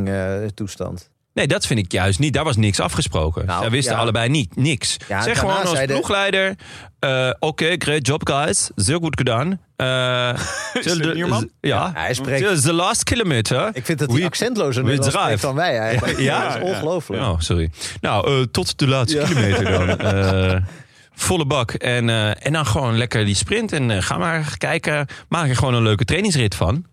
eh, 0.08 0.48
toestand. 0.50 1.10
Nee, 1.34 1.48
dat 1.48 1.66
vind 1.66 1.80
ik 1.80 1.92
juist 1.92 2.20
niet. 2.20 2.34
Daar 2.34 2.44
was 2.44 2.56
niks 2.56 2.80
afgesproken. 2.80 3.46
Nou, 3.46 3.70
wisten 3.70 3.94
ja. 3.94 4.00
allebei 4.00 4.30
niet, 4.30 4.56
niks. 4.56 4.98
Ja, 5.08 5.22
zeg 5.22 5.40
gewoon 5.40 5.62
als 5.66 5.86
ploegleider... 5.86 6.56
eh, 7.00 7.30
Oké, 7.40 7.76
great 7.78 8.08
job 8.08 8.28
guys. 8.30 8.70
Zeer 8.76 8.98
goed 9.02 9.18
gedaan. 9.18 9.60
Eh, 9.76 10.34
Is 10.74 10.84
dit 10.84 11.04
de- 11.04 11.14
Nierman? 11.14 11.50
Ja. 11.62 11.92
Hij 11.94 12.14
spreekt... 12.14 12.62
The 12.62 12.74
last 12.74 13.04
kilometer. 13.04 13.70
Ik 13.74 13.86
vind 13.86 14.00
dat 14.00 14.12
hij 14.12 14.26
accentlozer 14.26 15.04
spreekt 15.04 15.42
dan 15.42 15.56
wij 15.56 15.78
eigenlijk. 15.80 16.20
Ja, 16.30 16.44
dat 16.44 16.56
is 16.56 16.62
ja. 16.62 16.68
ongelooflijk. 16.68 17.22
Oh, 17.22 17.40
sorry. 17.40 17.70
Nou, 18.02 18.32
eh, 18.40 18.46
tot 18.52 18.78
de 18.80 18.88
laatste 18.88 19.18
Ja. 19.20 19.26
kilometer 19.28 19.64
dan. 19.72 19.88
Volle 21.20 21.46
bak. 21.46 21.72
En, 21.72 22.10
eh, 22.10 22.46
en 22.46 22.54
dan 22.54 22.66
gewoon 22.66 22.98
lekker 22.98 23.26
die 23.26 23.36
sprint. 23.36 23.72
En 23.72 23.92
eh, 23.92 24.02
ga 24.02 24.18
maar 24.18 24.58
kijken. 24.58 25.08
Maak 25.30 25.50
er 25.50 25.56
gewoon 25.56 25.74
een 25.74 25.84
leuke 25.84 26.06
trainingsrit 26.06 26.56
van. 26.56 26.86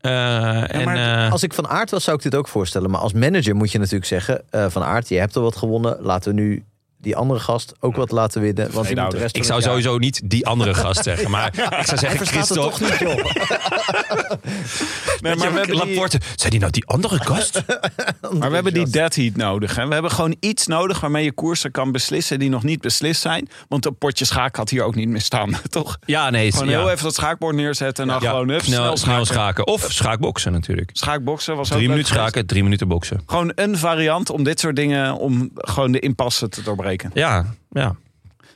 Eh, 0.00 0.74
en, 0.74 0.84
maar 0.84 1.30
Als 1.30 1.42
ik 1.42 1.54
van 1.54 1.68
aard 1.68 1.90
was, 1.90 2.04
zou 2.04 2.16
ik 2.16 2.22
dit 2.22 2.34
ook 2.34 2.48
voorstellen. 2.48 2.90
Maar 2.90 3.00
als 3.00 3.12
manager 3.12 3.56
moet 3.56 3.72
je 3.72 3.78
natuurlijk 3.78 4.04
zeggen... 4.04 4.42
van 4.50 4.82
aard, 4.82 5.08
je 5.08 5.18
hebt 5.18 5.36
al 5.36 5.42
wat 5.42 5.56
gewonnen. 5.56 5.96
Laten 6.00 6.34
we 6.34 6.40
nu 6.40 6.64
die 7.04 7.16
andere 7.16 7.40
gast 7.40 7.72
ook 7.80 7.96
wat 7.96 8.10
laten 8.10 8.40
winnen. 8.40 8.70
Want 8.72 8.94
moet 8.94 9.10
de 9.10 9.16
rest 9.18 9.36
ik 9.36 9.44
zou 9.44 9.60
jaar- 9.60 9.68
sowieso 9.70 9.98
niet 9.98 10.20
die 10.24 10.46
andere 10.46 10.74
gast 10.74 11.02
zeggen. 11.02 11.30
Maar 11.30 11.46
ik 11.80 11.86
zou 11.86 11.98
zeggen 11.98 12.18
het 12.18 12.46
toch 12.48 12.74
Christophe. 12.74 12.84
niet, 12.84 12.98
joh. 12.98 13.24
Nee, 15.20 15.36
maar 15.36 15.52
we 15.52 15.56
hebben 15.58 15.66
die, 15.66 15.94
Laporte. 15.94 16.20
Zei 16.36 16.50
die 16.50 16.60
nou 16.60 16.72
die 16.72 16.86
andere 16.86 17.18
gast? 17.24 17.62
maar 18.38 18.48
we 18.48 18.54
hebben 18.54 18.74
die 18.74 18.88
dead 18.88 19.14
heat 19.14 19.36
nodig. 19.36 19.76
Hè? 19.76 19.86
We 19.86 19.92
hebben 19.92 20.10
gewoon 20.10 20.36
iets 20.40 20.66
nodig 20.66 21.00
waarmee 21.00 21.24
je 21.24 21.32
koersen 21.32 21.70
kan 21.70 21.92
beslissen 21.92 22.38
die 22.38 22.48
nog 22.50 22.62
niet 22.62 22.80
beslist 22.80 23.20
zijn. 23.20 23.48
Want 23.68 23.86
een 23.86 23.96
potje 23.98 24.24
schaak 24.24 24.56
had 24.56 24.70
hier 24.70 24.82
ook 24.82 24.94
niet 24.94 25.08
meer 25.08 25.20
staan, 25.20 25.56
toch? 25.70 25.98
Ja, 26.06 26.30
nee. 26.30 26.52
Gewoon 26.52 26.68
ja. 26.68 26.78
heel 26.78 26.90
even 26.90 27.02
dat 27.04 27.14
schaakbord 27.14 27.56
neerzetten 27.56 28.04
en 28.04 28.10
dan 28.10 28.22
Ja, 28.22 28.30
gewoon 28.30 28.48
hup, 28.48 28.62
snel, 28.62 28.96
snel 28.96 28.96
schaken. 28.96 29.26
schaken. 29.26 29.66
Of 29.66 29.86
schaakboksen 29.92 30.52
natuurlijk. 30.52 30.90
Schaakboksen 30.92 31.56
was 31.56 31.70
ook 31.70 31.76
Drie 31.76 31.88
minuten 31.88 32.14
schaken, 32.14 32.46
drie 32.46 32.62
minuten 32.62 32.88
boksen. 32.88 33.22
Gewoon 33.26 33.52
een 33.54 33.78
variant 33.78 34.30
om 34.30 34.44
dit 34.44 34.60
soort 34.60 34.76
dingen, 34.76 35.16
om 35.16 35.50
gewoon 35.54 35.92
de 35.92 35.98
impasse 36.00 36.48
te 36.48 36.62
doorbreken. 36.62 36.93
Ja, 37.14 37.46
ja. 37.70 37.96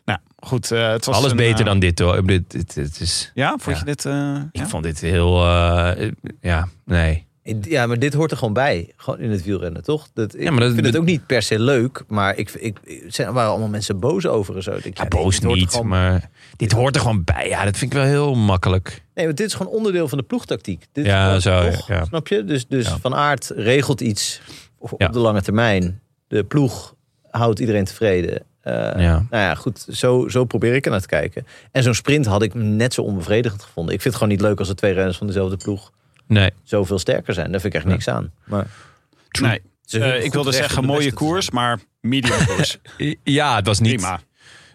Nou, 0.05 0.19
goed. 0.37 0.71
eh, 0.71 0.91
het 0.91 1.05
was 1.05 1.17
alles 1.17 1.31
een, 1.31 1.37
beter 1.37 1.59
eh, 1.61 1.65
dan 1.67 1.79
dit 1.79 1.99
hoor. 1.99 2.27
Dit, 2.27 2.51
dit, 2.51 2.75
dit 2.75 3.01
is, 3.01 3.31
Ja, 3.35 3.49
vond 3.59 3.65
Ja. 3.77 3.79
je 3.79 3.85
dit? 3.85 4.05
eh, 4.07 4.35
ik 4.53 4.61
ja? 4.61 4.67
vond 4.69 4.83
dit 4.83 5.01
heel... 5.01 5.45
eh, 5.47 6.11
ja, 6.41 6.69
nee. 6.85 7.27
Ja, 7.61 7.87
maar 7.87 7.99
dit 7.99 8.15
hoort 8.15 8.31
er 8.31 8.37
gewoon 8.37 8.53
bij. 8.53 8.93
Gewoon 8.97 9.19
in 9.21 9.31
het 9.31 9.45
wielrennen, 9.45 9.83
toch? 9.83 10.09
Dat, 10.15 10.35
ik 10.35 10.41
Ja, 10.43 10.51
maar 10.51 10.61
dat- 10.61 10.73
vind 10.73 10.87
het 10.87 10.97
ook 10.97 11.05
niet 11.05 11.27
per 11.27 11.43
se 11.43 11.59
leuk. 11.61 12.03
Maar 12.09 12.37
ik, 12.37 12.51
ik, 12.51 12.79
er 13.17 13.33
waren 13.33 13.51
allemaal 13.51 13.69
mensen 13.69 13.99
boos 14.01 14.27
over 14.27 14.57
en 14.57 14.63
zo. 14.63 14.79
Ik 14.83 14.99
Ja, 14.99 15.07
boos 15.09 15.35
dit 15.35 15.43
hoort 15.45 15.55
er 15.57 15.61
niet, 15.61 15.71
gewoon- 15.71 15.89
maar 15.89 16.31
dit 16.57 16.73
hoort 16.73 16.95
er 16.95 17.01
gewoon 17.01 17.25
bij. 17.25 17.49
Ja, 17.49 17.65
dat 17.65 17.77
vind 17.77 17.93
ik 17.93 17.99
wel 17.99 18.07
heel 18.07 18.35
makkelijk. 18.35 19.03
Nee, 19.15 19.25
want 19.25 19.37
dit 19.37 19.47
is 19.47 19.55
gewoon 19.55 19.73
onderdeel 19.73 20.09
van 20.09 20.19
de 20.19 20.25
ploegtactiek. 20.25 20.87
Dit 20.93 21.07
Ja, 21.07 21.41
zo, 21.41 21.71
toch, 21.71 21.89
ja. 21.89 22.05
Snap 22.05 22.29
je? 22.29 22.45
Dus, 22.45 22.67
dus 22.67 22.87
Ja. 22.87 22.99
Van 22.99 23.15
Aert 23.15 23.53
regelt 23.57 24.01
iets 24.01 24.41
op 24.79 24.95
Ja. 25.01 25.07
op 25.07 25.13
de 25.13 25.19
lange 25.19 25.43
termijn. 25.43 26.01
De 26.29 26.45
ploeg 26.45 26.95
houdt 27.31 27.59
iedereen 27.59 27.85
tevreden. 27.85 28.43
Eh, 28.61 28.73
Ja. 28.75 29.13
Nou 29.31 29.43
ja, 29.43 29.55
goed. 29.55 29.87
Zo, 29.91 30.29
zo 30.29 30.45
probeer 30.45 30.75
ik 30.75 30.85
er 30.85 30.91
naar 30.91 31.01
te 31.01 31.07
kijken. 31.07 31.47
En 31.73 31.83
zo'n 31.83 31.95
sprint 31.95 32.27
had 32.27 32.43
ik 32.43 32.55
net 32.55 32.95
zo 32.95 33.03
onbevredigend 33.03 33.63
gevonden. 33.63 33.95
Ik 33.95 34.01
vind 34.01 34.15
het 34.15 34.23
gewoon 34.23 34.39
niet 34.39 34.47
leuk 34.49 34.59
als 34.59 34.69
de 34.69 34.75
twee 34.75 34.93
renners 34.93 35.17
van 35.17 35.27
dezelfde 35.27 35.57
ploeg 35.57 35.93
Nee. 36.27 36.51
zoveel 36.63 36.99
sterker 36.99 37.35
zijn. 37.35 37.51
Daar 37.51 37.61
vind 37.61 37.75
ik 37.75 37.81
echt 37.81 37.89
niks 37.91 38.09
aan. 38.09 38.33
Maar 38.47 38.67
Nee, 39.41 39.61
een 39.91 40.03
eh, 40.03 40.25
ik 40.25 40.33
wilde 40.33 40.53
zeggen 40.53 40.85
mooie 40.85 41.13
koers, 41.13 41.51
maar 41.51 41.79
medium 42.01 42.45
koers. 42.47 42.79
Ja, 43.25 43.57
het 43.57 43.67
was 43.67 43.79
niet... 43.81 43.95
Prima. 43.97 44.21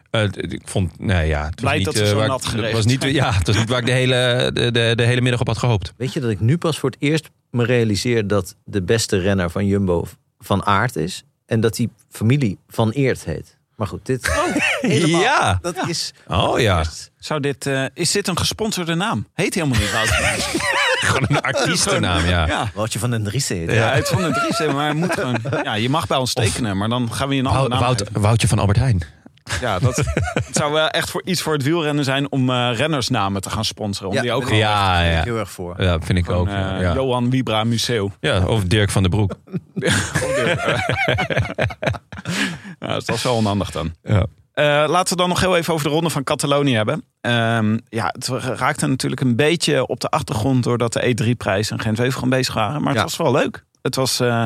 eh, 0.10 0.24
ik 0.34 0.62
vond... 0.66 1.00
Nee, 1.00 1.28
ja. 1.28 1.46
Het 1.46 1.54
was 1.54 1.62
Blij 1.62 1.76
niet, 1.78 1.86
dat 1.86 1.96
ze 1.96 2.06
zo 2.06 2.16
waar 2.16 2.28
nat 2.28 2.54
ik- 2.58 2.74
was 2.74 2.86
niet. 2.86 3.04
Ja, 3.04 3.32
het 3.34 3.48
was 3.48 3.58
niet 3.58 3.70
waar 3.70 3.80
ik 3.80 3.86
de 3.86 3.92
hele, 3.92 4.50
de, 4.54 4.72
de, 4.72 4.94
de 4.96 5.04
hele 5.04 5.22
middag 5.22 5.40
op 5.42 5.48
had 5.48 5.58
gehoopt. 5.58 5.94
Weet 5.98 6.14
je 6.14 6.20
dat 6.20 6.30
ik 6.30 6.40
nu 6.40 6.58
pas 6.58 6.80
voor 6.80 6.90
het 6.90 7.00
eerst 7.02 7.30
me 7.50 7.66
realiseer 7.66 8.28
dat 8.28 8.56
de 8.64 8.82
beste 8.82 9.18
renner 9.18 9.50
van 9.50 9.66
Jumbo 9.66 10.06
van 10.40 10.66
Aert 10.66 10.96
is. 10.96 11.24
En 11.46 11.60
dat 11.60 11.76
die 11.76 11.90
familie 12.10 12.58
van 12.70 12.90
Eert 12.90 13.24
heet. 13.24 13.58
Maar 13.76 13.88
goed, 13.88 14.06
dit 14.06 14.32
helemaal. 14.82 15.22
Ja. 15.22 15.60
Dat 15.62 15.88
is. 15.88 16.14
Oh 16.28 16.60
ja. 16.60 16.84
Zou 17.20 17.40
dit, 17.40 17.66
eh, 17.66 17.86
is 17.94 18.12
dit 18.12 18.28
een 18.28 18.38
gesponsorde 18.38 18.96
naam? 18.96 19.28
Heet 19.34 19.54
helemaal 19.54 19.80
niet 19.80 19.92
Wout. 19.92 20.10
Gewoon 21.04 21.26
een 21.28 21.42
artiestennaam, 21.52 22.26
ja. 22.26 22.48
ja. 22.48 22.72
Woutje 22.74 23.00
van 23.00 23.10
den 23.10 23.24
Driessen 23.24 23.58
heet. 23.58 23.72
Ja, 23.72 23.92
uit 23.92 24.08
van 24.08 24.22
de 24.22 24.32
Dries, 24.32 24.74
maar 24.74 24.86
hij 24.86 24.94
moet 24.94 25.14
gewoon, 25.14 25.38
ja, 25.64 25.74
je 25.74 25.90
mag 25.90 26.08
bij 26.08 26.18
ons 26.18 26.34
tekenen, 26.34 26.78
maar 26.78 26.90
dan 26.90 27.14
gaan 27.14 27.28
we 27.28 27.36
je 27.36 27.40
een 27.40 27.48
andere 27.48 27.80
Wout, 27.80 27.98
naam 27.98 28.08
Wout. 28.12 28.24
Woutje 28.24 28.48
van 28.48 28.60
Albert 28.60 28.78
Heijn. 28.78 29.04
Ja, 29.62 29.80
dat 29.80 29.96
het 30.46 30.48
zou 30.56 30.72
wel 30.74 30.88
echt 30.88 31.10
voor 31.10 31.22
iets 31.26 31.42
voor 31.42 31.54
het 31.54 31.64
wielrennen 31.64 32.04
zijn 32.04 32.32
om 32.32 32.50
eh, 32.50 32.70
rennersnamen 32.76 33.42
te 33.42 33.50
gaan 33.50 33.66
sponsoren. 33.66 34.16
Om 34.16 34.22
die 34.22 34.32
ook 34.32 34.50
Ja, 34.50 35.00
ik 35.00 35.14
ja. 35.14 35.24
heel 35.24 35.38
erg 35.38 35.52
voor. 35.52 35.82
Ja, 35.82 36.00
vind 36.02 36.18
ik 36.18 36.30
ook. 36.30 36.48
eh, 36.48 36.54
ja. 36.54 36.94
Johan 36.94 37.30
Wibra 37.30 37.64
Museo. 37.64 38.12
ja, 38.20 38.46
of 38.46 38.64
Dirk 38.64 38.90
van 38.90 39.02
den 39.02 39.12
Broek. 39.12 39.36
Ja, 42.80 42.88
dat 42.88 43.06
was 43.08 43.24
wel 43.24 43.36
onhandig 43.36 43.72
dan. 43.72 43.94
Ja. 44.04 44.26
Eh, 44.54 44.66
laten 44.88 45.10
we 45.16 45.20
dan 45.22 45.30
nog 45.30 45.40
heel 45.40 45.58
even 45.58 45.74
over 45.74 45.86
de 45.88 45.94
ronde 45.94 46.10
van 46.10 46.24
Catalonië 46.24 46.76
hebben. 46.76 47.04
Ehm, 47.22 47.78
ja, 47.90 48.06
het 48.18 48.28
raakte 48.58 48.88
natuurlijk 48.88 49.22
een 49.22 49.36
beetje 49.36 49.88
op 49.88 50.00
de 50.00 50.10
achtergrond 50.10 50.64
doordat 50.64 50.94
de 50.94 51.02
E3-prijs 51.16 51.72
en 51.72 51.80
Gent-Wevelgem 51.80 52.30
bezig 52.30 52.54
waren. 52.54 52.80
Maar 52.82 52.88
het 52.90 52.98
Ja. 52.98 53.04
was 53.04 53.18
wel 53.18 53.32
leuk. 53.32 53.64
Het 53.82 53.96
was, 53.96 54.20
eh, 54.20 54.46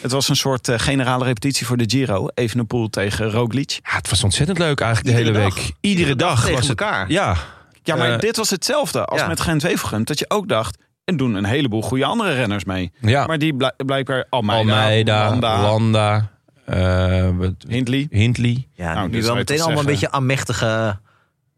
het 0.00 0.10
was 0.12 0.28
een 0.28 0.36
soort 0.36 0.68
eh, 0.68 0.78
generale 0.78 1.24
repetitie 1.24 1.66
voor 1.66 1.76
de 1.76 1.84
Giro. 1.86 2.28
Evenepoel 2.34 2.90
tegen 2.90 3.30
Roglic. 3.30 3.70
Ja, 3.70 3.96
het 3.96 4.10
was 4.10 4.24
ontzettend 4.24 4.58
leuk 4.58 4.80
eigenlijk 4.80 5.16
de 5.16 5.22
hele 5.22 5.38
dag. 5.38 5.54
week. 5.54 5.72
Iedere, 5.80 6.16
dag, 6.16 6.40
tegen 6.40 6.54
was 6.58 6.68
het. 6.68 6.80
elkaar. 6.80 7.10
Ja, 7.10 7.36
Ja, 7.82 7.96
maar 7.96 8.12
Eh, 8.12 8.18
dit 8.18 8.36
was 8.36 8.50
hetzelfde 8.50 9.04
als 9.04 9.20
ja. 9.20 9.26
met 9.26 9.40
Gent-Wevelgem. 9.40 10.04
Dat 10.04 10.18
je 10.18 10.24
ook 10.30 10.48
dacht, 10.48 10.78
en 11.04 11.16
doen 11.16 11.34
een 11.34 11.44
heleboel 11.44 11.82
goede 11.82 12.04
andere 12.04 12.32
renners 12.34 12.64
mee. 12.64 12.92
ja. 13.00 13.26
Maar 13.26 13.38
die 13.38 13.54
blijk- 13.54 13.84
blijkbaar 13.86 14.26
Almeida, 14.30 14.72
Almeida, 14.72 15.28
Landa, 15.28 15.62
Landa, 15.62 16.30
eh, 16.64 17.28
Hindley. 17.68 18.06
Hindley. 18.10 18.66
Ja, 18.72 18.94
Nou, 18.94 19.06
nu 19.08 19.12
dus 19.16 19.26
wel 19.26 19.34
meteen 19.34 19.60
allemaal 19.60 19.80
een 19.80 19.86
beetje 19.86 20.10
aanmächtige 20.10 20.98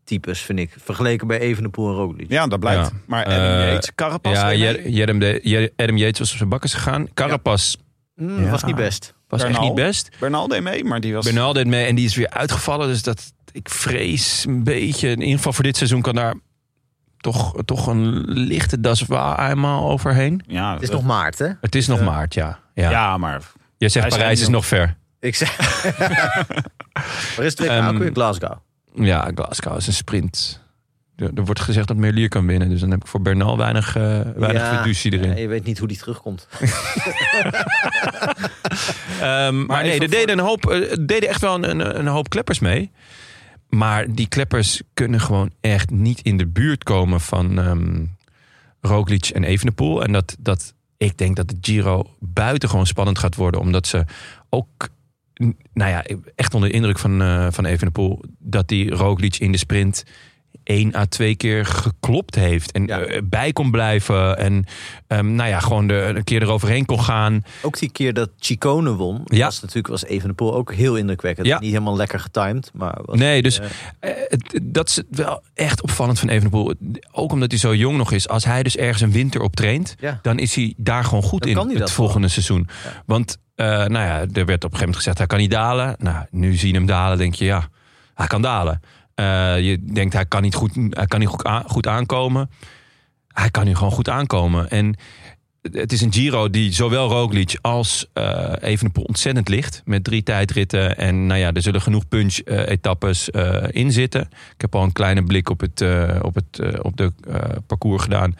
types, 0.04 0.40
vind 0.40 0.58
ik. 0.58 0.74
Vergeleken 0.84 1.26
bij 1.26 1.38
Evenepoel 1.38 1.88
en 1.88 1.94
Roglic. 1.94 2.30
Ja, 2.30 2.46
dat 2.46 2.60
blijkt. 2.60 2.86
Ja. 2.86 2.96
Maar 3.06 3.24
Adam 3.24 3.38
Eh, 3.38 3.72
Yates, 3.72 3.94
Carapaz. 3.94 4.32
Ja, 4.40 5.68
Adam 5.76 5.96
Yates 5.96 6.18
was 6.18 6.30
op 6.30 6.36
zijn 6.36 6.48
bakkers 6.48 6.74
gegaan. 6.74 7.08
Carapaz 7.14 7.74
Mm, 8.22 8.44
Ja. 8.44 8.50
Was 8.50 8.64
niet 8.64 8.74
best. 8.76 9.14
was 9.28 9.40
Bernal. 9.40 9.58
echt 9.60 9.68
niet 9.68 9.84
best. 9.84 10.10
Bernal 10.18 10.48
deed 10.48 10.62
mee, 10.62 10.84
maar 10.84 11.00
die 11.00 11.14
was... 11.14 11.24
Bernal 11.24 11.52
deed 11.52 11.66
mee 11.66 11.86
en 11.86 11.94
die 11.94 12.04
is 12.04 12.14
weer 12.14 12.30
uitgevallen. 12.30 12.88
Dus 12.88 13.02
dat, 13.02 13.32
ik 13.52 13.68
vrees 13.68 14.44
een 14.48 14.64
beetje, 14.64 15.08
in 15.08 15.20
ieder 15.20 15.36
geval 15.36 15.52
voor 15.52 15.64
dit 15.64 15.76
seizoen 15.76 16.02
kan 16.02 16.14
daar 16.14 16.34
toch, 17.16 17.54
toch 17.64 17.86
een 17.86 18.24
lichte 18.26 18.80
das 18.80 19.04
eenmaal 19.38 19.90
overheen. 19.90 20.42
Ja, 20.46 20.72
Het 20.74 20.82
is 20.82 20.90
nog 20.90 21.02
maart, 21.02 21.38
hè? 21.38 21.48
Het 21.60 21.74
is 21.74 21.86
nog 21.86 22.00
maart, 22.00 22.34
ja. 22.34 22.58
ja. 22.74 22.90
ja, 22.90 23.16
maar 23.18 23.42
Je 23.76 23.88
zegt 23.88 24.08
Parijs 24.08 24.40
is 24.40 24.48
nog 24.48 24.66
ver. 24.66 24.96
Ik 25.20 25.34
zeg... 25.34 25.56
Waar 27.36 27.44
is 27.46 27.58
het 27.58 27.58
weer? 27.58 28.10
Glasgow. 28.12 28.56
Ja, 28.94 29.30
Glasgow 29.34 29.76
is 29.76 29.86
een 29.86 29.92
sprint. 29.92 30.61
Er, 31.34 31.44
wordt 31.44 31.60
gezegd 31.60 31.88
dat 31.88 31.96
Merlier 31.96 32.28
kan 32.28 32.46
winnen. 32.46 32.68
Dus 32.68 32.80
dan 32.80 32.90
heb 32.90 33.00
ik 33.00 33.06
voor 33.06 33.22
Bernal 33.22 33.56
weinig, 33.56 33.96
eh 33.96 34.20
weinig 34.36 34.62
Ja, 34.62 34.84
erin. 34.84 35.28
ja, 35.28 35.36
je 35.36 35.48
weet 35.48 35.64
niet 35.64 35.78
hoe 35.78 35.88
die 35.88 35.98
terugkomt. 35.98 36.48
Ehm, 39.20 39.66
maar, 39.66 39.82
nee, 39.82 40.00
er 40.00 40.10
deden, 40.10 40.38
een 40.38 40.44
hoop, 40.44 40.70
eh, 40.70 40.90
er 40.90 41.06
deden 41.06 41.28
echt 41.28 41.40
wel 41.40 41.64
een, 41.64 41.98
een, 41.98 42.06
hoop 42.06 42.28
kleppers 42.28 42.58
mee. 42.58 42.90
Maar 43.68 44.14
die 44.14 44.28
kleppers 44.28 44.82
kunnen 44.94 45.20
gewoon 45.20 45.50
echt 45.60 45.90
niet 45.90 46.20
in 46.20 46.36
de 46.36 46.46
buurt 46.46 46.84
komen 46.84 47.20
van 47.20 47.58
ehm 47.58 48.04
Roglic 48.82 49.28
en 49.28 49.44
Evenepoel. 49.44 50.02
En 50.02 50.12
dat, 50.12 50.36
dat, 50.38 50.74
ik 50.96 51.18
denk 51.18 51.36
dat 51.36 51.48
de 51.48 51.56
Giro 51.60 52.06
buitengewoon 52.20 52.86
spannend 52.86 53.18
gaat 53.18 53.34
worden. 53.34 53.60
Omdat 53.60 53.86
ze 53.86 54.04
ook, 54.48 54.88
nou 55.72 55.90
ja, 55.90 56.04
echt 56.34 56.54
onder 56.54 56.68
de 56.68 56.74
indruk 56.74 56.98
van, 56.98 57.22
eh 57.22 57.46
van 57.50 57.64
Evenepoel... 57.64 58.22
dat 58.38 58.68
die 58.68 58.90
Roglic 58.90 59.36
in 59.36 59.52
de 59.52 59.58
sprint 59.58 60.04
één 60.64 60.94
à 60.94 61.04
twee 61.06 61.34
keer 61.36 61.66
geklopt 61.66 62.34
heeft. 62.34 62.72
En 62.72 62.86
Ja. 62.86 63.00
eh, 63.00 63.20
bij 63.24 63.52
kon 63.52 63.70
blijven. 63.70 64.38
En 64.38 64.64
ehm, 65.06 65.34
nou 65.34 65.48
ja, 65.48 65.60
gewoon 65.60 65.86
de, 65.86 65.94
een 65.94 66.24
keer 66.24 66.42
eroverheen 66.42 66.84
kon 66.84 67.00
gaan. 67.00 67.44
Ook 67.62 67.78
die 67.78 67.90
keer 67.90 68.12
dat 68.14 68.30
Chicone 68.38 68.90
won, 68.94 69.20
Ja. 69.24 69.44
was 69.44 69.60
natuurlijk 69.60 69.86
was 69.88 70.04
Evenepoel 70.04 70.54
ook 70.54 70.72
heel 70.74 70.96
indrukwekkend. 70.96 71.46
Ja. 71.46 71.58
Niet 71.60 71.70
helemaal 71.72 71.96
lekker 71.96 72.20
getimed, 72.20 72.70
maar 72.74 72.98
was, 73.04 73.18
Nee, 73.18 73.42
dus 73.42 73.58
eh, 73.60 74.10
Eh, 74.10 74.38
dat 74.62 74.88
is 74.88 75.02
wel 75.10 75.42
echt 75.54 75.82
opvallend 75.82 76.18
van 76.18 76.28
Evenepoel. 76.28 76.74
Ook 77.12 77.32
omdat 77.32 77.50
hij 77.50 77.60
zo 77.60 77.74
jong 77.74 77.96
nog 77.96 78.12
is. 78.12 78.28
Als 78.28 78.44
hij 78.44 78.62
dus 78.62 78.76
ergens 78.76 79.00
een 79.02 79.12
winter 79.12 79.40
op 79.40 79.56
traint... 79.56 79.94
Ja. 80.00 80.18
dan 80.22 80.38
is 80.38 80.54
hij 80.54 80.74
daar 80.76 81.04
gewoon 81.04 81.22
goed 81.22 81.54
Dan 81.54 81.70
in 81.70 81.80
het 81.80 81.90
volgende 81.90 82.28
seizoen. 82.28 82.68
Want 83.06 83.38
nou 83.56 83.92
ja, 83.92 84.18
er 84.20 84.26
werd 84.26 84.36
op 84.38 84.44
een 84.44 84.50
gegeven 84.50 84.78
moment 84.78 84.96
gezegd... 84.96 85.18
hij 85.18 85.26
kan 85.26 85.38
niet 85.38 85.50
dalen. 85.50 85.94
Nou, 85.98 86.26
nu 86.30 86.54
zie 86.54 86.68
je 86.68 86.74
hem 86.74 86.86
dalen, 86.86 87.18
denk 87.18 87.34
je 87.34 87.44
ja, 87.44 87.68
hij 88.14 88.26
kan 88.26 88.42
dalen. 88.42 88.80
Eh, 89.14 89.60
je 89.60 89.84
denkt 89.92 90.12
hij 90.14 90.26
kan 90.26 90.42
niet 90.42 90.54
goed, 90.54 90.74
hij 90.90 91.06
kan 91.06 91.20
niet 91.20 91.28
goed, 91.28 91.44
aan- 91.44 91.64
goed 91.66 91.86
aankomen. 91.86 92.50
Hij 93.28 93.50
kan 93.50 93.64
nu 93.64 93.74
gewoon 93.74 93.92
goed 93.92 94.08
aankomen. 94.08 94.70
En 94.70 94.96
het 95.72 95.92
is 95.92 96.00
een 96.00 96.12
Giro 96.12 96.50
die 96.50 96.72
zowel 96.72 97.08
Roglic 97.08 97.58
als 97.60 98.06
eh 98.12 98.52
Evenepoel 98.60 99.04
ontzettend 99.04 99.48
ligt. 99.48 99.82
Met 99.84 100.04
drie 100.04 100.22
tijdritten. 100.22 100.96
En 100.96 101.26
nou 101.26 101.40
ja, 101.40 101.52
er 101.52 101.62
zullen 101.62 101.80
genoeg 101.82 102.08
punch-etappes 102.08 103.30
eh 103.30 103.64
in 103.70 103.92
zitten. 103.92 104.20
Ik 104.54 104.60
heb 104.60 104.74
al 104.74 104.82
een 104.82 104.92
kleine 104.92 105.22
blik 105.24 105.48
op, 105.50 105.60
het, 105.60 105.84
op, 106.22 106.34
het, 106.34 106.80
op 106.82 106.96
de 106.96 107.12
parcours 107.66 108.02
gedaan. 108.02 108.36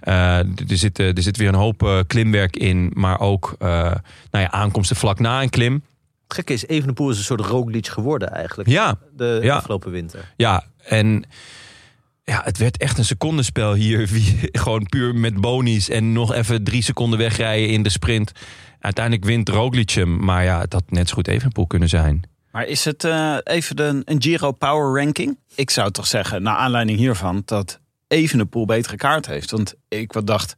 Er, 0.00 0.46
zit, 0.66 0.98
er 0.98 1.22
zit 1.22 1.36
weer 1.36 1.48
een 1.48 1.54
hoop 1.54 2.04
klimwerk 2.06 2.56
in. 2.56 2.90
Maar 2.94 3.20
ook 3.20 3.56
nou 3.58 3.98
ja, 4.30 4.50
aankomsten 4.50 4.96
vlak 4.96 5.18
na 5.18 5.42
een 5.42 5.50
klim. 5.50 5.82
Het 6.26 6.34
gekke 6.34 6.52
is, 6.52 6.66
Evenepoel 6.66 7.10
is 7.10 7.18
een 7.18 7.24
soort 7.24 7.40
Roglic 7.40 7.86
geworden 7.86 8.32
eigenlijk. 8.32 8.68
Ja, 8.68 8.98
De 9.16 9.38
Ja. 9.42 9.56
afgelopen 9.56 9.90
winter. 9.90 10.32
Ja, 10.36 10.64
en 10.84 11.24
ja, 12.24 12.40
het 12.44 12.58
werd 12.58 12.76
echt 12.76 12.98
een 12.98 13.04
secondenspel 13.04 13.74
hier. 13.74 14.06
Wie, 14.12 14.48
gewoon 14.52 14.86
puur 14.86 15.14
met 15.14 15.40
bonies 15.40 15.88
en 15.88 16.12
nog 16.12 16.32
even 16.32 16.64
drie 16.64 16.82
seconden 16.82 17.18
wegrijden 17.18 17.68
in 17.68 17.82
de 17.82 17.88
sprint. 17.90 18.32
Uiteindelijk 18.80 19.24
wint 19.24 19.48
Roglic 19.48 19.90
hem. 19.90 20.24
Maar 20.24 20.44
ja, 20.44 20.60
het 20.60 20.72
had 20.72 20.90
net 20.90 21.08
zo 21.08 21.14
goed 21.14 21.28
Evenepoel 21.28 21.66
kunnen 21.66 21.88
zijn. 21.88 22.22
Maar 22.52 22.66
is 22.66 22.84
het 22.84 23.04
eh, 23.04 23.36
even 23.44 23.76
de, 23.76 24.02
een 24.04 24.22
Giro 24.22 24.52
Power 24.52 25.02
Ranking? 25.02 25.38
Ik 25.54 25.70
zou 25.70 25.90
toch 25.90 26.06
zeggen, 26.06 26.42
naar 26.42 26.56
aanleiding 26.56 26.98
hiervan, 26.98 27.42
dat 27.44 27.80
Evenepoel 28.08 28.64
betere 28.66 28.96
kaart 28.96 29.26
heeft. 29.26 29.50
Want 29.50 29.74
ik 29.88 30.12
wat 30.12 30.26
dacht, 30.26 30.54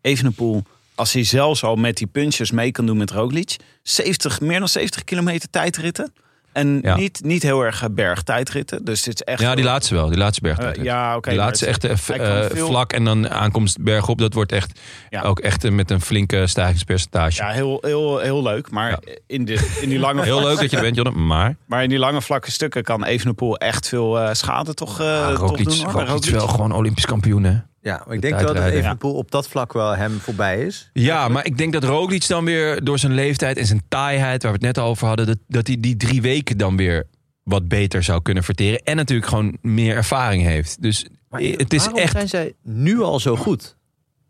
Evenepoel, 0.00 0.62
als 0.98 1.12
hij 1.12 1.24
zelfs 1.24 1.62
al 1.64 1.76
met 1.76 1.96
die 1.96 2.06
punches 2.06 2.50
mee 2.50 2.70
kan 2.70 2.86
doen 2.86 2.96
met 2.96 3.10
Roglic, 3.10 3.56
70, 3.82 4.40
meer 4.40 4.58
dan 4.58 4.68
70 4.68 5.04
kilometer 5.04 5.50
tijdritten. 5.50 6.12
En 6.52 6.78
Ja. 6.82 6.96
niet, 6.96 7.20
niet 7.24 7.42
heel 7.42 7.62
erg 7.64 7.82
eh, 7.82 7.88
bergtijdritten. 7.90 8.84
Dus 8.84 9.04
het 9.04 9.14
is 9.14 9.22
echt... 9.22 9.40
Ja, 9.40 9.54
die 9.54 9.64
laatste 9.64 9.94
wel. 9.94 10.08
Die 10.08 10.18
laatste 10.18 10.40
berg. 10.40 10.58
Eh, 10.58 10.84
ja, 10.84 11.16
oké. 11.16 11.28
die 11.28 11.38
maar 11.38 11.46
laatste 11.46 11.64
het- 11.66 11.84
echt 11.84 12.10
eh, 12.20 12.44
veel- 12.50 12.66
vlak 12.66 12.92
en 12.92 13.04
dan 13.04 13.28
aankomst 13.30 13.82
bergop. 13.82 14.18
Dat 14.18 14.34
wordt 14.34 14.52
echt 14.52 14.80
Ja. 15.10 15.22
ook 15.22 15.38
echt 15.40 15.70
met 15.70 15.90
een 15.90 16.00
flinke 16.00 16.46
stijgingspercentage. 16.46 17.42
Ja, 17.42 17.50
heel, 17.50 17.78
heel, 17.80 18.18
heel 18.18 18.42
leuk. 18.42 18.70
Maar 18.70 18.98
in, 19.26 19.44
de, 19.44 19.76
in 19.80 19.88
die 19.88 19.98
lange 19.98 20.22
Heel 20.32 20.42
leuk 20.42 20.58
dat 20.60 20.70
je 20.70 20.76
er 20.76 20.82
bent, 20.82 20.96
Jonne. 20.96 21.10
Maar 21.10 21.56
Maar 21.66 21.82
in 21.82 21.88
die 21.88 21.98
lange 21.98 22.22
vlakke 22.22 22.50
stukken 22.50 22.82
kan 22.82 23.04
Evenepoel 23.04 23.56
echt 23.56 23.88
veel 23.88 24.20
eh, 24.20 24.34
schade 24.34 24.74
toch, 24.74 24.98
ja, 25.02 25.28
toch 25.30 25.38
Roglic, 25.38 25.64
doen. 25.68 25.90
Roglic 25.90 26.24
is 26.24 26.30
wel 26.30 26.48
gewoon 26.48 26.72
Olympisch 26.72 27.06
kampioen, 27.06 27.44
hè? 27.44 27.56
Ja, 27.82 28.02
maar 28.06 28.14
ik 28.14 28.20
De 28.22 28.28
denk 28.28 28.40
wel 28.40 28.54
dat. 28.54 28.64
Evenepoel 28.64 29.14
op 29.14 29.30
dat 29.30 29.48
vlak 29.48 29.72
wel 29.72 29.96
hem 29.96 30.18
voorbij 30.18 30.62
is. 30.62 30.90
Ja, 30.92 31.28
maar 31.28 31.46
ik 31.46 31.58
denk 31.58 31.72
dat 31.72 31.84
Roglic 31.84 32.26
dan 32.28 32.44
weer 32.44 32.84
door 32.84 32.98
zijn 32.98 33.14
leeftijd 33.14 33.56
en 33.56 33.66
zijn 33.66 33.82
taaiheid, 33.88 34.42
waar 34.42 34.52
we 34.52 34.58
het 34.66 34.76
net 34.76 34.84
over 34.84 35.06
hadden, 35.06 35.26
dat, 35.26 35.38
dat 35.48 35.66
hij 35.66 35.76
die 35.80 35.96
drie 35.96 36.22
weken 36.22 36.58
dan 36.58 36.76
weer 36.76 37.06
wat 37.42 37.68
beter 37.68 38.02
zou 38.02 38.22
kunnen 38.22 38.42
verteren. 38.44 38.80
En 38.84 38.96
natuurlijk 38.96 39.28
gewoon 39.28 39.58
meer 39.62 39.96
ervaring 39.96 40.42
heeft. 40.42 40.82
Dus 40.82 41.06
het 41.30 41.72
is 41.72 41.80
Waarom 41.84 42.00
echt. 42.02 42.12
zijn 42.12 42.28
zij 42.28 42.52
nu 42.62 43.00
al 43.00 43.20
zo 43.20 43.36
goed? 43.36 43.76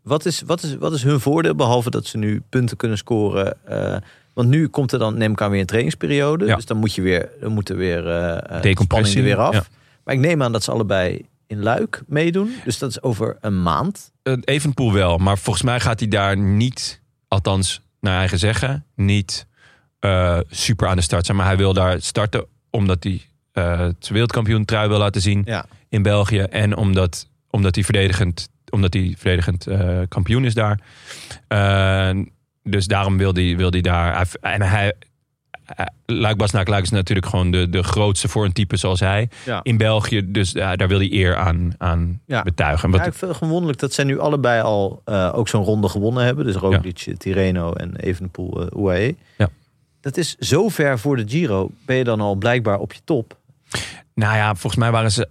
Wat 0.03 0.25
is, 0.25 0.41
wat, 0.45 0.63
is, 0.63 0.75
wat 0.75 0.93
is 0.93 1.03
hun 1.03 1.19
voordeel, 1.19 1.55
behalve 1.55 1.89
dat 1.89 2.05
ze 2.05 2.17
nu 2.17 2.41
punten 2.49 2.77
kunnen 2.77 2.97
scoren? 2.97 3.65
eh, 3.65 3.97
want 4.33 4.49
nu 4.49 4.67
komt 4.67 4.91
er 4.91 4.99
dan, 4.99 5.17
neem 5.17 5.31
ik 5.31 5.41
aan, 5.41 5.51
weer 5.51 5.59
een 5.59 5.65
trainingsperiode. 5.65 6.45
Ja. 6.45 6.55
Dus 6.55 6.65
dan 6.65 6.77
moet 6.77 6.95
je 6.95 7.01
weer, 7.01 7.29
dan 7.41 7.51
moet 7.51 7.69
er 7.69 7.75
weer 7.77 8.07
eh, 8.07 8.31
eh, 8.37 8.41
de 8.55 8.59
Decompressie, 8.61 9.11
spanning 9.11 9.15
er 9.15 9.23
weer 9.23 9.37
af. 9.37 9.53
ja. 9.53 9.63
Maar 10.03 10.13
ik 10.13 10.19
neem 10.19 10.43
aan 10.43 10.51
dat 10.51 10.63
ze 10.63 10.71
allebei 10.71 11.25
in 11.49 11.63
Luik 11.63 12.01
meedoen. 12.07 12.55
Dus 12.63 12.77
dat 12.77 12.89
is 12.89 13.01
over 13.01 13.37
een 13.41 13.61
maand. 13.61 14.11
Uh, 14.23 14.33
Evenpoel 14.43 14.93
wel, 14.93 15.17
maar 15.17 15.37
volgens 15.37 15.65
mij 15.65 15.79
gaat 15.79 15.99
hij 15.99 16.07
daar 16.09 16.37
niet, 16.37 17.01
althans 17.27 17.81
naar 17.99 18.17
eigen 18.17 18.39
zeggen, 18.39 18.85
niet 18.95 19.47
eh, 19.99 20.39
super 20.49 20.87
aan 20.87 20.95
de 20.95 21.01
start 21.01 21.25
zijn. 21.25 21.37
Maar 21.37 21.45
hij 21.45 21.57
wil 21.57 21.73
daar 21.73 22.01
starten 22.01 22.45
omdat 22.69 23.03
hij 23.03 23.21
eh 23.51 23.79
het 23.79 24.07
wereldkampioen 24.09 24.65
trui 24.65 24.87
wil 24.87 24.97
laten 24.97 25.21
zien 25.21 25.41
Ja. 25.45 25.65
in 25.89 26.01
België. 26.01 26.39
En 26.39 26.75
omdat, 26.77 27.29
omdat 27.49 27.75
hij 27.75 27.83
verdedigend, 27.83 28.49
omdat 28.69 28.93
hij 28.93 29.13
verdedigend 29.17 29.67
eh, 29.67 29.99
kampioen 30.07 30.45
is 30.45 30.53
daar. 30.53 30.79
Eh, 31.47 32.19
dus 32.63 32.87
daarom 32.87 33.17
wil 33.17 33.33
hij, 33.33 33.57
wil 33.57 33.69
hij 33.69 33.81
daar. 33.81 34.27
En 34.41 34.61
hij. 34.61 34.93
Luik 36.05 36.37
Basnaak 36.37 36.67
Luik 36.67 36.83
is 36.83 36.89
natuurlijk 36.89 37.27
gewoon 37.27 37.51
de, 37.51 37.69
de 37.69 37.83
grootste 37.83 38.27
voor 38.27 38.45
een 38.45 38.53
type 38.53 38.77
zoals 38.77 38.99
hij 38.99 39.29
Ja. 39.45 39.59
in 39.63 39.77
België. 39.77 40.31
Dus 40.31 40.51
ja, 40.51 40.75
daar 40.75 40.87
wil 40.87 40.97
hij 40.99 41.11
eer 41.11 41.35
aan, 41.35 41.73
aan 41.77 42.21
Ja. 42.25 42.43
betuigen. 42.43 42.91
Wat, 42.91 42.99
Ja, 42.99 43.05
ik 43.05 43.13
vind 43.13 43.27
het 43.29 43.33
gewoon 43.37 43.49
wonderlijk 43.53 43.81
dat 43.81 43.93
zij 43.93 44.03
nu 44.03 44.19
allebei 44.19 44.61
al 44.61 45.01
eh, 45.05 45.31
ook 45.35 45.47
zo'n 45.47 45.63
ronde 45.63 45.89
gewonnen 45.89 46.23
hebben. 46.23 46.45
Dus 46.45 46.55
Roglic, 46.55 47.13
Tirreno 47.17 47.73
en 47.73 47.95
Evenepoel, 47.95 48.61
uh, 48.61 48.83
UAE. 48.83 49.15
Ja. 49.37 49.49
Dat 50.01 50.17
is 50.17 50.35
zo 50.35 50.69
ver 50.69 50.99
voor 50.99 51.15
de 51.15 51.23
Giro. 51.27 51.69
Ben 51.85 51.95
je 51.95 52.03
dan 52.03 52.21
al 52.21 52.35
blijkbaar 52.35 52.79
op 52.79 52.93
je 52.93 52.99
top? 53.03 53.37
Nou 54.13 54.35
ja, 54.35 54.47
volgens 54.55 54.75
mij 54.75 54.91
waren 54.91 55.11
ze 55.11 55.27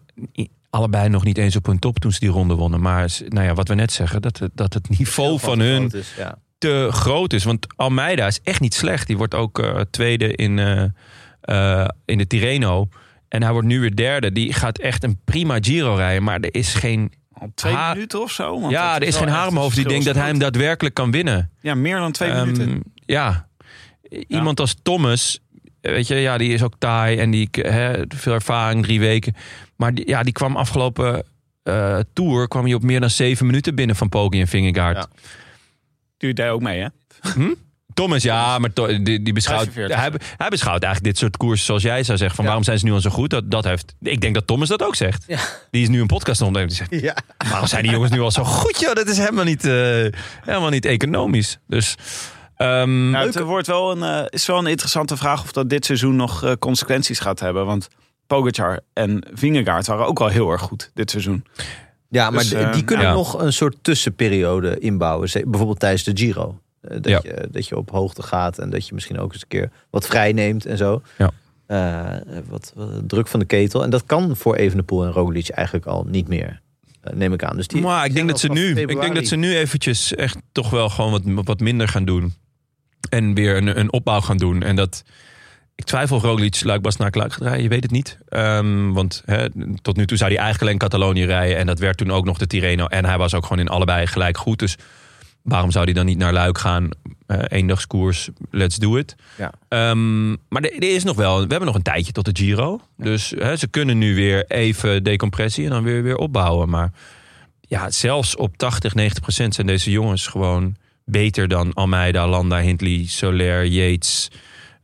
allebei 0.70 1.08
nog 1.08 1.24
niet 1.24 1.38
eens 1.38 1.56
op 1.56 1.66
hun 1.66 1.78
top 1.78 1.98
toen 1.98 2.12
ze 2.12 2.18
die 2.20 2.28
ronde 2.28 2.54
wonnen. 2.54 2.80
Maar 2.80 3.16
nou 3.28 3.46
ja, 3.46 3.54
wat 3.54 3.68
we 3.68 3.74
net 3.74 3.92
zeggen, 3.92 4.22
dat 4.22 4.38
het, 4.38 4.50
dat 4.54 4.74
het 4.74 4.98
niveau 4.98 5.38
van 5.38 5.58
hun 5.60 5.90
is, 5.90 6.14
ja. 6.16 6.38
Te 6.58 6.88
groot 6.90 7.32
is. 7.32 7.44
Want 7.44 7.66
Almeida 7.76 8.26
is 8.26 8.40
echt 8.42 8.60
niet 8.60 8.74
slecht. 8.74 9.06
Die 9.06 9.16
wordt 9.16 9.34
ook 9.34 9.58
eh, 9.58 9.80
tweede 9.90 10.34
in, 10.34 10.58
eh, 10.58 10.84
eh, 11.40 11.88
in 12.04 12.18
de 12.18 12.26
Tirreno. 12.26 12.88
En 13.28 13.42
hij 13.42 13.52
wordt 13.52 13.66
nu 13.66 13.80
weer 13.80 13.96
derde. 13.96 14.32
Die 14.32 14.52
gaat 14.52 14.78
echt 14.78 15.04
een 15.04 15.18
prima 15.24 15.58
Giro 15.60 15.94
rijden. 15.94 16.22
Maar 16.22 16.40
er 16.40 16.54
is 16.54 16.74
geen, 16.74 17.12
twee 17.54 17.76
minuten 17.92 18.20
of 18.22 18.32
zo. 18.32 18.60
want 18.60 18.72
ja, 18.72 18.96
er 18.96 19.02
is 19.02 19.16
geen 19.16 19.28
haar 19.28 19.52
hoofd 19.52 19.76
die 19.76 19.88
denkt 19.88 20.04
dat 20.04 20.14
hij 20.14 20.26
hem 20.26 20.38
daadwerkelijk 20.38 20.94
kan 20.94 21.10
winnen. 21.10 21.50
Ja, 21.60 21.74
meer 21.74 21.98
dan 21.98 22.12
twee 22.12 22.30
Ehm, 22.30 22.40
minuten. 22.52 22.82
Ja. 22.94 23.48
Iemand 24.28 24.60
als 24.60 24.76
Thomas, 24.82 25.40
weet 25.80 26.06
je, 26.06 26.14
ja, 26.14 26.38
die 26.38 26.52
is 26.52 26.62
ook 26.62 26.74
taai 26.78 27.18
en 27.18 27.30
die 27.30 27.48
veel 28.08 28.32
ervaring, 28.32 28.82
drie 28.84 29.00
weken. 29.00 29.34
Maar 29.76 29.94
die, 29.94 30.08
ja, 30.08 30.22
die 30.22 30.32
kwam 30.32 30.56
afgelopen 30.56 31.22
eh 31.62 31.98
tour 32.12 32.48
kwam 32.48 32.64
hij 32.64 32.74
op 32.74 32.82
meer 32.82 33.00
dan 33.00 33.10
zeven 33.10 33.46
minuten 33.46 33.74
binnen 33.74 33.96
van 33.96 34.08
Poggi 34.08 34.40
en 34.40 34.48
Vingegaard. 34.48 34.96
Ja. 34.96 35.06
Duurt 36.18 36.38
hij 36.38 36.50
ook 36.50 36.60
mee, 36.62 36.80
hè? 36.80 36.88
Thomas, 37.94 38.22
ja, 38.22 38.58
maar 38.58 38.72
to- 38.72 39.02
die, 39.02 39.22
die 39.22 39.32
beschouwt, 39.32 39.68
45. 39.72 39.96
hij, 40.00 40.10
hij 40.36 40.48
beschouwt 40.48 40.82
eigenlijk 40.82 41.12
dit 41.14 41.18
soort 41.22 41.36
koersen 41.36 41.66
zoals 41.66 41.82
jij 41.82 42.02
zou 42.02 42.18
zeggen. 42.18 42.36
Van 42.36 42.44
Ja. 42.44 42.50
waarom 42.50 42.64
zijn 42.64 42.78
ze 42.78 42.84
nu 42.84 42.92
al 42.92 43.00
zo 43.00 43.10
goed? 43.10 43.30
Dat, 43.30 43.50
dat 43.50 43.64
heeft, 43.64 43.94
ik 44.00 44.20
denk 44.20 44.34
dat 44.34 44.46
Thomas 44.46 44.68
dat 44.68 44.82
ook 44.82 44.94
zegt. 44.94 45.24
Ja. 45.26 45.38
Die 45.70 45.82
is 45.82 45.88
nu 45.88 46.00
een 46.00 46.06
podcast 46.06 46.40
aan 46.42 46.46
het 46.46 46.56
opnemen. 46.56 46.86
Die 46.86 46.86
zegt, 46.98 47.02
Ja. 47.02 47.46
waarom 47.48 47.68
zijn 47.68 47.82
die 47.82 47.92
jongens 47.92 48.10
nu 48.12 48.20
al 48.20 48.30
zo 48.30 48.44
goed? 48.44 48.80
Joh? 48.80 48.94
Dat 48.94 49.08
is 49.08 49.18
helemaal 49.18 49.44
niet, 49.44 49.64
eh, 49.64 49.72
helemaal 50.44 50.68
niet 50.70 50.84
economisch. 50.84 51.58
Dus, 51.66 51.94
ehm, 52.56 53.10
Nou, 53.10 53.26
het 53.26 53.38
wordt 53.40 53.66
wel 53.66 53.90
een, 53.90 54.02
eh, 54.02 54.26
is 54.28 54.46
wel 54.46 54.58
een 54.58 54.66
interessante 54.66 55.16
vraag 55.16 55.42
of 55.42 55.52
dat 55.52 55.70
dit 55.70 55.84
seizoen 55.84 56.16
nog 56.16 56.44
eh, 56.44 56.52
consequenties 56.58 57.18
gaat 57.20 57.40
hebben. 57.40 57.66
Want 57.66 57.88
Pogacar 58.26 58.80
en 58.92 59.24
Vingegaard 59.32 59.86
waren 59.86 60.06
ook 60.06 60.18
wel 60.18 60.28
heel 60.28 60.50
erg 60.50 60.60
goed 60.62 60.90
dit 60.94 61.10
seizoen. 61.10 61.44
Ja, 62.08 62.30
maar 62.30 62.42
Dus, 62.48 62.72
die 62.74 62.84
kunnen 62.84 63.06
ja. 63.06 63.12
nog 63.12 63.40
een 63.42 63.52
soort 63.52 63.76
tussenperiode 63.82 64.78
inbouwen. 64.78 65.28
Bijvoorbeeld 65.32 65.78
tijdens 65.78 66.04
de 66.04 66.12
Giro. 66.14 66.58
Dat, 66.80 67.08
Ja. 67.08 67.20
je, 67.22 67.48
dat 67.50 67.66
je 67.68 67.76
op 67.76 67.90
hoogte 67.90 68.22
gaat 68.22 68.58
en 68.58 68.70
dat 68.70 68.86
je 68.88 68.94
misschien 68.94 69.18
ook 69.18 69.32
eens 69.32 69.42
een 69.42 69.48
keer 69.48 69.70
wat 69.90 70.06
vrij 70.06 70.32
neemt 70.32 70.66
en 70.66 70.76
zo. 70.76 71.02
Ja. 71.18 71.30
Eh, 71.66 72.20
wat, 72.48 72.72
wat 72.74 73.08
druk 73.08 73.26
van 73.28 73.40
de 73.40 73.46
ketel. 73.46 73.82
En 73.82 73.90
dat 73.90 74.04
kan 74.06 74.36
voor 74.36 74.54
Evenepoel 74.56 75.04
en 75.04 75.10
Roglic 75.12 75.48
eigenlijk 75.48 75.86
al 75.86 76.04
niet 76.08 76.28
meer. 76.28 76.60
eh, 77.00 77.12
neem 77.14 77.32
ik 77.32 77.42
aan. 77.44 77.56
Dus 77.56 77.66
die 77.66 77.82
maar 77.82 78.04
ik 78.04 78.14
denk, 78.14 78.28
dat 78.28 78.40
ze 78.40 78.48
nu, 78.48 78.80
ik 78.80 79.00
denk 79.00 79.14
dat 79.14 79.26
ze 79.26 79.36
nu 79.36 79.56
eventjes 79.56 80.14
echt 80.14 80.36
toch 80.52 80.70
wel 80.70 80.88
gewoon 80.88 81.10
wat, 81.10 81.44
wat 81.44 81.60
minder 81.60 81.88
gaan 81.88 82.04
doen. 82.04 82.34
En 83.10 83.34
weer 83.34 83.56
een, 83.56 83.78
een 83.78 83.92
opbouw 83.92 84.20
gaan 84.20 84.36
doen. 84.36 84.62
En 84.62 84.76
dat... 84.76 85.02
Ik 85.78 85.84
twijfel 85.84 86.16
of 86.16 86.22
Roglic 86.22 86.64
Luik 86.64 86.82
Bastenaak 86.82 87.14
Luik 87.14 87.32
gaat 87.32 87.42
rijden. 87.42 87.62
Je 87.62 87.68
weet 87.68 87.82
het 87.82 87.90
niet. 87.90 88.18
Ehm, 88.28 88.92
want 88.92 89.24
tot 89.82 89.96
nu 89.96 90.06
toe 90.06 90.16
zou 90.16 90.30
hij 90.30 90.40
eigenlijk 90.40 90.60
alleen 90.60 90.78
Catalonië 90.78 91.24
rijden. 91.24 91.56
En 91.56 91.66
dat 91.66 91.78
werd 91.78 91.96
toen 91.96 92.10
ook 92.10 92.24
nog 92.24 92.38
de 92.38 92.46
Tirreno. 92.46 92.86
En 92.86 93.04
hij 93.04 93.18
was 93.18 93.34
ook 93.34 93.42
gewoon 93.42 93.58
in 93.58 93.68
allebei 93.68 94.06
gelijk 94.06 94.36
goed. 94.36 94.58
Dus 94.58 94.76
waarom 95.42 95.70
zou 95.70 95.84
hij 95.84 95.94
dan 95.94 96.06
niet 96.06 96.18
naar 96.18 96.32
Luik 96.32 96.58
gaan? 96.58 96.88
Eh 97.26 97.38
eendagskoers, 97.48 98.28
let's 98.50 98.76
do 98.76 98.96
it. 98.96 99.16
Ja. 99.36 99.52
Ehm, 99.68 100.28
maar 100.28 100.62
er, 100.62 100.74
er 100.74 100.94
is 100.94 101.04
nog 101.04 101.16
wel... 101.16 101.34
We 101.34 101.46
hebben 101.48 101.66
nog 101.66 101.74
een 101.74 101.82
tijdje 101.82 102.12
tot 102.12 102.24
de 102.24 102.42
Giro. 102.42 102.80
Dus 102.96 103.28
ze 103.28 103.68
kunnen 103.70 103.98
nu 103.98 104.14
weer 104.14 104.44
even 104.46 105.02
decompressie 105.02 105.64
en 105.64 105.70
dan 105.70 105.82
weer, 105.82 106.02
weer 106.02 106.16
opbouwen. 106.16 106.68
Maar 106.68 106.92
ja, 107.60 107.90
zelfs 107.90 108.36
op 108.36 108.56
80, 108.56 108.94
90 108.94 109.22
procent 109.22 109.54
zijn 109.54 109.66
deze 109.66 109.90
jongens 109.90 110.26
gewoon 110.26 110.76
beter 111.04 111.48
dan 111.48 111.72
Almeida, 111.74 112.28
Landa, 112.28 112.60
Hindley, 112.60 113.04
Soler, 113.06 113.66
Yates 113.66 114.30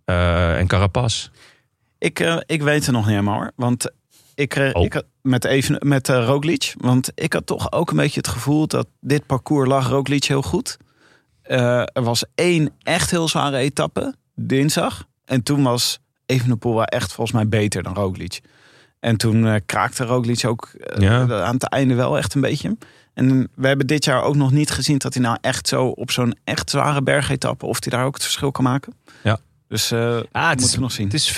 eh, 0.05 0.59
en 0.59 0.67
Carapaz. 0.67 1.29
Ik, 1.99 2.21
eh, 2.21 2.37
ik 2.47 2.63
weet 2.63 2.85
het 2.87 2.95
nog 2.95 3.03
niet 3.03 3.11
helemaal 3.11 3.35
hoor. 3.39 3.53
Want 3.57 3.91
ik, 4.35 4.57
eh, 4.57 4.71
Oh. 4.73 4.85
ik 4.85 5.03
met, 5.23 5.45
even, 5.45 5.77
met 5.89 6.09
Roglic. 6.09 6.75
Want 6.77 7.11
ik 7.15 7.33
had 7.33 7.47
toch 7.47 7.73
ook 7.73 7.91
een 7.91 7.97
beetje 7.97 8.21
het 8.21 8.29
gevoel 8.29 8.67
dat 8.67 8.87
dit 9.01 9.27
parcours 9.27 9.69
lag 9.69 9.89
Roglic 9.89 10.25
heel 10.25 10.43
goed. 10.43 10.77
Er 11.43 12.03
was 12.03 12.25
één 12.35 12.71
echt 12.83 13.11
heel 13.11 13.29
zware 13.29 13.57
etappe, 13.57 14.15
dinsdag. 14.35 15.05
En 15.25 15.43
toen 15.43 15.63
was 15.63 15.99
Evenepoel 16.27 16.75
wel 16.75 16.85
echt 16.85 17.13
volgens 17.13 17.37
mij 17.37 17.49
beter 17.49 17.83
dan 17.83 17.95
Roglic. 17.95 18.41
En 19.01 19.17
toen 19.17 19.61
kraakte 19.67 20.05
Roglic 20.05 20.45
ook 20.47 20.71
Ja. 20.99 21.43
aan 21.45 21.55
het 21.55 21.65
einde 21.69 21.95
wel 21.95 22.17
echt 22.19 22.35
een 22.35 22.41
beetje. 22.41 22.77
En 23.15 23.49
we 23.55 23.67
hebben 23.67 23.87
dit 23.87 24.05
jaar 24.05 24.23
ook 24.23 24.35
nog 24.37 24.51
niet 24.51 24.71
gezien 24.71 24.99
dat 24.99 25.15
hij 25.15 25.23
nou 25.23 25.37
echt 25.41 25.69
zo 25.69 25.87
op 25.87 26.11
zo'n 26.11 26.37
echt 26.45 26.71
zware 26.71 27.03
bergetappe... 27.03 27.67
of 27.67 27.79
hij 27.85 27.93
daar 27.99 28.07
ook 28.07 28.15
het 28.15 28.23
verschil 28.23 28.51
kan 28.51 28.65
maken. 28.65 28.95
Ja. 29.23 29.39
Dus 29.75 29.93
Ah, 29.93 30.49
het 30.49 30.61
moeten 30.61 30.67
is, 30.67 30.75
we 30.75 30.81
nog 30.81 30.93
zien. 30.93 31.07
het 31.07 31.15
is 31.15 31.33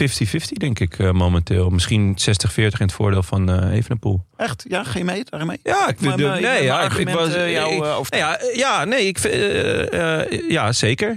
50-50 0.51 0.53
denk 0.53 0.79
ik 0.79 0.99
eh, 0.99 1.11
momenteel. 1.11 1.71
Misschien 1.71 2.17
60-40 2.21 2.55
in 2.57 2.71
het 2.77 2.93
voordeel 2.93 3.23
van 3.23 3.51
eh 3.51 3.73
Evenepoel. 3.77 4.25
Echt? 4.37 4.65
Ja, 4.69 4.85
ga 4.85 4.99
je 4.99 5.05
mee? 5.05 5.25
Daarin 5.25 5.49
mee? 5.49 5.59
Ja, 5.63 5.89
ik 5.89 5.97
vind 5.99 6.17
nee, 6.17 6.41
ja, 6.63 6.83
ik, 6.83 6.93
ik 6.93 7.09
was 7.09 7.33
jou, 7.35 7.77
nou 7.79 8.05
ja, 8.11 8.39
ja, 8.55 8.85
nee, 8.85 9.07
ik 9.07 9.19
vind, 9.19 9.35
ja, 10.49 10.73
zeker. 10.73 11.17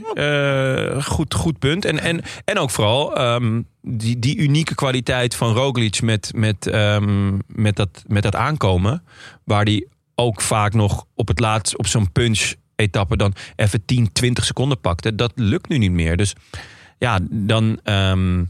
Goed, 1.04 1.34
goed 1.34 1.60
punt. 1.60 1.86
En, 1.86 2.00
en, 2.00 2.22
en 2.46 2.58
ook 2.58 2.70
vooral 2.70 3.16
ehm, 3.18 3.62
die, 3.82 4.20
die 4.20 4.38
unieke 4.38 4.76
kwaliteit 4.76 5.36
van 5.36 5.54
Roglic 5.54 6.02
met, 6.02 6.32
met, 6.36 6.68
ehm, 6.68 7.38
met, 7.48 7.76
dat, 7.76 8.04
met 8.08 8.24
dat 8.24 8.36
aankomen, 8.36 9.04
waar 9.44 9.66
die 9.66 9.88
ook 10.16 10.42
vaak 10.42 10.74
nog 10.74 11.06
op 11.16 11.28
het 11.28 11.40
laatst 11.40 11.78
op 11.78 11.88
zo'n 11.88 12.12
punch 12.12 12.54
etappe 12.76 13.18
dan 13.18 13.34
even 13.56 13.86
10, 13.86 14.12
20 14.12 14.46
seconden 14.46 14.80
pakte. 14.80 15.16
Dat 15.16 15.32
lukt 15.36 15.70
nu 15.70 15.78
niet 15.78 15.92
meer. 15.92 16.18
Dus 16.18 16.34
ja, 17.00 17.20
dan, 17.30 17.80
ehm, 17.84 18.44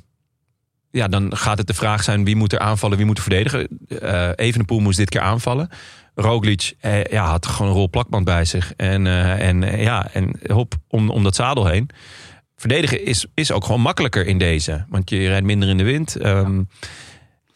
ja, 0.91 1.07
dan 1.07 1.37
gaat 1.37 1.57
het 1.57 1.67
de 1.67 1.73
vraag 1.73 2.03
zijn 2.03 2.25
wie 2.25 2.35
moet 2.35 2.53
er 2.53 2.59
aanvallen, 2.59 2.97
wie 2.97 3.05
moet 3.05 3.17
er 3.17 3.23
verdedigen. 3.23 3.67
Eh 3.87 4.29
Evenepoel 4.35 4.79
moest 4.79 4.97
dit 4.97 5.09
keer 5.09 5.21
aanvallen. 5.21 5.69
Roglic 6.15 6.73
eh, 6.79 7.03
ja, 7.03 7.25
had 7.25 7.45
gewoon 7.45 7.71
een 7.71 7.77
rol 7.77 7.89
plakband 7.89 8.25
bij 8.25 8.45
zich. 8.45 8.73
En, 8.75 9.07
eh, 9.07 9.47
en, 9.47 9.63
eh, 9.63 9.83
ja, 9.83 10.09
en 10.13 10.39
hop 10.47 10.73
om, 10.87 11.09
om 11.09 11.23
dat 11.23 11.35
zadel 11.35 11.65
heen. 11.65 11.89
Verdedigen 12.55 13.05
is, 13.05 13.25
is 13.33 13.51
ook 13.51 13.65
gewoon 13.65 13.81
makkelijker 13.81 14.25
in 14.25 14.37
deze. 14.37 14.85
Want 14.89 15.09
je 15.09 15.27
rijdt 15.27 15.45
minder 15.45 15.69
in 15.69 15.77
de 15.77 15.83
wind. 15.83 16.15
Ehm, 16.15 16.63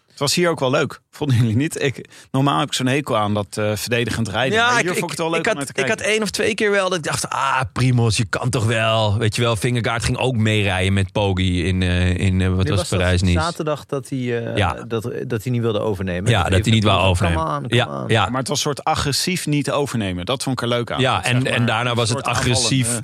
Het 0.08 0.20
was 0.20 0.36
hier 0.36 0.50
ook 0.50 0.60
wel 0.60 0.72
leuk. 0.72 1.02
Vonden 1.16 1.38
jullie 1.38 1.56
niet? 1.56 1.82
Ik, 1.82 2.10
normaal 2.32 2.60
heb 2.60 2.68
ik 2.68 2.74
zo'n 2.74 2.88
hekel 2.88 3.18
aan 3.18 3.34
dat 3.34 3.58
eh, 3.58 3.76
verdedigend 3.76 4.28
rijden. 4.28 4.58
maar 4.58 4.82
hier 4.82 4.90
vond 4.90 5.04
ik 5.04 5.10
het 5.10 5.18
wel 5.20 5.30
leuk 5.30 5.40
ik 5.40 5.54
had, 5.58 5.70
ik 5.74 5.88
had 5.88 6.02
één 6.02 6.22
of 6.22 6.30
twee 6.30 6.54
keer 6.54 6.72
wel 6.72 6.90
dat 6.90 6.98
ik 6.98 7.04
dacht... 7.04 7.30
ah, 7.30 7.62
Primos, 7.74 8.18
je 8.18 8.26
kan 8.26 8.50
toch 8.50 8.66
wel. 8.66 9.18
Weet 9.18 9.36
je 9.36 9.42
wel, 9.42 9.56
Vingegaard 9.56 10.04
ging 10.04 10.18
ook 10.18 10.36
meerijden 10.36 10.94
met 10.94 11.12
Poggi 11.12 11.66
in, 11.68 11.82
eh, 11.82 12.18
in 12.18 12.42
eh, 12.42 12.50
wat 12.56 12.64
Nu 12.66 12.70
was 12.70 12.90
dat 12.90 13.00
Parijs-Nice. 13.00 13.40
Zaterdag 13.40 13.86
dat 13.86 14.10
hij, 14.10 14.20
eh, 14.20 14.58
Ja. 14.58 14.74
dat, 14.88 15.10
dat 15.28 15.44
hij 15.44 15.52
niet 15.52 15.62
wilde 15.62 15.80
overnemen. 15.80 16.32
Ja, 16.32 16.44
dat 16.44 16.66
hij 16.66 16.74
niet 16.74 16.84
wou 16.84 17.02
overnemen. 17.02 17.44
Come 17.44 17.56
on, 17.56 17.62
come 17.62 17.76
ja, 17.76 18.02
on. 18.02 18.08
ja, 18.08 18.30
Maar 18.30 18.40
het 18.40 18.48
was 18.48 18.58
een 18.58 18.64
soort 18.64 18.84
agressief 18.84 19.46
niet 19.46 19.72
overnemen. 19.72 20.26
Dat 20.26 20.44
vond 20.44 20.62
ik 20.62 20.62
er 20.62 20.70
leuk 20.76 20.92
aan. 20.92 21.00
Ja, 21.00 21.16
Dat, 21.16 21.26
en, 21.26 21.46
en 21.46 21.66
daarna 21.66 21.96
was 21.96 22.10
het 22.10 22.24
agressief 22.24 23.00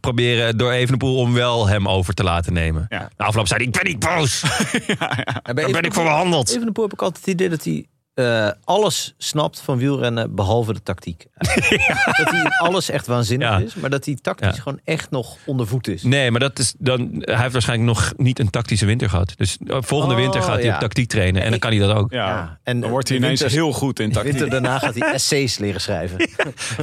proberen 0.00 0.56
door 0.58 0.70
Evenepoel 0.70 1.16
om 1.16 1.34
wel 1.34 1.68
hem 1.68 1.88
over 1.88 2.14
te 2.14 2.22
laten 2.22 2.52
nemen. 2.52 2.86
Ja. 2.88 3.08
Na 3.16 3.24
afloop 3.24 3.46
zei 3.46 3.58
hij, 3.58 3.68
ik 3.68 3.82
ben 3.82 3.92
niet 3.92 3.98
boos. 3.98 4.40
Daar 5.42 5.54
ben 5.54 5.82
ik 5.82 5.94
voor 5.94 6.04
behandeld. 6.04 6.50
Evenepoel 6.50 6.84
heb 6.84 6.92
ik 6.92 7.02
altijd 7.02 7.11
het 7.16 7.26
idee 7.26 7.48
dat 7.48 7.64
hij 7.64 7.86
eh, 8.14 8.48
alles 8.64 9.14
snapt 9.18 9.60
van 9.60 9.78
wielrennen 9.78 10.34
behalve 10.34 10.72
de 10.72 10.82
tactiek. 10.82 11.26
Dat 12.16 12.30
hij 12.30 12.44
alles 12.58 12.90
echt 12.90 13.06
waanzinnig 13.06 13.48
Ja. 13.48 13.58
is, 13.58 13.74
maar 13.74 13.90
dat 13.90 14.04
hij 14.04 14.18
tactisch 14.22 14.56
Ja. 14.56 14.62
gewoon 14.62 14.80
echt 14.84 15.10
nog 15.10 15.36
onder 15.44 15.66
voet 15.66 15.88
is. 15.88 16.02
Nee, 16.02 16.30
maar 16.30 16.40
dat 16.40 16.58
is 16.58 16.74
dan, 16.78 17.08
hij 17.20 17.36
heeft 17.40 17.52
waarschijnlijk 17.52 17.88
nog 17.98 18.12
niet 18.16 18.38
een 18.38 18.50
tactische 18.50 18.86
winter 18.86 19.08
gehad. 19.08 19.32
Dus 19.36 19.56
eh, 19.66 19.76
volgende 19.80 20.14
Oh, 20.14 20.20
winter 20.20 20.42
gaat 20.42 20.54
hij 20.54 20.64
ja. 20.64 20.74
op 20.74 20.80
tactiek 20.80 21.08
trainen. 21.08 21.42
En 21.42 21.50
dan 21.50 21.58
kan 21.58 21.70
hij 21.70 21.80
dat 21.80 21.96
ook. 21.96 22.12
Ja, 22.12 22.26
Ja, 22.28 22.58
en 22.62 22.80
dan 22.80 22.90
wordt 22.90 23.08
hij 23.08 23.16
ineens 23.16 23.40
winter- 23.40 23.58
heel 23.58 23.72
goed 23.72 24.00
in 24.00 24.12
tactiek. 24.12 24.32
winter 24.32 24.50
daarna 24.50 24.78
gaat 24.78 24.94
hij 24.94 25.12
essays 25.14 25.58
leren 25.58 25.80
schrijven. 25.80 26.28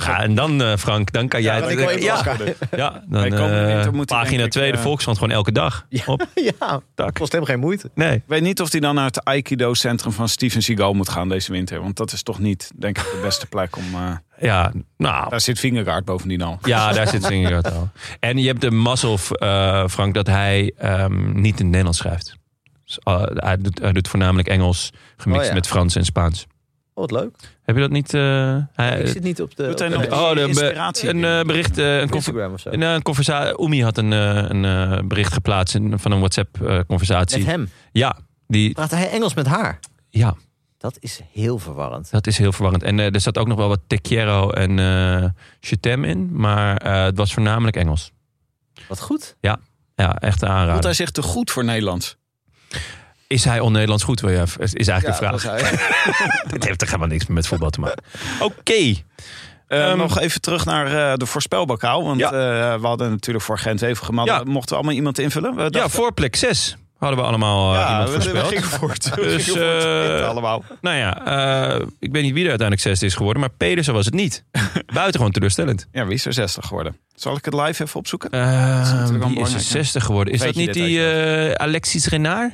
Ja, 0.05 0.21
en 0.21 0.35
dan 0.35 0.61
eh, 0.61 0.75
Frank, 0.77 1.11
dan 1.11 1.27
kan 1.27 1.41
jij... 1.41 1.59
dat 1.61 1.73
wel 1.73 1.89
ja, 1.89 1.89
interessant 1.89 2.55
ja, 2.71 3.03
dan 3.07 3.23
eh, 3.23 3.81
hij, 3.83 3.91
pagina 4.05 4.29
denk 4.37 4.43
ik, 4.43 4.51
2, 4.51 4.71
de 4.71 4.77
eh, 4.77 4.83
Volkskrant 4.83 5.17
gewoon 5.17 5.33
elke 5.33 5.51
dag. 5.51 5.85
Op, 6.05 6.27
ja, 6.59 6.81
tak. 6.95 7.13
kost 7.13 7.31
hem 7.31 7.43
geen 7.45 7.59
moeite. 7.59 7.89
Nee. 7.93 8.15
Ik 8.15 8.23
weet 8.25 8.41
niet 8.41 8.61
of 8.61 8.71
hij 8.71 8.79
dan 8.79 8.95
naar 8.95 9.05
het 9.05 9.23
Aikido-centrum 9.25 10.11
van 10.11 10.29
Steven 10.29 10.61
Seagal 10.63 10.93
moet 10.93 11.09
gaan 11.09 11.18
deze 11.27 11.51
winter. 11.51 11.81
Want 11.81 11.97
dat 11.97 12.11
is 12.11 12.23
toch 12.23 12.39
niet, 12.39 12.71
denk 12.75 12.97
ik, 12.97 13.03
de 13.03 13.19
beste 13.21 13.45
plek 13.47 13.77
om... 13.77 13.83
eh, 13.93 14.11
Ja, 14.41 14.71
nou, 14.97 15.29
daar 15.29 15.41
zit 15.41 15.59
Vingegaard 15.59 16.05
bovendien 16.05 16.41
al. 16.41 16.57
Ja, 16.61 16.91
daar 16.91 17.07
zit 17.07 17.25
Vingegaard 17.25 17.71
al. 17.71 17.89
En 18.19 18.37
je 18.37 18.47
hebt 18.47 18.61
de 18.61 18.71
mazzel, 18.71 19.17
eh, 19.31 19.87
Frank, 19.87 20.13
dat 20.13 20.27
hij 20.27 20.73
ehm, 20.77 21.25
niet 21.41 21.53
in 21.53 21.57
het 21.57 21.65
Nederlands 21.65 21.97
schrijft. 21.97 22.35
Dus, 22.85 22.99
eh, 23.03 23.21
hij, 23.25 23.57
doet, 23.57 23.79
hij 23.79 23.91
doet 23.91 24.07
voornamelijk 24.07 24.47
Engels, 24.47 24.89
gemixt 25.17 25.41
Oh 25.43 25.47
ja. 25.47 25.53
met 25.53 25.67
Frans 25.67 25.95
en 25.95 26.05
Spaans. 26.05 26.45
Oh, 26.93 27.05
wat 27.09 27.11
leuk. 27.21 27.35
Heb 27.63 27.75
je 27.75 27.81
dat 27.81 27.91
niet? 27.91 28.13
eh, 28.13 28.57
hij, 28.73 28.99
ik 28.99 29.07
zit 29.07 29.23
niet 29.23 29.41
op 29.41 29.55
de, 29.55 29.63
op 29.71 29.89
nog 29.89 30.01
de- 30.05 30.11
oh, 30.11 30.33
de, 30.33 30.47
inspiratie 30.47 31.09
een 31.09 31.47
bericht, 31.47 31.77
eh, 31.77 31.99
een, 31.99 32.09
Instagram 32.09 32.53
of 32.53 32.59
zo. 32.59 32.69
een, 32.71 33.01
conversatie. 33.01 33.59
Oemi 33.59 33.83
had 33.83 33.97
een, 33.97 34.11
een 34.11 34.65
eh, 34.65 35.03
bericht 35.07 35.33
geplaatst 35.33 35.75
in, 35.75 35.99
van 35.99 36.11
een 36.11 36.17
WhatsApp-conversatie. 36.19 37.37
Met 37.37 37.47
hem. 37.47 37.69
ja, 37.91 38.17
die, 38.47 38.71
Praat 38.73 38.91
hij 38.91 39.09
Engels 39.09 39.33
met 39.33 39.47
haar? 39.47 39.79
ja, 40.09 40.35
Dat 40.79 40.97
is 40.99 41.19
heel 41.33 41.59
verwarrend. 41.59 42.11
dat 42.11 42.27
is 42.27 42.37
heel 42.37 42.51
verwarrend. 42.51 42.83
En 42.83 42.99
eh, 42.99 43.13
er 43.13 43.21
zat 43.21 43.37
ook 43.37 43.47
nog 43.47 43.57
wel 43.57 43.67
wat 43.67 43.79
te 43.87 43.97
quiero 44.01 44.49
en 44.51 44.79
eh 44.79 45.23
Chetem 45.59 46.03
in, 46.03 46.29
maar 46.31 46.77
eh, 46.77 47.03
het 47.03 47.17
was 47.17 47.33
voornamelijk 47.33 47.75
Engels. 47.77 48.11
Wat 48.87 48.99
goed. 48.99 49.35
Ja, 49.39 49.59
echt 49.95 50.39
Voelt 50.39 50.51
aanraden. 50.51 50.83
hij 50.83 50.93
zich 50.93 51.11
te 51.11 51.21
goed 51.21 51.51
voor 51.51 51.63
Nederlands? 51.63 52.17
Is 53.27 53.43
hij 53.43 53.59
on-Nederlands 53.59 54.03
goed? 54.03 54.19
Wil 54.21 54.29
je 54.29 54.43
Is 54.59 54.87
eigenlijk 54.87 55.19
Ja, 55.21 55.31
de 55.31 55.39
vraag. 55.39 55.61
dat 56.49 56.63
heeft 56.67 56.79
toch 56.79 56.87
helemaal 56.87 57.07
niks 57.09 57.25
meer 57.25 57.35
met 57.35 57.47
voetbal 57.47 57.69
te 57.69 57.79
maken. 57.79 58.03
Oké. 58.39 58.73
Eh, 58.73 59.89
Ehm, 59.89 59.97
nog 59.97 60.19
even 60.19 60.41
terug 60.41 60.65
naar 60.65 61.11
eh, 61.11 61.17
de 61.17 61.25
voorspelbokaal. 61.25 62.03
Want 62.03 62.19
Ja. 62.19 62.25
eh, 62.73 62.79
we 62.81 62.87
hadden 62.87 63.09
natuurlijk 63.09 63.45
voor 63.45 63.59
Gent 63.59 63.81
even 63.81 64.05
gemaakt. 64.05 64.29
Ja. 64.29 64.43
Mochten 64.43 64.69
we 64.69 64.75
allemaal 64.75 64.95
iemand 64.95 65.19
invullen? 65.19 65.69
Ja, 65.69 65.89
voor 65.89 66.13
plek 66.13 66.35
6 66.35 66.77
Hadden 66.99 67.19
we 67.19 67.25
allemaal 67.25 67.73
eh, 67.73 67.79
ja, 67.79 67.89
iemand 67.89 68.09
we, 68.09 68.15
we 68.15 68.21
voorspeld. 68.21 68.47
gingen 68.47 68.63
voor 68.63 68.89
het, 68.89 69.15
we 69.15 69.21
Dus, 69.21 69.43
gingen 69.43 69.61
voor 69.61 69.69
het 69.69 70.21
eh, 70.21 70.27
allemaal. 70.27 70.63
Nou 70.81 70.97
ja, 70.97 71.25
eh, 71.77 71.85
ik 71.99 72.11
weet 72.11 72.23
niet 72.23 72.33
wie 72.33 72.43
er 72.43 72.49
uiteindelijk 72.49 72.87
zesde 72.87 73.05
is 73.05 73.15
geworden, 73.15 73.39
maar 73.41 73.51
Pedersen 73.51 73.93
was 73.93 74.05
het 74.05 74.13
niet. 74.13 74.43
Buitengewoon 74.93 75.31
teleurstellend. 75.31 75.87
Ja, 75.91 76.05
wie 76.05 76.13
is 76.13 76.25
er 76.25 76.33
60 76.33 76.67
geworden? 76.67 76.97
Zal 77.15 77.35
ik 77.37 77.45
het 77.45 77.53
live 77.53 77.83
even 77.83 77.99
opzoeken? 77.99 78.29
Uh, 78.33 78.41
natuurlijk 78.41 78.83
wel 78.83 78.99
wie 78.99 79.09
is 79.09 79.13
er 79.13 79.25
belangrijk, 79.25 79.53
hè? 79.53 79.59
60 79.59 80.03
geworden? 80.05 80.33
Is 80.33 80.39
Weet 80.39 80.53
dat 80.53 80.63
niet 80.65 80.73
die 80.73 81.11
eh, 81.11 81.51
Alexis 81.51 82.07
Renard? 82.07 82.53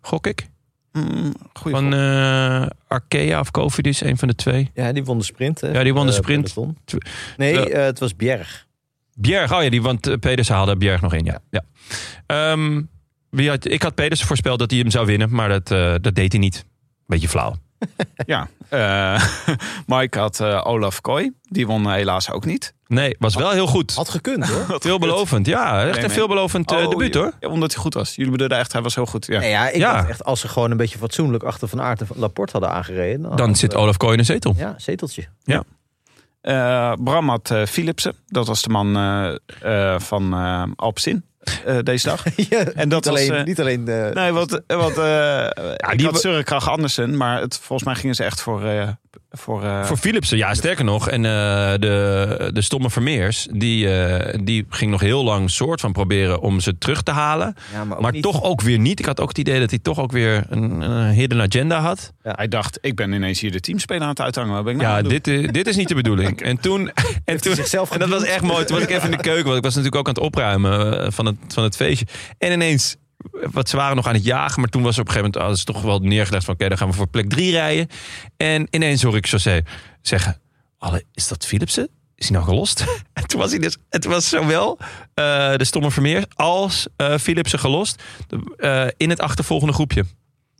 Gok 0.00 0.26
ik? 0.26 0.46
Mm, 0.92 1.34
goeie 1.52 1.76
Van 1.76 1.94
eh 1.94 2.66
Arkea 2.88 3.40
of 3.40 3.50
Cofidis, 3.50 4.00
een 4.00 4.18
van 4.18 4.28
de 4.28 4.34
twee. 4.34 4.70
Ja, 4.74 4.92
die 4.92 5.04
won 5.04 5.18
de 5.18 5.24
sprint. 5.24 5.60
Hè, 5.60 5.68
Ja, 5.72 5.82
die 5.82 5.94
won 5.94 6.06
de 6.06 6.12
sprint. 6.12 6.54
Nee, 7.36 7.56
het 7.72 7.98
was 7.98 8.16
Bjerg. 8.16 8.66
Bjerg, 9.14 9.52
oh 9.52 9.62
ja, 9.62 9.70
die, 9.70 9.82
want 9.82 10.20
Pedersen 10.20 10.54
haalde 10.54 10.76
Bjerg 10.76 11.00
nog 11.00 11.14
in, 11.14 11.24
ja. 11.24 11.38
ja. 11.50 11.62
Ehm, 12.26 12.82
wie 13.34 13.48
had, 13.48 13.70
ik 13.70 13.82
had 13.82 13.94
Pedersen 13.94 14.26
voorspeld 14.26 14.58
dat 14.58 14.70
hij 14.70 14.80
hem 14.80 14.90
zou 14.90 15.06
winnen, 15.06 15.34
maar 15.34 15.48
dat, 15.48 15.70
eh, 15.70 15.94
dat 16.00 16.14
deed 16.14 16.32
hij 16.32 16.40
niet. 16.40 16.64
Beetje 17.06 17.28
flauw. 17.28 17.54
Ja, 18.26 18.48
eh, 18.68 19.24
Mike 19.86 20.18
had 20.18 20.40
eh, 20.40 20.60
Olaf 20.66 21.00
Kooi. 21.00 21.32
Die 21.42 21.66
won 21.66 21.90
helaas 21.92 22.30
ook 22.30 22.44
niet. 22.44 22.74
Nee, 22.86 23.16
was 23.18 23.34
wel 23.34 23.50
heel 23.50 23.66
goed. 23.66 23.94
Had 23.94 24.08
gekund 24.08 24.48
hoor. 24.48 24.76
Veelbelovend, 24.80 25.46
ja. 25.46 25.84
Echt 25.84 25.94
Nee, 25.94 26.04
een 26.04 26.10
veelbelovend 26.10 26.70
Oh, 26.70 26.90
debuut 26.90 27.14
hoor. 27.14 27.32
Ja, 27.40 27.48
omdat 27.48 27.72
hij 27.72 27.82
goed 27.82 27.94
was. 27.94 28.14
Jullie 28.14 28.30
bedoelden 28.30 28.58
echt, 28.58 28.72
hij 28.72 28.82
was 28.82 28.94
heel 28.94 29.06
goed. 29.06 29.26
Ja. 29.26 29.38
Nee, 29.38 29.50
ja, 29.50 29.68
ik 29.68 29.76
Ja. 29.76 29.92
dacht 29.92 30.08
echt 30.08 30.24
als 30.24 30.40
ze 30.40 30.48
gewoon 30.48 30.70
een 30.70 30.76
beetje 30.76 30.98
fatsoenlijk 30.98 31.42
achter 31.42 31.68
Van 31.68 31.80
Aert 31.80 32.00
en 32.00 32.06
Van 32.06 32.16
Laporte 32.18 32.52
hadden 32.52 32.70
aangereden. 32.70 33.36
Dan 33.36 33.56
zit 33.56 33.74
Olaf 33.74 33.96
Kooi 33.96 34.12
in 34.12 34.18
een 34.18 34.24
zetel. 34.24 34.54
Ja, 34.56 34.74
zeteltje. 34.76 35.24
Eh, 36.40 36.92
Bram 37.04 37.28
had 37.28 37.54
Philipsen. 37.66 38.14
Dat 38.26 38.46
was 38.46 38.62
de 38.62 38.68
man 38.68 38.92
van 40.00 40.34
eh 40.34 40.62
Alpsin 40.76 41.24
eh, 41.64 41.78
deze 41.82 42.08
dag. 42.08 42.24
ja, 42.50 42.58
En 42.58 42.88
dat 42.88 43.04
niet 43.04 43.12
was, 43.12 43.20
alleen, 43.20 43.34
eh, 43.34 43.44
niet 43.44 43.60
alleen 43.60 43.84
de... 43.84 44.10
Nee, 44.14 44.32
wat, 44.32 44.62
wat 44.66 44.98
ik 45.92 45.98
die 45.98 46.06
had 46.06 46.42
Kragh 46.42 46.68
Andersen, 46.68 47.16
maar 47.16 47.40
het, 47.40 47.58
volgens 47.58 47.88
mij 47.88 47.94
gingen 47.94 48.14
ze 48.14 48.24
echt 48.24 48.40
voor... 48.40 48.62
voor, 49.30 49.64
eh, 49.64 49.84
Voor 49.84 49.96
Philipsen, 49.96 50.36
ja, 50.36 50.54
sterker 50.54 50.84
nog. 50.84 51.08
En 51.08 51.24
eh, 51.24 51.30
de, 51.78 52.50
de 52.52 52.62
stomme 52.62 52.90
Vermeers, 52.90 53.46
die, 53.50 53.94
eh, 53.98 54.38
die 54.44 54.66
ging 54.68 54.90
nog 54.90 55.00
heel 55.00 55.24
lang 55.24 55.50
soort 55.50 55.80
van 55.80 55.92
proberen 55.92 56.40
om 56.40 56.60
ze 56.60 56.78
terug 56.78 57.02
te 57.02 57.10
halen. 57.10 57.54
ja, 57.72 57.84
maar 57.84 57.96
ook 57.96 58.02
Maar 58.02 58.12
niet- 58.12 58.22
toch 58.22 58.42
ook 58.42 58.60
weer 58.60 58.78
niet. 58.78 58.98
Ik 58.98 59.04
had 59.04 59.20
ook 59.20 59.28
het 59.28 59.38
idee 59.38 59.60
dat 59.60 59.70
hij 59.70 59.78
toch 59.78 59.98
ook 59.98 60.12
weer 60.12 60.44
een, 60.48 60.80
een 60.80 61.12
hidden 61.12 61.40
agenda 61.40 61.80
had. 61.80 62.12
Hij 62.22 62.48
dacht, 62.48 62.78
ik 62.80 62.94
ben 62.96 63.12
ineens 63.12 63.40
hier 63.40 63.52
de 63.52 63.60
teamspeler 63.60 64.02
aan 64.02 64.08
het 64.08 64.20
uithangen. 64.20 64.54
Wat 64.54 64.64
ben 64.64 64.74
ik 64.74 64.80
nou 64.80 65.02
Ja, 65.02 65.08
dit, 65.08 65.28
eh, 65.28 65.48
dit 65.48 65.66
is 65.66 65.76
niet 65.76 65.88
de 65.88 65.94
bedoeling. 65.94 66.40
En 66.54 66.60
toen, 66.60 66.90
en, 67.24 67.40
toen, 67.40 67.54
zichzelf 67.54 67.90
en 67.90 67.98
dat 67.98 68.08
was 68.08 68.24
echt 68.24 68.42
mooi. 68.42 68.64
Toen 68.64 68.76
was 68.76 68.84
ik 68.84 68.90
even 68.92 69.10
in 69.10 69.16
de 69.16 69.22
keuken, 69.22 69.44
want 69.44 69.56
ik 69.56 69.62
was 69.64 69.74
natuurlijk 69.74 69.96
ook 70.00 70.08
aan 70.08 70.14
het 70.14 70.22
opruimen 70.22 71.12
van 71.12 71.26
het, 71.26 71.36
van 71.48 71.62
het 71.62 71.76
feestje. 71.76 72.06
En 72.38 72.52
ineens, 72.52 72.96
wat 73.30 73.68
ze 73.68 73.76
waren 73.76 73.96
nog 73.96 74.06
aan 74.06 74.14
het 74.14 74.24
jagen, 74.24 74.60
maar 74.60 74.70
toen 74.70 74.82
was 74.82 74.94
er 74.94 75.00
op 75.00 75.06
een 75.06 75.12
gegeven 75.12 75.40
moment, 75.40 75.58
ze 75.58 75.64
toch 75.64 75.82
wel 75.82 75.98
neergelegd 75.98 76.44
van, 76.44 76.54
oké, 76.54 76.68
dan 76.68 76.78
gaan 76.78 76.88
we 76.88 76.94
voor 76.94 77.08
plek 77.08 77.28
drie 77.28 77.50
rijden. 77.50 77.88
En 78.36 78.66
ineens 78.70 79.02
hoor 79.02 79.16
ik 79.16 79.26
José 79.26 79.60
zeggen, 80.02 80.40
Alle, 80.78 81.04
is 81.12 81.28
dat 81.28 81.46
Philipsen? 81.46 81.88
Is 82.14 82.28
hij 82.28 82.36
nou 82.36 82.48
gelost? 82.48 82.84
En 83.12 83.26
toen 83.26 83.40
was 83.40 83.50
hij 83.50 83.60
dus, 83.60 83.76
het 83.88 84.04
was 84.04 84.28
zowel 84.28 84.78
eh, 85.14 85.54
de 85.56 85.64
stomme 85.64 85.90
Vermeer 85.90 86.24
als 86.34 86.86
eh 86.96 87.18
Philipsen 87.18 87.58
gelost 87.58 88.02
eh, 88.56 88.86
in 88.96 89.10
het 89.10 89.20
achtervolgende 89.20 89.72
groepje. 89.72 90.04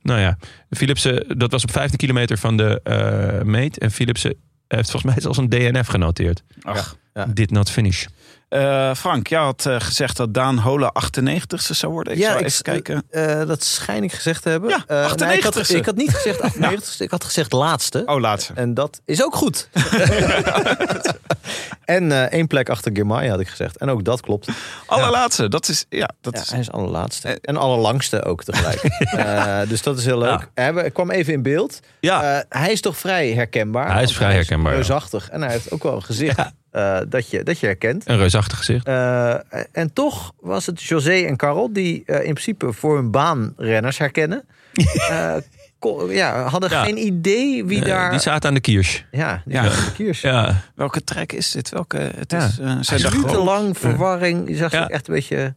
Nou 0.02 0.20
ja, 0.20 0.38
Philipsen, 0.70 1.38
dat 1.38 1.50
was 1.50 1.62
op 1.62 1.70
15 1.70 1.98
kilometer 1.98 2.38
van 2.38 2.56
de 2.56 3.40
meet. 3.44 3.78
En 3.78 3.90
Philipsen 3.90 4.36
heeft 4.68 4.90
volgens 4.90 5.12
mij 5.12 5.22
zelfs 5.22 5.38
een 5.38 5.48
DNF 5.48 5.86
genoteerd. 5.86 6.42
Ach. 6.62 6.96
Ja. 7.14 7.26
Did 7.26 7.50
not 7.50 7.70
finish. 7.70 8.06
Eh, 8.48 8.94
Frank, 8.94 9.26
jij 9.26 9.40
had 9.40 9.66
eh, 9.66 9.76
gezegd 9.80 10.16
dat 10.16 10.34
Daan 10.34 10.58
Hola 10.58 10.92
98ste 10.92 11.74
zou 11.74 11.92
worden. 11.92 12.12
Ik 12.12 12.18
Ja, 12.18 12.26
zou 12.28 12.38
ik- 12.40 12.46
even 12.46 12.62
kijken. 12.62 13.04
Eh, 13.10 13.46
dat 13.46 13.64
schijn 13.64 14.02
ik 14.02 14.12
gezegd 14.12 14.42
te 14.42 14.48
hebben. 14.48 14.70
Ja, 14.70 14.84
Eh, 14.86 15.14
nee, 15.14 15.36
ik, 15.36 15.42
had, 15.42 15.56
98ste. 15.56 15.76
ik 15.76 15.84
had 15.84 15.96
niet 15.96 16.10
gezegd 16.14 16.40
98ste, 16.42 17.04
ik 17.04 17.10
had 17.10 17.24
gezegd 17.24 17.52
laatste. 17.52 18.02
Oh, 18.06 18.20
laatste. 18.20 18.52
En 18.54 18.74
dat 18.74 19.00
is 19.04 19.22
ook 19.24 19.34
goed. 19.34 19.68
en 21.84 22.12
eh, 22.12 22.22
één 22.22 22.46
plek 22.46 22.68
achter 22.68 22.90
Girmay 22.94 23.28
had 23.28 23.40
ik 23.40 23.48
gezegd. 23.48 23.76
En 23.76 23.88
ook 23.88 24.04
dat 24.04 24.20
klopt. 24.20 24.48
Allerlaatste, 24.86 25.48
dat 25.48 25.68
is... 25.68 25.84
Ja, 25.88 26.10
dat 26.20 26.34
Ja, 26.34 26.40
is 26.40 26.50
hij 26.50 26.60
is 26.60 26.70
allerlaatste. 26.70 27.38
En 27.42 27.56
allerlangste 27.56 28.24
ook 28.24 28.44
tegelijk. 28.44 28.82
Eh, 28.82 29.60
dus 29.68 29.82
dat 29.82 29.98
is 29.98 30.04
heel 30.04 30.18
leuk. 30.18 30.48
Hij 30.54 30.74
we- 30.74 30.90
kwam 30.90 31.10
even 31.10 31.32
in 31.32 31.42
beeld. 31.42 31.80
Ja, 32.00 32.22
Eh, 32.38 32.60
hij 32.60 32.72
is 32.72 32.80
toch 32.80 32.96
vrij 32.96 33.32
herkenbaar. 33.32 33.92
Hij 33.92 34.02
is 34.02 34.14
vrij 34.16 34.32
herkenbaar, 34.34 34.70
ja. 34.72 34.78
reusachtig. 34.78 35.28
En 35.30 35.42
hij 35.42 35.50
heeft 35.52 35.70
ook 35.70 35.82
wel 35.82 35.94
een 35.94 36.02
gezicht 36.02 36.38
eh, 36.74 36.98
dat, 37.08 37.30
je, 37.30 37.42
dat 37.42 37.58
je 37.60 37.66
herkent. 37.66 38.08
een 38.08 38.16
reusachtig 38.16 38.58
gezicht. 38.58 38.86
Eh, 38.86 39.34
en 39.72 39.92
toch 39.92 40.32
was 40.40 40.66
het 40.66 40.82
José 40.82 41.12
en 41.26 41.36
Carol 41.36 41.72
die 41.72 42.02
eh, 42.06 42.16
in 42.16 42.32
principe 42.32 42.72
voor 42.72 42.96
hun 42.96 43.10
baan 43.10 43.54
renners 43.56 43.98
herkennen. 43.98 44.44
Eh, 45.10 45.36
ja, 46.08 46.42
hadden 46.48 46.70
Ja. 46.70 46.82
geen 46.84 46.98
idee 47.06 47.64
wie 47.64 47.84
daar... 47.84 48.10
Die 48.10 48.18
zaten 48.20 48.48
aan 48.48 48.54
de 48.54 48.60
kiers. 48.60 49.04
Ja, 49.10 49.42
die 49.44 49.54
Ja. 49.54 49.62
zaten 49.62 49.78
aan 49.78 49.84
de 49.84 49.92
kiers. 49.92 50.20
Ja, 50.20 50.62
Welke 50.74 51.04
track 51.04 51.32
is 51.32 51.50
dit? 51.50 51.68
Welke? 51.70 51.98
Het 52.16 52.30
Ja. 52.32 52.46
is, 52.46 52.58
eh, 52.58 52.76
zijn 52.80 53.02
Minutenlang 53.02 53.78
verwarring. 53.78 54.48
Je 54.48 54.56
zag 54.56 54.72
echt 54.72 55.08
een 55.08 55.14
beetje... 55.14 55.54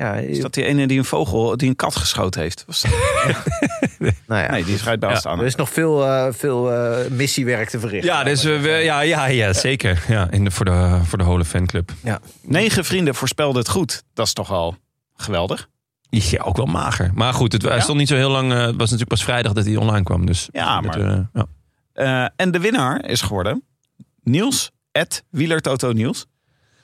Ja, 0.00 0.14
Is 0.14 0.40
dat 0.40 0.54
die 0.54 0.64
ene 0.64 0.86
die 0.86 0.98
een 0.98 1.04
vogel, 1.04 1.56
die 1.56 1.68
een 1.68 1.76
kat 1.76 1.96
geschoten 1.96 2.40
heeft? 2.40 2.64
Was 2.66 2.82
dat- 2.82 2.90
nou 4.26 4.42
ja, 4.42 4.50
Nee, 4.50 4.64
die 4.64 4.74
is 4.74 4.80
eruit 4.80 5.00
bij 5.00 5.10
Ja. 5.10 5.16
staan. 5.16 5.38
er 5.40 5.44
is 5.46 5.54
nog 5.54 5.70
veel, 5.70 6.04
eh, 6.06 6.26
veel 6.32 6.72
eh, 6.72 7.10
missiewerk 7.10 7.68
te 7.68 7.78
verrichten. 7.80 8.10
ja, 8.12 8.24
dus, 8.24 8.42
we- 8.42 8.68
ja, 8.68 9.00
ja, 9.00 9.26
ja 9.26 9.52
zeker. 9.52 10.04
Ja, 10.08 10.30
in 10.30 10.44
de, 10.44 10.50
voor, 10.50 10.64
de, 10.64 11.00
voor 11.04 11.18
de 11.18 11.24
Hole 11.24 11.44
fanclub. 11.44 11.92
Negen 12.42 12.84
vrienden 12.84 13.14
voorspelden 13.14 13.58
het 13.62 13.70
goed. 13.70 14.02
Dat 14.14 14.26
is 14.26 14.32
toch 14.32 14.50
al 14.52 14.76
geweldig? 15.16 15.68
Ja, 16.10 16.42
ook 16.42 16.56
wel 16.56 16.66
mager. 16.66 17.10
Maar 17.14 17.32
goed, 17.34 17.52
het, 17.52 17.62
Ja? 17.62 17.80
stond 17.80 17.98
niet 17.98 18.08
zo 18.08 18.14
heel 18.16 18.30
lang. 18.30 18.52
eh, 18.52 18.58
het 18.58 18.66
was 18.70 18.78
natuurlijk 18.90 19.08
pas 19.08 19.24
vrijdag 19.24 19.52
dat 19.52 19.64
hij 19.64 19.76
online 19.76 20.04
kwam. 20.04 20.26
Dus 20.26 20.48
Ja, 20.52 20.80
maar- 20.80 21.26
ja. 21.94 22.32
En 22.36 22.50
de 22.50 22.60
winnaar 22.60 23.04
is 23.04 23.20
geworden 23.20 23.62
Niels, 24.22 24.70
at 24.92 25.22
Wielertoto 25.30 25.92
Niels. 25.92 26.26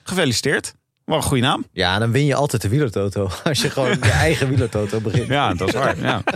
Gefeliciteerd. 0.03 0.73
Wat 1.05 1.17
een 1.17 1.23
goede 1.23 1.43
naam. 1.43 1.65
Ja, 1.71 1.99
dan 1.99 2.11
win 2.11 2.25
je 2.25 2.35
altijd 2.35 2.61
de 2.61 2.69
wielertoto. 2.69 3.29
Als 3.43 3.61
je 3.61 3.69
gewoon 3.69 3.89
je 3.89 4.11
eigen 4.27 4.49
wielertoto 4.49 4.99
begint. 4.99 5.27
Ja, 5.27 5.53
dat 5.53 5.67
is 5.67 5.73
waar. 5.73 5.99
Ja. 5.99 6.21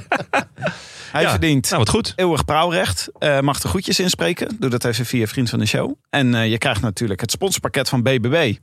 Hij 1.12 1.22
Ja. 1.22 1.30
verdient 1.30 1.66
Nou, 1.70 1.78
wat 1.84 1.90
goed. 1.90 2.14
eeuwig 2.16 2.46
brouwrecht. 2.46 3.10
Eh, 3.20 3.40
mag 3.40 3.60
de 3.60 3.68
groetjes 3.68 4.00
inspreken. 4.00 4.58
Doe 4.60 4.70
dat 4.70 4.84
even 4.86 5.06
via 5.06 5.28
Vriend 5.28 5.50
van 5.50 5.60
de 5.60 5.66
Show. 5.66 5.94
En 6.10 6.36
eh, 6.36 6.50
je 6.52 6.58
krijgt 6.58 6.82
natuurlijk 6.82 7.22
het 7.22 7.32
sponsorpakket 7.32 7.90
van 7.90 8.02
BBB. 8.04 8.56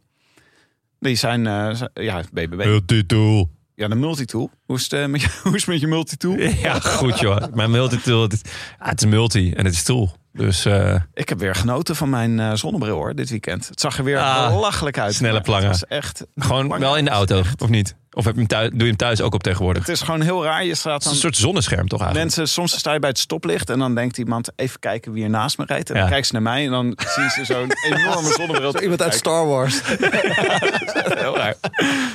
Die 1.01 1.15
zijn, 1.17 1.47
eh, 1.47 1.81
ja, 1.95 2.23
BBB. 2.33 2.81
titel. 2.87 3.51
Ja, 3.75 3.89
de 3.89 3.95
multitool. 3.95 4.51
Hoe 4.67 4.77
is 4.77 4.91
het, 4.91 5.11
met, 5.11 5.21
je, 5.23 5.29
hoe 5.43 5.55
is 5.55 5.61
het 5.61 5.71
met 5.71 5.81
je 5.81 5.87
multitool? 5.87 6.37
Ja, 6.39 6.81
goed 6.81 7.19
joh. 7.19 7.43
Mijn 7.55 7.71
multitool. 7.71 8.23
Het 8.23 8.33
is, 8.33 8.41
ah, 8.79 8.89
het 8.89 9.01
is 9.03 9.09
multi 9.09 9.53
en 9.53 9.65
het 9.65 9.75
is 9.75 9.83
tool. 9.83 10.17
Dus 10.37 10.65
eh, 10.65 10.95
Ik 11.15 11.29
heb 11.29 11.39
weer 11.39 11.55
genoten 11.55 11.97
van 11.97 12.11
mijn 12.11 12.41
eh, 12.41 12.51
zonnebril 12.55 12.95
hoor, 12.97 13.15
dit 13.15 13.31
weekend. 13.31 13.69
Het 13.69 13.81
zag 13.81 13.99
er 13.99 14.05
weer 14.05 14.19
Ah, 14.19 14.49
belachelijk 14.49 14.99
uit. 14.99 15.15
snelle 15.15 15.41
plangen. 15.41 15.69
Het 15.71 15.81
was 15.81 15.89
echt... 15.99 16.25
gewoon 16.37 16.67
Plangen. 16.67 16.81
wel 16.87 16.97
in 16.97 17.05
de 17.05 17.11
auto, 17.11 17.43
of 17.59 17.69
niet? 17.69 17.97
Of 18.11 18.25
heb 18.25 18.35
je 18.35 18.39
hem 18.41 18.49
thuis, 18.49 18.69
doe 18.71 18.79
je 18.81 18.85
hem 18.87 18.97
thuis 18.97 19.21
ook 19.21 19.35
op 19.35 19.43
tegenwoordig? 19.43 19.87
Het 19.87 19.95
is 19.97 20.01
gewoon 20.03 20.21
heel 20.21 20.45
raar. 20.45 20.65
Je 20.65 20.75
staat 20.75 20.93
Het 20.93 20.99
is 21.03 21.05
dan... 21.05 21.13
een 21.15 21.21
soort 21.21 21.37
zonnescherm 21.37 21.89
toch 21.89 22.01
eigenlijk? 22.01 22.35
Mensen, 22.37 22.53
soms 22.55 22.79
sta 22.79 22.93
je 22.93 22.99
bij 22.99 23.09
het 23.09 23.19
stoplicht 23.19 23.71
en 23.71 23.79
dan 23.79 23.95
denkt 23.95 24.19
iemand 24.19 24.51
even 24.57 24.81
kijken 24.81 25.13
wie 25.13 25.25
er 25.25 25.31
naast 25.31 25.59
me 25.59 25.65
rijdt. 25.67 25.89
En 25.89 25.95
dan 25.95 26.03
Ja. 26.03 26.09
kijken 26.09 26.27
ze 26.27 26.33
naar 26.33 26.43
mij 26.43 26.65
en 26.65 26.71
dan 26.71 26.99
zien 27.17 27.31
ze 27.31 27.45
zo'n 27.45 27.73
enorme 27.93 28.33
zonnebril. 28.33 28.71
Zo 28.73 28.79
iemand 28.79 29.03
uit 29.03 29.15
Star 29.15 29.47
Wars. 29.47 29.81
Heel 31.23 31.37
raar. 31.37 31.55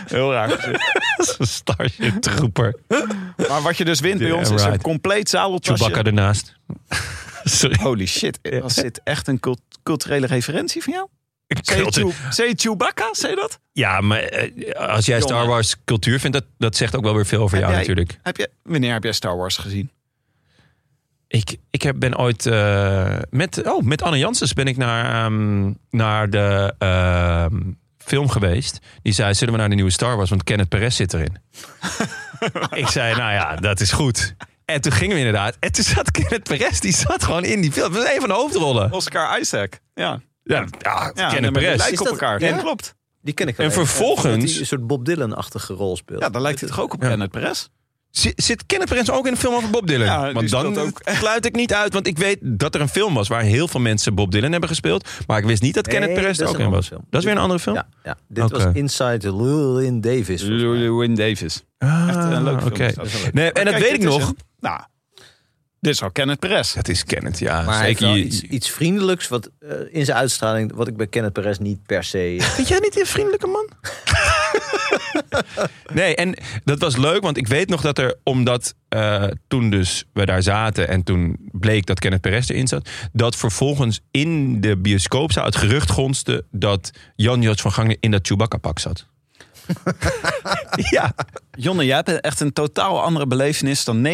Heel 0.07 0.31
raar. 0.33 0.65
Een 1.37 1.47
Starship 1.59 2.21
Trooper. 2.21 2.75
Maar 3.49 3.61
wat 3.61 3.77
je 3.77 3.85
dus 3.85 3.99
wint 3.99 4.17
bij 4.17 4.27
Yeah, 4.27 4.39
ons 4.39 4.49
is 4.49 4.63
een 4.63 4.81
compleet 4.81 5.29
zadeltasje. 5.29 5.83
Chewbacca 5.83 6.07
ernaast. 6.09 6.55
Sorry. 7.59 7.77
Holy 7.81 8.05
shit. 8.05 8.39
Was 8.61 8.75
dit 8.75 9.01
echt 9.03 9.27
een 9.27 9.39
cult- 9.39 9.61
culturele 9.83 10.27
referentie 10.27 10.83
van 10.83 10.93
jou? 10.93 11.07
Zei 12.29 12.53
Chewbacca? 12.55 13.09
Zei 13.13 13.33
je 13.33 13.39
dat? 13.39 13.59
Ja, 13.71 14.01
maar 14.01 14.19
eh, 14.19 14.89
als 14.89 15.05
jij 15.05 15.21
Star. 15.21 15.47
Wars 15.47 15.75
cultuur 15.85 16.19
vindt, 16.19 16.37
dat, 16.37 16.45
dat 16.57 16.75
zegt 16.75 16.95
ook 16.95 17.03
wel 17.03 17.15
weer 17.15 17.25
veel 17.25 17.41
over 17.41 17.57
Heb 17.57 17.65
jou 17.65 17.71
jij- 17.71 17.81
natuurlijk. 17.87 18.19
Heb 18.23 18.37
je, 18.37 18.49
wanneer 18.63 18.93
heb 18.93 19.03
jij 19.03 19.11
Star 19.11 19.37
Wars 19.37 19.57
gezien? 19.57 19.91
Ik, 21.27 21.57
ik 21.69 21.81
heb, 21.81 21.99
ben 21.99 22.17
ooit 22.17 22.45
eh, 22.45 23.17
met, 23.29 23.63
oh, 23.67 23.83
met 23.83 24.01
Anne 24.01 24.17
Janssens 24.17 24.53
ben 24.53 24.65
ik 24.65 24.77
naar, 24.77 25.25
ehm, 25.25 25.73
naar 25.89 26.29
de 26.29 26.73
ehm, 26.77 27.61
film 27.97 28.29
geweest. 28.29 28.79
Die 29.01 29.13
zei, 29.13 29.33
zullen 29.33 29.53
we 29.53 29.59
naar 29.59 29.69
de 29.69 29.75
nieuwe 29.75 29.91
Star 29.91 30.15
Wars? 30.17 30.29
Want 30.29 30.43
Kenneth 30.43 30.69
Perez 30.69 30.95
zit 30.95 31.13
erin. 31.13 31.37
ik 32.81 32.87
zei, 32.87 33.15
nou 33.15 33.31
ja, 33.33 33.55
dat 33.55 33.79
is 33.79 33.91
goed. 33.91 34.35
En 34.73 34.81
toen 34.81 34.91
gingen 34.91 35.13
we 35.13 35.19
inderdaad. 35.19 35.57
En 35.59 35.71
toen 35.71 35.83
zat 35.83 36.11
Kenneth 36.11 36.43
Perez, 36.43 36.79
die 36.79 36.93
zat 36.93 37.23
gewoon 37.23 37.43
in 37.43 37.61
die 37.61 37.71
film. 37.71 37.93
Dat 37.93 38.03
was 38.03 38.13
een 38.13 38.19
van 38.19 38.29
de 38.29 38.35
hoofdrollen. 38.35 38.91
Oscar 38.91 39.39
Isaac. 39.39 39.79
Ja, 39.93 40.21
Ja, 40.43 40.65
ja, 40.79 41.11
ja 41.15 41.29
Kenneth 41.29 41.41
die 41.41 41.51
Perez. 41.63 41.77
lijken 41.77 41.99
op 42.01 42.07
elkaar. 42.07 42.39
ja? 42.41 42.47
Ja, 42.47 42.57
klopt. 42.57 42.95
Die 43.21 43.33
ken 43.33 43.47
ik 43.47 43.57
En 43.57 43.63
alleen. 43.63 43.71
vervolgens- 43.75 44.51
hij 44.51 44.59
een 44.59 44.65
soort 44.65 44.87
Bob 44.87 45.05
Dylan-achtige 45.05 45.73
rol 45.73 45.97
speelt. 45.97 46.21
Ja, 46.21 46.29
dan 46.29 46.41
lijkt 46.41 46.59
hij 46.59 46.69
toch 46.69 46.79
ook 46.79 46.93
op 46.93 47.01
Ja. 47.01 47.07
Kenneth 47.07 47.31
Perez? 47.31 47.67
Zit, 48.11 48.33
zit 48.43 48.65
Kenneth 48.65 48.89
Perez 48.89 49.09
ook 49.09 49.25
in 49.25 49.31
een 49.31 49.37
film 49.37 49.53
over 49.55 49.69
Bob 49.69 49.87
Dylan? 49.87 50.05
Ja, 50.05 50.23
die 50.25 50.33
want 50.33 50.49
dan 50.49 50.77
ook. 50.77 51.01
sluit 51.21 51.45
ik 51.45 51.55
niet 51.55 51.73
uit. 51.73 51.93
Want 51.93 52.07
ik 52.07 52.17
weet 52.17 52.37
dat 52.41 52.75
er 52.75 52.81
een 52.81 52.89
film 52.89 53.13
was 53.13 53.27
waar 53.27 53.41
heel 53.41 53.67
veel 53.67 53.79
mensen 53.79 54.15
Bob 54.15 54.31
Dylan 54.31 54.51
hebben 54.51 54.69
gespeeld. 54.69 55.09
Maar 55.27 55.37
ik 55.37 55.45
wist 55.45 55.61
niet 55.61 55.73
dat 55.73 55.85
Nee, 55.85 55.97
Kenneth 55.99 56.15
Perez 56.19 56.39
er 56.39 56.47
ook 56.47 56.59
in 56.59 56.69
was. 56.69 56.87
film. 56.87 57.01
Dat 57.09 57.19
is 57.19 57.25
weer 57.25 57.35
een 57.35 57.41
andere 57.41 57.59
film? 57.59 57.75
Ja, 57.75 57.87
ja. 58.03 58.17
dit 58.27 58.51
was 58.51 58.63
Inside 58.73 59.35
Llewyn 59.35 60.01
Davis. 60.01 60.41
Llewyn 60.41 61.15
Davis. 61.15 61.63
Ah, 61.77 62.07
Echt 62.07 62.15
een 62.17 62.43
leuk 62.43 62.61
film. 62.61 63.31
Nee, 63.33 63.51
en 63.51 63.65
dat 63.65 63.73
Kijk, 63.73 63.83
weet 63.85 63.93
ik 63.93 64.03
nog. 64.03 64.27
een- 64.29 64.37
nou, 64.59 64.79
dit 65.79 65.93
is 65.93 65.99
wel 65.99 66.11
Kenneth 66.11 66.39
Perez. 66.39 66.73
Dat 66.73 66.87
is 66.87 67.03
Kenneth, 67.03 67.39
ja. 67.39 67.61
Maar 67.61 67.77
hij 67.77 67.85
heeft 67.85 67.99
zeker. 67.99 68.13
wel 68.13 68.23
Je- 68.23 68.23
iets, 68.29 68.41
iets 68.41 68.69
vriendelijks 68.69 69.27
wat, 69.27 69.49
eh, 69.59 69.69
in 69.91 70.05
zijn 70.05 70.17
uitstraling, 70.17 70.73
wat 70.75 70.87
ik 70.87 70.97
bij 70.97 71.07
Kenneth 71.07 71.33
Perez 71.33 71.57
niet 71.57 71.85
per 71.85 72.03
se... 72.03 72.35
Vind 72.39 72.67
jij 72.67 72.79
niet 72.79 72.99
een 72.99 73.05
vriendelijke 73.05 73.47
man? 73.47 73.69
nee, 75.93 76.15
en 76.15 76.35
dat 76.63 76.79
was 76.79 76.97
leuk, 76.97 77.21
want 77.21 77.37
ik 77.37 77.47
weet 77.47 77.69
nog 77.69 77.81
dat 77.81 77.97
er, 77.97 78.15
omdat 78.23 78.75
eh, 78.89 79.23
toen 79.47 79.69
dus 79.69 80.05
we 80.13 80.25
daar 80.25 80.43
zaten 80.43 80.87
en 80.87 81.03
toen 81.03 81.37
bleek 81.51 81.85
dat 81.85 81.99
Kenneth 81.99 82.21
Perez 82.21 82.49
erin 82.49 82.67
zat, 82.67 82.89
dat 83.11 83.35
vervolgens 83.35 84.01
in 84.11 84.61
de 84.61 84.77
bioscoopzaal 84.77 85.45
het 85.45 85.55
gerucht 85.55 85.89
gonste 85.89 86.45
dat 86.51 86.91
Jan 87.15 87.41
Joods 87.41 87.61
van 87.61 87.71
Gangen 87.71 87.97
in 87.99 88.11
dat 88.11 88.27
Chewbacca-pak 88.27 88.79
zat. 88.79 89.09
ja, 90.91 91.13
Jonne, 91.51 91.85
jij 91.85 91.95
hebt 91.95 92.21
echt 92.21 92.39
een 92.39 92.53
totaal 92.53 93.01
andere 93.01 93.27
belevenis 93.27 93.83
dan 93.83 94.07
99% 94.07 94.11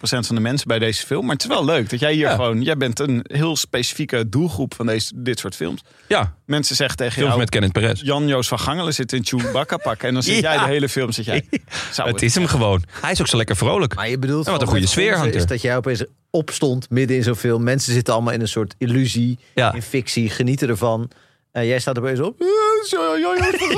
van 0.00 0.34
de 0.34 0.40
mensen 0.40 0.68
bij 0.68 0.78
deze 0.78 1.06
film. 1.06 1.24
Maar 1.24 1.34
het 1.34 1.42
is 1.42 1.48
wel 1.48 1.64
leuk 1.64 1.90
dat 1.90 2.00
jij 2.00 2.12
hier 2.12 2.26
Ja. 2.28 2.34
gewoon... 2.34 2.62
Jij 2.62 2.76
bent 2.76 2.98
een 2.98 3.24
heel 3.28 3.56
specifieke 3.56 4.28
doelgroep 4.28 4.74
van 4.74 4.86
deze, 4.86 5.12
dit 5.14 5.38
soort 5.38 5.54
films. 5.54 5.80
ja, 6.08 6.34
Mensen 6.46 6.76
zeggen 6.76 6.96
tegen 6.96 7.12
films 7.12 7.28
jou... 7.28 7.40
met 7.40 7.50
Kenneth 7.50 7.72
Perez. 7.72 8.00
Jan-Joos 8.02 8.48
van 8.48 8.58
Gangelen 8.58 8.94
zit 8.94 9.12
in 9.12 9.24
Chewbacca 9.24 9.76
pak. 9.76 10.02
En 10.02 10.12
dan 10.14 10.22
zit 10.22 10.40
jij 10.48 10.58
de 10.58 10.64
hele 10.64 10.88
film, 10.88 11.12
zit 11.12 11.24
jij... 11.24 11.44
Zou 11.92 12.08
Het 12.08 12.22
is 12.22 12.34
hem 12.34 12.46
gewoon. 12.46 12.82
Hij 13.00 13.10
is 13.12 13.20
ook 13.20 13.26
zo 13.28 13.36
lekker 13.36 13.56
vrolijk. 13.56 13.94
Maar 13.94 14.08
je 14.08 14.18
bedoelt 14.18 14.46
wat 14.46 14.62
een 14.62 14.68
goede 14.68 14.86
sfeer 14.86 15.16
hangt 15.16 15.34
is 15.34 15.46
dat 15.46 15.62
jij 15.62 15.76
opeens 15.76 16.04
opstond 16.30 16.90
midden 16.90 17.16
in 17.16 17.22
zo'n 17.22 17.36
film. 17.36 17.62
Mensen 17.62 17.92
zitten 17.92 18.14
allemaal 18.14 18.32
in 18.32 18.40
een 18.40 18.48
soort 18.48 18.74
illusie, 18.78 19.38
Ja. 19.54 19.72
in 19.74 19.82
fictie, 19.82 20.30
genieten 20.30 20.68
ervan. 20.68 21.10
En 21.58 21.66
jij 21.66 21.78
staat 21.78 21.98
opeens 21.98 22.20
op. 22.20 22.36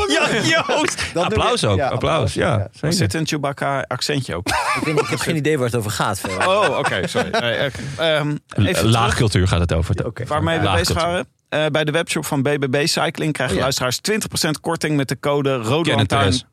Ja, 0.09 0.43
Joost! 0.43 1.11
Applaus 1.15 1.65
ook, 1.65 1.77
ja, 1.77 1.89
applaus. 1.89 2.35
Ja, 2.35 2.59
ja. 2.59 2.69
Er 2.81 2.93
zit 2.93 3.15
een 3.15 3.27
Chewbacca 3.27 3.85
accentje 3.89 4.35
ook. 4.35 4.49
Ik, 4.49 4.83
weet 4.85 4.95
niet, 4.95 5.03
ik 5.05 5.09
heb 5.11 5.19
geen 5.19 5.37
idee 5.37 5.57
waar 5.57 5.67
het 5.67 5.77
over 5.77 5.91
gaat. 5.91 6.21
verder. 6.21 6.49
Oh, 6.49 6.79
oké, 6.79 7.07
sorry. 7.07 7.31
Nee, 7.31 7.53
eh, 7.53 8.17
ehm, 8.17 8.37
even. 8.57 8.89
Laagcultuur 8.89 9.49
gaat 9.49 9.61
het 9.61 9.73
over. 9.73 10.07
Oké. 10.07 10.25
Waarmee 10.25 10.59
we 10.59 10.71
bezig 10.71 10.95
waren. 10.95 11.27
Eh, 11.49 11.67
bij 11.67 11.85
de 11.85 11.93
webshop 11.93 12.25
van 12.25 12.43
BBB 12.43 12.87
Cycling 12.87 13.33
krijgen 13.33 13.57
Ja. 13.57 13.63
luisteraars 13.63 13.99
20% 14.01 14.61
korting 14.61 14.97
met 14.97 15.09
de 15.09 15.19
code 15.21 15.55
Rode 15.57 15.95
Lantaarn. 15.95 16.33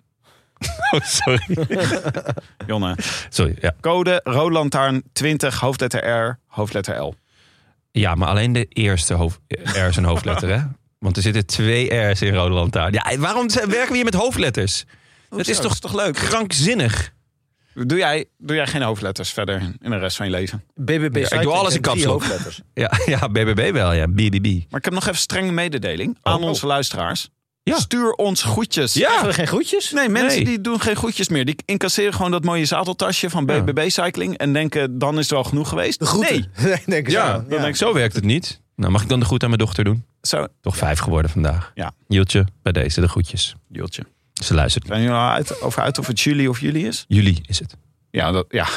Oh, 0.92 1.02
sorry. 1.02 1.42
Jonne, 2.68 2.96
Sorry, 3.30 3.56
ja. 3.62 3.74
code 3.82 4.22
Rode 4.24 4.52
Lantaarn 4.54 5.04
20, 5.14 5.60
hoofdletter 5.60 6.08
R, 6.10 6.40
hoofdletter 6.48 6.96
L. 7.02 7.16
Ja, 7.92 8.16
maar 8.16 8.28
alleen 8.28 8.54
de 8.54 8.66
eerste 8.70 9.14
hoofd, 9.14 9.40
R 9.48 9.78
is 9.78 9.96
een 9.96 10.04
hoofdletter, 10.04 10.50
hè? 10.50 10.62
Want 11.00 11.16
er 11.18 11.22
zitten 11.22 11.46
twee 11.46 11.94
R's 11.96 12.22
in 12.22 12.34
Rode 12.36 12.54
Lantaarn. 12.54 12.94
Ja, 12.94 13.18
waarom 13.18 13.48
werken 13.50 13.88
we 13.90 13.96
hier 13.96 14.04
met 14.04 14.14
hoofdletters? 14.14 14.84
Dat 15.30 15.48
is 15.48 15.60
toch, 15.60 15.72
is 15.74 15.80
toch 15.80 15.96
leuk? 15.96 16.14
krankzinnig? 16.16 17.16
Doe 17.74 17.98
jij, 17.98 18.26
doe 18.38 18.56
jij 18.56 18.68
geen 18.68 18.82
hoofdletters 18.82 19.30
verder 19.30 19.62
in 19.82 19.90
de 19.92 19.98
rest 19.98 20.18
van 20.18 20.26
je 20.26 20.32
leven? 20.32 20.64
BBB 20.76 21.14
doe 21.14 21.26
Cycling 21.26 21.52
alles 21.52 21.76
in 21.76 22.04
hoofdletters. 22.06 22.62
Ja, 22.74 22.92
ja, 23.06 23.30
BBB 23.30 23.72
wel, 23.72 23.94
ja. 23.94 24.08
BBB. 24.08 24.46
Maar 24.70 24.80
ik 24.80 24.86
heb 24.86 24.94
nog 24.94 25.04
even 25.08 25.18
strenge 25.20 25.52
mededeling 25.52 26.18
aan 26.22 26.42
Oh. 26.42 26.48
onze 26.48 26.66
luisteraars. 26.66 27.30
Ja. 27.64 27.78
Stuur 27.80 28.12
ons 28.12 28.44
groetjes. 28.44 28.94
Ja. 28.94 29.10
Hebben 29.12 29.28
we 29.30 29.34
geen 29.34 29.48
groetjes? 29.48 29.92
Nee, 29.92 30.10
mensen 30.10 30.36
Nee. 30.38 30.46
die 30.46 30.62
doen 30.62 30.82
geen 30.82 30.96
groetjes 30.96 31.30
meer. 31.30 31.46
Die 31.46 31.56
incasseren 31.66 32.14
gewoon 32.14 32.32
dat 32.32 32.44
mooie 32.44 32.66
zadeltasje 32.66 33.30
van. 33.30 33.46
BBB 33.46 33.90
Cycling. 33.90 34.38
En 34.38 34.54
denken, 34.54 34.98
dan 35.00 35.14
is 35.14 35.20
het 35.20 35.30
wel 35.30 35.44
genoeg 35.44 35.70
geweest. 35.70 36.00
De 36.00 36.06
groeten. 36.06 36.52
Nee, 36.86 37.00
ik 37.02 37.10
Ja, 37.10 37.28
zo. 37.34 37.40
dan 37.40 37.50
denk 37.50 37.66
ik, 37.66 37.76
zo 37.76 37.94
werkt 37.94 38.16
het 38.16 38.24
niet. 38.24 38.62
Nou, 38.78 38.92
mag 38.92 39.02
ik 39.02 39.10
dan 39.10 39.20
de 39.20 39.26
groet 39.26 39.44
aan 39.44 39.50
mijn 39.50 39.62
dochter 39.62 39.84
doen? 39.84 40.06
zo. 40.22 40.48
Toch 40.62 40.78
vijf 40.78 41.00
geworden 41.00 41.32
vandaag. 41.32 41.72
Ja. 41.76 41.92
Jieltje, 42.08 42.48
bij 42.62 42.72
deze 42.72 43.02
de 43.02 43.08
groetjes. 43.08 43.56
Joltje. 43.68 44.04
Ze 44.34 44.54
luistert. 44.54 44.88
Zijn 44.88 45.02
jullie 45.02 45.16
al 45.16 45.30
uit, 45.30 45.62
over 45.62 45.82
uit 45.82 45.98
of 45.98 46.08
het 46.08 46.20
juli 46.20 46.48
of 46.48 46.60
juli 46.60 46.88
is? 46.88 47.06
Jullie 47.08 47.42
is 47.46 47.60
het. 47.60 47.78
Ja, 48.12 48.32
dat, 48.32 48.46
ja. 48.50 48.68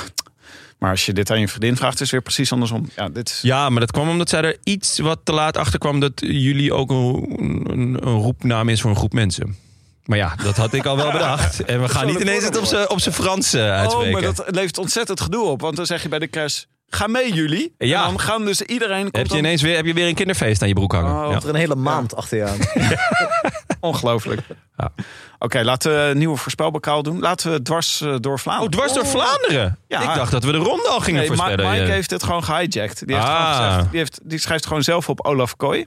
Maar 0.79 0.91
als 0.91 1.07
je 1.07 1.13
dit 1.13 1.31
aan 1.31 1.41
je 1.41 1.49
vriendin 1.49 1.77
vraagt, 1.77 1.95
is 1.95 2.01
het 2.01 2.11
weer 2.11 2.23
precies 2.23 2.53
andersom. 2.53 2.89
Ja, 2.97 3.09
dit 3.09 3.29
is... 3.29 3.41
Ja, 3.43 3.69
maar 3.71 3.81
dat 3.81 3.91
kwam 3.91 4.09
omdat 4.09 4.29
zij 4.29 4.43
er 4.43 4.57
iets 4.65 4.99
wat 4.99 5.21
te 5.25 5.33
laat 5.33 5.57
achter 5.57 5.79
kwam 5.79 6.01
dat 6.01 6.13
jullie 6.17 6.75
ook 6.75 6.91
een, 6.91 7.37
een, 7.71 8.07
een 8.07 8.21
roepnaam 8.21 8.69
is 8.69 8.81
voor 8.81 8.91
een 8.91 8.97
groep 8.97 9.13
mensen. 9.13 9.57
Maar 10.05 10.19
ja, 10.19 10.35
dat 10.43 10.57
had 10.57 10.73
ik 10.73 10.87
al 10.87 10.97
wel 10.97 11.13
bedacht. 11.13 11.65
En 11.65 11.83
we 11.83 11.89
gaan 11.89 12.07
niet 12.07 12.21
ineens 12.21 12.45
het 12.45 12.89
op 12.89 13.01
zijn 13.01 13.15
Frans 13.15 13.55
uitspreken. 13.55 14.07
Oh, 14.07 14.13
maar 14.13 14.35
dat 14.35 14.45
levert 14.47 14.79
ontzettend 14.79 15.21
gedoe 15.21 15.47
op. 15.47 15.61
Want 15.61 15.77
dan 15.77 15.87
zeg 15.87 16.03
je 16.03 16.09
bij 16.09 16.19
de 16.19 16.29
crash, 16.29 16.65
ga 16.91 17.07
mee 17.07 17.33
jullie. 17.33 17.75
Ja. 17.79 18.03
En 18.03 18.09
dan 18.09 18.21
gaan 18.21 18.45
dus 18.45 18.61
iedereen... 18.63 19.03
Komt 19.03 19.17
heb, 19.17 19.27
je 19.27 19.29
dan- 19.33 19.39
ineens 19.39 19.63
weer, 19.63 19.77
heb 19.77 19.87
je 19.87 19.95
weer 19.95 20.09
een 20.09 20.15
kinderfeest 20.15 20.63
aan 20.63 20.69
je 20.69 20.75
broek 20.75 20.93
hangen. 20.93 21.13
Oh, 21.15 21.25
ja. 21.25 21.31
Komt 21.31 21.43
er 21.43 21.49
een 21.49 21.55
hele 21.55 21.75
maand 21.75 22.17
achter 22.17 22.37
je 22.39 22.45
aan. 22.45 22.59
Ongelooflijk. 23.81 24.41
Ja. 24.77 24.93
Oké, 25.39 25.63
laten 25.63 25.93
we 25.93 25.99
een 26.11 26.19
nieuwe 26.19 26.37
voorspelbokaal 26.37 27.03
doen. 27.03 27.21
Laten 27.21 27.53
we 27.53 27.63
dwars 27.63 28.01
eh, 28.01 28.15
door 28.21 28.33
Oh, 28.33 28.39
Vlaanderen. 28.39 28.71
dwars 28.71 28.93
door 28.93 29.07
Vlaanderen. 29.07 29.79
Ja. 29.89 30.01
Ik 30.11 30.15
dacht 30.15 30.31
dat 30.31 30.45
we 30.45 30.53
de 30.53 30.59
ronde 30.59 30.89
al 30.89 31.01
gingen 31.01 31.19
Nee, 31.21 31.29
voorspellen. 31.29 31.71
Mike 31.71 31.85
Ja. 31.87 31.91
heeft 31.93 32.11
het 32.11 32.23
gewoon 32.23 32.45
gehijacked. 32.45 33.07
Die, 33.07 33.17
heeft 33.17 33.29
Ah. 33.29 33.55
gewoon 33.57 33.69
gezegd, 33.71 33.91
die, 33.91 33.99
heeft, 33.99 34.21
die 34.23 34.39
schrijft 34.39 34.67
gewoon 34.67 34.83
zelf 34.83 35.09
op 35.09 35.21
Olaf 35.27 35.57
Kooi. 35.57 35.87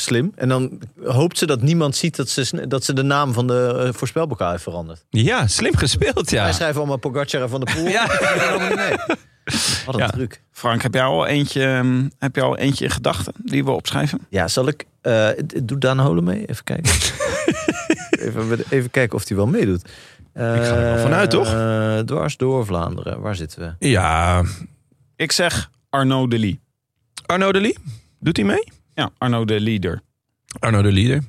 Slim. 0.00 0.32
En 0.36 0.48
dan 0.48 0.80
hoopt 1.04 1.38
ze 1.38 1.46
dat 1.46 1.62
niemand 1.62 1.96
ziet 1.96 2.16
dat 2.16 2.28
ze, 2.28 2.66
dat 2.68 2.84
ze 2.84 2.92
de 2.92 3.02
naam 3.02 3.32
van 3.32 3.46
de 3.46 3.82
uh, 3.86 3.92
voorspelbokaal 3.92 4.50
heeft 4.50 4.62
veranderd. 4.62 5.04
Ja, 5.10 5.46
slim 5.46 5.76
gespeeld, 5.76 6.30
ja. 6.30 6.42
Wij 6.42 6.52
schrijven 6.52 6.76
allemaal 6.78 6.96
Pogacar 6.98 7.42
en 7.42 7.48
Van 7.48 7.60
de 7.60 7.72
Poel. 7.74 7.86
Ja. 7.98 8.06
Wat 9.86 9.94
een 9.94 10.00
Ja. 10.00 10.08
truc. 10.08 10.42
Frank, 10.52 10.82
heb 10.82 10.94
jij 10.94 11.02
al 11.02 11.26
eentje, 11.26 11.64
ehm, 11.64 12.08
heb 12.18 12.34
jij 12.36 12.44
al 12.44 12.56
eentje 12.56 12.84
in 12.84 12.90
gedachten 12.90 13.32
die 13.44 13.64
we 13.64 13.70
opschrijven? 13.70 14.20
Ja, 14.28 14.48
zal 14.48 14.68
ik... 14.68 14.84
eh 15.00 15.28
doe 15.62 15.78
Daan 15.78 15.98
Holen 15.98 16.24
mee? 16.24 16.46
Even 16.46 16.64
kijken. 16.64 16.92
even, 18.26 18.58
even 18.68 18.90
kijken 18.90 19.16
of 19.16 19.28
hij 19.28 19.36
wel 19.36 19.46
meedoet. 19.46 19.82
Ik 20.34 20.40
ga 20.40 20.74
er 20.74 20.80
wel 20.94 20.98
vanuit, 20.98 21.30
toch? 21.30 21.52
Eh, 21.52 21.98
dwars 21.98 22.36
door 22.36 22.66
Vlaanderen. 22.66 23.20
Waar 23.20 23.34
zitten 23.36 23.76
we? 23.78 23.88
Ja, 23.88 24.42
Ik 25.16 25.32
zeg 25.32 25.70
Arno 25.90 26.26
de 26.28 26.38
Lee. 26.38 26.60
Arno 27.26 27.52
de 27.52 27.60
Lee, 27.60 27.76
doet 28.20 28.36
hij 28.36 28.46
mee? 28.46 28.64
Ja, 29.00 29.10
Arno 29.18 29.44
de 29.44 29.60
Leader. 29.60 30.00
Arno 30.58 30.82
de 30.82 30.92
Leader. 30.92 31.22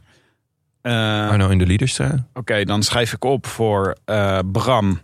Eh, 0.81 1.29
Arno 1.29 1.49
in 1.49 1.57
de 1.57 1.65
Leaderstraat. 1.67 2.19
Oké, 2.33 2.63
dan 2.63 2.83
schrijf 2.83 3.13
ik 3.13 3.23
op 3.23 3.47
voor 3.47 3.95
eh, 4.05 4.39
Bram 4.51 5.01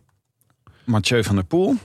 Mathieu 0.84 1.24
van 1.24 1.36
der 1.36 1.44
Poel. 1.44 1.76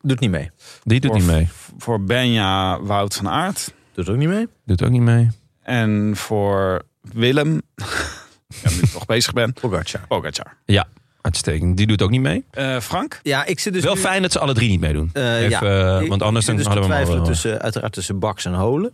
Doet 0.00 0.20
niet 0.20 0.30
mee. 0.30 0.50
Die 0.82 1.00
doet 1.00 1.10
Voor- 1.10 1.20
niet 1.20 1.28
mee. 1.30 1.48
Voor 1.78 2.04
Benja 2.04 2.80
Wout 2.82 3.14
van 3.14 3.28
Aert. 3.28 3.74
Doet 3.92 4.08
ook 4.08 4.16
niet 4.16 4.28
mee. 4.28 4.48
Doet 4.64 4.82
ook 4.82 4.90
niet 4.90 5.00
mee. 5.02 5.28
En 5.62 6.12
voor 6.16 6.82
Willem, 7.00 7.62
ja, 8.62 8.70
nu 8.70 8.76
ik 8.82 8.88
toch 8.90 9.06
bezig 9.06 9.32
ben, 9.32 9.52
Pogacar. 9.52 10.06
Pogacar. 10.06 10.56
Ja, 10.64 10.86
uitstekend. 11.28 11.76
Die 11.76 11.86
doet 11.86 12.02
ook 12.02 12.10
niet 12.10 12.20
mee. 12.20 12.44
Eh, 12.50 12.80
Frank? 12.80 13.20
Ja, 13.22 13.44
ik 13.44 13.60
zit 13.60 13.72
dus 13.72 13.82
Wel 13.84 13.94
nu- 13.94 14.00
fijn 14.00 14.22
dat 14.22 14.32
ze 14.32 14.38
alle 14.38 14.54
drie 14.54 14.68
niet 14.70 14.80
meedoen. 14.80 15.10
Eh, 15.12 15.40
Even, 15.42 15.48
ja. 15.76 16.00
eh, 16.00 16.08
want 16.08 16.22
anders 16.22 16.22
ik 16.22 16.30
dan 16.30 16.40
zit 16.42 16.56
dus 16.56 16.66
hadden 16.66 16.88
we 16.88 16.94
hem 16.94 17.06
wel. 17.16 17.24
tussen, 17.24 17.60
uiteraard 17.62 17.92
tussen 17.92 18.18
Bax 18.18 18.44
en 18.44 18.54
Holen. 18.54 18.92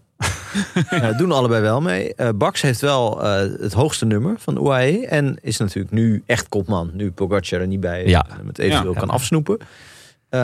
Doen 1.16 1.32
allebei 1.32 1.62
wel 1.62 1.80
mee. 1.80 2.14
Eh 2.14 2.28
Bax 2.34 2.60
heeft 2.62 2.80
wel 2.80 3.24
eh, 3.24 3.32
het 3.60 3.72
hoogste 3.72 4.04
nummer 4.06 4.34
van 4.38 4.54
de 4.54 4.60
UAE. 4.60 5.06
En 5.06 5.38
is 5.42 5.56
natuurlijk 5.58 5.94
nu 5.94 6.22
echt 6.26 6.48
kopman. 6.48 6.90
Nu 6.92 7.10
Pogacar 7.10 7.60
er 7.60 7.66
niet 7.66 7.80
bij. 7.80 8.06
Ja. 8.06 8.26
Het 8.46 8.58
eventueel 8.58 8.92
Ja. 8.94 8.98
kan 9.00 9.10
afsnoepen. 9.10 9.58
Eh, 10.28 10.40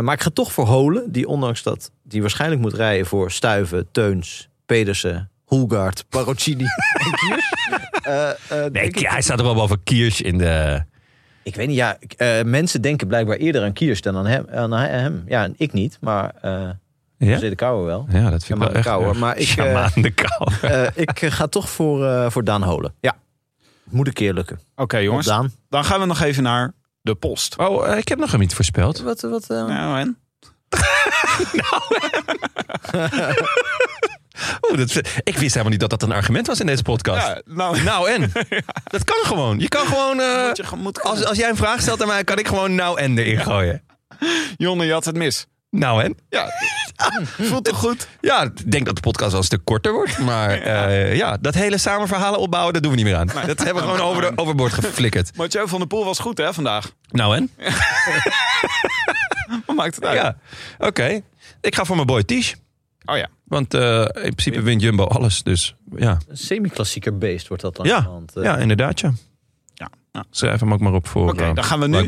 maar 0.00 0.12
ik 0.14 0.20
ga 0.22 0.30
toch 0.30 0.52
voor 0.52 0.66
Holen. 0.66 1.12
Die 1.12 1.28
ondanks 1.28 1.62
dat 1.62 1.90
die 2.02 2.20
waarschijnlijk 2.20 2.60
moet 2.60 2.74
rijden 2.74 3.06
voor 3.06 3.30
Stuiven, 3.30 3.86
Teuns, 3.92 4.48
Pedersen, 4.66 5.30
Hulgaard, 5.46 6.04
Parocini 6.08 6.64
en 7.04 7.10
Kiers. 7.14 7.52
Eh, 8.02 8.28
eh, 8.30 8.36
Nee, 8.48 8.70
denk 8.70 8.84
ik- 8.86 8.98
ja, 8.98 9.10
hij 9.10 9.22
staat 9.22 9.38
er 9.38 9.44
wel 9.44 9.54
boven 9.54 9.82
Kiers 9.84 10.20
in 10.20 10.38
de... 10.38 10.82
ik 11.46 11.54
weet 11.54 11.66
niet, 11.66 11.76
ja, 11.76 11.98
eh, 12.16 12.42
mensen 12.42 12.80
denken 12.80 13.06
blijkbaar 13.06 13.36
eerder 13.36 13.62
aan 13.62 13.72
Kiers 13.72 14.00
dan 14.00 14.16
aan 14.16 14.26
hem. 14.26 14.46
Aan 14.50 14.72
hem. 14.72 15.24
Ja, 15.26 15.48
ik 15.56 15.72
niet, 15.72 15.98
maar 16.00 16.32
eh 16.40 16.68
Ja? 17.18 17.32
José 17.32 17.48
de 17.48 17.54
Kouwer 17.54 17.86
wel. 17.86 18.06
Ja, 18.10 18.30
dat 18.30 18.44
vind 18.44 18.58
ik 18.62 18.64
wel 18.66 18.74
echt... 18.74 18.84
de 18.84 18.90
Kouwer, 18.90 19.16
maar 19.16 19.36
ik, 19.36 19.46
Shaman 19.46 19.90
de 19.94 20.10
Kouwer. 20.10 20.58
Eh, 20.94 21.02
ik 21.02 21.20
ga 21.32 21.46
toch 21.46 21.70
voor, 21.70 22.06
eh, 22.06 22.30
voor 22.30 22.44
Daan 22.44 22.62
Holen. 22.62 22.94
Ja. 23.00 23.16
Moet 23.84 24.06
een 24.06 24.12
keer 24.12 24.32
lukken. 24.32 24.60
Oké 24.76 24.96
jongens, 24.98 25.26
Daan. 25.26 25.52
dan 25.68 25.84
gaan 25.84 26.00
we 26.00 26.06
nog 26.06 26.20
even 26.20 26.42
naar 26.42 26.72
de 27.00 27.14
post. 27.14 27.56
Oh, 27.58 27.96
ik 27.96 28.08
heb 28.08 28.18
nog 28.18 28.30
hem 28.30 28.40
niet 28.40 28.54
voorspeld. 28.54 29.00
Wat, 29.00 29.20
wat, 29.20 29.50
eh, 29.50 29.66
Nou, 29.66 29.98
en? 29.98 30.18
Oh, 34.60 34.76
dat, 34.76 34.96
ik 35.22 35.38
wist 35.38 35.50
helemaal 35.50 35.70
niet 35.70 35.80
dat 35.80 35.90
dat 35.90 36.02
een 36.02 36.12
argument 36.12 36.46
was 36.46 36.60
in 36.60 36.66
deze 36.66 36.82
podcast. 36.82 37.26
Ja, 37.26 37.40
nou, 37.44 37.82
Nou 37.82 38.10
en? 38.10 38.32
Dat 38.84 39.04
kan 39.04 39.18
gewoon. 39.22 39.58
Je 39.58 39.68
kan 39.68 39.86
gewoon... 39.86 40.20
eh, 40.20 40.50
je, 40.52 40.64
als, 41.02 41.24
als 41.24 41.38
jij 41.38 41.48
een 41.48 41.56
vraag 41.56 41.80
stelt 41.80 42.02
aan 42.02 42.08
mij, 42.08 42.24
kan 42.24 42.38
ik 42.38 42.48
gewoon 42.48 42.74
nou 42.74 43.00
en 43.00 43.18
erin 43.18 43.40
gooien. 43.40 43.82
Jonne, 44.56 44.84
je 44.84 44.92
had 44.92 45.04
het 45.04 45.16
mis. 45.16 45.46
Nou 45.70 46.02
en? 46.02 46.16
Ja, 46.28 46.50
voelt 47.40 47.64
toch 47.64 47.78
goed? 47.78 48.08
Ja, 48.20 48.42
ik 48.42 48.70
denk 48.70 48.86
dat 48.86 48.94
de 48.94 49.00
podcast 49.00 49.30
wel 49.30 49.40
een 49.40 49.46
stuk 49.46 49.64
korter 49.64 49.92
wordt. 49.92 50.18
Maar 50.18 50.50
eh, 50.60 51.16
ja, 51.16 51.36
dat 51.40 51.54
hele 51.54 51.78
samen 51.78 52.08
verhalen 52.08 52.40
opbouwen, 52.40 52.72
dat 52.72 52.82
doen 52.82 52.90
we 52.90 52.96
niet 52.96 53.06
meer 53.06 53.16
aan. 53.16 53.26
Dat 53.46 53.58
hebben 53.58 53.74
we 53.74 53.90
gewoon 53.90 54.00
over 54.00 54.22
de, 54.22 54.32
overboord 54.34 54.72
geflikkerd. 54.72 55.30
Mathieu 55.36 55.68
van 55.68 55.78
der 55.78 55.88
Poel 55.88 56.04
was 56.04 56.18
goed 56.18 56.38
hè 56.38 56.54
vandaag. 56.54 56.92
Nou 57.10 57.36
en? 57.36 57.50
maakt 59.76 59.94
het 59.94 60.04
uit. 60.04 60.20
Ja, 60.20 60.36
oké. 60.78 61.20
Ik 61.60 61.74
ga 61.74 61.84
voor 61.84 61.96
mijn 61.96 62.06
boy 62.06 62.22
Tish. 62.24 62.54
Oh 63.06 63.16
ja. 63.16 63.28
Want 63.44 63.74
eh, 63.74 64.00
in 64.00 64.34
principe 64.34 64.62
wint 64.62 64.80
Jumbo 64.82 65.04
alles. 65.04 65.42
Dus 65.42 65.76
ja, 65.96 66.18
Een 66.28 66.36
semi-klassieker 66.36 67.18
beest 67.18 67.48
wordt 67.48 67.62
dat 67.62 67.76
dan. 67.76 67.86
ja, 67.86 68.08
Want, 68.08 68.36
eh, 68.36 68.42
ja 68.42 68.56
inderdaad 68.56 69.00
ja. 69.00 69.12
Ja, 69.74 69.90
ja. 70.12 70.24
Schrijf 70.30 70.60
hem 70.60 70.72
ook 70.72 70.80
maar 70.80 70.92
op 70.92 71.06
voor 71.06 71.30
Oké, 71.30 71.44
eh, 71.44 71.54
dan 71.54 71.64
gaan 71.64 71.80
we 71.80 71.86
nu 71.86 72.06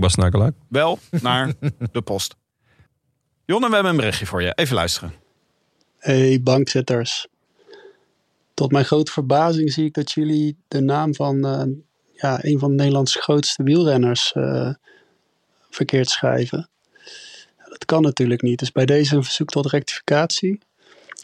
wel 0.70 0.98
naar 1.22 1.52
de 1.92 2.00
post. 2.02 2.36
Jonne, 3.44 3.68
we 3.68 3.74
hebben 3.74 3.90
een 3.92 3.98
berichtje 3.98 4.26
voor 4.26 4.42
je. 4.42 4.52
Even 4.54 4.74
luisteren. 4.74 5.12
Hey 5.98 6.40
bankzitters. 6.42 7.26
Tot 8.54 8.72
mijn 8.72 8.84
grote 8.84 9.12
verbazing 9.12 9.72
zie 9.72 9.84
ik 9.84 9.94
dat 9.94 10.12
jullie 10.12 10.56
de 10.68 10.80
naam 10.80 11.14
van 11.14 11.46
eh, 11.46 11.62
ja, 12.12 12.44
een 12.44 12.58
van 12.58 12.74
Nederlands 12.74 13.14
grootste 13.14 13.62
wielrenners 13.62 14.32
eh, 14.32 14.70
verkeerd 15.70 16.08
schrijven. 16.08 16.68
Dat 17.68 17.84
kan 17.84 18.02
natuurlijk 18.02 18.42
niet. 18.42 18.58
Dus 18.58 18.72
bij 18.72 18.86
deze 18.86 19.16
een 19.16 19.24
verzoek 19.24 19.48
tot 19.48 19.66
rectificatie. 19.66 20.58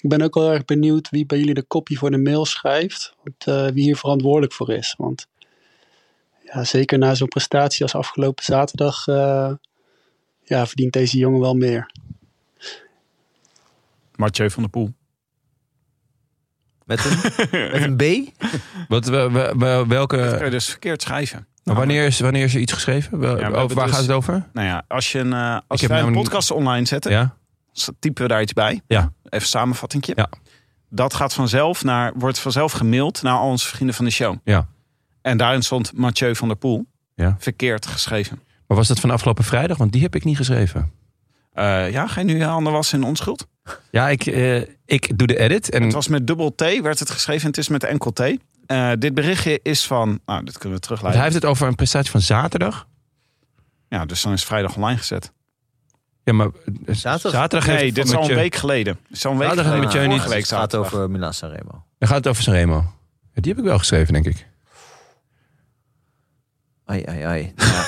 Ik 0.04 0.10
ben 0.10 0.22
ook 0.22 0.34
wel 0.34 0.52
erg 0.52 0.64
benieuwd 0.64 1.10
wie 1.10 1.26
bij 1.26 1.38
jullie 1.38 1.54
de 1.54 1.62
kopie 1.62 1.98
voor 1.98 2.10
de 2.10 2.18
mail 2.18 2.44
schrijft. 2.46 3.14
Want, 3.22 3.44
eh, 3.46 3.74
wie 3.74 3.82
hier 3.84 3.96
verantwoordelijk 3.96 4.52
voor 4.52 4.72
is. 4.72 4.94
Want 4.98 5.26
ja, 6.44 6.64
zeker 6.64 6.98
na 6.98 7.14
zo'n 7.14 7.28
prestatie 7.28 7.82
als 7.82 7.94
afgelopen 7.94 8.44
zaterdag 8.44 9.06
eh, 9.06 9.52
ja, 10.42 10.66
verdient 10.66 10.92
deze 10.92 11.18
jongen 11.18 11.40
wel 11.40 11.54
meer. 11.54 11.90
Mathieu 14.16 14.50
van 14.50 14.62
der 14.62 14.70
Poel. 14.72 14.92
met, 16.84 17.04
een, 17.04 17.18
met 17.72 17.82
een 17.82 17.96
B? 17.96 18.30
Wat, 18.88 19.06
we- 19.06 19.30
we- 19.30 19.52
we- 19.56 19.58
Dat 19.58 19.86
welke, 19.86 20.34
kun 20.36 20.44
je 20.44 20.50
dus 20.50 20.68
verkeerd 20.70 21.02
schrijven. 21.02 21.46
nou, 21.64 21.78
wanneer, 21.78 22.04
is, 22.06 22.20
wanneer 22.20 22.44
is 22.44 22.54
er 22.54 22.60
iets 22.60 22.72
geschreven? 22.72 23.18
Over, 23.18 23.74
waar 23.76 23.86
dus- 23.86 23.94
gaat 23.94 24.02
het 24.02 24.10
over? 24.10 24.48
Nou 24.52 24.66
ja, 24.66 24.84
als, 24.88 25.12
je 25.12 25.18
een, 25.18 25.32
eh, 25.32 25.58
als 25.66 25.82
wij 25.86 26.00
een 26.02 26.12
podcast 26.12 26.50
online 26.50 26.86
zetten, 26.86 27.10
Ja? 27.12 27.36
Typen 27.98 28.22
we 28.22 28.28
daar 28.28 28.42
iets 28.42 28.52
bij. 28.52 28.80
Ja. 28.86 29.12
Even 29.28 29.48
samenvattingje. 29.48 30.12
Ja. 30.16 30.28
Dat 30.88 31.14
gaat 31.14 31.34
vanzelf 31.34 31.84
naar, 31.84 32.12
wordt 32.14 32.38
vanzelf 32.38 32.72
gemaild 32.72 33.22
naar 33.22 33.38
al 33.38 33.48
onze 33.48 33.68
vrienden 33.68 33.96
van 33.96 34.04
de 34.04 34.10
show. 34.10 34.36
Ja. 34.44 34.66
En 35.22 35.36
daarin 35.36 35.62
stond 35.62 35.92
Mathieu 35.92 36.36
van 36.36 36.48
der 36.48 36.56
Poel. 36.56 36.86
Ja. 37.14 37.36
Verkeerd 37.38 37.86
geschreven. 37.86 38.40
Maar 38.66 38.76
was 38.76 38.88
dat 38.88 39.00
van 39.00 39.10
afgelopen 39.10 39.44
vrijdag? 39.44 39.76
Want 39.76 39.92
die 39.92 40.02
heb 40.02 40.14
ik 40.14 40.24
niet 40.24 40.36
geschreven. 40.36 40.92
Eh, 41.52 41.90
ja, 41.90 42.06
ga 42.06 42.20
je 42.20 42.26
nu 42.26 42.42
handen 42.42 42.72
wassen 42.72 43.00
in 43.00 43.06
onschuld? 43.06 43.46
Ja, 43.90 44.08
ik, 44.08 44.26
eh, 44.26 44.62
ik 44.84 45.18
doe 45.18 45.26
de 45.26 45.38
edit. 45.38 45.70
En 45.70 45.82
Het 45.82 45.92
was 45.92 46.08
met 46.08 46.26
dubbel 46.26 46.54
T, 46.54 46.60
werd 46.60 46.98
het 46.98 47.10
geschreven. 47.10 47.42
En 47.42 47.48
het 47.48 47.58
is 47.58 47.68
met 47.68 47.84
enkel 47.84 48.12
T. 48.12 48.20
Eh, 48.66 48.90
dit 48.98 49.14
berichtje 49.14 49.60
is 49.62 49.86
van, 49.86 50.20
nou, 50.26 50.44
dit 50.44 50.58
kunnen 50.58 50.62
we 50.62 50.68
want 50.68 50.82
terugleiden. 50.82 51.22
hij 51.22 51.30
heeft 51.30 51.42
het 51.42 51.50
over 51.52 51.66
een 51.66 51.74
prestatie 51.74 52.10
van 52.10 52.20
zaterdag. 52.20 52.86
Ja, 53.88 54.04
dus 54.04 54.22
dan 54.22 54.32
is 54.32 54.44
vrijdag 54.44 54.76
online 54.76 54.98
gezet. 54.98 55.32
Ja, 56.24 56.32
maar 56.32 56.46
eh, 56.86 56.94
Zaterdag? 56.94 57.32
zaterdag 57.40 57.66
Nee, 57.68 57.92
dit 57.92 58.04
is 58.04 58.14
al 58.14 58.28
een 58.30 58.34
week 58.36 58.54
geleden. 58.54 58.98
Dit 59.08 59.16
is 59.16 59.24
al 59.26 59.32
een 59.32 59.38
week 59.38 59.48
Zaterdag 59.48 59.72
geleden. 59.72 59.90
niet- 60.08 60.08
Vorige 60.10 60.28
week 60.28 60.38
het 60.38 60.48
gaat 60.48 60.74
over 60.74 61.10
Milan 61.10 61.34
Sanremo. 61.34 61.84
Dan 61.98 62.08
gaat 62.08 62.16
het 62.16 62.26
over 62.28 62.42
Sanremo. 62.42 62.74
Ja, 63.34 63.40
die 63.42 63.52
heb 63.52 63.60
ik 63.60 63.68
wel 63.68 63.78
geschreven, 63.78 64.12
denk 64.12 64.26
ik. 64.26 64.46
Ai, 66.86 67.02
ai, 67.06 67.22
ai. 67.22 67.52
Ja. 67.56 67.84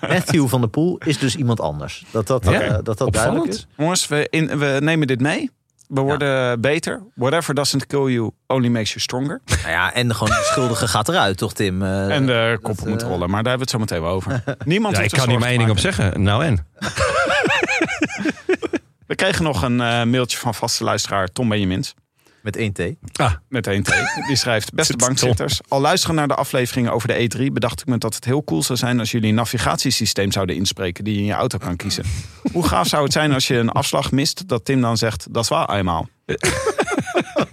Matthew 0.08 0.48
van 0.48 0.60
der 0.60 0.70
Poel 0.70 0.98
is 0.98 1.18
dus 1.18 1.36
iemand 1.36 1.60
anders. 1.60 2.04
Dat 2.10 2.26
dat, 2.26 2.44
Ja, 2.44 2.60
eh, 2.60 2.78
dat, 2.82 2.98
dat 2.98 3.12
duidelijk 3.12 3.46
is. 3.46 3.66
Jongens, 3.76 4.08
we, 4.08 4.26
in, 4.30 4.58
we 4.58 4.76
nemen 4.80 5.06
dit 5.06 5.20
mee. 5.20 5.50
We 5.88 6.00
worden 6.00 6.60
beter. 6.60 7.02
Whatever 7.14 7.54
doesn't 7.54 7.86
kill 7.86 8.04
you 8.12 8.30
only 8.46 8.68
makes 8.68 8.88
you 8.88 9.00
stronger. 9.00 9.40
Nou 9.62 9.68
ja, 9.68 9.94
en 9.94 10.14
gewoon 10.14 10.28
de 10.36 10.42
schuldige 10.44 10.88
gaat 10.88 11.08
eruit, 11.08 11.36
toch 11.38 11.52
Tim? 11.52 11.82
Eh, 11.82 12.14
en 12.14 12.26
de 12.26 12.58
koppel 12.62 12.84
dat, 12.84 12.92
moet 12.92 13.02
eh, 13.02 13.08
rollen. 13.08 13.30
Maar 13.30 13.42
daar 13.42 13.52
hebben 13.56 13.68
we 13.70 13.76
het 13.78 13.88
zo 13.88 13.96
meteen 13.96 14.00
wel 14.00 14.10
over. 14.14 14.44
Niemand 14.64 14.96
Ja, 14.96 15.02
ik 15.02 15.10
kan 15.10 15.28
hier 15.28 15.38
maar 15.38 15.48
één 15.48 15.58
ding 15.58 15.70
op 15.70 15.78
zeggen. 15.78 16.22
Nou 16.22 16.44
en? 16.44 16.66
We 19.06 19.14
kregen 19.14 19.44
nog 19.44 19.62
een 19.62 19.80
eh, 19.80 20.04
mailtje 20.04 20.38
van 20.38 20.54
vaste 20.54 20.84
luisteraar 20.84 21.28
Tom 21.28 21.48
Benjamins. 21.48 21.94
Met 22.44 22.56
één 22.56 22.72
T. 22.72 22.78
Met 23.48 23.66
één 23.66 23.82
T. 23.82 23.92
Die 24.26 24.36
schrijft, 24.36 24.72
beste 24.74 24.96
bankzitters. 24.96 25.60
Al 25.68 25.80
luisteren 25.80 26.16
naar 26.16 26.28
de 26.28 26.34
afleveringen 26.34 26.92
over 26.92 27.08
de 27.08 27.30
E3... 27.30 27.52
bedacht 27.52 27.80
ik 27.80 27.86
me 27.86 27.98
dat 27.98 28.14
het 28.14 28.24
heel 28.24 28.44
cool 28.44 28.62
zou 28.62 28.78
zijn... 28.78 28.98
als 28.98 29.10
jullie 29.10 29.28
een 29.28 29.34
navigatiesysteem 29.34 30.32
zouden 30.32 30.56
inspreken... 30.56 31.04
die 31.04 31.14
je 31.14 31.20
in 31.20 31.26
je 31.26 31.32
auto 31.32 31.58
kan 31.58 31.76
kiezen. 31.76 32.04
Hoe 32.52 32.66
gaaf 32.66 32.86
zou 32.86 33.02
het 33.02 33.12
zijn 33.12 33.32
als 33.32 33.46
je 33.46 33.56
een 33.56 33.70
afslag 33.70 34.12
mist... 34.12 34.48
dat 34.48 34.64
Tim 34.64 34.80
dan 34.80 34.96
zegt, 34.96 35.26
dat 35.30 35.42
is 35.42 35.48
wel 35.48 35.70
eenmaal. 35.70 36.08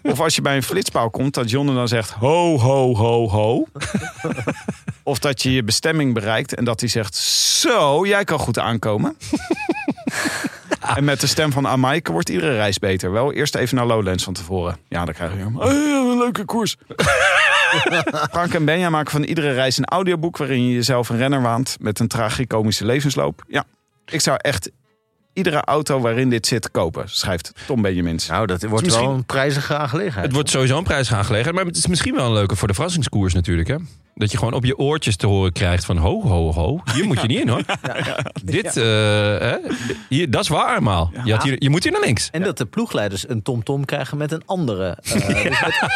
of 0.04 0.20
als 0.20 0.36
je 0.36 0.42
bij 0.42 0.56
een 0.56 0.64
flitspaal 0.64 1.10
komt... 1.10 1.34
dat 1.34 1.50
Jonne 1.50 1.74
dan 1.74 1.88
zegt, 1.88 2.10
ho, 2.10 2.60
ho, 2.60 2.96
ho, 2.96 3.30
ho. 3.30 3.68
of 5.04 5.20
dat 5.20 5.42
je 5.42 5.52
je 5.52 5.64
bestemming 5.64 6.14
bereikt... 6.14 6.56
en 6.56 6.64
dat 6.64 6.80
hij 6.80 6.90
zegt, 6.90 7.16
zo, 7.16 8.06
jij 8.08 8.24
kan 8.24 8.40
goed 8.40 8.60
aankomen. 8.60 9.18
En 10.96 11.04
met 11.04 11.20
de 11.22 11.28
stem 11.28 11.52
van 11.52 11.68
Amaike 11.68 12.12
wordt 12.12 12.30
iedere 12.30 12.54
reis 12.56 12.80
beter. 12.80 13.12
Wel 13.12 13.34
eerst 13.34 13.56
even 13.56 13.76
naar 13.76 13.86
Lowlands 13.86 14.24
van 14.24 14.34
tevoren. 14.34 14.78
Ja, 14.88 15.06
dan 15.06 15.14
krijg 15.14 15.32
je 15.32 15.38
hem. 15.38 15.58
"Hey, 15.58 15.70
een 15.70 16.18
leuke 16.18 16.46
koers. 16.46 16.76
Frank 18.32 18.54
en 18.54 18.66
Benja 18.66 18.90
maken 18.90 19.12
van 19.12 19.24
iedere 19.24 19.52
reis 19.54 19.78
een 19.78 19.86
audioboek... 19.86 20.38
waarin 20.38 20.68
je 20.68 20.74
jezelf 20.74 21.10
een 21.10 21.18
renner 21.18 21.42
waant 21.42 21.78
met 21.80 22.00
een 22.00 22.08
tragicomische 22.08 22.86
levensloop. 22.86 23.44
Ja, 23.48 23.64
ik 24.06 24.22
zou 24.22 24.38
echt 24.42 24.72
iedere 25.34 25.62
auto 25.62 26.00
waarin 26.00 26.30
dit 26.30 26.48
zit 26.48 26.72
kopen, 26.72 27.04
schrijft 27.10 27.52
Tom 27.68 27.82
Benjamins. 27.82 28.28
Nou, 28.28 28.46
dat 28.46 28.64
wordt 28.64 28.86
misschien- 28.86 29.06
wel 29.06 29.16
een 29.16 29.26
prijzige 29.26 29.76
aangelegenheid. 29.78 30.26
Het 30.26 30.34
wordt 30.34 30.50
sowieso 30.50 30.78
een 30.78 30.84
prijs 30.84 31.14
aangelegen. 31.14 31.54
Maar 31.54 31.66
het 31.66 31.78
is 31.78 31.88
misschien 31.88 32.16
wel 32.16 32.26
een 32.26 32.34
leuke 32.34 32.56
voor 32.56 32.68
de 32.68 32.74
verrassingskoers 32.74 33.34
natuurlijk. 33.34 33.68
Hè? 33.68 33.76
Dat 34.16 34.32
je 34.32 34.38
gewoon 34.38 34.54
op 34.54 34.66
je 34.66 34.78
oortjes 34.78 35.16
te 35.16 35.28
horen 35.28 35.52
krijgt 35.52 35.86
van... 35.86 35.98
ho, 35.98 36.22
ho, 36.22 36.52
ho, 36.54 36.82
hier 36.94 37.06
moet 37.06 37.22
je 37.22 37.28
niet 37.28 37.40
in 37.40 37.48
hoor. 37.48 37.62
Dit, 38.44 38.78
eh, 38.78 38.84
hè? 38.84 39.56
Hier, 40.10 40.30
dat 40.32 40.42
is 40.42 40.48
waar 40.48 40.78
eenmaal. 40.78 41.12
Je, 41.24 41.32
had 41.34 41.44
hier, 41.44 41.56
je 41.58 41.70
moet 41.70 41.84
hier 41.84 41.92
naar 41.92 42.02
links. 42.02 42.30
En 42.32 42.44
dat 42.44 42.58
de 42.58 42.66
ploegleiders 42.66 43.30
een 43.30 43.42
tom-tom 43.42 43.86
krijgen 43.86 44.18
met 44.18 44.32
een 44.32 44.42
andere. 44.46 44.98
eh, 45.04 45.14
dus 45.14 45.22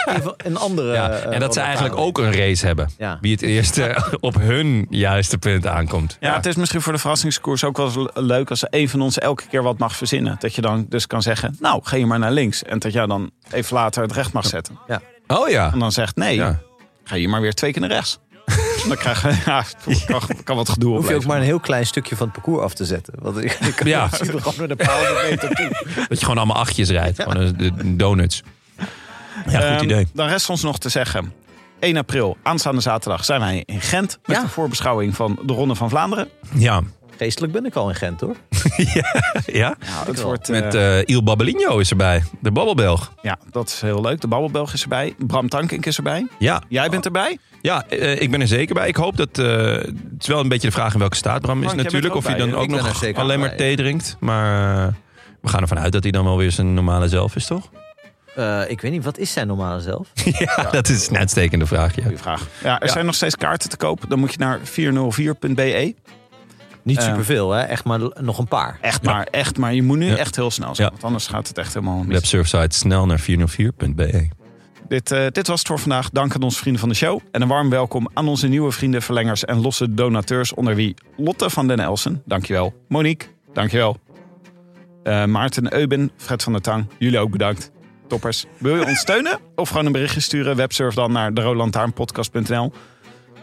met 0.05 0.33
een, 0.37 0.57
andere 0.57 0.93
Ja, 0.93 1.09
eh, 1.09 1.33
en 1.33 1.39
dat 1.39 1.53
ze 1.53 1.59
eigenlijk 1.59 1.97
ook 1.97 2.17
een 2.17 2.33
race 2.33 2.65
hebben. 2.65 2.89
Ja. 2.97 3.17
Wie 3.21 3.31
het 3.31 3.41
eerst 3.41 3.77
eh, 3.77 3.97
op 4.19 4.35
hun 4.35 4.87
juiste 4.89 5.37
punt 5.37 5.67
aankomt. 5.67 6.17
Ja, 6.19 6.35
het 6.35 6.45
is 6.45 6.55
misschien 6.55 6.81
voor 6.81 6.93
de 6.93 6.99
verrassingskoers 6.99 7.63
ook 7.63 7.77
wel 7.77 8.09
leuk 8.13 8.49
als 8.49 8.65
een 8.69 8.89
van 8.89 9.01
ons 9.01 9.19
elke 9.25 9.43
keer 9.49 9.63
wat 9.63 9.77
mag 9.77 9.95
verzinnen. 9.95 10.35
Dat 10.39 10.55
je 10.55 10.61
dan 10.61 10.85
dus 10.89 11.07
kan 11.07 11.21
zeggen, 11.21 11.55
nou, 11.59 11.79
ga 11.83 11.95
je 11.95 12.05
maar 12.05 12.19
naar 12.19 12.31
links. 12.31 12.63
En 12.63 12.79
dat 12.79 12.93
jij 12.93 13.05
dan 13.05 13.31
even 13.51 13.75
later 13.75 14.01
het 14.01 14.11
recht 14.11 14.33
mag 14.33 14.45
zetten. 14.45 14.79
Oh 15.27 15.49
ja. 15.49 15.71
En 15.71 15.79
dan 15.79 15.91
zegt, 15.91 16.15
nee, 16.15 16.35
ja. 16.35 16.59
ga 17.03 17.15
je 17.15 17.27
maar 17.27 17.41
weer 17.41 17.53
twee 17.53 17.71
keer 17.71 17.81
naar 17.81 17.89
rechts. 17.89 18.19
dan 18.87 18.97
krijg 18.97 19.21
je, 19.21 19.41
ja, 19.45 19.63
kan, 20.19 20.21
kan 20.43 20.55
wat 20.55 20.69
gedoe 20.69 20.95
Hoef 20.95 21.09
je 21.09 21.15
ook 21.15 21.25
maar 21.25 21.37
een 21.37 21.43
heel 21.43 21.59
klein 21.59 21.85
stukje 21.85 22.15
van 22.15 22.25
het 22.25 22.35
parcours 22.35 22.63
af 22.63 22.73
te 22.73 22.85
zetten. 22.85 23.13
Want 23.19 23.37
ik, 23.37 23.51
ik 23.69 23.75
kan 23.75 23.87
Ja. 23.87 24.07
gewoon 24.07 24.53
naar 24.57 24.67
de 24.67 24.75
paal 24.75 25.01
meter 25.29 25.55
toe. 25.55 25.69
Dat 25.95 26.19
je 26.19 26.25
gewoon 26.25 26.37
allemaal 26.37 26.57
achtjes 26.57 26.89
rijdt. 26.89 27.21
Gewoon 27.21 27.37
een- 27.41 27.57
de 27.57 27.95
donuts. 27.95 28.43
Ja, 28.77 29.59
goed 29.59 29.61
Ehm, 29.61 29.83
idee. 29.83 30.07
Dan 30.13 30.27
rest 30.27 30.49
ons 30.49 30.61
nog 30.63 30.77
te 30.77 30.89
zeggen. 30.89 31.33
1 31.79 31.97
april, 31.97 32.37
aanstaande 32.43 32.81
zaterdag, 32.81 33.25
zijn 33.25 33.39
wij 33.39 33.63
in 33.65 33.81
Gent. 33.81 34.19
Met 34.25 34.35
Ja. 34.35 34.41
de 34.43 34.49
voorbeschouwing 34.49 35.15
van 35.15 35.39
de 35.45 35.53
Ronde 35.53 35.75
van 35.75 35.89
Vlaanderen. 35.89 36.29
Ja. 36.53 36.81
Geestelijk 37.17 37.53
ben 37.53 37.65
ik 37.65 37.75
al 37.75 37.89
in 37.89 37.95
Gent 37.95 38.21
hoor. 38.21 38.35
ja. 39.45 39.75
het 40.05 40.21
wordt, 40.21 40.47
Met 40.49 40.73
eh, 40.75 40.99
eh 40.99 41.07
Il 41.07 41.23
Babbelinho 41.23 41.77
is 41.79 41.89
erbij. 41.89 42.23
De 42.39 42.51
babbelbelg. 42.51 43.13
ja, 43.21 43.37
dat 43.51 43.67
is 43.69 43.81
heel 43.81 44.01
leuk. 44.01 44.21
De 44.21 44.27
Babbelbelg 44.27 44.73
is 44.73 44.81
erbij. 44.81 45.15
Bram 45.17 45.49
Tankink 45.49 45.85
is 45.85 45.97
erbij. 45.97 46.27
Ja. 46.39 46.61
Jij 46.69 46.89
bent 46.89 47.05
erbij. 47.05 47.37
Ja, 47.61 47.85
eh, 47.87 48.21
ik 48.21 48.31
ben 48.31 48.41
er 48.41 48.47
zeker 48.47 48.75
bij. 48.75 48.87
Ik 48.87 48.95
hoop 48.95 49.17
dat... 49.17 49.39
eh, 49.39 49.45
het 49.71 49.93
is 50.19 50.27
wel 50.27 50.39
een 50.39 50.47
beetje 50.47 50.67
de 50.67 50.73
vraag 50.73 50.93
in 50.93 50.99
welke 50.99 51.15
staat 51.15 51.41
Bram 51.41 51.57
is 51.63 51.65
Frank, 51.65 51.81
natuurlijk. 51.83 52.15
Of 52.15 52.27
hij 52.27 52.35
dan 52.37 52.49
bij, 52.49 52.59
ook 52.59 52.67
nog 52.67 53.03
alleen 53.15 53.39
maar 53.39 53.47
bij. 53.49 53.57
thee 53.57 53.75
drinkt. 53.75 54.17
Maar 54.19 54.77
eh, 54.87 54.93
we 55.41 55.49
gaan 55.49 55.61
ervan 55.61 55.79
uit 55.79 55.91
dat 55.91 56.03
hij 56.03 56.11
dan 56.11 56.23
wel 56.25 56.37
weer 56.37 56.51
zijn 56.51 56.73
normale 56.73 57.07
zelf 57.07 57.35
is, 57.35 57.45
toch? 57.45 57.69
Eh, 58.35 58.61
ik 58.67 58.81
weet 58.81 58.91
niet, 58.91 59.03
wat 59.03 59.17
is 59.17 59.31
zijn 59.31 59.47
normale 59.47 59.81
zelf? 59.81 60.07
ja, 60.55 60.67
dat 60.71 60.89
is 60.89 61.07
een 61.09 61.17
uitstekende 61.17 61.65
vraag. 61.65 61.95
Ja. 61.95 62.01
Goeie 62.01 62.17
vraag. 62.17 62.47
Ja, 62.63 62.79
er 62.79 62.85
Ja. 62.87 62.91
zijn 62.93 63.05
nog 63.05 63.15
steeds 63.15 63.35
kaarten 63.35 63.69
te 63.69 63.77
koop. 63.77 64.01
Dan 64.07 64.19
moet 64.19 64.31
je 64.31 64.37
naar 64.39 64.59
404.be. 64.59 65.95
Niet 66.85 66.97
Eh. 66.97 67.03
superveel 67.05 67.51
hè, 67.51 67.61
echt 67.61 67.83
maar 67.85 67.99
nog 68.21 68.37
een 68.37 68.47
paar. 68.47 68.77
Echt 68.81 69.03
maar, 69.03 69.27
echt 69.31 69.57
maar. 69.57 69.73
Je 69.73 69.83
moet 69.83 69.97
nu 69.97 70.05
Ja. 70.05 70.15
echt 70.15 70.35
heel 70.35 70.51
snel 70.51 70.75
zijn. 70.75 70.87
Ja. 70.87 70.91
Want 70.93 71.03
anders 71.05 71.27
gaat 71.27 71.47
het 71.47 71.57
echt 71.57 71.73
helemaal 71.73 71.97
mis. 72.03 72.07
Websurfsite 72.13 72.77
snel 72.77 73.05
naar 73.05 73.19
404.be. 73.19 74.27
Dit, 74.87 75.11
eh, 75.11 75.25
dit 75.31 75.47
was 75.47 75.59
het 75.59 75.67
voor 75.67 75.79
vandaag. 75.79 76.09
Dank 76.09 76.35
aan 76.35 76.41
onze 76.41 76.57
vrienden 76.59 76.79
van 76.81 76.89
de 76.89 76.95
show. 76.95 77.19
En 77.31 77.41
een 77.41 77.47
warm 77.47 77.69
welkom 77.69 78.09
aan 78.13 78.27
onze 78.27 78.47
nieuwe 78.47 78.71
vrienden, 78.71 79.01
verlengers 79.01 79.45
en 79.45 79.61
losse 79.61 79.93
donateurs. 79.93 80.53
Onder 80.53 80.75
wie 80.75 80.93
Lotte 81.17 81.49
van 81.49 81.67
den 81.67 81.79
Elsen. 81.79 82.21
Dankjewel. 82.25 82.73
Monique. 82.87 83.27
Dankjewel. 83.53 83.97
Eh 85.03 85.25
Maarten 85.25 85.73
Euben. 85.73 86.11
Fred 86.17 86.43
van 86.43 86.51
der 86.53 86.61
Tang. 86.61 86.85
Jullie 86.99 87.19
ook 87.19 87.31
bedankt. 87.31 87.71
Toppers. 88.07 88.45
Wil 88.57 88.75
je 88.75 88.85
ons 88.85 88.99
steunen? 88.99 89.39
Of 89.55 89.69
gewoon 89.69 89.85
een 89.85 89.91
berichtje 89.91 90.19
sturen? 90.19 90.55
Websurf 90.55 90.93
dan 90.93 91.11
naar 91.11 91.33
de 91.33 91.41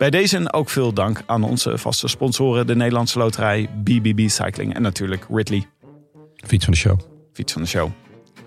Bij 0.03 0.11
deze 0.11 0.53
ook 0.53 0.71
veel 0.71 0.93
dank 0.93 1.23
aan 1.27 1.43
onze 1.43 1.79
vaste 1.79 2.09
sponsoren. 2.09 2.67
De 2.67 2.77
Nederlandse 2.77 3.19
Loterij, 3.19 3.69
BBB 3.85 4.29
Cycling 4.29 4.75
en 4.75 4.83
natuurlijk 4.83 5.27
Ridley. 5.31 5.67
Fiets 6.47 6.65
van 6.65 6.73
de 6.73 6.79
show. 6.79 7.01
Fiets 7.33 7.53
van 7.53 7.63
de 7.63 7.69
show. 7.69 7.91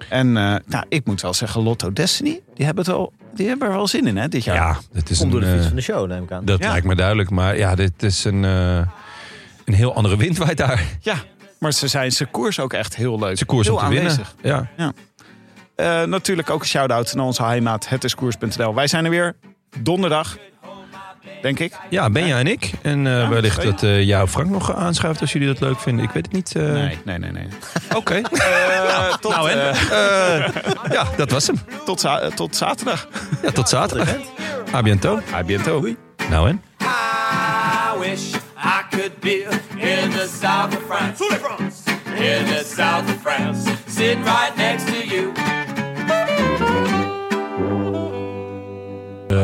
En 0.09 0.37
eh, 0.37 0.55
nou, 0.65 0.85
ik 0.89 1.05
moet 1.05 1.21
wel 1.21 1.33
zeggen, 1.33 1.61
Lotto 1.61 1.93
Destiny, 1.93 2.41
die 2.55 2.65
hebben, 2.65 2.83
het 2.85 2.93
wel, 2.93 3.13
die 3.33 3.47
hebben 3.47 3.67
er 3.67 3.73
wel 3.73 3.87
zin 3.87 4.07
in 4.07 4.17
hè, 4.17 4.27
dit 4.27 4.43
jaar. 4.43 4.55
Ja, 4.55 4.77
het 4.93 5.09
is 5.09 5.17
Komt 5.17 5.31
door 5.31 5.39
de 5.41 5.47
fiets 5.47 5.61
eh, 5.61 5.67
van 5.67 5.75
de 5.75 5.81
show, 5.81 6.07
neem 6.07 6.23
ik 6.23 6.31
aan. 6.31 6.45
Dat 6.45 6.59
Ja. 6.59 6.69
lijkt 6.69 6.85
me 6.85 6.95
duidelijk. 6.95 7.29
Maar 7.29 7.57
ja, 7.57 7.75
dit 7.75 8.03
is 8.03 8.23
een, 8.23 8.45
eh, 8.45 8.77
een 9.65 9.73
heel 9.73 9.95
andere 9.95 10.17
wind 10.17 10.37
waait 10.37 10.57
daar. 10.57 10.83
Ja, 10.99 11.15
Maar 11.59 11.73
ze 11.73 11.87
zijn 11.87 12.11
zijn 12.11 12.31
koers 12.31 12.59
ook 12.59 12.73
echt 12.73 12.95
heel 12.95 13.19
leuk. 13.19 13.35
Zijn 13.35 13.49
koers 13.49 13.67
heel 13.67 13.75
om 13.75 13.81
te 13.83 13.89
winnen. 13.89 14.11
aanwezig. 14.11 14.35
Ja. 14.41 14.93
Eh, 15.75 16.03
natuurlijk 16.03 16.49
ook 16.49 16.61
een 16.61 16.67
shout-out 16.67 17.13
naar 17.13 17.25
onze 17.25 17.43
heimaat, 17.43 17.87
hetiskoers.nl. 17.89 18.73
Wij 18.75 18.87
zijn 18.87 19.03
er 19.03 19.09
weer 19.09 19.35
donderdag, 19.79 20.37
denk 21.41 21.59
ik. 21.59 21.73
ja, 21.89 22.09
Benja 22.09 22.37
en 22.39 22.47
ik. 22.47 22.71
En 22.81 23.07
eh, 23.07 23.29
wellicht 23.29 23.61
dat 23.63 23.83
eh 23.83 24.03
jou 24.03 24.27
Frank 24.27 24.49
nog 24.49 24.75
aanschuift 24.75 25.21
als 25.21 25.31
jullie 25.33 25.47
dat 25.47 25.59
leuk 25.59 25.79
vinden. 25.79 26.05
Ik 26.05 26.11
weet 26.11 26.25
het 26.25 26.33
niet. 26.35 26.55
eh. 26.55 26.63
Nee, 26.63 26.97
nee, 27.05 27.17
nee. 27.19 27.31
nee. 27.31 27.47
Oké. 27.99 28.13
Eh, 28.15 29.13
tot, 29.19 29.31
nou 29.35 29.49
en? 29.49 29.57
ja, 30.91 31.05
dat 31.17 31.31
was 31.31 31.47
hem. 31.47 31.59
tot, 31.85 31.99
za- 31.99 32.29
tot 32.29 32.55
zaterdag. 32.55 33.07
Ja, 33.41 33.51
tot 33.51 33.69
zaterdag. 33.69 34.15
A 34.73 34.81
biento. 34.81 35.19
A 35.33 35.43
biento. 35.43 35.87
Nou 36.29 36.47
en? 36.49 36.61
I 36.81 37.99
wish 37.99 38.33
I 38.57 38.81
could 38.89 39.19
be 39.19 39.47
in 39.77 40.09
the 40.09 40.29
south 40.41 40.75
of 40.77 40.81
France. 40.89 41.23
In 42.15 42.45
the 42.45 42.63
south 42.75 43.03
of 43.09 43.21
France. 43.21 43.69
Sitting 43.87 44.23
right 44.23 44.55
next 44.57 44.85
to 44.87 45.15
you. 45.15 45.31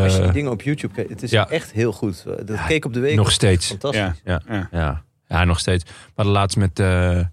Als 0.03 0.11
je 0.13 0.17
Eh, 0.17 0.23
die 0.23 0.33
dingen 0.33 0.51
op 0.51 0.61
YouTube 0.61 0.93
kijkt, 0.93 1.09
het 1.09 1.23
is 1.23 1.31
ja. 1.31 1.49
echt 1.49 1.71
heel 1.71 1.91
goed. 1.91 2.23
Dat 2.45 2.65
keek 2.67 2.85
op 2.85 2.93
de 2.93 2.99
week. 2.99 3.15
nog 3.15 3.31
steeds. 3.31 3.67
Fantastisch. 3.67 4.21
Ja. 4.23 4.41
Ja. 4.47 4.55
Ja. 4.55 4.67
Ja. 4.71 5.03
ja, 5.27 5.43
nog 5.43 5.59
steeds. 5.59 5.83
We 5.83 5.91
hadden 6.15 6.33
laatst 6.33 6.57
met 6.57 6.79
eh, 6.79 7.19
eh, 7.19 7.25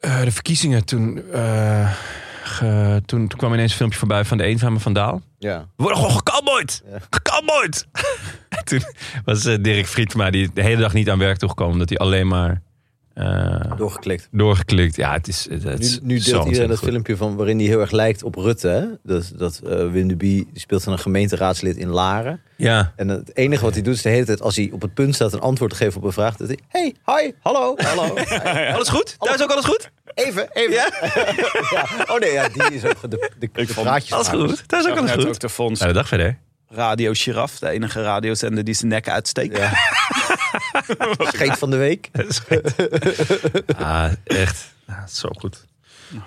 de 0.00 0.30
verkiezingen. 0.32 0.84
Toen, 0.84 1.22
eh, 1.32 1.92
ge- 2.44 3.02
toen, 3.06 3.28
toen 3.28 3.38
kwam 3.38 3.52
ineens 3.52 3.70
een 3.70 3.76
filmpje 3.76 3.98
voorbij 3.98 4.24
van 4.24 4.36
de 4.38 4.44
eenzame 4.44 4.78
Van 4.78 4.92
Daal. 4.92 5.22
Ja. 5.38 5.58
We 5.76 5.82
worden 5.82 5.98
gewoon! 5.98 6.82
Ja. 6.90 6.98
Gecowboyd! 7.10 7.86
En 8.48 8.64
toen 8.68 8.82
was 9.24 9.44
eh, 9.44 9.56
Dirk 9.62 9.86
Friedma 9.86 10.30
die 10.30 10.50
de 10.54 10.62
hele 10.62 10.80
dag 10.80 10.92
niet 10.92 11.10
aan 11.10 11.18
werk 11.18 11.36
toegekomen. 11.38 11.72
Omdat 11.72 11.88
hij 11.88 11.98
alleen 11.98 12.28
maar 12.28 12.62
eh, 13.20 13.76
Doorgeklikt. 13.76 14.28
doorgeklikt. 14.30 14.96
Ja, 14.96 15.12
het 15.12 15.28
is, 15.28 15.46
het, 15.50 15.62
het 15.62 15.78
Nu, 15.78 15.84
is 15.86 16.00
nu 16.02 16.18
deelt 16.20 16.46
iedereen 16.46 16.68
dat 16.68 16.78
goed. 16.78 16.88
filmpje 16.88 17.16
van 17.16 17.36
waarin 17.36 17.58
hij 17.58 17.66
heel 17.66 17.80
erg 17.80 17.90
lijkt 17.90 18.22
op 18.22 18.34
Rutte. 18.34 18.68
Hè? 18.68 18.84
Dat, 19.02 19.32
dat 19.36 19.58
Wim 19.90 20.08
de 20.08 20.16
Bie 20.16 20.48
die 20.52 20.60
speelt 20.60 20.84
dan 20.84 20.92
een 20.92 20.98
gemeenteraadslid 20.98 21.76
in 21.76 21.88
Laren. 21.88 22.40
Ja, 22.56 22.92
En 22.96 23.08
het 23.08 23.36
enige 23.36 23.64
wat 23.64 23.74
hij 23.74 23.82
doet 23.82 23.94
is 23.94 24.02
de 24.02 24.08
hele 24.08 24.24
tijd 24.24 24.40
als 24.42 24.56
hij 24.56 24.70
op 24.72 24.82
het 24.82 24.94
punt 24.94 25.14
staat 25.14 25.32
een 25.32 25.40
antwoord 25.40 25.70
te 25.70 25.76
geven 25.76 25.96
op 26.00 26.04
een 26.06 26.12
vraag. 26.12 26.36
Dat 26.36 26.48
hij, 26.48 26.58
hey, 26.68 26.94
hi, 27.06 27.32
hallo, 27.40 27.74
hallo. 27.94 28.14
alles 28.72 28.88
goed? 28.88 29.16
Thuis 29.18 29.42
ook 29.42 29.50
alles 29.50 29.64
goed? 29.64 29.90
Even, 30.14 30.48
even. 30.52 30.72
Ja? 30.80 30.88
Oh 32.06 32.18
nee, 32.18 32.32
ja, 32.32 32.48
die 32.48 32.74
is 32.74 32.84
ook 32.84 33.00
de, 33.00 33.08
de, 33.08 33.30
de, 33.38 33.64
de 33.66 33.74
praatjes. 33.74 34.12
Alles 34.12 34.28
goed? 34.28 34.68
Thuis 34.68 34.82
ook 34.86 34.88
Zag 34.90 34.98
alles 34.98 35.16
ook 35.16 35.26
goed? 35.26 35.40
de 35.40 35.48
fonds 35.48 35.80
Ja, 35.80 35.86
de 35.86 35.92
dag 35.92 36.08
verder. 36.08 36.38
Radio 36.68 37.10
Giraf, 37.14 37.58
de 37.58 37.68
enige 37.68 38.02
radiozender 38.02 38.64
die 38.64 38.74
zijn 38.74 38.90
nek 38.90 39.08
uitsteekt. 39.08 39.56
Ja. 39.56 39.70
Scheet 41.34 41.58
van 41.58 41.70
de 41.70 41.76
week. 41.76 42.10
Ah, 43.78 44.12
echt. 44.24 44.74
Ja, 44.86 45.06
zo 45.06 45.28
goed. 45.38 45.64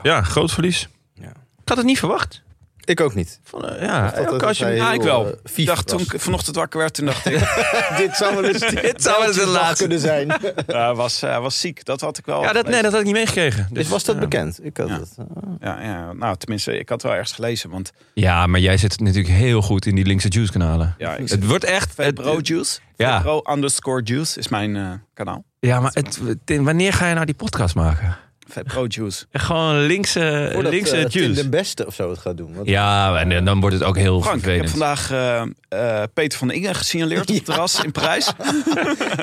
Ja, 0.03 0.21
groot 0.21 0.51
verlies. 0.51 0.87
Ja. 1.13 1.29
Ik 1.61 1.69
had 1.69 1.77
het 1.77 1.85
niet 1.85 1.99
verwacht. 1.99 2.42
Ik 2.85 3.01
ook 3.01 3.15
niet. 3.15 3.39
Van, 3.43 3.65
eh, 3.69 3.81
ja, 3.81 4.09
dat 4.09 4.19
ook 4.27 4.31
het 4.33 4.43
als 4.43 4.57
je, 4.57 4.65
Ja, 4.67 4.93
ik 4.93 5.01
wel. 5.01 5.25
eh, 5.25 5.33
Ik 5.55 5.65
dacht 5.65 5.87
toen 5.87 5.99
ik 5.99 6.13
vanochtend 6.17 6.55
wakker 6.55 6.79
werd, 6.79 6.93
toen 6.93 7.05
dacht 7.05 7.25
ik, 7.25 7.33
Dit 7.97 8.15
zou 8.15 8.35
wel 8.35 8.43
eens, 8.43 8.59
dit 8.59 9.03
zou 9.03 9.17
wel 9.19 9.27
eens 9.27 9.35
de 9.37 9.45
laatste. 9.47 9.77
kunnen 9.77 9.99
zijn. 9.99 10.27
ja, 10.67 10.85
hij 10.85 10.93
was, 10.93 11.21
hij 11.21 11.39
was 11.39 11.59
ziek. 11.59 11.85
Dat 11.85 12.01
had 12.01 12.17
ik 12.17 12.25
wel. 12.25 12.41
ja, 12.41 12.53
dat, 12.53 12.67
nee, 12.67 12.81
dat 12.81 12.91
had 12.91 12.99
ik 12.99 13.05
niet 13.05 13.15
meegekregen. 13.15 13.67
Dus, 13.69 13.77
Dus 13.83 13.87
was 13.91 14.03
dat 14.03 14.19
bekend? 14.19 14.59
Ik 14.65 14.77
had 14.77 14.87
Ja. 14.87 14.99
het. 14.99 15.13
eh, 15.17 15.25
ja, 15.59 15.81
ja, 15.81 16.13
nou, 16.13 16.35
tenminste, 16.37 16.77
ik 16.79 16.89
had 16.89 17.01
wel 17.01 17.11
ergens 17.11 17.31
gelezen. 17.31 17.69
Want 17.69 17.91
Ja, 18.13 18.47
maar 18.47 18.59
jij 18.59 18.77
zit 18.77 18.99
natuurlijk 18.99 19.33
heel 19.33 19.61
goed 19.61 19.85
in 19.85 19.95
die 19.95 20.05
linkse 20.05 20.27
juice 20.27 20.51
kanalen. 20.51 20.95
ja, 20.97 21.15
ik 21.15 21.29
Het 21.29 21.45
wordt 21.47 21.63
echt... 21.63 21.97
Het- 21.97 22.13
Bro 22.15 22.39
Juice. 22.41 22.79
Ja. 22.95 23.21
Bro 23.21 23.41
underscore 23.51 24.01
Juice 24.03 24.39
is 24.39 24.47
mijn 24.47 24.75
eh, 24.75 24.91
kanaal. 25.13 25.43
Ja, 25.59 25.79
maar 25.79 25.91
het, 25.93 26.19
wanneer 26.45 26.93
ga 26.93 27.07
je 27.07 27.13
nou 27.13 27.25
die 27.25 27.35
podcast 27.35 27.75
maken? 27.75 28.17
Vet 28.53 28.63
Bro 28.67 28.85
Juice. 28.87 29.25
Gewoon 29.31 29.85
linkse, 29.85 30.49
Voordat 30.53 30.71
linkse 30.71 30.95
eh, 30.95 31.05
juice. 31.09 31.41
de 31.41 31.49
Beste 31.49 31.85
of 31.85 31.95
zo 31.95 32.09
het 32.09 32.19
gaat 32.19 32.37
doen. 32.37 32.55
Ja, 32.63 33.17
en 33.17 33.45
dan 33.45 33.59
wordt 33.59 33.75
het 33.75 33.85
ook 33.85 33.97
heel 33.97 34.21
Frank, 34.21 34.45
ik 34.45 34.55
heb 34.61 34.69
vandaag 34.69 35.11
eh, 35.11 35.41
eh, 35.69 36.03
Peter 36.13 36.37
van 36.39 36.51
Ingen 36.51 36.75
gesignaleerd 36.75 37.29
op 37.29 37.35
het 37.35 37.45
terras 37.49 37.83
in 37.83 37.91
Parijs. 37.91 38.31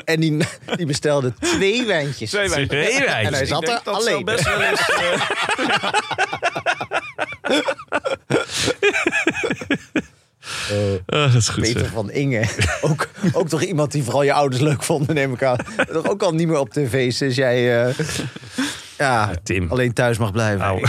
En 0.05 0.19
die, 0.19 0.37
die 0.75 0.85
bestelde 0.85 1.33
twee 1.39 1.85
wijntjes. 1.85 2.29
Twee 2.29 2.49
wijntjes. 2.49 2.79
Twee 2.85 2.99
wijntjes. 3.05 3.25
En 3.27 3.33
hij 3.33 3.41
Ik 3.41 3.47
zat 3.47 3.65
denk 3.65 3.77
er 3.77 3.81
dat 3.83 3.93
alleen. 3.95 4.09
zou 4.11 4.23
best 4.23 4.43
wel 4.43 4.61
eens, 4.61 4.89
eh, 4.89 5.21
Ah, 11.05 11.33
dat 11.33 11.33
is 11.33 11.49
goed 11.49 11.63
Peter 11.63 11.79
zeg. 11.79 11.89
van 11.91 12.11
Inge. 12.11 12.45
ook, 12.81 13.09
ook 13.33 13.49
toch 13.49 13.61
iemand 13.63 13.91
die 13.91 14.03
vooral 14.03 14.23
je 14.23 14.33
ouders 14.33 14.61
leuk 14.61 14.83
vonden, 14.83 15.15
neem 15.15 15.33
ik 15.33 15.43
aan. 15.43 15.57
Toch 15.91 16.09
ook 16.09 16.21
al 16.23 16.33
niet 16.33 16.47
meer 16.47 16.59
op 16.59 16.69
tv 16.69 17.11
sinds 17.11 17.35
jij 17.35 17.85
eh, 17.85 17.95
ja, 19.01 19.31
Tim. 19.43 19.69
alleen 19.71 19.93
thuis 19.93 20.17
mag 20.17 20.31
blijven. 20.31 20.75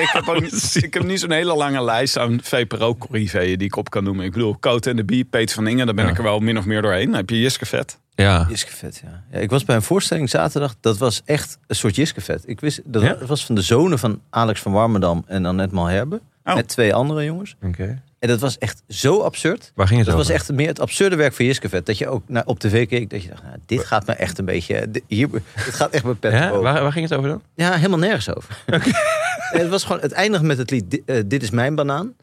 ik, 0.00 0.10
heb 0.12 0.28
ook, 0.28 0.40
niet- 0.40 0.74
ik 0.84 0.94
heb 0.94 1.02
niet 1.04 1.20
zo'n 1.20 1.30
hele 1.30 1.54
lange 1.56 1.82
lijst 1.84 2.18
aan 2.18 2.38
VPRO-corriveeën 2.42 3.58
die 3.58 3.66
ik 3.66 3.76
op 3.76 3.90
kan 3.90 4.04
noemen. 4.04 4.24
Ik 4.24 4.32
bedoel, 4.32 4.58
Coat 4.60 4.86
en 4.86 4.96
de 4.96 5.04
Bie, 5.04 5.24
Peter 5.24 5.54
van 5.54 5.66
Ingen, 5.66 5.86
daar 5.86 5.94
ben 5.94 6.04
Ja. 6.04 6.10
ik 6.10 6.16
er 6.16 6.22
wel 6.22 6.38
min 6.40 6.58
of 6.58 6.64
meer 6.64 6.82
doorheen. 6.82 7.06
Dan 7.06 7.14
heb 7.14 7.30
je 7.30 7.40
Jiske 7.40 7.66
Vet. 7.66 7.98
Ja. 8.14 8.46
Jiskevet, 8.48 9.00
ja. 9.04 9.22
ja. 9.32 9.38
Ik 9.38 9.50
was 9.50 9.64
bij 9.64 9.76
een 9.76 9.82
voorstelling 9.82 10.30
zaterdag. 10.30 10.74
Dat 10.80 10.98
was 10.98 11.22
echt 11.24 11.58
een 11.66 11.76
soort 11.76 11.96
Jiskevet. 11.96 12.42
Ik 12.46 12.60
wist, 12.60 12.80
dat 12.84 13.02
Ja? 13.02 13.16
was 13.26 13.46
van 13.46 13.54
de 13.54 13.62
zonen 13.62 13.98
van 13.98 14.20
Alex 14.30 14.60
van 14.60 14.72
Warmerdam 14.72 15.24
en 15.26 15.44
Annette 15.46 15.74
Malherbe. 15.74 16.20
Oh. 16.44 16.54
Met 16.54 16.68
twee 16.68 16.94
andere 16.94 17.24
jongens. 17.24 17.56
Oké. 17.62 18.02
En 18.20 18.28
dat 18.28 18.40
was 18.40 18.58
echt 18.58 18.82
zo 18.88 19.20
absurd. 19.20 19.72
Waar 19.74 19.86
ging 19.86 19.98
het 19.98 20.08
Dat 20.08 20.16
was 20.16 20.28
echt 20.28 20.52
meer 20.52 20.68
het 20.68 20.80
absurde 20.80 21.16
werk 21.16 21.32
van 21.32 21.44
Jiskevet. 21.44 21.86
Dat 21.86 21.98
je 21.98 22.08
ook 22.08 22.22
naar, 22.26 22.46
op 22.46 22.58
tv 22.58 22.88
keek. 22.88 23.10
Dat 23.10 23.22
je 23.22 23.28
dacht, 23.28 23.42
nou, 23.42 23.56
dit 23.66 23.84
gaat 23.84 24.06
me 24.06 24.12
echt 24.12 24.38
een 24.38 24.44
beetje... 24.44 24.90
Dit, 24.90 25.02
hier, 25.06 25.28
dit 25.30 25.74
gaat 25.74 25.90
echt 25.90 26.04
mijn 26.04 26.18
pet 26.18 26.32
Ja? 26.32 26.58
Waar, 26.58 26.82
waar 26.82 26.92
ging 26.92 27.08
het 27.08 27.18
over 27.18 27.28
dan? 27.30 27.42
Ja, 27.54 27.74
helemaal 27.76 27.98
nergens 27.98 28.34
over. 28.34 28.62
Het 29.50 29.68
was 29.68 29.84
gewoon, 29.84 30.00
het 30.00 30.12
eindigt 30.12 30.42
met 30.42 30.58
het 30.58 30.70
lied 30.70 31.00
eh, 31.06 31.22
Dit 31.26 31.42
is 31.42 31.50
mijn 31.50 31.74
banaan. 31.74 32.14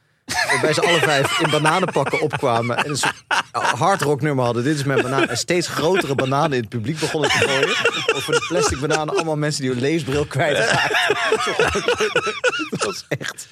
Waarbij 0.51 0.73
ze 0.73 0.81
alle 0.81 0.99
vijf 0.99 1.39
in 1.39 1.49
bananenpakken 1.49 2.21
opkwamen. 2.21 2.77
En 2.77 2.89
een 2.89 2.97
soort 2.97 3.23
hardrock 3.51 4.21
nummer 4.21 4.45
hadden. 4.45 4.63
Dit 4.63 4.75
is 4.75 4.83
mijn 4.83 5.01
banaan. 5.01 5.27
En 5.29 5.37
steeds 5.37 5.67
grotere 5.67 6.15
bananen 6.15 6.51
in 6.53 6.59
het 6.59 6.69
publiek 6.69 6.99
begonnen 6.99 7.29
te 7.29 7.37
gooien. 7.37 7.69
Over 8.15 8.33
de 8.33 8.45
plastic 8.47 8.79
bananen. 8.79 9.15
Allemaal 9.15 9.35
mensen 9.35 9.61
die 9.61 9.71
hun 9.71 9.79
leesbril 9.79 10.25
kwijtraakten. 10.25 10.97
Dat 12.69 12.83
was 12.85 13.05
echt... 13.07 13.47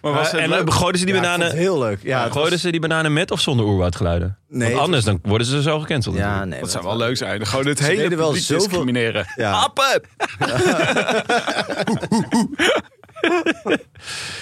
Maar 0.00 0.12
was 0.12 0.30
het 0.30 0.40
en 0.40 0.48
leuk? 0.48 0.72
gooiden 0.72 1.00
ze 1.00 1.06
die 1.06 1.14
bananen... 1.14 1.56
heel 1.56 1.78
leuk. 1.78 1.98
Ja, 2.02 2.22
was- 2.22 2.32
gooiden 2.32 2.58
ze 2.58 2.70
die 2.70 2.80
bananen 2.80 3.12
met 3.12 3.30
of 3.30 3.40
zonder 3.40 3.66
oerwoudgeluiden? 3.66 4.38
Nee, 4.48 4.68
Want 4.68 4.80
anders 4.82 5.04
dan 5.04 5.18
worden 5.22 5.46
ze 5.46 5.62
zo 5.62 5.80
gecanceld. 5.80 6.14
ja, 6.16 6.20
natuurlijk. 6.22 6.50
nee. 6.50 6.60
Dat 6.60 6.70
zou 6.70 6.84
wel 6.84 6.96
leuk 6.96 7.16
zijn. 7.16 7.46
Gewoon 7.46 7.66
het 7.66 7.78
Ze 7.78 7.84
hele 7.84 8.16
wel 8.16 8.26
publiek 8.26 8.44
zoveel- 8.44 8.66
discrimineren. 8.68 9.26
Ja. 9.36 9.52
Appen! 9.52 10.02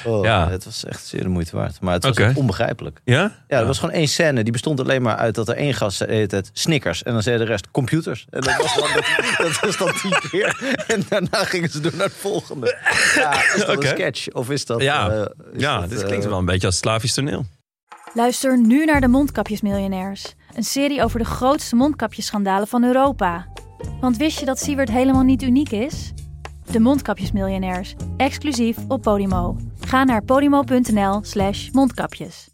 Oh, 0.05 0.25
Ja. 0.25 0.49
Het 0.49 0.65
was 0.65 0.85
echt 0.85 1.07
zeer 1.07 1.23
de 1.23 1.29
moeite 1.29 1.57
waard. 1.57 1.81
Maar 1.81 1.95
het 1.95 2.05
was 2.05 2.35
onbegrijpelijk. 2.35 3.01
Ja? 3.05 3.33
Ja, 3.49 3.59
er 3.59 3.67
was 3.67 3.79
gewoon 3.79 3.95
één 3.95 4.09
scène. 4.09 4.43
Die 4.43 4.53
bestond 4.53 4.81
alleen 4.81 5.03
maar 5.03 5.17
uit 5.17 5.35
dat 5.35 5.49
er 5.49 5.57
één 5.57 5.75
gast 5.75 5.97
zei 5.97 6.27
tijd 6.27 6.51
Snickers. 6.53 7.03
En 7.03 7.13
dan 7.13 7.23
zei 7.23 7.39
de 7.39 7.45
rest 7.45 7.71
computers. 7.71 8.27
En 8.31 8.41
dat 8.41 8.57
was 8.57 8.75
dan, 8.75 8.89
dat, 8.95 9.05
dat 9.51 9.61
was 9.61 9.77
dan 9.77 9.93
tien 9.93 10.31
keer. 10.31 10.77
En 10.87 11.03
daarna 11.09 11.45
gingen 11.45 11.71
ze 11.71 11.81
door 11.81 11.93
naar 11.95 12.07
het 12.07 12.17
volgende. 12.17 12.77
Ja, 13.15 13.55
is 13.55 13.65
dat 13.67 13.83
een 13.83 13.89
sketch? 13.89 14.33
Of 14.33 14.51
is 14.51 14.67
dat... 14.67 14.83
Ja, 14.83 15.11
eh, 15.11 15.21
is 15.53 15.63
ja 15.63 15.81
dat, 15.81 15.91
dit 15.91 16.01
eh, 16.01 16.07
klinkt 16.07 16.25
wel 16.25 16.39
een 16.39 16.45
beetje 16.45 16.67
als 16.67 16.77
Slavisch 16.77 17.15
toneel. 17.15 17.45
Luister 18.15 18.59
nu 18.59 18.85
naar 18.85 19.01
de 19.01 19.09
Mondkapjesmiljonairs. 19.09 20.35
Een 20.55 20.63
serie 20.63 21.03
over 21.03 21.19
de 21.19 21.25
grootste 21.25 21.77
mondkapjesschandalen 21.77 22.69
van 22.69 22.85
Europa. 22.85 23.47
Want 24.01 24.17
wist 24.17 24.39
je 24.39 24.45
dat 24.45 24.59
Siewert 24.59 24.91
helemaal 24.91 25.23
niet 25.23 25.43
uniek 25.43 25.71
is? 25.71 26.13
De 26.73 26.81
Mondkapjesmiljonairs, 26.81 27.95
exclusief 28.17 28.79
op 28.89 29.03
Podimo. 29.03 29.57
Ga 29.81 30.05
naar 30.05 30.25
podimo.nl 30.25 31.21
slash 31.23 31.71
mondkapjes. 31.71 32.52